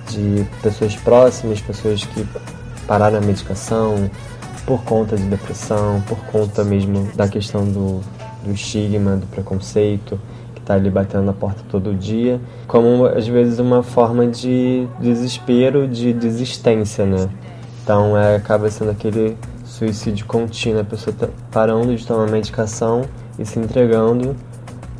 De 0.09 0.45
pessoas 0.61 0.95
próximas, 0.95 1.61
pessoas 1.61 2.03
que 2.03 2.25
pararam 2.87 3.17
a 3.17 3.21
medicação 3.21 4.09
por 4.65 4.83
conta 4.83 5.15
de 5.15 5.23
depressão, 5.23 6.01
por 6.07 6.17
conta 6.25 6.63
mesmo 6.63 7.09
da 7.15 7.27
questão 7.27 7.65
do, 7.65 8.01
do 8.43 8.51
estigma, 8.51 9.17
do 9.17 9.25
preconceito, 9.27 10.19
que 10.53 10.61
está 10.61 10.75
ali 10.75 10.89
batendo 10.89 11.23
na 11.23 11.33
porta 11.33 11.63
todo 11.69 11.93
dia, 11.95 12.39
como 12.67 13.05
às 13.05 13.27
vezes 13.27 13.59
uma 13.59 13.83
forma 13.83 14.27
de 14.27 14.87
desespero, 14.99 15.87
de 15.87 16.13
desistência, 16.13 17.05
né? 17.05 17.29
Então 17.83 18.17
é, 18.17 18.35
acaba 18.35 18.69
sendo 18.69 18.91
aquele 18.91 19.37
suicídio 19.65 20.25
contínuo, 20.25 20.81
a 20.81 20.85
pessoa 20.85 21.15
tá 21.17 21.27
parando 21.51 21.95
de 21.95 22.05
tomar 22.05 22.29
medicação 22.29 23.03
e 23.39 23.45
se 23.45 23.57
entregando 23.57 24.35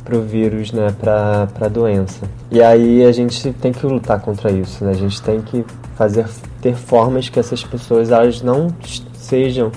para 0.04 0.16
o 0.16 0.22
vírus, 0.22 0.72
né, 0.72 0.94
para 0.98 1.48
a 1.60 1.68
doença. 1.68 2.28
E 2.50 2.62
aí 2.62 3.04
a 3.04 3.12
gente 3.12 3.52
tem 3.54 3.72
que 3.72 3.86
lutar 3.86 4.20
contra 4.20 4.50
isso, 4.50 4.84
né? 4.84 4.90
A 4.90 4.94
gente 4.94 5.20
tem 5.22 5.40
que 5.40 5.64
fazer 5.96 6.26
ter 6.60 6.74
formas 6.74 7.28
que 7.28 7.38
essas 7.38 7.62
pessoas 7.62 8.10
elas 8.10 8.42
não 8.42 8.68
sejam 9.14 9.70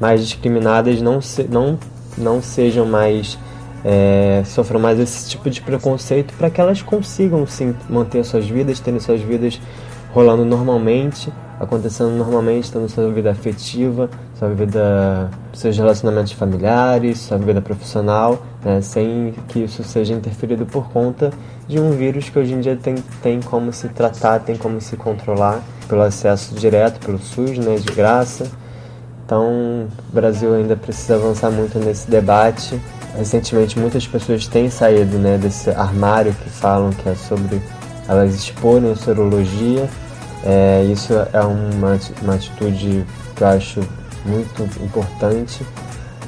mais 0.00 0.22
discriminadas, 0.22 1.00
não 1.00 1.20
se, 1.20 1.44
não 1.44 1.78
não 2.18 2.42
sejam 2.42 2.84
mais 2.84 3.38
é, 3.84 4.42
sofram 4.44 4.80
mais 4.80 4.98
esse 4.98 5.30
tipo 5.30 5.48
de 5.48 5.60
preconceito 5.62 6.34
para 6.34 6.50
que 6.50 6.60
elas 6.60 6.82
consigam 6.82 7.46
sim 7.46 7.74
manter 7.88 8.24
suas 8.24 8.46
vidas, 8.46 8.80
terem 8.80 9.00
suas 9.00 9.20
vidas 9.20 9.60
rolando 10.12 10.44
normalmente, 10.44 11.32
acontecendo 11.58 12.10
normalmente, 12.10 12.70
tendo 12.70 12.88
sua 12.88 13.10
vida 13.10 13.30
afetiva, 13.30 14.10
sua 14.34 14.48
vida, 14.48 15.30
seus 15.52 15.76
relacionamentos 15.76 16.32
familiares, 16.32 17.18
sua 17.20 17.38
vida 17.38 17.60
profissional, 17.60 18.42
né, 18.64 18.80
sem 18.80 19.34
que 19.48 19.60
isso 19.60 19.82
seja 19.82 20.12
interferido 20.12 20.66
por 20.66 20.88
conta 20.90 21.30
de 21.66 21.78
um 21.78 21.92
vírus 21.92 22.28
que 22.28 22.38
hoje 22.38 22.52
em 22.52 22.60
dia 22.60 22.76
tem, 22.76 22.96
tem 23.22 23.40
como 23.40 23.72
se 23.72 23.88
tratar, 23.88 24.40
tem 24.40 24.56
como 24.56 24.80
se 24.80 24.96
controlar 24.96 25.62
pelo 25.88 26.02
acesso 26.02 26.54
direto, 26.54 27.04
pelo 27.04 27.18
SUS, 27.18 27.58
né, 27.58 27.76
de 27.76 27.92
graça. 27.92 28.46
Então, 29.24 29.86
o 30.08 30.12
Brasil 30.12 30.54
ainda 30.54 30.76
precisa 30.76 31.14
avançar 31.14 31.50
muito 31.50 31.78
nesse 31.78 32.10
debate. 32.10 32.80
Recentemente, 33.16 33.78
muitas 33.78 34.06
pessoas 34.06 34.46
têm 34.46 34.68
saído 34.68 35.18
né, 35.18 35.38
desse 35.38 35.70
armário 35.70 36.34
que 36.34 36.50
falam 36.50 36.90
que 36.90 37.08
é 37.08 37.14
sobre 37.14 37.60
elas 38.08 38.34
exporem 38.34 38.90
a 38.90 38.96
sorologia. 38.96 39.88
É, 40.44 40.84
isso 40.92 41.12
é 41.32 41.40
uma, 41.42 41.98
uma 42.22 42.34
atitude 42.34 43.04
que 43.36 43.42
eu 43.42 43.48
acho 43.48 43.80
muito 44.26 44.62
importante 44.82 45.64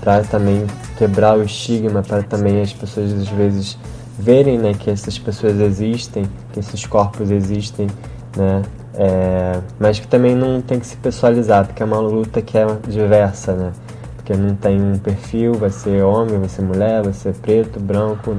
para 0.00 0.22
também 0.22 0.66
quebrar 1.02 1.36
o 1.36 1.42
estigma, 1.42 2.00
para 2.00 2.22
também 2.22 2.60
as 2.60 2.72
pessoas 2.72 3.12
às 3.12 3.28
vezes 3.28 3.76
verem 4.16 4.56
né, 4.56 4.72
que 4.72 4.88
essas 4.88 5.18
pessoas 5.18 5.58
existem, 5.58 6.24
que 6.52 6.60
esses 6.60 6.86
corpos 6.86 7.32
existem, 7.32 7.88
né, 8.36 8.62
é, 8.94 9.60
mas 9.80 9.98
que 9.98 10.06
também 10.06 10.36
não 10.36 10.62
tem 10.62 10.78
que 10.78 10.86
se 10.86 10.96
pessoalizar, 10.96 11.66
porque 11.66 11.82
é 11.82 11.86
uma 11.86 11.98
luta 11.98 12.40
que 12.40 12.56
é 12.56 12.64
diversa, 12.86 13.52
né, 13.52 13.72
porque 14.14 14.32
não 14.36 14.54
tem 14.54 14.80
um 14.80 14.96
perfil, 14.96 15.54
vai 15.54 15.70
ser 15.70 16.04
homem, 16.04 16.38
vai 16.38 16.48
ser 16.48 16.62
mulher, 16.62 17.02
vai 17.02 17.12
ser 17.12 17.34
preto, 17.34 17.80
branco, 17.80 18.36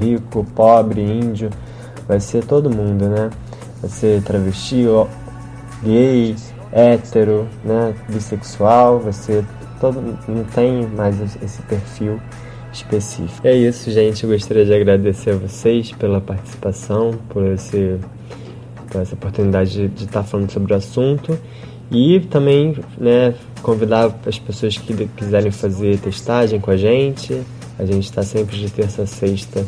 rico, 0.00 0.46
pobre, 0.54 1.02
índio, 1.02 1.50
vai 2.06 2.20
ser 2.20 2.44
todo 2.44 2.70
mundo, 2.70 3.08
né? 3.08 3.30
Vai 3.80 3.90
ser 3.90 4.22
travesti, 4.22 4.84
gay, 5.82 6.36
hétero, 6.70 7.48
né? 7.64 7.94
Bissexual, 8.08 9.00
vai 9.00 9.12
ser 9.12 9.44
todo. 9.80 10.00
Não 10.28 10.44
tem 10.44 10.86
mais 10.86 11.18
esse 11.42 11.62
perfil 11.62 12.20
específico. 12.72 13.46
É 13.46 13.56
isso, 13.56 13.90
gente. 13.90 14.24
Eu 14.24 14.30
gostaria 14.30 14.64
de 14.64 14.74
agradecer 14.74 15.30
a 15.30 15.36
vocês 15.36 15.92
pela 15.92 16.20
participação, 16.20 17.18
por, 17.28 17.44
esse, 17.46 17.98
por 18.90 19.00
essa 19.00 19.14
oportunidade 19.14 19.88
de, 19.88 20.04
estar 20.04 20.22
falando 20.22 20.50
sobre 20.50 20.72
o 20.72 20.76
assunto. 20.76 21.38
E 21.90 22.20
também 22.20 22.76
né, 22.96 23.34
convidar 23.62 24.14
as 24.24 24.38
pessoas 24.38 24.78
que 24.78 25.08
quiserem 25.16 25.50
fazer 25.50 25.98
testagem 25.98 26.60
com 26.60 26.70
a 26.70 26.76
gente. 26.76 27.42
A 27.78 27.84
gente 27.84 28.04
está 28.04 28.22
sempre 28.22 28.56
de 28.56 28.70
terça 28.70 29.02
a 29.02 29.06
sexta 29.06 29.64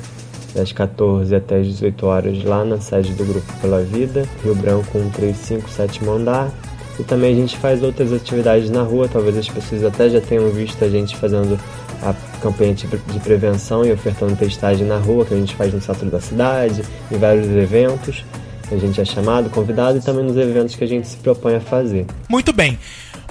das 0.55 0.71
14 0.71 1.35
até 1.35 1.61
as 1.61 1.67
18 1.67 2.07
horas 2.07 2.45
lá 2.45 2.65
na 2.65 2.79
sede 2.79 3.13
do 3.15 3.25
Grupo 3.25 3.51
Pela 3.61 3.83
Vida, 3.83 4.29
Rio 4.45 4.55
Branco 4.55 4.93
135, 4.93 6.11
andar. 6.11 6.53
E 6.99 7.05
também 7.05 7.33
a 7.33 7.37
gente 7.37 7.57
faz 7.57 7.83
outras 7.83 8.13
atividades 8.13 8.71
na 8.71 8.83
rua, 8.83 9.09
talvez 9.09 9.37
as 9.37 9.49
pessoas 9.49 9.85
até 9.85 10.11
já 10.11 10.21
tenham 10.21 10.51
visto 10.51 10.85
a 10.85 10.89
gente 10.89 11.17
fazendo 11.17 11.59
a 12.03 12.15
campanha 12.41 12.75
de 12.75 13.21
prevenção 13.21 13.85
e 13.85 13.93
ofertando 13.93 14.37
testagem 14.37 14.87
na 14.87 14.99
rua, 14.99 15.25
que 15.25 15.33
a 15.33 15.37
gente 15.37 15.55
faz 15.55 15.73
no 15.73 15.81
centro 15.81 16.11
da 16.11 16.21
cidade, 16.21 16.83
em 17.11 17.17
vários 17.17 17.47
eventos. 17.49 18.25
A 18.71 18.77
gente 18.77 19.01
é 19.01 19.05
chamado, 19.05 19.51
convidado 19.51 19.99
e 19.99 20.01
também 20.01 20.25
nos 20.25 20.37
eventos 20.37 20.75
que 20.75 20.83
a 20.83 20.87
gente 20.87 21.07
se 21.07 21.17
propõe 21.19 21.57
a 21.57 21.61
fazer. 21.61 22.07
Muito 22.29 22.53
bem. 22.53 22.79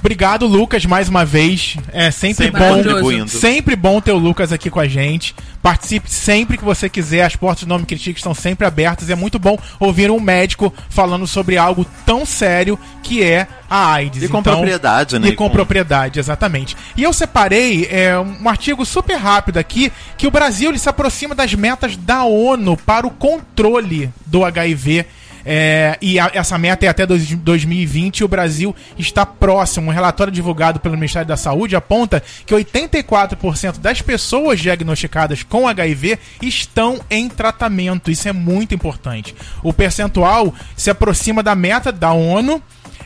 Obrigado, 0.01 0.47
Lucas, 0.47 0.83
mais 0.83 1.07
uma 1.07 1.23
vez. 1.23 1.77
É 1.93 2.09
sempre, 2.09 2.45
Sempre 2.45 2.59
bom. 2.59 3.27
Sempre 3.27 3.75
bom 3.75 4.01
ter 4.01 4.11
o 4.11 4.17
Lucas 4.17 4.51
aqui 4.51 4.67
com 4.67 4.79
a 4.79 4.87
gente. 4.87 5.35
Participe 5.61 6.09
sempre 6.09 6.57
que 6.57 6.63
você 6.63 6.89
quiser. 6.89 7.23
As 7.23 7.35
portas 7.35 7.65
do 7.65 7.69
Nome 7.69 7.85
Critique 7.85 8.19
estão 8.19 8.33
sempre 8.33 8.65
abertas. 8.65 9.11
É 9.11 9.15
muito 9.15 9.37
bom 9.37 9.59
ouvir 9.79 10.09
um 10.09 10.19
médico 10.19 10.73
falando 10.89 11.27
sobre 11.27 11.55
algo 11.55 11.85
tão 12.03 12.25
sério 12.25 12.79
que 13.03 13.23
é 13.23 13.47
a 13.69 13.93
AIDS. 13.93 14.23
E 14.23 14.27
com 14.27 14.41
propriedade, 14.41 15.19
né? 15.19 15.27
E 15.27 15.35
com, 15.35 15.47
propriedade, 15.51 16.19
exatamente. 16.19 16.75
E 16.97 17.03
eu 17.03 17.13
separei 17.13 17.87
é, 17.91 18.17
um 18.17 18.49
artigo 18.49 18.83
super 18.83 19.17
rápido 19.17 19.57
aqui 19.57 19.91
que 20.17 20.25
o 20.25 20.31
Brasil 20.31 20.75
se 20.79 20.89
aproxima 20.89 21.35
das 21.35 21.53
metas 21.53 21.95
da 21.95 22.23
ONU 22.23 22.75
para 22.75 23.05
o 23.05 23.11
controle 23.11 24.11
do 24.25 24.43
HIV. 24.43 25.05
É, 25.45 25.97
e 26.01 26.19
a- 26.19 26.31
essa 26.33 26.57
meta 26.57 26.85
é 26.85 26.89
até 26.89 27.05
dois- 27.05 27.33
2020 27.33 28.19
e 28.19 28.23
o 28.23 28.27
Brasil 28.27 28.75
está 28.97 29.25
próximo. 29.25 29.89
Um 29.89 29.93
relatório 29.93 30.31
divulgado 30.31 30.79
pelo 30.79 30.95
Ministério 30.95 31.27
da 31.27 31.37
Saúde 31.37 31.75
aponta 31.75 32.21
que 32.45 32.53
84% 32.53 33.79
das 33.79 34.01
pessoas 34.01 34.59
diagnosticadas 34.59 35.43
com 35.43 35.67
HIV 35.67 36.19
estão 36.41 36.99
em 37.09 37.27
tratamento. 37.27 38.11
Isso 38.11 38.27
é 38.27 38.33
muito 38.33 38.75
importante. 38.75 39.35
O 39.63 39.73
percentual 39.73 40.53
se 40.75 40.89
aproxima 40.89 41.41
da 41.41 41.55
meta 41.55 41.91
da 41.91 42.11
ONU 42.13 42.61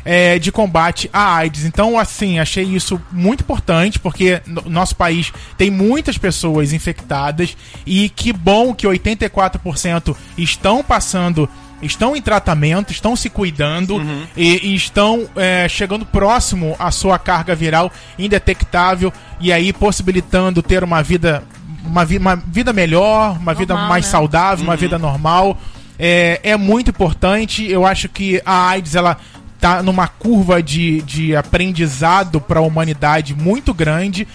é, 0.08 0.38
de 0.38 0.52
combate 0.52 1.10
à 1.12 1.38
AIDS. 1.38 1.66
Então, 1.66 1.98
assim, 1.98 2.38
achei 2.38 2.64
isso 2.64 3.02
muito 3.12 3.42
importante, 3.42 3.98
porque 3.98 4.40
no 4.46 4.62
nosso 4.70 4.96
país 4.96 5.34
tem 5.58 5.72
muitas 5.72 6.16
pessoas 6.16 6.74
infectadas 6.74 7.58
e 7.88 8.08
que 8.10 8.32
bom 8.32 8.72
que 8.72 8.86
84% 8.86 10.16
estão 10.38 10.84
passando. 10.84 11.50
Estão 11.82 12.16
em 12.16 12.22
tratamento, 12.22 12.92
estão 12.92 13.16
se 13.16 13.30
cuidando 13.30 14.02
e, 14.36 14.70
e 14.70 14.76
estão 14.76 15.28
é, 15.36 15.68
chegando 15.70 16.06
próximo 16.06 16.76
à 16.80 16.90
sua 16.90 17.20
carga 17.20 17.54
viral 17.54 17.92
indetectável 18.18 19.12
e 19.40 19.52
aí 19.52 19.72
possibilitando 19.74 20.64
ter 20.64 20.84
uma 20.84 21.04
vida, 21.04 21.44
uma, 21.84 22.06
vi- 22.06 22.18
uma 22.18 22.36
vida 22.36 22.72
melhor, 22.74 23.38
uma 23.38 23.54
vida 23.54 23.74
Normal, 23.74 23.90
mais 23.90 24.06
né? 24.06 24.12
saudável, 24.12 24.64
uma 24.64 24.76
vida 24.76 24.98
normal. 24.98 25.58
É, 26.00 26.40
é 26.44 26.58
muito 26.58 26.90
importante. 26.90 27.70
Eu 27.70 27.86
acho 27.86 28.10
que 28.10 28.42
a 28.46 28.70
AIDS 28.70 28.96
ela 28.96 29.18
tá 29.60 29.84
numa 29.84 30.08
curva 30.08 30.62
de, 30.64 31.02
de 31.04 31.36
aprendizado 31.36 32.40
para 32.42 32.60
a 32.60 32.64
humanidade 32.64 33.36
muito 33.36 33.74
grande. 33.74 34.28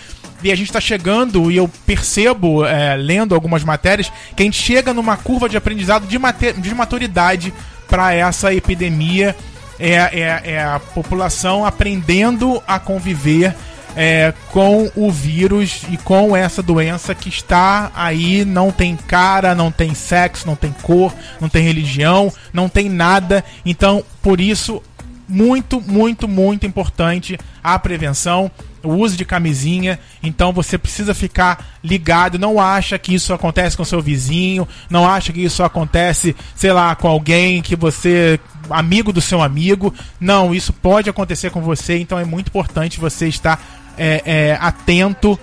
E 0.42 0.50
a 0.50 0.54
gente 0.54 0.68
está 0.68 0.80
chegando, 0.80 1.50
e 1.50 1.56
eu 1.56 1.68
percebo, 1.86 2.64
é, 2.64 2.96
lendo 2.96 3.34
algumas 3.34 3.62
matérias, 3.62 4.10
que 4.34 4.42
a 4.42 4.44
gente 4.44 4.60
chega 4.60 4.94
numa 4.94 5.16
curva 5.16 5.48
de 5.48 5.56
aprendizado 5.56 6.06
de, 6.06 6.18
de 6.60 6.74
maturidade 6.74 7.52
para 7.88 8.14
essa 8.14 8.52
epidemia. 8.54 9.36
É, 9.78 9.94
é, 9.94 10.42
é 10.52 10.62
a 10.62 10.78
população 10.78 11.64
aprendendo 11.64 12.62
a 12.66 12.78
conviver 12.78 13.54
é, 13.96 14.32
com 14.52 14.90
o 14.94 15.10
vírus 15.10 15.82
e 15.90 15.96
com 15.96 16.36
essa 16.36 16.62
doença 16.62 17.14
que 17.14 17.28
está 17.28 17.90
aí, 17.94 18.44
não 18.44 18.70
tem 18.70 18.96
cara, 18.96 19.54
não 19.54 19.70
tem 19.70 19.94
sexo, 19.94 20.46
não 20.46 20.56
tem 20.56 20.72
cor, 20.82 21.12
não 21.40 21.48
tem 21.48 21.62
religião, 21.62 22.32
não 22.52 22.68
tem 22.68 22.88
nada. 22.88 23.44
Então, 23.64 24.04
por 24.22 24.40
isso, 24.40 24.82
muito, 25.28 25.80
muito, 25.80 26.28
muito 26.28 26.66
importante 26.66 27.38
a 27.62 27.78
prevenção, 27.78 28.50
o 28.82 28.94
uso 28.94 29.16
de 29.16 29.24
camisinha. 29.24 29.98
Então 30.22 30.52
você 30.52 30.76
precisa 30.78 31.14
ficar 31.14 31.78
ligado. 31.82 32.38
Não 32.38 32.60
acha 32.60 32.98
que 32.98 33.14
isso 33.14 33.32
acontece 33.32 33.76
com 33.76 33.84
seu 33.84 34.00
vizinho, 34.00 34.66
não 34.88 35.08
acha 35.08 35.32
que 35.32 35.42
isso 35.42 35.62
acontece, 35.62 36.34
sei 36.54 36.72
lá, 36.72 36.94
com 36.94 37.08
alguém 37.08 37.62
que 37.62 37.76
você 37.76 38.38
amigo 38.68 39.12
do 39.12 39.20
seu 39.20 39.42
amigo. 39.42 39.92
Não, 40.18 40.54
isso 40.54 40.72
pode 40.72 41.10
acontecer 41.10 41.50
com 41.50 41.60
você. 41.60 41.98
Então 41.98 42.18
é 42.18 42.24
muito 42.24 42.48
importante 42.48 43.00
você 43.00 43.28
estar 43.28 43.60
é, 43.96 44.22
é, 44.24 44.58
atento 44.60 45.38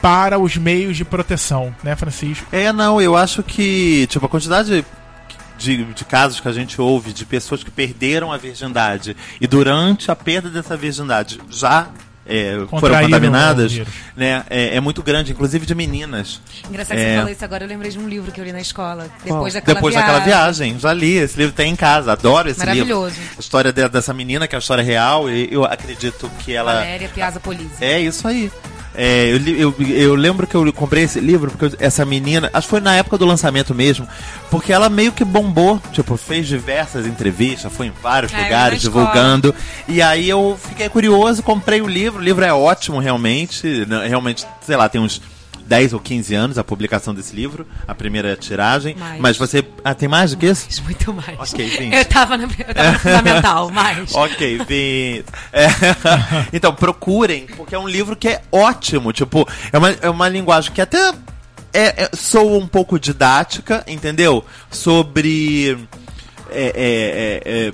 para 0.00 0.38
os 0.38 0.56
meios 0.56 0.96
de 0.96 1.04
proteção, 1.04 1.74
né, 1.82 1.94
Francisco? 1.94 2.46
É, 2.50 2.72
não, 2.72 3.00
eu 3.00 3.14
acho 3.16 3.42
que, 3.42 4.06
tipo, 4.06 4.24
a 4.24 4.28
quantidade 4.28 4.84
de, 5.58 5.84
de 5.84 6.04
casos 6.06 6.40
que 6.40 6.48
a 6.48 6.52
gente 6.52 6.80
ouve 6.80 7.12
de 7.12 7.26
pessoas 7.26 7.62
que 7.62 7.70
perderam 7.70 8.32
a 8.32 8.38
virgindade 8.38 9.14
e 9.38 9.46
durante 9.46 10.10
a 10.10 10.16
perda 10.16 10.48
dessa 10.48 10.74
virgindade 10.76 11.38
já 11.50 11.88
é, 12.26 12.54
foram 12.78 13.00
contaminadas, 13.00 13.80
né, 14.16 14.44
é, 14.48 14.76
é 14.76 14.80
muito 14.80 15.02
grande, 15.02 15.32
inclusive 15.32 15.66
de 15.66 15.74
meninas. 15.74 16.40
Engraçado 16.68 16.96
que 16.96 17.02
É. 17.02 17.10
você 17.12 17.16
falou 17.16 17.32
isso 17.32 17.44
agora, 17.44 17.64
eu 17.64 17.68
lembrei 17.68 17.90
de 17.90 17.98
um 17.98 18.08
livro 18.08 18.30
que 18.30 18.40
eu 18.40 18.44
li 18.44 18.52
na 18.52 18.60
escola. 18.60 19.08
Depois 19.24 19.54
daquela 19.54 19.74
Depois 19.74 19.94
viagem. 19.94 20.12
daquela 20.14 20.24
viagem, 20.24 20.78
já 20.78 20.92
li. 20.92 21.16
Esse 21.16 21.36
livro 21.38 21.54
tem 21.54 21.72
em 21.72 21.76
casa, 21.76 22.12
adoro 22.12 22.48
esse 22.48 22.60
livro. 22.60 22.74
Maravilhoso. 22.96 23.16
A 23.36 23.40
história 23.40 23.72
de- 23.72 23.88
dessa 23.88 24.12
menina, 24.14 24.46
que 24.46 24.54
é 24.54 24.58
a 24.58 24.60
história 24.60 24.84
real, 24.84 25.28
e 25.30 25.48
eu 25.52 25.64
acredito 25.64 26.30
que 26.40 26.52
ela. 26.54 26.74
Valéria 26.74 27.08
Piazza 27.08 27.40
Polizzi. 27.40 27.82
É 27.82 27.98
isso 27.98 28.28
aí. 28.28 28.50
É, 28.94 29.26
eu, 29.32 29.36
li- 29.38 29.60
eu, 29.60 29.74
eu 29.88 30.14
lembro 30.16 30.46
que 30.46 30.54
eu 30.54 30.72
comprei 30.72 31.04
esse 31.04 31.20
livro 31.20 31.50
porque 31.50 31.76
essa 31.82 32.04
menina, 32.04 32.50
acho 32.52 32.66
que 32.66 32.70
foi 32.70 32.80
na 32.80 32.94
época 32.96 33.16
do 33.16 33.24
lançamento 33.24 33.72
mesmo, 33.74 34.06
porque 34.50 34.72
ela 34.72 34.88
meio 34.88 35.12
que 35.12 35.24
bombou, 35.24 35.80
tipo, 35.92 36.16
fez 36.16 36.48
diversas 36.48 37.06
entrevistas, 37.06 37.72
foi 37.72 37.86
em 37.86 37.92
vários 38.02 38.32
É, 38.34 38.42
lugares 38.42 38.80
divulgando. 38.80 39.54
E 39.86 40.02
aí 40.02 40.28
eu 40.28 40.58
fiquei 40.68 40.88
curioso, 40.88 41.42
comprei 41.42 41.80
o 41.80 41.86
livro. 41.86 42.20
O 42.20 42.22
livro 42.24 42.44
é 42.44 42.52
ótimo, 42.52 42.98
realmente. 42.98 43.66
né, 43.86 44.08
Realmente, 44.08 44.44
sei 44.66 44.76
lá, 44.76 44.88
tem 44.88 45.00
uns 45.00 45.22
10 45.70 45.92
ou 45.92 46.00
15 46.00 46.34
anos 46.34 46.58
a 46.58 46.64
publicação 46.64 47.14
desse 47.14 47.32
livro, 47.34 47.64
a 47.86 47.94
primeira 47.94 48.34
tiragem. 48.36 48.96
Mais. 48.96 49.20
Mas 49.20 49.36
você. 49.38 49.64
Ah, 49.84 49.94
tem 49.94 50.08
mais 50.08 50.32
do 50.32 50.36
que 50.36 50.46
isso? 50.46 50.82
Muito 50.82 51.14
mais. 51.14 51.38
Ok, 51.38 51.64
20. 51.64 51.94
Eu 51.94 52.04
tava 52.06 52.36
na, 52.36 52.42
eu 52.42 52.74
tava 52.74 52.90
no 52.92 52.98
fundamental, 52.98 53.70
mas. 53.70 54.12
Ok, 54.12 54.58
20. 54.58 55.24
É. 55.52 55.68
Então, 56.52 56.74
procurem, 56.74 57.46
porque 57.56 57.72
é 57.76 57.78
um 57.78 57.86
livro 57.86 58.16
que 58.16 58.26
é 58.28 58.42
ótimo. 58.50 59.12
Tipo, 59.12 59.46
é 59.72 59.78
uma, 59.78 59.90
é 59.90 60.10
uma 60.10 60.28
linguagem 60.28 60.72
que 60.72 60.80
até 60.80 61.12
é, 61.72 62.02
é, 62.04 62.10
soa 62.16 62.58
um 62.58 62.66
pouco 62.66 62.98
didática, 62.98 63.84
entendeu? 63.86 64.44
Sobre. 64.72 65.78
É, 66.50 66.64
é, 66.74 67.52
é, 67.54 67.68
é, 67.68 67.72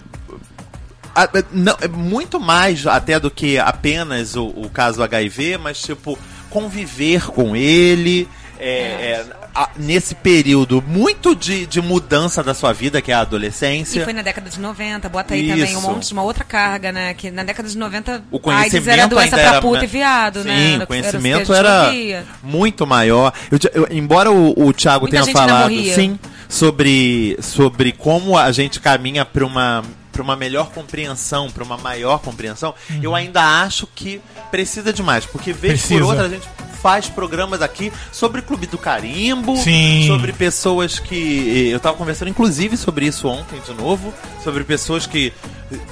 a- 1.15 1.31
não, 1.51 1.75
é 1.81 1.89
muito 1.89 2.39
mais 2.39 2.87
até 2.87 3.19
do 3.19 3.31
que 3.31 3.59
apenas 3.59 4.37
o, 4.37 4.49
o 4.49 4.69
caso 4.69 5.03
HIV, 5.03 5.57
mas 5.57 5.81
tipo, 5.81 6.19
conviver 6.61 7.27
com 7.31 7.55
ele. 7.55 8.27
é, 8.59 8.71
é, 8.71 9.27
a- 9.55 9.69
nesse 9.77 10.15
período 10.15 10.83
muito 10.87 11.35
de, 11.37 11.67
de 11.67 11.81
mudança 11.83 12.43
da 12.43 12.55
sua 12.55 12.73
vida, 12.73 13.03
que 13.03 13.13
é 13.13 13.15
a 13.15 13.21
adolescência. 13.21 14.01
E 14.01 14.05
foi 14.05 14.15
na 14.15 14.23
década 14.23 14.49
de 14.49 14.59
90, 14.59 15.09
bota 15.11 15.35
aí 15.35 15.47
também 15.49 15.65
um 15.77 15.79
Isso. 15.79 15.81
monte 15.91 16.07
de 16.09 16.13
uma 16.15 16.23
outra 16.23 16.43
carga, 16.43 16.91
né? 16.91 17.13
Que 17.13 17.31
na 17.31 17.43
década 17.43 17.69
de 17.69 17.77
90 17.77 18.25
o 18.31 18.37
AIDS 18.37 18.43
conhecimento 18.43 18.89
era 18.89 19.07
doença 19.07 19.37
pra 19.37 19.41
era 19.41 19.61
puta 19.61 19.85
e 19.85 19.87
viado, 19.87 20.41
Sim, 20.43 20.49
né? 20.49 20.65
Era- 20.69 20.75
era 20.77 20.85
o 20.85 20.87
conhecimento 20.87 21.53
era 21.55 21.85
ouvia. 21.85 22.25
muito 22.43 22.87
maior. 22.87 23.31
Eu 23.51 23.59
eu- 23.75 23.89
embora 23.91 24.31
o, 24.31 24.55
o 24.69 24.73
Thiago 24.73 25.03
Muita 25.07 25.23
tenha 25.23 25.33
falado, 25.37 25.71
sim, 25.95 26.19
sobre, 26.49 27.37
sobre 27.43 27.93
como 27.93 28.39
a 28.39 28.51
gente 28.53 28.81
caminha 28.81 29.25
para 29.27 29.45
uma 29.45 29.83
para 30.17 30.23
uma 30.23 30.35
melhor 30.35 30.71
compreensão, 30.71 31.51
para 31.51 31.63
uma 31.63 31.77
maior 31.77 32.19
compreensão, 32.21 32.75
eu 33.03 33.15
ainda 33.15 33.43
acho 33.63 33.87
que 33.87 34.19
precisa 34.51 34.91
de 34.91 35.03
mais, 35.03 35.27
porque 35.27 35.53
vez 35.53 35.81
Precisa. 35.81 36.01
por 36.01 36.07
outra 36.07 36.25
a 36.25 36.29
gente 36.31 36.49
faz 36.81 37.07
programas 37.07 37.61
aqui 37.61 37.93
sobre 38.11 38.41
Clube 38.41 38.67
do 38.67 38.79
Carimbo, 38.79 39.57
Sim. 39.59 40.07
sobre 40.07 40.33
pessoas 40.33 40.99
que. 40.99 41.69
Eu 41.71 41.79
tava 41.79 41.99
conversando 41.99 42.29
inclusive 42.29 42.79
sobre 42.79 43.07
isso 43.07 43.29
ontem 43.29 43.61
de 43.61 43.75
novo, 43.75 44.15
sobre 44.43 44.65
pessoas 44.65 45.07
que 45.07 45.35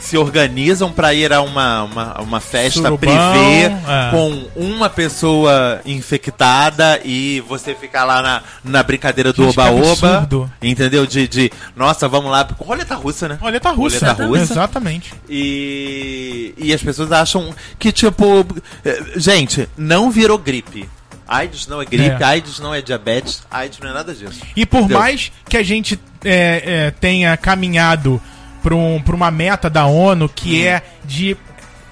se 0.00 0.16
organizam 0.16 0.92
para 0.92 1.12
ir 1.14 1.32
a 1.32 1.40
uma, 1.40 1.82
uma, 1.84 2.20
uma 2.20 2.40
festa 2.40 2.80
Surubão, 2.80 2.98
privê 2.98 3.64
é. 3.66 4.10
com 4.10 4.48
uma 4.54 4.88
pessoa 4.88 5.80
infectada 5.84 7.00
e 7.04 7.40
você 7.48 7.74
ficar 7.74 8.04
lá 8.04 8.22
na, 8.22 8.42
na 8.64 8.82
brincadeira 8.82 9.32
do 9.32 9.48
oba-oba. 9.48 10.28
Entendeu? 10.62 11.06
De, 11.06 11.26
de, 11.26 11.52
nossa, 11.76 12.08
vamos 12.08 12.30
lá. 12.30 12.46
Roleta 12.58 12.94
russa, 12.94 13.28
né? 13.28 13.38
Roleta 13.40 13.70
russa. 13.70 13.98
Roleta 14.12 14.26
russa. 14.26 14.52
Exatamente. 14.52 15.14
E, 15.28 16.54
e 16.56 16.72
as 16.72 16.82
pessoas 16.82 17.10
acham 17.12 17.54
que, 17.78 17.90
tipo, 17.90 18.46
eh, 18.84 19.02
gente, 19.16 19.68
não 19.76 20.10
virou 20.10 20.38
gripe. 20.38 20.88
AIDS 21.26 21.66
não 21.66 21.80
é 21.80 21.84
gripe, 21.84 22.22
É. 22.22 22.24
AIDS 22.24 22.58
não 22.58 22.74
é 22.74 22.82
diabetes, 22.82 23.42
AIDS 23.50 23.78
não 23.80 23.90
é 23.90 23.92
nada 23.92 24.14
disso. 24.14 24.40
E 24.54 24.66
por 24.66 24.80
Entendeu? 24.80 24.98
mais 24.98 25.32
que 25.48 25.56
a 25.56 25.62
gente 25.62 25.98
é, 26.24 26.62
é, 26.86 26.90
tenha 26.90 27.36
caminhado 27.36 28.20
para 28.64 28.74
um, 28.74 29.00
uma 29.12 29.30
meta 29.30 29.68
da 29.68 29.84
ONU 29.86 30.26
que 30.28 30.66
é 30.66 30.82
de 31.04 31.36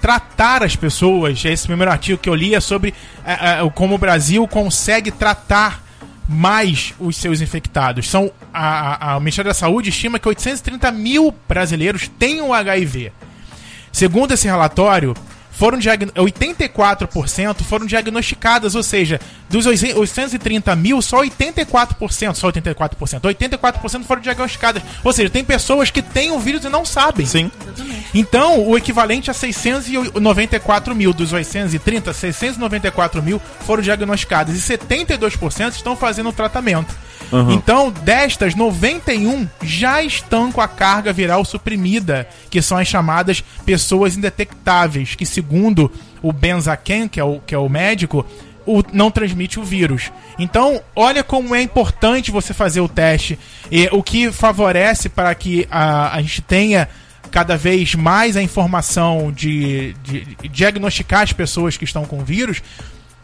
tratar 0.01 0.63
as 0.63 0.75
pessoas, 0.75 1.45
esse 1.45 1.65
primeiro 1.67 1.89
artigo 1.91 2.17
que 2.17 2.27
eu 2.27 2.35
li 2.35 2.53
é 2.55 2.59
sobre 2.59 2.93
é, 3.25 3.61
é, 3.61 3.69
como 3.73 3.95
o 3.95 3.97
Brasil 3.97 4.45
consegue 4.47 5.11
tratar 5.11 5.81
mais 6.27 6.93
os 6.99 7.15
seus 7.15 7.41
infectados. 7.41 8.09
São 8.09 8.31
a, 8.53 8.67
a- 9.09 9.11
a- 9.11 9.17
o 9.17 9.19
Ministério 9.19 9.49
da 9.49 9.53
Saúde 9.53 9.89
estima 9.89 10.17
que 10.19 10.27
830 10.27 10.91
mil 10.91 11.33
brasileiros 11.47 12.07
têm 12.07 12.41
o 12.41 12.53
HIV. 12.53 13.11
Segundo 13.91 14.33
esse 14.33 14.47
relatório, 14.47 15.13
foram 15.53 15.77
diagn- 15.77 16.11
84% 16.15 17.63
foram 17.63 17.85
diagnosticadas, 17.85 18.75
ou 18.75 18.83
seja, 18.83 19.19
dos 19.49 19.65
830 19.65 20.75
mil, 20.75 21.01
só 21.01 21.23
84%, 21.23 22.35
só 22.35 22.51
84%, 22.51 23.21
84% 23.21 24.03
foram 24.03 24.21
diagnosticadas. 24.21 24.83
Ou 25.03 25.13
seja, 25.13 25.29
tem 25.29 25.43
pessoas 25.43 25.89
que 25.91 26.01
têm 26.01 26.31
o 26.31 26.39
vírus 26.39 26.65
e 26.65 26.69
não 26.69 26.83
sabem. 26.83 27.25
Sim. 27.25 27.51
Então, 28.13 28.67
o 28.67 28.77
equivalente 28.77 29.29
a 29.31 29.33
694 29.33 30.95
mil 30.95 31.13
dos 31.13 31.31
830, 31.33 32.13
694 32.13 33.21
mil 33.21 33.41
foram 33.65 33.81
diagnosticadas 33.81 34.55
e 34.55 34.77
72% 34.77 35.71
estão 35.71 35.95
fazendo 35.95 36.29
o 36.29 36.33
tratamento. 36.33 36.93
Então, 37.51 37.89
destas, 37.91 38.55
91 38.55 39.47
já 39.63 40.03
estão 40.03 40.51
com 40.51 40.61
a 40.61 40.67
carga 40.67 41.11
viral 41.11 41.43
suprimida, 41.43 42.27
que 42.49 42.61
são 42.61 42.77
as 42.77 42.87
chamadas 42.87 43.43
pessoas 43.65 44.15
indetectáveis, 44.17 45.15
que 45.15 45.25
segundo 45.25 45.91
o 46.21 46.31
Benzaken, 46.31 47.07
que 47.07 47.19
é 47.19 47.23
o, 47.23 47.39
que 47.39 47.53
é 47.55 47.57
o 47.57 47.67
médico, 47.69 48.25
o- 48.65 48.83
não 48.93 49.11
transmite 49.11 49.59
o 49.59 49.63
vírus. 49.63 50.11
Então, 50.39 50.81
olha 50.95 51.23
como 51.23 51.53
é 51.55 51.61
importante 51.61 52.31
você 52.31 52.53
fazer 52.53 52.81
o 52.81 52.87
teste, 52.87 53.37
e 53.71 53.87
o 53.91 54.01
que 54.03 54.31
favorece 54.31 55.09
para 55.09 55.33
que 55.35 55.67
a, 55.69 56.15
a 56.15 56.21
gente 56.21 56.41
tenha 56.41 56.87
cada 57.31 57.57
vez 57.57 57.95
mais 57.95 58.37
a 58.37 58.41
informação 58.43 59.31
de, 59.31 59.93
de- 60.03 60.25
de 60.35 60.47
diagnosticar 60.49 61.21
as 61.23 61.33
pessoas 61.33 61.75
que 61.75 61.83
estão 61.83 62.05
com 62.05 62.23
vírus, 62.23 62.61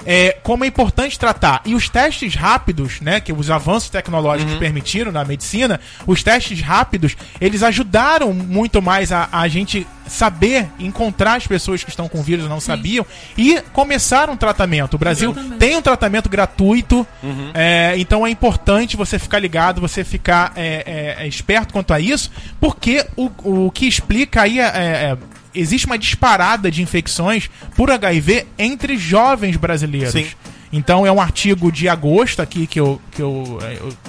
é, 0.06 0.38
como 0.44 0.64
é 0.64 0.68
importante 0.68 1.18
tratar. 1.20 1.62
E 1.66 1.76
os 1.76 1.90
testes 1.90 2.36
rápidos, 2.36 3.02
né, 3.02 3.20
que 3.20 3.34
os 3.34 3.50
avanços 3.50 3.90
tecnológicos 3.90 4.56
permitiram 4.56 5.12
na 5.12 5.24
medicina, 5.24 5.80
os 6.06 6.24
testes 6.24 6.62
rápidos, 6.62 7.16
eles 7.40 7.64
ajudaram 7.64 8.34
muito 8.34 8.82
mais 8.82 9.12
a, 9.12 9.30
a 9.32 9.48
gente 9.48 9.86
saber 10.08 10.68
encontrar 10.80 11.36
as 11.36 11.48
pessoas 11.48 11.84
que 11.84 11.90
estão 11.90 12.10
com 12.10 12.22
vírus 12.22 12.46
e 12.46 12.50
não 12.50 12.60
sabiam 12.60 13.06
e 13.38 13.62
começar 13.72 14.30
um 14.30 14.36
tratamento. 14.36 14.96
O 14.96 14.98
Brasil 14.98 15.34
tem 15.58 15.78
um 15.78 15.82
tratamento 15.82 16.28
gratuito, 16.28 17.06
é, 17.54 17.94
então 17.98 18.26
é 18.26 18.30
importante 18.30 18.98
você 18.98 19.20
ficar 19.20 19.40
ligado, 19.40 19.80
você 19.80 20.04
ficar 20.04 20.52
é, 20.56 21.16
é, 21.20 21.24
é, 21.24 21.28
esperto 21.28 21.72
quanto 21.72 21.94
a 21.94 22.00
isso, 22.00 22.32
porque 22.60 23.06
o, 23.16 23.30
o 23.44 23.72
que 23.72 23.88
explica 23.88 24.42
aí 24.42 24.60
é, 24.60 24.64
é, 24.64 25.18
existe 25.60 25.86
uma 25.86 25.98
disparada 25.98 26.72
de 26.72 26.82
infecções 26.82 27.50
por 27.76 27.92
HIV 27.92 28.48
entre 28.58 28.98
jovens 28.98 29.56
brasileiros. 29.58 30.12
Sim. 30.12 30.28
Então 30.72 31.06
é 31.06 31.12
um 31.12 31.20
artigo 31.20 31.72
de 31.72 31.90
agosto 31.90 32.42
aqui 32.42 32.68
que 32.68 32.80
eu, 32.80 33.02
que 33.12 33.22
eu, 33.22 33.60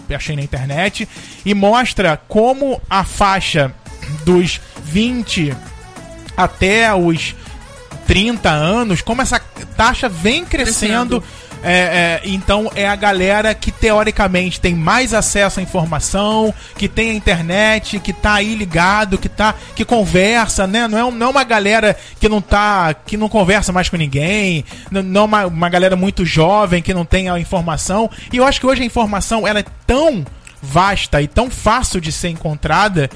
eu 0.09 0.17
achei 0.17 0.37
na 0.37 0.43
internet 0.43 1.09
e 1.45 1.55
mostra 1.55 2.21
como 2.29 2.81
a 2.89 3.03
faixa 3.03 3.75
dos 4.25 4.61
20 4.85 5.57
até 6.37 6.95
os 6.95 7.35
30 8.07 8.51
anos, 8.51 9.01
como 9.01 9.23
essa 9.23 9.41
taxa 9.77 10.09
vem 10.09 10.45
crescendo. 10.45 11.23
É, 11.63 11.73
é, 11.73 12.21
então 12.25 12.71
é 12.75 12.89
a 12.89 12.97
galera 12.97 13.55
que 13.55 13.71
teoricamente 13.71 14.61
tem 14.61 14.75
mais 14.75 15.13
acesso 15.13 15.61
à 15.61 15.63
informação, 15.63 16.55
que 16.77 16.89
tem 16.89 17.11
a 17.11 17.15
internet, 17.15 17.99
que 18.01 18.13
tá 18.13 18.35
aí 18.35 18.55
ligado, 18.55 19.19
que 19.19 19.29
tá 19.29 19.55
que 19.75 19.85
conversa, 19.85 20.67
né? 20.67 20.89
Não 20.89 20.99
é, 20.99 21.11
não 21.11 21.27
é 21.27 21.31
uma 21.31 21.45
galera 21.45 21.97
que 22.19 22.29
não 22.29 22.41
tá 22.41 22.95
que 22.95 23.17
não 23.17 23.29
conversa 23.29 23.73
mais 23.73 23.89
com 23.89 23.97
ninguém, 23.97 24.65
não 24.91 25.23
é 25.23 25.25
uma, 25.25 25.47
uma 25.47 25.69
galera 25.69 25.97
muito 25.97 26.25
jovem 26.25 26.83
que 26.83 26.95
não 26.95 27.05
tem 27.05 27.29
a 27.29 27.39
informação. 27.39 28.11
E 28.33 28.39
eu 28.39 28.45
acho 28.45 28.61
que 28.61 28.67
hoje 28.67 28.83
a 28.83 28.87
informação 28.87 29.47
ela 29.47 29.61
é 29.61 29.65
tão 29.87 30.25
vasta 30.63 31.21
e 31.21 31.27
tão 31.27 31.51
fácil 31.51 32.01
de 32.01 32.13
ser 32.13 32.29
encontrada 32.29 33.11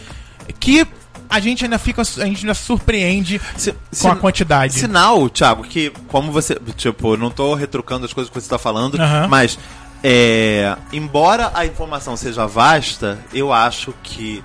que 0.61 0.87
a 1.35 1.41
gente 1.41 1.65
ainda 1.65 1.79
fica, 1.79 2.01
a 2.03 2.05
gente 2.25 2.41
ainda 2.45 2.55
surpreende 2.55 3.41
Se- 3.57 3.75
com 4.01 4.09
a 4.09 4.17
quantidade. 4.17 4.75
Sinal, 4.75 5.29
Thiago, 5.29 5.63
que 5.65 5.91
como 6.09 6.31
você. 6.33 6.57
Tipo, 6.77 7.17
não 7.17 7.31
tô 7.31 7.55
retrucando 7.55 8.05
as 8.07 8.13
coisas 8.13 8.33
que 8.33 8.41
você 8.41 8.49
tá 8.49 8.59
falando, 8.59 9.01
Aham. 9.01 9.29
mas. 9.29 9.59
É, 10.07 10.77
embora 10.93 11.51
a 11.55 11.65
informação 11.65 12.15
seja 12.15 12.47
vasta, 12.47 13.19
eu 13.33 13.53
acho 13.53 13.95
que 14.03 14.43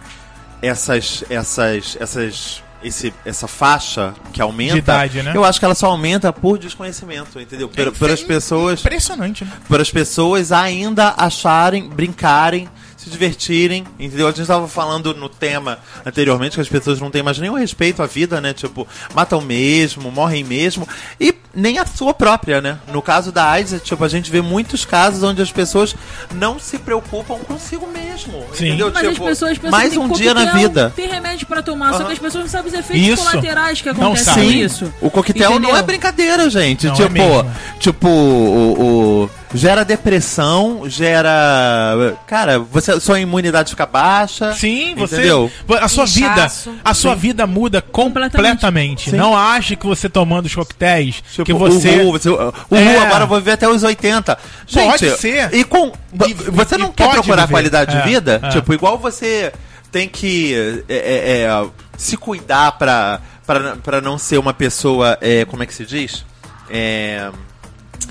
essas. 0.61 1.23
essas. 1.29 1.97
essas. 1.99 2.63
Esse, 2.81 3.13
essa 3.25 3.45
faixa 3.45 4.13
que 4.31 4.41
aumenta, 4.41 4.71
De 4.75 4.79
idade, 4.79 5.21
né? 5.21 5.33
eu 5.35 5.43
acho 5.43 5.59
que 5.59 5.65
ela 5.65 5.75
só 5.75 5.87
aumenta 5.87 6.31
por 6.31 6.57
desconhecimento, 6.57 7.37
entendeu? 7.37 7.67
Por, 7.67 7.91
por 7.91 8.09
as 8.09 8.21
pessoas, 8.23 8.79
Impressionante, 8.79 9.43
né? 9.43 9.51
por 9.67 9.81
as 9.81 9.91
pessoas 9.91 10.53
ainda 10.53 11.09
acharem, 11.17 11.89
brincarem, 11.89 12.69
se 13.01 13.09
divertirem, 13.09 13.85
entendeu? 13.97 14.27
A 14.27 14.31
gente 14.31 14.41
estava 14.41 14.67
falando 14.67 15.13
no 15.13 15.29
tema 15.29 15.79
anteriormente 16.05 16.55
que 16.55 16.61
as 16.61 16.67
pessoas 16.67 16.99
não 16.99 17.09
têm 17.09 17.23
mais 17.23 17.39
nenhum 17.39 17.53
respeito 17.53 18.03
à 18.03 18.05
vida, 18.05 18.41
né? 18.41 18.51
Tipo, 18.53 18.85
matam 19.15 19.39
mesmo, 19.39 20.11
morrem 20.11 20.43
mesmo, 20.43 20.85
e 21.17 21.33
nem 21.55 21.79
a 21.79 21.85
sua 21.85 22.13
própria, 22.13 22.59
né? 22.59 22.77
No 22.91 23.01
caso 23.01 23.31
da 23.31 23.45
AIDS, 23.49 23.71
é, 23.73 23.79
tipo, 23.79 24.03
a 24.03 24.07
gente 24.09 24.29
vê 24.29 24.41
muitos 24.41 24.83
casos 24.83 25.23
onde 25.23 25.41
as 25.41 25.49
pessoas 25.51 25.95
não 26.35 26.59
se 26.59 26.77
preocupam 26.77 27.37
consigo 27.39 27.87
mesmo, 27.87 28.43
Sim. 28.53 28.67
entendeu? 28.67 28.91
Mas 28.93 29.05
as 29.07 29.13
tipo, 29.13 29.25
pessoas 29.25 29.57
pensam 29.57 29.71
mais 29.71 29.95
um 29.95 30.09
dia 30.09 30.33
na 30.33 30.51
vida. 30.51 30.91
Tem 30.93 31.07
remédio 31.07 31.47
pra 31.47 31.61
tomar, 31.63 31.93
só 31.93 32.03
que 32.03 32.11
as 32.11 32.19
pessoas 32.19 32.43
não 32.43 32.51
sabem 32.51 32.67
os 32.73 32.77
efeitos 32.77 33.07
Isso. 33.07 33.23
colaterais 33.23 33.81
que 33.81 33.93
Não 33.93 34.07
acontecem 34.13 34.61
isso. 34.61 34.93
o 34.99 35.09
coquetel 35.09 35.51
não 35.51 35.57
Entendeu? 35.59 35.77
é 35.77 35.81
brincadeira, 35.83 36.49
gente. 36.49 36.85
Não 36.87 36.93
é 36.93 36.97
tipo, 36.97 37.11
mesmo. 37.13 37.51
tipo, 37.79 38.07
o, 38.09 39.23
o- 39.23 39.29
gera 39.53 39.83
depressão, 39.83 40.83
gera, 40.87 42.15
cara, 42.27 42.59
você 42.59 42.99
sua 42.99 43.19
imunidade 43.19 43.71
fica 43.71 43.85
baixa. 43.85 44.53
Sim, 44.53 44.93
você. 44.95 45.15
Entendeu? 45.15 45.51
A 45.81 45.87
sua 45.87 46.05
vida. 46.05 46.27
Inchaço. 46.27 46.73
A 46.83 46.93
sua 46.93 47.15
vida 47.15 47.47
muda 47.47 47.81
completamente. 47.81 48.49
Completamente. 48.51 49.09
Sim. 49.11 49.17
Não 49.17 49.35
ache 49.35 49.75
que 49.75 49.85
você 49.85 50.07
tomando 50.09 50.45
os 50.45 50.55
coquetéis. 50.55 51.23
Tipo, 51.31 51.45
que 51.45 51.53
você. 51.53 51.97
Uhul, 52.01 52.11
você, 52.11 52.29
uhul, 52.29 52.53
É. 52.71 52.97
agora 52.99 53.23
eu 53.23 53.27
vou 53.27 53.37
viver 53.39 53.53
até 53.53 53.67
os 53.67 53.83
80. 53.83 54.37
Gente, 54.67 54.85
Pode 54.91 55.17
ser. 55.17 55.53
E 55.53 55.63
com. 55.63 55.91
E- 56.27 56.33
você 56.33 56.77
não 56.77 56.91
quer 56.91 57.09
procurar 57.09 57.43
viver. 57.43 57.53
qualidade 57.53 57.95
É, 57.95 58.01
de 58.01 58.07
vida? 58.07 58.39
é. 58.43 58.49
Tipo, 58.49 58.73
igual 58.73 58.97
você 58.97 59.51
tem 59.91 60.07
que 60.07 60.83
é, 60.87 60.93
é, 60.95 61.41
é, 61.41 61.65
se 61.97 62.15
cuidar 62.15 62.73
pra, 62.73 63.19
pra, 63.45 63.75
pra 63.77 63.99
não 64.01 64.17
ser 64.19 64.37
uma 64.37 64.53
pessoa. 64.53 65.17
é, 65.21 65.43
como 65.45 65.63
é 65.63 65.65
que 65.65 65.73
se 65.73 65.85
diz? 65.85 66.23
É, 66.69 67.29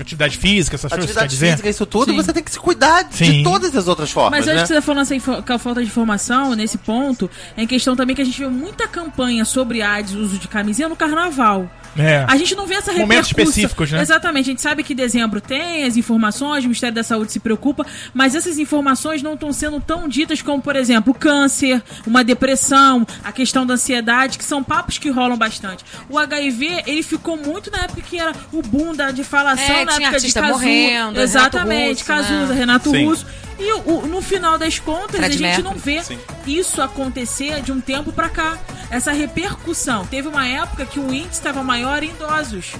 Atividade 0.01 0.37
física, 0.37 0.75
essas 0.75 0.89
coisas, 0.91 1.05
quer 1.15 1.23
atividade 1.23 1.29
dizer? 1.31 1.51
física, 1.51 1.69
isso 1.69 1.85
tudo, 1.85 2.11
Sim. 2.11 2.15
você 2.17 2.31
tem 2.33 2.43
que 2.43 2.51
se 2.51 2.59
cuidar 2.59 3.03
de 3.03 3.15
Sim. 3.17 3.43
todas 3.43 3.75
as 3.75 3.87
outras 3.87 4.09
formas, 4.11 4.31
Mas 4.39 4.45
né? 4.45 4.53
antes 4.53 4.63
que 4.63 4.67
você 4.69 4.75
tá 4.75 4.81
falando 4.81 5.01
essa 5.01 5.15
info- 5.15 5.43
com 5.43 5.53
a 5.53 5.59
falta 5.59 5.81
de 5.81 5.87
informação, 5.87 6.55
nesse 6.55 6.77
ponto, 6.77 7.29
é 7.57 7.63
em 7.63 7.67
questão 7.67 7.95
também 7.95 8.15
que 8.15 8.21
a 8.21 8.25
gente 8.25 8.39
vê 8.39 8.47
muita 8.47 8.87
campanha 8.87 9.43
sobre 9.45 9.81
AIDS, 9.81 10.13
uso 10.13 10.37
de 10.37 10.47
camisinha 10.47 10.87
no 10.89 10.95
carnaval. 10.95 11.69
É. 11.97 12.25
A 12.27 12.37
gente 12.37 12.55
não 12.55 12.65
vê 12.67 12.75
essa 12.75 12.93
Momentos 12.93 13.27
específicos, 13.29 13.91
né? 13.91 14.01
Exatamente. 14.01 14.45
A 14.45 14.51
gente 14.51 14.61
sabe 14.61 14.83
que 14.83 14.93
dezembro 14.93 15.39
tem 15.41 15.83
as 15.85 15.97
informações, 15.97 16.59
o 16.63 16.67
Ministério 16.67 16.95
da 16.95 17.03
Saúde 17.03 17.31
se 17.31 17.39
preocupa, 17.39 17.85
mas 18.13 18.35
essas 18.35 18.57
informações 18.59 19.21
não 19.21 19.33
estão 19.33 19.51
sendo 19.53 19.79
tão 19.79 20.07
ditas 20.07 20.41
como, 20.41 20.61
por 20.61 20.75
exemplo, 20.75 21.11
o 21.11 21.15
câncer, 21.15 21.81
uma 22.05 22.23
depressão, 22.23 23.05
a 23.23 23.31
questão 23.31 23.65
da 23.65 23.73
ansiedade, 23.75 24.37
que 24.37 24.43
são 24.43 24.63
papos 24.63 24.97
que 24.97 25.09
rolam 25.09 25.37
bastante. 25.37 25.83
O 26.09 26.17
HIV, 26.17 26.83
ele 26.85 27.03
ficou 27.03 27.37
muito 27.37 27.71
na 27.71 27.79
época 27.79 28.01
que 28.01 28.19
era 28.19 28.33
o 28.51 28.61
boom 28.61 28.93
da 28.93 29.11
difalação, 29.11 29.63
É, 29.63 29.85
na 29.85 29.93
tinha 29.93 30.07
época 30.09 30.19
de 30.21 30.33
Cazuza. 30.33 30.53
morrendo, 30.53 31.19
Exatamente, 31.19 31.69
Renato 31.69 31.89
Russo, 31.93 32.05
Cazuza, 32.05 32.53
né? 32.53 32.59
Renato 32.59 32.91
Sim. 32.91 33.05
Russo. 33.05 33.25
E 33.59 33.73
o- 33.73 34.07
no 34.07 34.21
final 34.21 34.57
das 34.57 34.79
contas, 34.79 35.17
Fred 35.17 35.25
a 35.25 35.29
gente 35.29 35.41
Mercury. 35.41 35.63
não 35.63 35.75
vê 35.75 36.01
Sim. 36.01 36.17
isso 36.47 36.81
acontecer 36.81 37.61
de 37.61 37.71
um 37.71 37.81
tempo 37.81 38.11
pra 38.13 38.29
cá. 38.29 38.57
Essa 38.89 39.11
repercussão. 39.11 40.05
Teve 40.05 40.27
uma 40.27 40.47
época 40.47 40.85
que 40.85 40.99
o 40.99 41.13
índice 41.13 41.33
estava 41.33 41.61
maior 41.63 42.01
em 42.01 42.09
idosos. 42.09 42.73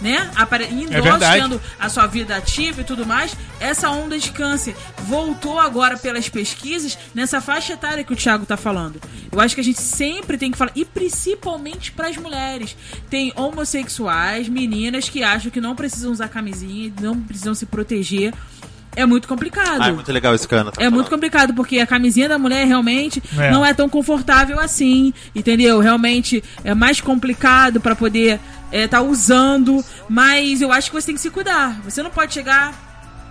Né? 0.00 0.30
Apare... 0.36 0.66
Em 0.66 0.82
idosos 0.84 1.02
verdade. 1.02 1.42
tendo 1.42 1.60
a 1.76 1.88
sua 1.88 2.06
vida 2.06 2.36
ativa 2.36 2.82
e 2.82 2.84
tudo 2.84 3.04
mais, 3.04 3.34
essa 3.58 3.90
onda 3.90 4.16
de 4.16 4.30
câncer 4.30 4.76
voltou 5.08 5.58
agora 5.58 5.96
pelas 5.98 6.28
pesquisas 6.28 6.96
nessa 7.12 7.40
faixa 7.40 7.72
etária 7.72 8.04
que 8.04 8.12
o 8.12 8.16
Thiago 8.16 8.46
tá 8.46 8.56
falando. 8.56 9.00
Eu 9.32 9.40
acho 9.40 9.56
que 9.56 9.60
a 9.60 9.64
gente 9.64 9.80
sempre 9.80 10.38
tem 10.38 10.52
que 10.52 10.56
falar, 10.58 10.70
e 10.76 10.84
principalmente 10.84 11.90
para 11.90 12.06
as 12.08 12.16
mulheres. 12.16 12.76
Tem 13.10 13.32
homossexuais, 13.34 14.48
meninas 14.48 15.08
que 15.08 15.24
acham 15.24 15.50
que 15.50 15.60
não 15.60 15.74
precisam 15.74 16.12
usar 16.12 16.28
camisinha, 16.28 16.92
não 17.00 17.20
precisam 17.20 17.54
se 17.54 17.66
proteger. 17.66 18.32
É 18.96 19.06
muito 19.06 19.28
complicado. 19.28 19.80
Ah, 19.82 19.88
é 19.88 19.92
muito 19.92 20.10
legal 20.12 20.34
esse 20.34 20.46
cano. 20.48 20.72
tá 20.72 20.82
É 20.82 20.84
muito 20.90 21.04
falando. 21.06 21.10
complicado, 21.10 21.54
porque 21.54 21.78
a 21.78 21.86
camisinha 21.86 22.28
da 22.28 22.38
mulher 22.38 22.66
realmente 22.66 23.22
É. 23.38 23.50
não 23.50 23.64
é 23.64 23.72
tão 23.72 23.88
confortável 23.88 24.58
assim, 24.58 25.12
entendeu? 25.34 25.78
Realmente 25.80 26.42
é 26.64 26.74
mais 26.74 27.00
complicado 27.00 27.80
pra 27.80 27.94
poder 27.94 28.40
estar 28.72 29.02
usando, 29.02 29.84
mas 30.08 30.60
eu 30.60 30.72
acho 30.72 30.90
que 30.90 31.00
você 31.00 31.06
tem 31.06 31.14
que 31.14 31.20
se 31.20 31.30
cuidar. 31.30 31.80
Você 31.84 32.02
não 32.02 32.10
pode 32.10 32.34
chegar 32.34 32.87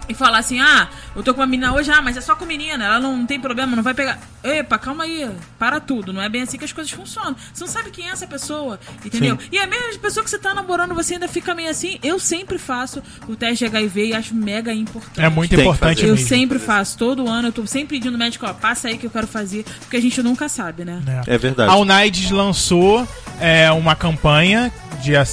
e 0.09 0.13
falar 0.13 0.39
assim, 0.39 0.59
ah, 0.59 0.89
eu 1.15 1.23
tô 1.23 1.33
com 1.33 1.41
uma 1.41 1.47
menina 1.47 1.73
hoje, 1.73 1.91
ah, 1.91 2.01
mas 2.01 2.17
é 2.17 2.21
só 2.21 2.35
com 2.35 2.45
menina, 2.45 2.85
ela 2.85 2.99
não 2.99 3.25
tem 3.25 3.39
problema, 3.39 3.75
não 3.75 3.83
vai 3.83 3.93
pegar. 3.93 4.19
Epa, 4.43 4.77
calma 4.77 5.03
aí, 5.03 5.29
para 5.59 5.79
tudo, 5.79 6.13
não 6.13 6.21
é 6.21 6.29
bem 6.29 6.43
assim 6.43 6.57
que 6.57 6.65
as 6.65 6.71
coisas 6.71 6.91
funcionam. 6.91 7.35
Você 7.53 7.63
não 7.63 7.71
sabe 7.71 7.91
quem 7.91 8.07
é 8.07 8.11
essa 8.11 8.27
pessoa, 8.27 8.79
entendeu? 9.03 9.37
E 9.51 9.57
a 9.57 9.67
mesma 9.67 9.99
pessoa 9.99 10.23
que 10.23 10.29
você 10.29 10.37
tá 10.37 10.53
namorando, 10.53 10.93
você 10.95 11.15
ainda 11.15 11.27
fica 11.27 11.53
meio 11.53 11.69
assim. 11.69 11.99
Eu 12.03 12.19
sempre 12.19 12.57
faço 12.57 13.01
o 13.27 13.35
teste 13.35 13.65
de 13.65 13.65
HIV 13.65 14.07
e 14.07 14.13
acho 14.13 14.35
mega 14.35 14.73
importante. 14.73 15.19
É 15.19 15.29
muito 15.29 15.55
Tem 15.55 15.59
importante. 15.59 16.03
Eu 16.03 16.15
mesmo. 16.15 16.27
sempre 16.27 16.59
faço, 16.59 16.97
todo 16.97 17.27
ano 17.27 17.49
eu 17.49 17.51
tô 17.51 17.65
sempre 17.65 17.97
pedindo 17.97 18.11
no 18.13 18.17
médico, 18.17 18.45
ó, 18.45 18.53
passa 18.53 18.87
aí 18.87 18.97
que 18.97 19.05
eu 19.05 19.11
quero 19.11 19.27
fazer, 19.27 19.65
porque 19.81 19.97
a 19.97 20.01
gente 20.01 20.21
nunca 20.21 20.47
sabe, 20.47 20.85
né? 20.85 21.01
É. 21.27 21.35
É 21.35 21.37
verdade. 21.37 21.71
A 21.71 21.75
United 21.75 22.33
lançou 22.33 23.07
é, 23.39 23.71
uma 23.71 23.95
campanha, 23.95 24.71
dia, 25.01 25.23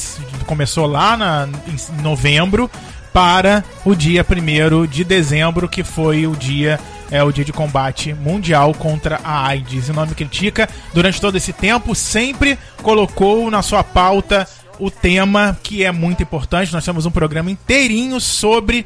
começou 0.46 0.86
lá 0.86 1.16
na, 1.16 1.48
em 1.66 2.02
novembro, 2.02 2.70
para 3.14 3.64
o 3.84 3.94
dia 3.94 4.26
1 4.28 4.86
de 4.86 5.04
dezembro, 5.04 5.68
que 5.68 5.84
foi 5.84 6.26
o 6.26 6.34
dia 6.34 6.80
é 7.10 7.22
o 7.22 7.30
dia 7.30 7.44
de 7.44 7.52
combate 7.52 8.12
mundial 8.12 8.74
contra 8.74 9.20
a 9.22 9.46
AIDS. 9.46 9.88
O 9.88 9.92
nome 9.92 10.16
critica, 10.16 10.68
durante 10.92 11.20
todo 11.20 11.36
esse 11.36 11.52
tempo, 11.52 11.94
sempre 11.94 12.58
colocou 12.82 13.48
na 13.52 13.62
sua 13.62 13.84
pauta 13.84 14.48
o 14.80 14.90
tema 14.90 15.56
que 15.62 15.84
é 15.84 15.92
muito 15.92 16.24
importante. 16.24 16.72
Nós 16.72 16.84
temos 16.84 17.06
um 17.06 17.10
programa 17.12 17.52
inteirinho 17.52 18.20
sobre 18.20 18.84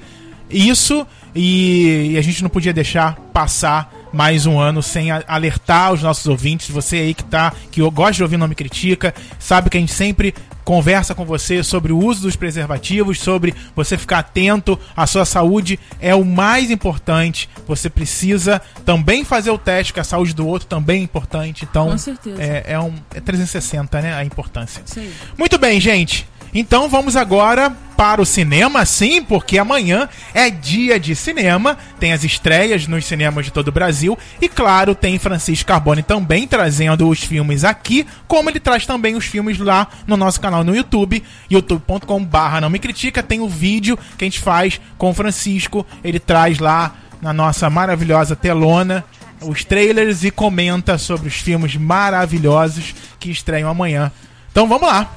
isso 0.50 1.06
e, 1.34 2.10
e 2.12 2.18
a 2.18 2.22
gente 2.22 2.42
não 2.42 2.50
podia 2.50 2.72
deixar 2.72 3.16
passar 3.32 3.94
mais 4.12 4.46
um 4.46 4.58
ano 4.58 4.82
sem 4.82 5.10
alertar 5.10 5.92
os 5.92 6.02
nossos 6.02 6.26
ouvintes. 6.26 6.70
Você 6.70 6.96
aí 6.96 7.14
que 7.14 7.24
tá, 7.24 7.52
que 7.70 7.80
gosta 7.90 8.14
de 8.14 8.22
ouvir 8.22 8.36
o 8.36 8.40
Nome 8.40 8.54
Critica, 8.54 9.14
sabe 9.38 9.70
que 9.70 9.76
a 9.76 9.80
gente 9.80 9.92
sempre 9.92 10.34
conversa 10.68 11.14
com 11.14 11.24
você 11.24 11.64
sobre 11.64 11.94
o 11.94 11.98
uso 11.98 12.20
dos 12.20 12.36
preservativos, 12.36 13.18
sobre 13.18 13.54
você 13.74 13.96
ficar 13.96 14.18
atento 14.18 14.78
à 14.94 15.06
sua 15.06 15.24
saúde 15.24 15.80
é 15.98 16.14
o 16.14 16.22
mais 16.22 16.70
importante. 16.70 17.48
Você 17.66 17.88
precisa 17.88 18.60
também 18.84 19.24
fazer 19.24 19.50
o 19.50 19.56
teste, 19.56 19.94
que 19.94 20.00
a 20.00 20.04
saúde 20.04 20.34
do 20.34 20.46
outro 20.46 20.68
também 20.68 21.00
é 21.00 21.04
importante. 21.04 21.64
Então, 21.64 21.88
Com 21.88 21.96
certeza. 21.96 22.42
É, 22.42 22.64
é 22.74 22.78
um 22.78 22.92
é 23.14 23.18
360, 23.18 24.02
né, 24.02 24.12
a 24.12 24.22
importância. 24.22 24.84
Aí. 24.94 25.10
Muito 25.38 25.56
bem, 25.56 25.80
gente. 25.80 26.28
Então 26.52 26.86
vamos 26.86 27.16
agora 27.16 27.74
para 27.98 28.22
o 28.22 28.24
cinema, 28.24 28.86
sim, 28.86 29.20
porque 29.20 29.58
amanhã 29.58 30.08
é 30.32 30.48
dia 30.48 31.00
de 31.00 31.16
cinema, 31.16 31.76
tem 31.98 32.12
as 32.12 32.22
estreias 32.22 32.86
nos 32.86 33.04
cinemas 33.04 33.44
de 33.44 33.50
todo 33.50 33.66
o 33.66 33.72
Brasil 33.72 34.16
e, 34.40 34.48
claro, 34.48 34.94
tem 34.94 35.18
Francisco 35.18 35.66
Carbone 35.66 36.04
também 36.04 36.46
trazendo 36.46 37.08
os 37.08 37.24
filmes 37.24 37.64
aqui, 37.64 38.06
como 38.28 38.48
ele 38.48 38.60
traz 38.60 38.86
também 38.86 39.16
os 39.16 39.24
filmes 39.24 39.58
lá 39.58 39.88
no 40.06 40.16
nosso 40.16 40.40
canal 40.40 40.62
no 40.62 40.76
YouTube, 40.76 41.24
youtube.com/barra 41.50 42.60
não 42.60 42.70
me 42.70 42.78
critica. 42.78 43.20
Tem 43.20 43.40
o 43.40 43.48
vídeo 43.48 43.98
que 44.16 44.24
a 44.24 44.26
gente 44.26 44.38
faz 44.38 44.80
com 44.96 45.10
o 45.10 45.14
Francisco, 45.14 45.84
ele 46.04 46.20
traz 46.20 46.60
lá 46.60 46.94
na 47.20 47.32
nossa 47.32 47.68
maravilhosa 47.68 48.36
telona 48.36 49.04
os 49.42 49.64
trailers 49.64 50.22
e 50.22 50.30
comenta 50.30 50.98
sobre 50.98 51.26
os 51.26 51.34
filmes 51.34 51.74
maravilhosos 51.74 52.94
que 53.18 53.28
estreiam 53.28 53.68
amanhã. 53.68 54.12
Então 54.52 54.68
vamos 54.68 54.88
lá. 54.88 55.10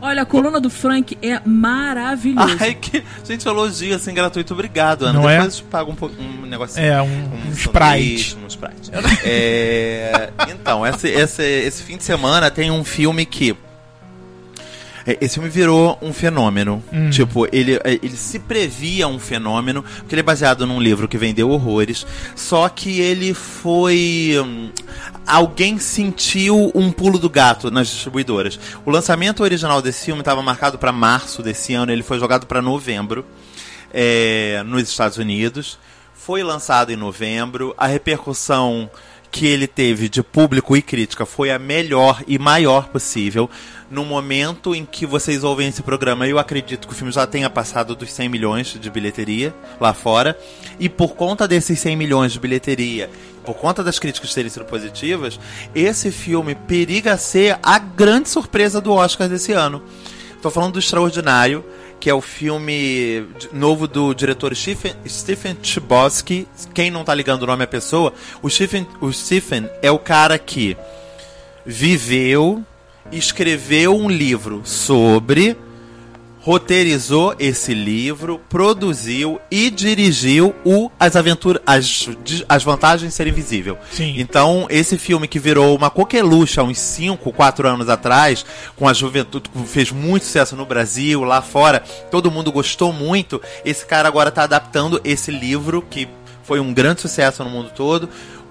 Olha, 0.00 0.22
a 0.22 0.26
coluna 0.26 0.60
do 0.60 0.70
Frank 0.70 1.18
é 1.20 1.40
maravilhosa. 1.44 2.56
Ai, 2.60 2.74
que. 2.74 3.02
Gente, 3.24 3.46
elogio 3.48 3.94
assim 3.96 4.14
gratuito. 4.14 4.54
Obrigado, 4.54 5.04
Ana. 5.06 5.18
Não 5.20 5.28
é? 5.28 5.36
Depois 5.36 5.56
te 5.56 5.62
pago 5.64 5.96
um, 6.00 6.42
um 6.42 6.46
negocinho. 6.46 6.86
É, 6.86 7.02
um, 7.02 7.06
um 7.06 7.50
Sprite. 7.52 8.34
sanduíche, 8.34 8.36
Um 8.36 8.46
Sprite. 8.46 8.90
É, 9.24 10.30
então, 10.50 10.86
esse, 10.86 11.08
esse, 11.08 11.42
esse 11.42 11.82
fim 11.82 11.96
de 11.96 12.04
semana 12.04 12.50
tem 12.50 12.70
um 12.70 12.84
filme 12.84 13.26
que. 13.26 13.56
É, 15.08 15.18
Esse 15.20 15.34
filme 15.34 15.48
virou 15.48 15.98
um 16.02 16.12
fenômeno. 16.12 16.82
Hum. 16.92 17.08
Tipo, 17.08 17.46
ele, 17.50 17.76
é, 17.76 17.94
ele 18.02 18.16
se 18.16 18.38
previa 18.38 19.08
um 19.08 19.18
fenômeno, 19.18 19.82
porque 19.82 20.14
ele 20.14 20.20
é 20.20 20.22
baseado 20.22 20.66
num 20.66 20.80
livro 20.80 21.08
que 21.08 21.16
vendeu 21.16 21.48
horrores. 21.50 22.06
Só 22.36 22.68
que 22.68 23.00
ele 23.00 23.32
foi. 23.32 24.34
hum, 24.44 24.70
Alguém 25.26 25.78
sentiu 25.78 26.70
um 26.74 26.90
pulo 26.90 27.18
do 27.18 27.28
gato 27.28 27.70
nas 27.70 27.88
distribuidoras. 27.88 28.58
O 28.84 28.90
lançamento 28.90 29.42
original 29.42 29.80
desse 29.82 30.06
filme 30.06 30.20
estava 30.20 30.42
marcado 30.42 30.78
para 30.78 30.90
março 30.92 31.42
desse 31.42 31.74
ano, 31.74 31.92
ele 31.92 32.02
foi 32.02 32.18
jogado 32.18 32.46
para 32.46 32.62
novembro 32.62 33.24
é, 33.92 34.62
nos 34.66 34.88
Estados 34.88 35.18
Unidos. 35.18 35.78
foi 36.14 36.42
lançado 36.42 36.90
em 36.92 36.96
novembro. 36.96 37.74
A 37.76 37.86
repercussão 37.86 38.90
que 39.30 39.46
ele 39.46 39.66
teve 39.66 40.08
de 40.08 40.22
público 40.22 40.74
e 40.76 40.80
crítica 40.82 41.26
foi 41.26 41.50
a 41.50 41.58
melhor 41.58 42.22
e 42.26 42.38
maior 42.38 42.88
possível. 42.88 43.50
No 43.90 44.04
momento 44.04 44.74
em 44.74 44.84
que 44.84 45.06
vocês 45.06 45.42
ouvem 45.42 45.68
esse 45.68 45.82
programa, 45.82 46.28
eu 46.28 46.38
acredito 46.38 46.86
que 46.86 46.92
o 46.92 46.96
filme 46.96 47.10
já 47.10 47.26
tenha 47.26 47.48
passado 47.48 47.96
dos 47.96 48.12
100 48.12 48.28
milhões 48.28 48.66
de 48.78 48.90
bilheteria 48.90 49.54
lá 49.80 49.94
fora. 49.94 50.38
E 50.78 50.90
por 50.90 51.14
conta 51.14 51.48
desses 51.48 51.80
100 51.80 51.96
milhões 51.96 52.32
de 52.32 52.38
bilheteria, 52.38 53.08
por 53.44 53.54
conta 53.54 53.82
das 53.82 53.98
críticas 53.98 54.34
terem 54.34 54.50
sido 54.50 54.66
positivas, 54.66 55.40
esse 55.74 56.10
filme 56.10 56.54
periga 56.54 57.16
ser 57.16 57.58
a 57.62 57.78
grande 57.78 58.28
surpresa 58.28 58.78
do 58.78 58.92
Oscar 58.92 59.26
desse 59.26 59.52
ano. 59.52 59.82
Tô 60.42 60.50
falando 60.50 60.74
do 60.74 60.78
Extraordinário, 60.78 61.64
que 61.98 62.10
é 62.10 62.14
o 62.14 62.20
filme 62.20 63.26
novo 63.52 63.88
do 63.88 64.12
diretor 64.12 64.54
Stephen, 64.54 64.94
Stephen 65.06 65.56
Chbosky. 65.62 66.46
Quem 66.74 66.90
não 66.90 67.04
tá 67.04 67.14
ligando 67.14 67.42
o 67.42 67.46
nome 67.46 67.64
à 67.64 67.66
pessoa, 67.66 68.12
o 68.42 68.50
Stephen, 68.50 68.86
o 69.00 69.10
Stephen 69.10 69.68
é 69.80 69.90
o 69.90 69.98
cara 69.98 70.38
que 70.38 70.76
viveu, 71.64 72.62
escreveu 73.12 73.96
um 73.96 74.08
livro 74.08 74.62
sobre, 74.64 75.56
roteirizou 76.40 77.34
esse 77.38 77.74
livro, 77.74 78.40
produziu 78.48 79.40
e 79.50 79.70
dirigiu 79.70 80.54
o 80.64 80.90
As 80.98 81.16
Aventuras, 81.16 81.62
as, 81.66 82.08
as 82.48 82.64
Vantagens 82.64 83.10
de 83.10 83.14
Ser 83.14 83.26
Invisível. 83.26 83.76
Sim. 83.92 84.14
Então, 84.18 84.66
esse 84.70 84.96
filme 84.96 85.28
que 85.28 85.38
virou 85.38 85.76
uma 85.76 85.90
coqueluche 85.90 86.58
há 86.58 86.62
uns 86.62 86.78
5, 86.78 87.32
4 87.32 87.68
anos 87.68 87.88
atrás, 87.88 88.46
com 88.76 88.88
a 88.88 88.92
juventude, 88.92 89.50
fez 89.66 89.90
muito 89.90 90.24
sucesso 90.24 90.56
no 90.56 90.64
Brasil, 90.64 91.22
lá 91.22 91.42
fora, 91.42 91.82
todo 92.10 92.30
mundo 92.30 92.50
gostou 92.50 92.92
muito. 92.92 93.42
Esse 93.64 93.84
cara 93.84 94.08
agora 94.08 94.30
está 94.30 94.44
adaptando 94.44 95.00
esse 95.04 95.30
livro, 95.30 95.82
que 95.82 96.08
foi 96.48 96.60
um 96.60 96.72
grande 96.72 97.02
sucesso 97.02 97.44
no 97.44 97.50
mundo 97.50 97.70
todo, 97.76 98.08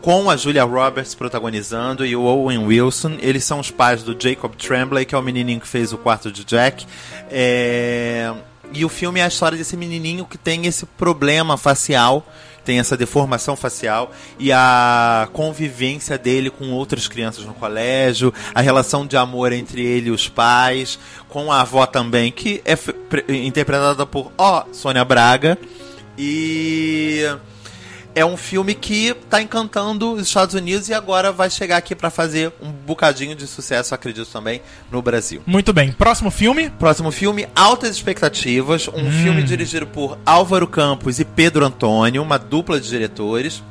com 0.08 0.30
a 0.30 0.38
Julia 0.38 0.64
Roberts 0.64 1.14
protagonizando 1.14 2.06
e 2.06 2.16
o 2.16 2.24
Owen 2.24 2.60
Wilson. 2.60 3.18
Eles 3.20 3.44
são 3.44 3.60
os 3.60 3.70
pais 3.70 4.04
do 4.04 4.16
Jacob 4.18 4.56
Tremblay, 4.56 5.04
que 5.04 5.14
é 5.14 5.18
o 5.18 5.22
menininho 5.22 5.60
que 5.60 5.68
fez 5.68 5.92
o 5.92 5.98
quarto 5.98 6.32
de 6.32 6.46
Jack. 6.46 6.88
É... 7.30 8.34
E 8.72 8.86
o 8.86 8.90
filme 8.90 9.20
é 9.20 9.24
a 9.24 9.28
história 9.28 9.58
desse 9.58 9.76
menininho 9.76 10.24
que 10.24 10.38
tem 10.38 10.66
esse 10.66 10.86
problema 10.86 11.58
facial, 11.58 12.26
tem 12.64 12.80
essa 12.80 12.96
deformação 12.96 13.58
facial 13.58 14.14
e 14.40 14.50
a 14.50 15.28
convivência 15.34 16.18
dele 16.18 16.50
com 16.50 16.72
outras 16.72 17.10
crianças 17.10 17.44
no 17.44 17.54
colégio, 17.54 18.34
a 18.56 18.62
relação 18.62 19.06
de 19.06 19.18
amor 19.18 19.52
entre 19.52 19.86
ele 19.86 20.08
e 20.08 20.12
os 20.12 20.30
pais, 20.30 20.98
com 21.28 21.52
a 21.52 21.60
avó 21.60 21.86
também, 21.86 22.32
que 22.32 22.64
é 22.64 22.78
interpretada 23.36 24.06
por, 24.06 24.32
ó, 24.38 24.64
Sônia 24.72 25.04
Braga. 25.04 25.58
E 26.18 27.26
é 28.18 28.26
um 28.26 28.36
filme 28.36 28.74
que 28.74 29.14
tá 29.30 29.40
encantando 29.40 30.14
os 30.14 30.24
Estados 30.24 30.56
Unidos 30.56 30.90
e 30.90 30.94
agora 30.94 31.32
vai 31.32 31.52
chegar 31.52 31.78
aqui 31.78 31.94
pra 31.94 32.10
fazer 32.10 32.52
um 32.60 32.72
bocadinho 32.72 33.36
de 33.36 33.46
sucesso, 33.46 33.94
acredito 33.94 34.28
também, 34.32 34.60
no 34.92 35.04
Brasil. 35.04 35.44
Muito 35.46 35.72
bem. 35.72 35.92
Próximo 35.92 36.32
filme. 36.32 36.72
Próximo 36.72 37.12
filme, 37.12 37.48
Altas 37.56 37.92
Expectativas, 37.92 38.88
um 38.88 39.12
filme 39.12 39.44
dirigido 39.44 39.86
por 39.86 40.18
Álvaro 40.26 40.66
Campos 40.66 41.20
e 41.20 41.26
Pedro 41.26 41.64
Antônio, 41.64 42.24
uma 42.24 42.40
dupla 42.40 42.82
de 42.82 42.90
diretores. 42.90 43.62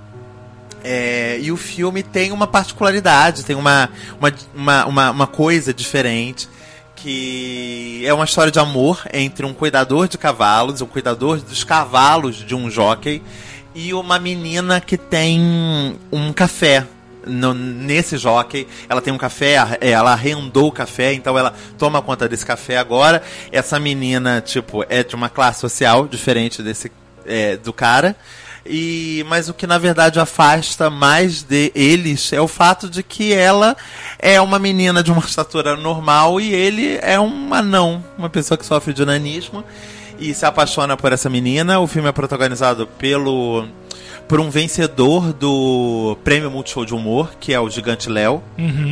É, 0.85 1.41
e 1.41 1.51
o 1.51 1.57
filme 1.57 2.05
tem 2.05 2.31
uma 2.31 2.47
particularidade, 2.47 3.45
tem 3.45 3.57
uma, 3.57 3.91
uma, 4.21 4.33
uma, 4.55 4.87
uma, 4.87 5.11
uma 5.11 5.27
coisa 5.27 5.75
diferente, 5.75 6.49
que 6.95 8.05
é 8.07 8.15
uma 8.15 8.25
história 8.25 8.53
de 8.53 8.61
amor 8.61 9.03
entre 9.13 9.45
um 9.45 9.53
cuidador 9.53 10.07
de 10.07 10.17
cavalos, 10.17 10.81
um 10.81 10.87
cuidador 10.87 11.39
dos 11.41 11.65
cavalos 11.65 12.37
de 12.37 12.55
um 12.55 12.71
jockey, 12.71 13.21
e 13.77 13.93
uma 13.93 14.19
menina 14.19 14.81
que 14.81 14.97
tem 14.97 15.39
um 16.11 16.33
café 16.33 16.87
no- 17.27 17.53
nesse 17.53 18.17
jockey. 18.17 18.67
Ela 18.89 19.03
tem 19.03 19.13
um 19.13 19.19
café, 19.19 19.59
a- 19.59 19.77
ela 19.81 20.13
arrendou 20.13 20.69
o 20.69 20.73
café, 20.73 21.13
então 21.13 21.39
ela 21.39 21.53
toma 21.77 22.01
conta 22.01 22.27
desse 22.27 22.47
café 22.47 22.79
agora. 22.79 23.23
Essa 23.53 23.79
menina, 23.79 24.41
tipo, 24.41 24.83
é 24.89 25.05
de 25.05 25.15
uma 25.15 25.29
classe 25.29 25.61
social 25.61 26.09
diferente 26.09 26.63
desse 26.63 26.91
é, 27.27 27.57
do 27.57 27.73
cara. 27.73 28.17
E, 28.65 29.25
mas 29.29 29.49
o 29.49 29.55
que 29.55 29.67
na 29.67 29.79
verdade 29.79 30.19
afasta 30.19 30.89
mais 30.89 31.43
de 31.43 31.71
eles 31.75 32.33
é 32.33 32.41
o 32.41 32.49
fato 32.49 32.89
de 32.89 33.03
que 33.03 33.33
ela 33.33 33.77
é 34.19 34.41
uma 34.41 34.59
menina 34.59 35.03
de 35.03 35.13
uma 35.13 35.21
estatura 35.25 35.77
normal 35.77 36.41
e 36.41 36.53
ele 36.53 36.99
é 37.03 37.19
um 37.21 37.53
anão, 37.55 38.03
uma 38.19 38.29
pessoa 38.31 38.57
que 38.59 38.65
sofre 38.67 38.93
de 38.95 39.05
nanismo 39.05 39.63
e 40.19 40.35
se 40.35 40.45
apaixona 40.47 40.97
por 40.97 41.13
essa 41.13 41.29
menina. 41.29 41.79
O 41.81 41.87
filme 41.87 42.09
é 42.09 42.13
protagonizado 42.13 42.87
pelo 42.99 43.67
por 44.29 44.41
um 44.41 44.51
vencedor 44.51 45.33
do 45.33 46.19
Prêmio 46.25 46.51
Multishow 46.51 46.85
de 46.85 46.93
Humor, 46.95 47.35
que 47.39 47.53
é 47.53 47.61
o 47.61 47.71
Gigante 47.71 48.09
Léo. 48.09 48.43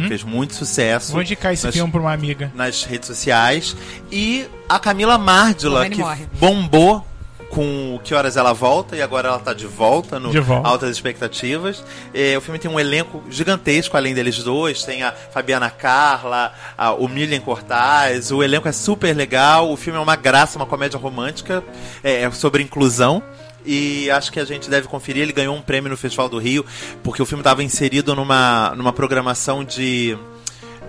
Fez 0.09 0.23
muito 0.23 0.55
sucesso. 0.55 1.13
Vou 1.13 1.23
indicar 1.23 1.53
esse 1.53 1.67
nas, 1.67 1.75
filme 1.75 1.91
pra 1.91 2.01
uma 2.01 2.13
amiga. 2.13 2.53
nas 2.55 2.85
redes 2.85 3.09
sociais. 3.09 3.77
E 4.13 4.47
a 4.69 4.79
Camila 4.79 5.19
Márdila, 5.19 5.89
que 5.89 5.99
morre. 5.99 6.27
bombou 6.39 7.05
com 7.55 8.01
Que 8.03 8.15
Horas 8.15 8.37
Ela 8.37 8.53
Volta, 8.53 8.97
e 8.97 9.03
agora 9.03 9.29
ela 9.29 9.39
tá 9.39 9.55
de 9.55 9.67
volta 9.67 10.19
no 10.19 10.31
De 10.31 10.41
volta. 10.41 10.69
Altas 10.69 10.91
Expectativas. 10.91 11.85
É, 12.13 12.37
o 12.37 12.41
filme 12.41 12.59
tem 12.59 12.71
um 12.71 12.81
elenco 12.81 13.23
gigantesco, 13.31 13.97
além 13.97 14.13
deles 14.13 14.43
dois. 14.43 14.83
Tem 14.83 15.05
a 15.05 15.13
Fabiana 15.13 15.71
Carla, 15.71 16.53
a, 16.77 16.93
o 16.93 17.09
Milian 17.09 17.41
Cortaz. 17.41 18.33
O 18.33 18.43
elenco 18.43 18.67
é 18.67 18.73
super 18.73 19.15
legal. 19.15 19.71
O 19.71 19.77
filme 19.77 19.99
é 19.99 20.03
uma 20.03 20.17
graça, 20.17 20.59
uma 20.59 20.67
comédia 20.67 20.99
romântica 20.99 21.63
é, 22.03 22.23
é 22.23 22.31
sobre 22.33 22.63
inclusão. 22.63 23.23
E 23.65 24.11
acho 24.11 24.33
que 24.33 24.41
a 24.41 24.45
gente 24.45 24.69
deve 24.69 24.89
conferir. 24.89 25.23
Ele 25.23 25.33
ganhou 25.33 25.55
um 25.55 25.63
prêmio 25.63 25.89
no 25.89 25.97
Festival 25.97 26.29
do 26.29 26.39
Rio, 26.39 26.67
porque 27.03 27.23
o 27.23 27.27
filme 27.27 27.41
estava 27.41 27.63
inserido 27.63 28.15
numa, 28.15 28.75
numa 28.77 28.93
programação 28.93 29.65
de 29.65 30.19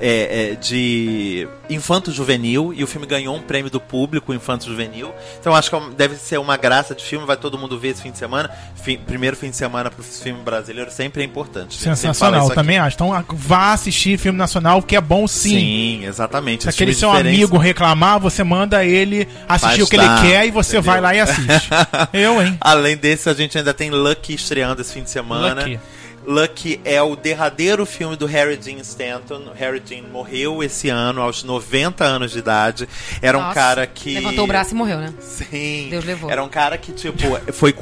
é, 0.01 0.51
é, 0.51 0.55
de 0.55 1.47
infanto 1.69 2.11
juvenil 2.11 2.73
e 2.75 2.83
o 2.83 2.87
filme 2.87 3.07
ganhou 3.07 3.35
um 3.35 3.41
prêmio 3.41 3.71
do 3.71 3.79
público 3.79 4.33
infanto 4.33 4.65
juvenil. 4.65 5.13
Então 5.39 5.55
acho 5.55 5.69
que 5.69 5.75
é 5.75 5.81
deve 5.97 6.15
ser 6.15 6.37
uma 6.39 6.57
graça 6.57 6.93
de 6.93 7.03
filme, 7.03 7.25
vai 7.25 7.37
todo 7.37 7.57
mundo 7.57 7.79
ver 7.79 7.89
esse 7.89 8.01
fim 8.01 8.11
de 8.11 8.17
semana. 8.17 8.49
Fim- 8.75 8.97
primeiro 8.97 9.35
fim 9.35 9.49
de 9.49 9.55
semana 9.55 9.89
para 9.89 10.01
o 10.01 10.03
filme 10.03 10.41
brasileiro 10.43 10.91
sempre 10.91 11.21
é 11.21 11.25
importante. 11.25 11.75
Sensacional, 11.75 12.49
também 12.51 12.77
acho. 12.77 12.95
Então 12.95 13.25
vá 13.29 13.73
assistir 13.73 14.17
filme 14.19 14.37
nacional, 14.37 14.81
que 14.81 14.95
é 14.95 15.01
bom 15.01 15.27
sim. 15.27 15.49
Sim, 15.49 16.05
exatamente. 16.05 16.63
Se 16.63 16.69
aquele 16.69 16.91
filme 16.93 16.99
seu 16.99 17.09
diferente- 17.11 17.35
amigo 17.37 17.57
reclamar, 17.57 18.19
você 18.19 18.43
manda 18.43 18.83
ele 18.85 19.27
assistir 19.47 19.83
o 19.83 19.87
que 19.87 19.95
ele 19.95 20.05
quer 20.21 20.45
e 20.45 20.51
você 20.51 20.77
entendeu? 20.77 20.91
vai 20.91 21.01
lá 21.01 21.15
e 21.15 21.19
assiste. 21.19 21.69
Eu, 22.13 22.41
hein? 22.41 22.57
Além 22.61 22.95
desse, 22.97 23.29
a 23.29 23.33
gente 23.33 23.57
ainda 23.57 23.73
tem 23.73 23.89
Lucky 23.89 24.33
estreando 24.33 24.81
esse 24.81 24.93
fim 24.93 25.03
de 25.03 25.09
semana. 25.09 25.61
Lucky. 25.61 25.79
Lucky 26.27 26.79
é 26.83 27.01
o 27.01 27.15
derradeiro 27.15 27.85
filme 27.85 28.15
do 28.15 28.25
Harry 28.25 28.57
Dean 28.57 28.79
Stanton. 28.79 29.51
Harry 29.55 29.79
Dean 29.79 30.03
morreu 30.11 30.63
esse 30.63 30.89
ano, 30.89 31.21
aos 31.21 31.43
90 31.43 32.03
anos 32.03 32.31
de 32.31 32.39
idade. 32.39 32.89
Era 33.21 33.37
um 33.37 33.41
Nossa, 33.41 33.53
cara 33.53 33.87
que. 33.87 34.15
Levantou 34.15 34.43
o 34.43 34.47
braço 34.47 34.73
e 34.73 34.75
morreu, 34.75 34.97
né? 34.99 35.13
Sim. 35.19 35.87
Deus 35.89 36.03
levou. 36.03 36.29
Era 36.29 36.43
um 36.43 36.49
cara 36.49 36.77
que, 36.77 36.91
tipo, 36.91 37.17
foi, 37.53 37.73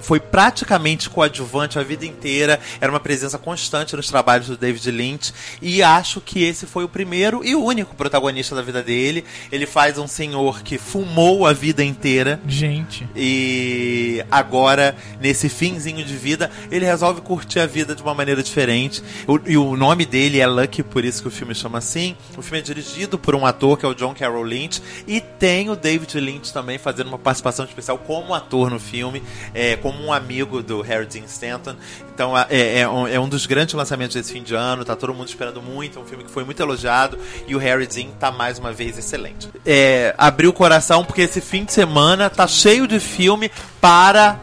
foi 0.00 0.20
praticamente 0.20 1.08
coadjuvante 1.10 1.78
a 1.78 1.82
vida 1.82 2.06
inteira. 2.06 2.58
Era 2.80 2.90
uma 2.90 3.00
presença 3.00 3.38
constante 3.38 3.94
nos 3.94 4.08
trabalhos 4.08 4.48
do 4.48 4.56
David 4.56 4.90
Lynch. 4.90 5.32
E 5.60 5.82
acho 5.82 6.20
que 6.20 6.42
esse 6.42 6.66
foi 6.66 6.84
o 6.84 6.88
primeiro 6.88 7.44
e 7.44 7.54
o 7.54 7.62
único 7.62 7.94
protagonista 7.94 8.54
da 8.54 8.62
vida 8.62 8.82
dele. 8.82 9.24
Ele 9.52 9.66
faz 9.66 9.98
um 9.98 10.06
senhor 10.06 10.62
que 10.62 10.78
fumou 10.78 11.46
a 11.46 11.52
vida 11.52 11.84
inteira. 11.84 12.40
Gente. 12.46 13.06
E 13.14 14.24
agora, 14.30 14.96
nesse 15.20 15.48
finzinho 15.48 16.04
de 16.04 16.16
vida, 16.16 16.50
ele 16.70 16.84
resolve 16.84 17.20
curtir 17.20 17.60
a 17.60 17.66
vida 17.66 17.73
de 17.82 18.02
uma 18.02 18.14
maneira 18.14 18.42
diferente. 18.42 19.02
O- 19.26 19.40
e 19.46 19.56
o 19.56 19.74
nome 19.76 20.04
dele 20.06 20.38
é 20.38 20.46
Lucky, 20.46 20.82
por 20.82 21.04
isso 21.04 21.22
que 21.22 21.28
o 21.28 21.30
filme 21.30 21.54
chama 21.54 21.78
assim. 21.78 22.14
O 22.36 22.42
filme 22.42 22.58
é 22.58 22.62
dirigido 22.62 23.18
por 23.18 23.34
um 23.34 23.44
ator 23.46 23.78
que 23.78 23.84
é 23.86 23.88
o 23.88 23.94
John 23.94 24.14
Carroll 24.14 24.42
Lynch. 24.44 24.82
E 25.08 25.20
tem 25.20 25.70
o 25.70 25.74
David 25.76 26.20
Lynch 26.20 26.52
também 26.52 26.78
fazendo 26.78 27.08
uma 27.08 27.18
participação 27.18 27.64
especial 27.64 27.98
como 27.98 28.34
ator 28.34 28.70
no 28.70 28.78
filme, 28.78 29.22
é, 29.54 29.76
como 29.76 29.98
um 30.04 30.12
amigo 30.12 30.62
do 30.62 30.82
Harry 30.82 31.06
Dean 31.06 31.24
Stanton. 31.24 31.74
Então 32.14 32.36
é, 32.38 32.80
é 32.80 32.88
um, 32.88 33.08
é 33.08 33.18
um 33.18 33.28
dos 33.28 33.46
grandes 33.46 33.74
lançamentos 33.74 34.14
desse 34.14 34.32
fim 34.32 34.42
de 34.42 34.54
ano. 34.54 34.84
Tá 34.84 34.94
todo 34.94 35.14
mundo 35.14 35.28
esperando 35.28 35.60
muito. 35.62 35.98
É 35.98 36.02
um 36.02 36.04
filme 36.04 36.22
que 36.24 36.30
foi 36.30 36.44
muito 36.44 36.60
elogiado. 36.62 37.18
E 37.48 37.54
o 37.54 37.58
Harry 37.58 37.86
Dean 37.86 38.08
tá 38.20 38.30
mais 38.30 38.58
uma 38.58 38.72
vez 38.72 38.98
excelente. 38.98 39.48
É, 39.64 40.14
abriu 40.18 40.50
o 40.50 40.52
coração 40.52 41.04
porque 41.04 41.22
esse 41.22 41.40
fim 41.40 41.64
de 41.64 41.72
semana 41.72 42.28
tá 42.28 42.46
cheio 42.46 42.86
de 42.86 43.00
filme 43.00 43.50
para 43.80 44.38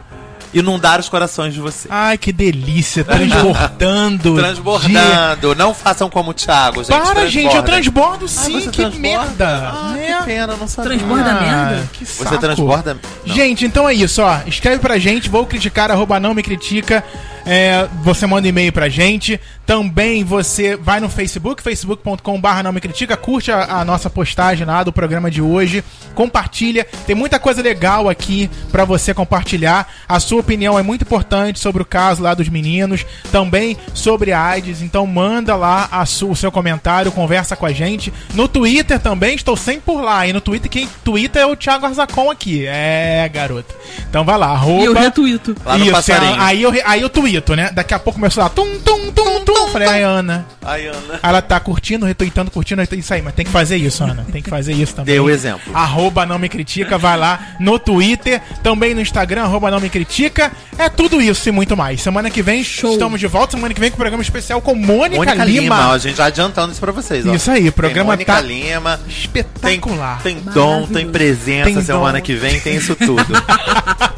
inundar 0.54 1.00
os 1.00 1.08
corações 1.08 1.54
de 1.54 1.60
vocês. 1.60 1.86
Ai, 1.90 2.18
que 2.18 2.32
delícia. 2.32 3.04
Transbordando. 3.04 4.34
Transbordando. 4.36 5.54
Não 5.56 5.74
façam 5.74 6.08
como 6.10 6.30
o 6.30 6.34
Thiago, 6.34 6.82
de- 6.82 6.88
gente. 6.88 7.02
Para, 7.02 7.26
gente. 7.28 7.56
Eu 7.56 7.62
transborda. 7.62 7.72
transbordo 7.72 8.24
Ah, 8.24 8.28
sim. 8.28 8.52
você 8.60 8.70
que 8.70 8.76
transborda? 8.82 8.98
merda. 9.00 9.72
Ah, 9.74 9.94
É. 9.98 10.16
que 10.18 10.22
pena, 10.24 10.56
não 10.56 10.68
sabia. 10.68 10.90
Transborda 10.90 11.30
Ah, 11.30 11.40
merda? 11.40 11.88
Que 11.92 12.04
Você 12.04 12.24
saco. 12.24 12.38
transborda... 12.38 12.96
Não. 13.26 13.34
Gente, 13.34 13.64
então 13.64 13.88
é 13.88 13.94
isso, 13.94 14.22
ó. 14.22 14.40
Escreve 14.46 14.78
pra 14.78 14.98
gente, 14.98 15.28
vou 15.28 15.46
criticar, 15.46 15.90
arroba 15.90 16.18
não 16.20 16.34
me 16.34 16.42
critica. 16.42 17.04
É, 17.46 17.88
você 18.02 18.26
manda 18.26 18.46
e-mail 18.48 18.72
pra 18.72 18.88
gente. 18.88 19.40
Também 19.64 20.24
você 20.24 20.76
vai 20.76 20.98
no 20.98 21.08
Facebook, 21.08 21.62
facebook.com.br 21.62 22.62
não 22.64 22.72
me 22.72 22.80
critica, 22.80 23.16
curte 23.16 23.52
a, 23.52 23.80
a 23.80 23.84
nossa 23.84 24.10
postagem 24.10 24.66
lá 24.66 24.82
do 24.82 24.92
programa 24.92 25.30
de 25.30 25.40
hoje, 25.40 25.84
compartilha. 26.16 26.84
Tem 27.06 27.14
muita 27.14 27.38
coisa 27.38 27.62
legal 27.62 28.08
aqui 28.08 28.50
pra 28.72 28.84
você 28.84 29.14
compartilhar. 29.14 29.88
A 30.08 30.18
sua 30.18 30.40
opinião 30.40 30.76
é 30.78 30.82
muito 30.82 31.02
importante 31.02 31.60
sobre 31.60 31.80
o 31.80 31.84
caso 31.86 32.22
lá 32.22 32.34
dos 32.34 32.48
meninos, 32.48 33.06
também 33.30 33.76
sobre 33.94 34.32
a 34.32 34.42
AIDS. 34.42 34.82
Então 34.82 35.06
manda 35.06 35.54
lá 35.54 35.88
a 35.92 36.04
su- 36.06 36.30
o 36.30 36.36
seu 36.36 36.50
comentário, 36.50 37.12
conversa 37.12 37.54
com 37.54 37.64
a 37.64 37.72
gente. 37.72 38.12
No 38.34 38.48
Twitter 38.48 38.98
também, 38.98 39.36
estou 39.36 39.56
sempre 39.56 39.82
por 39.86 40.02
lá. 40.02 40.26
E 40.26 40.32
no 40.32 40.40
Twitter, 40.40 40.68
quem 40.70 40.88
twitta 41.04 41.38
é 41.38 41.46
o 41.46 41.54
Thiago 41.56 41.86
Arzacon 41.86 42.30
aqui. 42.32 42.66
É, 42.66 43.30
garoto. 43.32 43.74
Então 44.10 44.24
vai 44.24 44.36
lá, 44.36 44.48
arroba... 44.48 44.82
E 44.82 44.86
eu 44.86 44.92
retuito. 44.92 45.54
Lá 45.64 45.78
no 45.78 45.84
Isso, 45.84 45.92
passarinho. 45.92 46.40
aí 46.40 46.62
eu, 46.62 46.72
aí 46.84 47.00
eu 47.00 47.08
né? 47.56 47.70
Daqui 47.72 47.94
a 47.94 47.98
pouco 47.98 48.18
começou 48.18 48.42
lá, 48.42 48.48
tum, 48.48 48.78
tum, 48.80 49.10
tum, 49.12 49.44
tum. 49.44 49.68
Falei, 49.68 49.88
ai, 49.88 50.02
Ana. 50.02 50.46
Ai, 50.62 50.86
Ana. 50.86 51.20
Ela 51.22 51.40
tá 51.40 51.58
curtindo, 51.58 52.04
retuitando, 52.04 52.50
curtindo. 52.50 52.82
Isso 52.82 53.14
aí, 53.14 53.22
mas 53.22 53.34
tem 53.34 53.44
que 53.44 53.50
fazer 53.50 53.76
isso, 53.76 54.04
Ana. 54.04 54.26
Tem 54.30 54.42
que 54.42 54.50
fazer 54.50 54.72
isso 54.72 54.94
também. 54.94 55.14
Dê 55.14 55.20
o 55.20 55.30
exemplo. 55.30 55.74
Arroba 55.74 56.26
não 56.26 56.38
me 56.38 56.48
critica, 56.48 56.98
vai 56.98 57.16
lá 57.16 57.56
no 57.58 57.78
Twitter, 57.78 58.42
também 58.62 58.94
no 58.94 59.00
Instagram, 59.00 59.42
arroba 59.42 59.70
não 59.70 59.80
me 59.80 59.88
critica. 59.88 60.52
É 60.78 60.88
tudo 60.88 61.20
isso 61.20 61.48
e 61.48 61.52
muito 61.52 61.76
mais. 61.76 62.02
Semana 62.02 62.30
que 62.30 62.42
vem 62.42 62.62
Show. 62.62 62.92
estamos 62.92 63.18
de 63.18 63.26
volta. 63.26 63.52
Semana 63.52 63.72
que 63.72 63.80
vem 63.80 63.90
com 63.90 63.94
o 63.94 63.98
programa 63.98 64.22
especial 64.22 64.60
com 64.60 64.74
Mônica, 64.74 65.16
Mônica 65.16 65.44
Lima. 65.44 65.62
Lima. 65.62 65.92
a 65.92 65.98
gente 65.98 66.16
já 66.16 66.26
adiantando 66.26 66.72
isso 66.72 66.80
pra 66.80 66.92
vocês, 66.92 67.26
ó. 67.26 67.34
Isso 67.34 67.50
aí, 67.50 67.68
o 67.68 67.72
programa 67.72 68.16
tem 68.16 68.26
Mônica 68.26 68.32
tá 68.34 68.40
Lima. 68.40 68.98
Tem, 68.98 69.08
Espetacular. 69.08 70.22
tem 70.22 70.36
dom, 70.40 70.86
tem 70.86 71.08
presença. 71.08 71.64
Tem 71.64 71.82
semana 71.82 72.18
dom. 72.18 72.24
que 72.24 72.34
vem 72.34 72.60
tem 72.60 72.76
isso 72.76 72.94
tudo. 72.94 73.24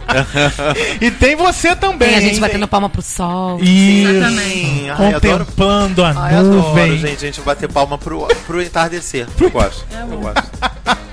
E 1.00 1.10
tem 1.10 1.34
você 1.34 1.74
também. 1.74 2.08
Tem 2.08 2.18
a 2.18 2.20
gente 2.20 2.34
hein? 2.34 2.40
batendo 2.40 2.68
palma 2.68 2.88
pro 2.88 3.02
sol. 3.04 3.58
Isso. 3.60 4.08
Sim, 4.40 4.90
ai, 4.90 5.14
adoro. 5.14 5.44
Contemplando 5.44 6.04
a 6.04 6.12
Ai, 6.16 6.34
adoro, 6.34 6.54
nuvem. 6.68 6.98
gente. 6.98 7.16
A 7.24 7.26
gente 7.26 7.40
bater 7.42 7.68
palma 7.70 7.98
pro, 7.98 8.26
pro 8.46 8.62
entardecer. 8.62 9.26
Eu 9.40 9.50
gosto. 9.50 9.84
Eu 10.10 10.18
gosto. 10.18 10.42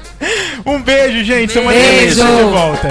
Um 0.63 0.79
beijo, 0.79 1.23
gente. 1.23 1.51
Semana 1.51 1.73
que 1.75 1.83
vem 1.83 1.97
Beijo. 2.01 2.15
de 2.23 2.43
volta. 2.43 2.87